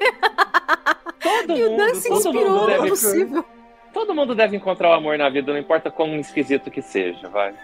todo 1.20 1.52
E 1.58 1.64
o 1.64 1.76
Dan 1.76 1.86
mundo, 1.86 1.94
se 1.96 2.08
todo 2.08 2.18
inspirou, 2.18 2.50
mundo 2.50 2.60
não 2.62 2.70
é 2.70 2.76
deve, 2.78 2.88
possível. 2.88 3.44
todo 3.92 4.14
mundo 4.14 4.34
deve 4.34 4.56
encontrar 4.56 4.90
o 4.90 4.92
amor 4.94 5.18
na 5.18 5.28
vida, 5.28 5.52
não 5.52 5.58
importa 5.58 5.90
quão 5.90 6.16
esquisito 6.18 6.70
que 6.70 6.80
seja, 6.80 7.28
vai. 7.28 7.54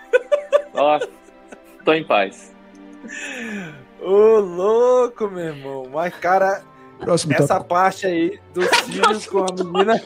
Ó, 0.74 0.99
tô 1.84 1.93
em 1.93 2.05
paz. 2.05 2.55
Ô, 4.01 4.39
louco, 4.39 5.28
meu 5.28 5.47
irmão. 5.47 5.86
Mas, 5.93 6.14
cara, 6.16 6.62
Próximo 7.01 7.32
essa 7.32 7.55
tópico. 7.55 7.68
parte 7.68 8.07
aí 8.07 8.39
dos 8.53 8.66
filhos 8.86 9.26
com 9.26 9.39
a 9.41 9.47
menina. 9.53 10.03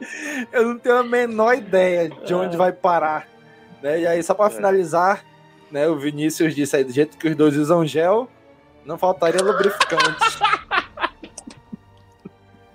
eu 0.52 0.68
não 0.68 0.78
tenho 0.78 0.96
a 0.96 1.02
menor 1.02 1.54
ideia 1.56 2.08
de 2.08 2.34
onde 2.34 2.56
vai 2.56 2.72
parar. 2.72 3.26
Né? 3.82 4.00
E 4.00 4.06
aí, 4.06 4.22
só 4.22 4.34
pra 4.34 4.50
finalizar, 4.50 5.24
né, 5.70 5.88
o 5.88 5.98
Vinícius 5.98 6.54
disse 6.54 6.76
aí, 6.76 6.84
do 6.84 6.92
jeito 6.92 7.16
que 7.16 7.28
os 7.28 7.36
dois 7.36 7.56
usam 7.56 7.86
gel, 7.86 8.28
não 8.84 8.98
faltaria 8.98 9.42
lubrificante. 9.42 10.38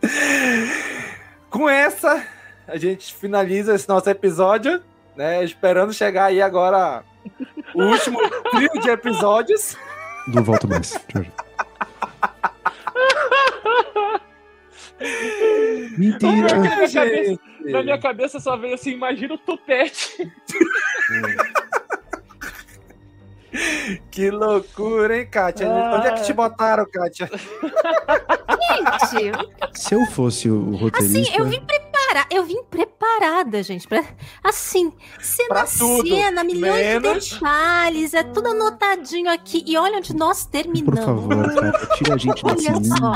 Com 1.49 1.69
essa, 1.69 2.25
a 2.67 2.77
gente 2.77 3.13
finaliza 3.13 3.75
esse 3.75 3.87
nosso 3.87 4.09
episódio, 4.09 4.81
né? 5.15 5.43
Esperando 5.43 5.93
chegar 5.93 6.25
aí 6.25 6.41
agora 6.41 7.03
o 7.73 7.83
último 7.83 8.19
trio 8.51 8.81
de 8.81 8.89
episódios. 8.89 9.77
Não 10.27 10.43
volto 10.43 10.67
mais. 10.67 10.91
Tchau, 10.91 11.23
tchau. 11.23 11.45
Mentira. 15.97 16.55
Na 16.55 16.59
minha, 16.59 16.89
cabeça, 16.91 17.39
na 17.65 17.83
minha 17.83 17.97
cabeça 17.99 18.39
só 18.39 18.55
veio 18.57 18.75
assim, 18.75 18.91
imagina 18.91 19.33
o 19.33 19.37
tupete. 19.37 20.31
Que 24.11 24.29
loucura, 24.29 25.17
hein, 25.17 25.27
Kátia? 25.31 25.65
Ah. 25.71 25.95
Onde 25.97 26.07
é 26.07 26.11
que 26.11 26.23
te 26.25 26.33
botaram, 26.33 26.85
Kátia? 26.91 27.29
Gente, 29.11 29.79
Se 29.79 29.95
eu 29.95 30.05
fosse 30.07 30.49
o 30.49 30.71
assim, 30.71 30.77
roteirista. 30.83 31.37
eu 31.37 31.45
vim 31.45 31.61
preparar, 31.61 32.27
eu 32.31 32.43
vim 32.43 32.61
preparada, 32.63 33.63
gente, 33.63 33.87
pra, 33.87 34.03
assim, 34.43 34.91
cena 35.21 35.47
Pra 35.49 35.61
a 35.61 35.65
tudo, 35.67 36.05
cena, 36.07 36.43
milhões 36.43 36.85
menos- 36.85 37.25
de 37.25 37.33
detalhes, 37.35 38.13
é 38.13 38.23
tudo 38.23 38.49
anotadinho 38.49 39.31
aqui, 39.31 39.63
e 39.65 39.77
olha 39.77 39.99
onde 39.99 40.13
nós 40.13 40.43
Por 40.43 40.51
terminamos. 40.51 41.05
favor, 41.05 41.55
cara, 41.55 41.87
tira 41.95 42.15
a 42.15 42.17
gente 42.17 42.43
desse 42.43 42.69
Olha 42.71 42.83
só. 42.83 43.13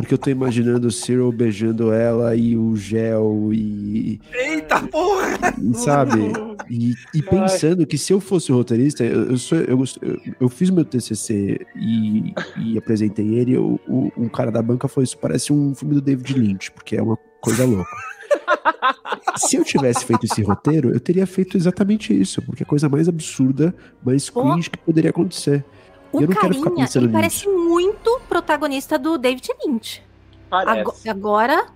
Porque 0.00 0.14
eu 0.14 0.18
tô 0.18 0.30
imaginando 0.30 0.88
o 0.88 0.90
Cyril 0.90 1.30
beijando 1.30 1.92
ela 1.92 2.34
e 2.34 2.56
o 2.56 2.74
gel 2.74 3.50
e. 3.52 4.18
Eita 4.32 4.80
porra! 4.86 5.54
sabe? 5.74 6.32
E, 6.70 6.94
e 7.14 7.22
pensando 7.22 7.86
que 7.86 7.98
se 7.98 8.12
eu 8.12 8.20
fosse 8.20 8.50
o 8.50 8.56
roteirista, 8.56 9.04
eu, 9.04 9.32
eu, 9.32 9.38
sou, 9.38 9.58
eu, 9.58 9.84
eu, 10.00 10.20
eu 10.40 10.48
fiz 10.48 10.70
meu 10.70 10.84
TCC 10.84 11.66
e, 11.76 12.32
e 12.56 12.78
apresentei 12.78 13.34
ele. 13.34 13.58
O, 13.58 13.78
o, 13.86 14.10
um 14.16 14.28
cara 14.28 14.50
da 14.50 14.62
banca 14.62 14.88
falou: 14.88 15.04
Isso 15.04 15.18
parece 15.18 15.52
um 15.52 15.74
filme 15.74 15.94
do 15.94 16.00
David 16.00 16.32
Lynch, 16.32 16.70
porque 16.70 16.96
é 16.96 17.02
uma 17.02 17.18
coisa 17.40 17.64
louca. 17.66 17.90
Se 19.36 19.56
eu 19.56 19.64
tivesse 19.64 20.04
feito 20.04 20.24
esse 20.24 20.42
roteiro, 20.42 20.90
eu 20.90 21.00
teria 21.00 21.26
feito 21.26 21.56
exatamente 21.56 22.18
isso, 22.18 22.42
porque 22.42 22.62
é 22.62 22.64
a 22.64 22.68
coisa 22.68 22.88
mais 22.88 23.08
absurda, 23.08 23.74
mais 24.02 24.30
cringe 24.30 24.70
que 24.70 24.78
poderia 24.78 25.10
acontecer. 25.10 25.64
O 26.12 26.20
eu 26.22 26.28
não 26.28 26.34
quero 26.34 26.54
ficar 26.54 26.70
carinha, 26.70 26.88
ele 26.96 27.08
parece 27.08 27.48
muito 27.48 28.20
protagonista 28.28 28.98
do 28.98 29.16
David 29.18 29.48
Lynch. 29.64 30.02
Parece. 30.48 30.80
Ago- 30.80 30.94
agora, 31.08 31.66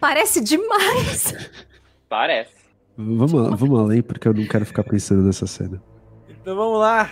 parece 0.00 0.40
demais. 0.42 1.34
Parece. 2.08 2.52
Vamos, 2.96 3.32
lá- 3.32 3.56
vamos 3.56 3.80
além, 3.80 4.02
porque 4.02 4.28
eu 4.28 4.34
não 4.34 4.46
quero 4.46 4.64
ficar 4.64 4.84
pensando 4.84 5.22
nessa 5.22 5.46
cena. 5.46 5.82
Então 6.28 6.54
vamos 6.54 6.78
lá, 6.78 7.08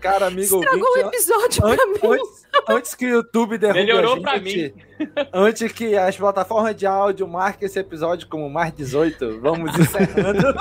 cara 0.00 0.26
amigo 0.28 0.42
Estragou 0.60 0.80
o 0.80 0.98
ouvinte. 0.98 1.08
episódio 1.08 1.60
pra 1.62 1.72
Antes, 1.72 1.86
mim. 2.02 2.08
antes, 2.12 2.46
antes 2.68 2.94
que 2.94 3.06
o 3.06 3.08
YouTube 3.08 3.58
derrube 3.58 3.80
Melhorou 3.80 4.12
a 4.12 4.14
gente, 4.14 4.22
pra 4.22 4.40
mim. 4.40 4.72
antes 5.32 5.72
que 5.72 5.96
as 5.96 6.16
plataformas 6.16 6.76
de 6.76 6.86
áudio 6.86 7.26
marquem 7.26 7.66
esse 7.66 7.78
episódio 7.80 8.28
como 8.28 8.48
mais 8.48 8.72
18, 8.72 9.40
vamos 9.40 9.76
encerrando, 9.76 10.54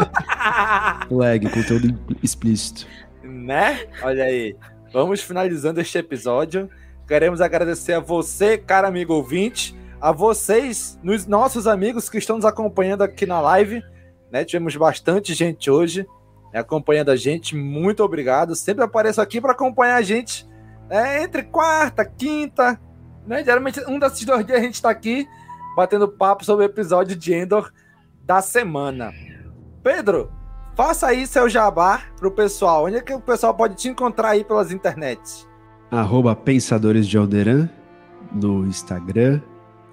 Lag, 1.11 1.49
conteúdo 1.51 1.97
explícito. 2.23 2.87
né? 3.23 3.85
Olha 4.01 4.23
aí. 4.25 4.55
Vamos 4.95 5.19
finalizando 5.19 5.81
este 5.81 5.97
episódio. 5.97 6.69
Queremos 7.05 7.41
agradecer 7.41 7.91
a 7.91 7.99
você, 7.99 8.57
cara 8.57 8.87
amigo 8.87 9.13
ouvinte, 9.13 9.77
a 9.99 10.13
vocês, 10.13 10.97
nos 11.03 11.27
nossos 11.27 11.67
amigos 11.67 12.09
que 12.09 12.17
estão 12.17 12.37
nos 12.37 12.45
acompanhando 12.45 13.01
aqui 13.01 13.25
na 13.25 13.41
live. 13.41 13.83
Né? 14.31 14.45
Tivemos 14.45 14.73
bastante 14.77 15.33
gente 15.33 15.69
hoje 15.69 16.07
né, 16.53 16.61
acompanhando 16.61 17.11
a 17.11 17.15
gente. 17.17 17.57
Muito 17.57 18.05
obrigado. 18.05 18.55
Sempre 18.55 18.85
apareço 18.85 19.19
aqui 19.19 19.41
para 19.41 19.51
acompanhar 19.51 19.97
a 19.97 20.01
gente 20.01 20.47
né, 20.89 21.23
entre 21.23 21.43
quarta, 21.43 22.05
quinta. 22.05 22.79
Né? 23.27 23.43
Geralmente, 23.43 23.81
um 23.89 23.99
desses 23.99 24.23
dois 24.23 24.45
dias 24.45 24.57
a 24.57 24.63
gente 24.63 24.75
está 24.75 24.91
aqui 24.91 25.27
batendo 25.75 26.07
papo 26.07 26.45
sobre 26.45 26.63
o 26.63 26.69
episódio 26.69 27.17
de 27.17 27.33
Endor 27.33 27.69
da 28.23 28.41
semana. 28.41 29.11
Pedro, 29.83 30.31
faça 30.75 31.07
aí 31.07 31.25
seu 31.25 31.49
jabá 31.49 32.03
pro 32.17 32.29
pessoal. 32.29 32.85
Onde 32.85 32.97
é 32.97 33.01
que 33.01 33.13
o 33.13 33.19
pessoal 33.19 33.53
pode 33.53 33.75
te 33.75 33.87
encontrar 33.87 34.29
aí 34.29 34.43
pelas 34.43 34.71
internets? 34.71 35.47
Arroba 35.89 36.35
Pensadores 36.35 37.07
de 37.07 37.17
Alderan 37.17 37.69
no 38.31 38.65
Instagram, 38.65 39.41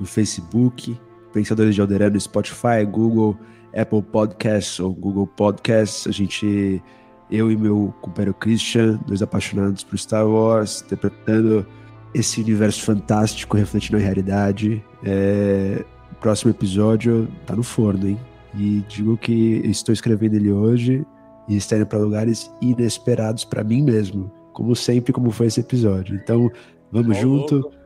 no 0.00 0.06
Facebook, 0.06 1.00
Pensadores 1.32 1.74
de 1.74 1.80
Alderan 1.80 2.10
no 2.10 2.20
Spotify, 2.20 2.84
Google, 2.90 3.38
Apple 3.74 4.02
Podcasts 4.02 4.80
ou 4.80 4.92
Google 4.92 5.26
Podcasts. 5.26 6.06
A 6.06 6.10
gente, 6.10 6.82
eu 7.30 7.50
e 7.50 7.56
meu 7.56 7.94
companheiro 8.00 8.34
Christian, 8.34 8.98
dois 9.06 9.22
apaixonados 9.22 9.84
por 9.84 9.96
Star 9.96 10.26
Wars, 10.26 10.82
interpretando 10.82 11.66
esse 12.12 12.40
universo 12.40 12.84
fantástico, 12.84 13.56
refletindo 13.56 13.96
a 13.96 14.00
realidade. 14.00 14.84
É, 15.04 15.84
próximo 16.22 16.52
episódio 16.52 17.28
tá 17.44 17.54
no 17.54 17.64
forno, 17.64 18.08
hein? 18.08 18.18
E 18.54 18.84
digo 18.88 19.16
que 19.16 19.62
estou 19.64 19.92
escrevendo 19.92 20.34
ele 20.34 20.52
hoje 20.52 21.04
e 21.48 21.56
está 21.56 21.76
indo 21.76 21.86
para 21.86 21.98
lugares 21.98 22.52
inesperados 22.60 23.44
para 23.44 23.64
mim 23.64 23.82
mesmo, 23.82 24.30
como 24.52 24.76
sempre, 24.76 25.12
como 25.12 25.30
foi 25.30 25.46
esse 25.46 25.60
episódio. 25.60 26.14
Então, 26.16 26.50
vamos 26.90 27.16
Ó, 27.16 27.20
junto. 27.20 27.54
louco. 27.56 27.82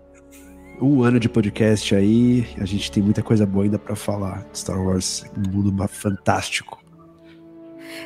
Um 0.78 1.02
ano 1.02 1.18
de 1.18 1.26
podcast 1.26 1.94
aí, 1.94 2.46
a 2.60 2.66
gente 2.66 2.92
tem 2.92 3.02
muita 3.02 3.22
coisa 3.22 3.46
boa 3.46 3.64
ainda 3.64 3.78
para 3.78 3.96
falar. 3.96 4.46
Star 4.54 4.78
Wars, 4.78 5.24
um 5.34 5.50
mundo 5.50 5.88
fantástico. 5.88 6.78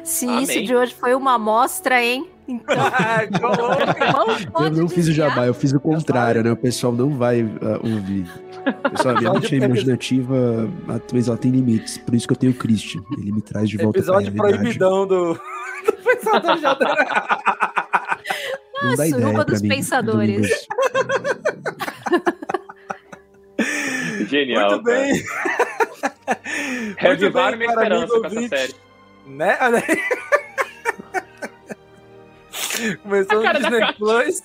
Se 0.04 0.26
Amém. 0.26 0.44
isso 0.44 0.62
de 0.62 0.76
hoje 0.76 0.94
foi 0.94 1.14
uma 1.14 1.34
amostra, 1.34 2.00
hein? 2.02 2.28
Então, 2.50 2.76
não 4.58 4.64
Eu 4.64 4.70
não 4.72 4.88
fiz 4.88 5.06
o 5.06 5.12
jabá, 5.12 5.46
eu 5.46 5.54
fiz 5.54 5.72
o 5.72 5.80
contrário, 5.80 6.42
né? 6.42 6.50
O 6.50 6.56
pessoal 6.56 6.92
não 6.92 7.10
vai 7.10 7.42
ah, 7.62 7.78
ouvir. 7.82 8.26
Pessoal, 8.90 9.16
a 9.16 9.20
minha 9.20 9.32
mente 9.38 9.54
é 9.54 9.58
imaginativa, 9.58 10.68
mas 11.12 11.28
ela 11.28 11.36
tem 11.36 11.50
limites. 11.52 11.98
Por 11.98 12.14
isso 12.14 12.26
que 12.26 12.32
eu 12.32 12.36
tenho 12.36 12.52
o 12.52 12.56
Christian. 12.56 13.02
Ele 13.18 13.32
me 13.32 13.40
traz 13.40 13.68
de 13.68 13.76
volta 13.76 13.98
Episódio 13.98 14.32
pra 14.32 14.48
realidade. 14.48 14.78
proibidão 14.78 15.06
do, 15.06 15.34
do 15.34 15.40
Pensador 16.04 16.96
Ah, 18.82 18.92
ideia 18.94 19.10
suruba 19.10 19.32
pra 19.32 19.44
dos 19.44 19.62
mim, 19.62 19.68
pensadores. 19.68 20.66
Genial. 24.28 24.70
Muito 24.70 24.84
bem. 24.84 25.24
Reavivaram 26.96 27.58
minha 27.58 27.70
esperança 27.70 28.20
com 28.20 28.26
essa 28.26 28.48
série. 28.48 28.74
Né? 29.26 29.56
Começou 33.02 33.42
no 33.42 33.52
Disney 33.54 33.80
Kátia. 33.80 33.94
Plus. 33.98 34.42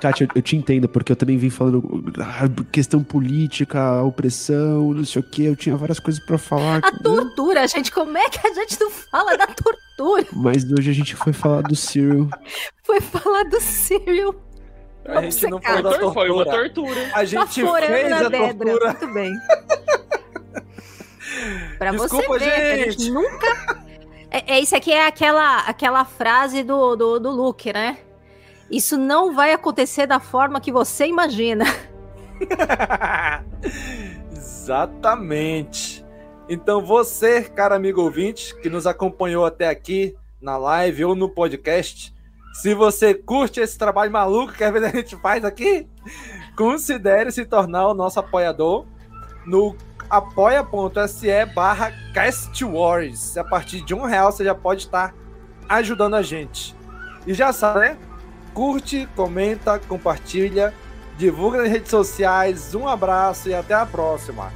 Kátia, 0.00 0.28
eu, 0.34 0.42
te 0.42 0.56
entendo, 0.56 0.88
porque 0.88 1.10
eu 1.10 1.16
também 1.16 1.36
vim 1.36 1.50
falando 1.50 2.04
ah, 2.20 2.48
questão 2.70 3.02
política, 3.02 4.00
opressão, 4.02 4.94
não 4.94 5.04
sei 5.04 5.20
o 5.20 5.24
que. 5.24 5.44
Eu 5.44 5.56
tinha 5.56 5.76
várias 5.76 5.98
coisas 5.98 6.24
pra 6.24 6.38
falar. 6.38 6.78
A 6.84 6.92
tortura, 6.98 7.66
gente. 7.66 7.90
Como 7.90 8.16
é 8.16 8.28
que 8.30 8.38
a 8.46 8.54
gente 8.54 8.78
não 8.80 8.90
fala 8.90 9.36
da 9.36 9.46
tortura? 9.48 10.26
Mas 10.32 10.64
hoje 10.70 10.90
a 10.90 10.94
gente 10.94 11.16
foi 11.16 11.32
falar 11.32 11.62
do 11.62 11.74
Cyril. 11.74 12.28
Foi 12.84 13.00
falar 13.00 13.42
do 13.44 13.60
Cyril. 13.60 14.34
A 15.04 15.22
gente 15.22 15.46
não 15.48 15.60
falou 15.60 15.82
da 15.82 15.92
Foi- 15.98 16.12
foi 16.12 16.30
uma 16.30 16.44
tortura. 16.44 16.70
tortura. 16.74 17.10
A 17.14 17.24
gente 17.24 17.62
Baforando 17.62 17.86
fez 17.86 18.12
a 18.12 18.28
Dedra. 18.28 18.54
tortura. 18.54 18.86
Muito 18.92 19.14
bem. 19.14 19.32
pra 21.78 21.90
Desculpa, 21.92 22.38
você 22.38 22.44
ver, 22.50 22.78
gente 22.84 23.02
gente. 23.02 23.10
nunca... 23.10 23.87
É, 24.30 24.56
é, 24.56 24.60
isso 24.60 24.76
aqui 24.76 24.92
é 24.92 25.06
aquela, 25.06 25.60
aquela 25.60 26.04
frase 26.04 26.62
do, 26.62 26.94
do, 26.96 27.18
do 27.18 27.30
Luke, 27.30 27.72
né? 27.72 27.98
Isso 28.70 28.98
não 28.98 29.34
vai 29.34 29.52
acontecer 29.52 30.06
da 30.06 30.20
forma 30.20 30.60
que 30.60 30.70
você 30.70 31.06
imagina. 31.06 31.64
Exatamente. 34.30 36.04
Então 36.48 36.84
você, 36.84 37.42
cara 37.42 37.74
amigo 37.76 38.02
ouvinte, 38.02 38.54
que 38.60 38.68
nos 38.68 38.86
acompanhou 38.86 39.44
até 39.44 39.68
aqui 39.68 40.14
na 40.40 40.56
live 40.56 41.06
ou 41.06 41.14
no 41.14 41.28
podcast, 41.28 42.14
se 42.52 42.74
você 42.74 43.14
curte 43.14 43.60
esse 43.60 43.78
trabalho 43.78 44.10
maluco 44.10 44.52
que 44.52 44.64
a 44.64 44.90
gente 44.90 45.16
faz 45.16 45.44
aqui, 45.44 45.86
considere 46.56 47.30
se 47.30 47.44
tornar 47.44 47.88
o 47.88 47.94
nosso 47.94 48.20
apoiador 48.20 48.84
no 49.46 49.76
apoia.se 50.10 51.44
barra 51.54 51.92
castwars. 52.12 53.36
A 53.36 53.44
partir 53.44 53.82
de 53.82 53.94
um 53.94 54.04
real 54.04 54.32
você 54.32 54.44
já 54.44 54.54
pode 54.54 54.82
estar 54.82 55.14
ajudando 55.68 56.14
a 56.14 56.22
gente. 56.22 56.74
E 57.26 57.34
já 57.34 57.52
sabe, 57.52 57.80
né? 57.80 57.96
Curte, 58.54 59.08
comenta, 59.14 59.78
compartilha, 59.78 60.74
divulga 61.16 61.58
nas 61.62 61.70
redes 61.70 61.90
sociais. 61.90 62.74
Um 62.74 62.88
abraço 62.88 63.48
e 63.48 63.54
até 63.54 63.74
a 63.74 63.86
próxima. 63.86 64.52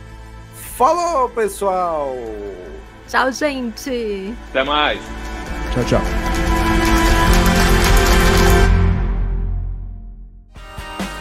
Falou, 0.55 1.29
pessoal! 1.29 2.15
Tchau, 3.09 3.31
gente! 3.31 4.35
Até 4.51 4.65
mais. 4.65 5.01
Tchau, 5.75 5.85
tchau. 5.85 6.52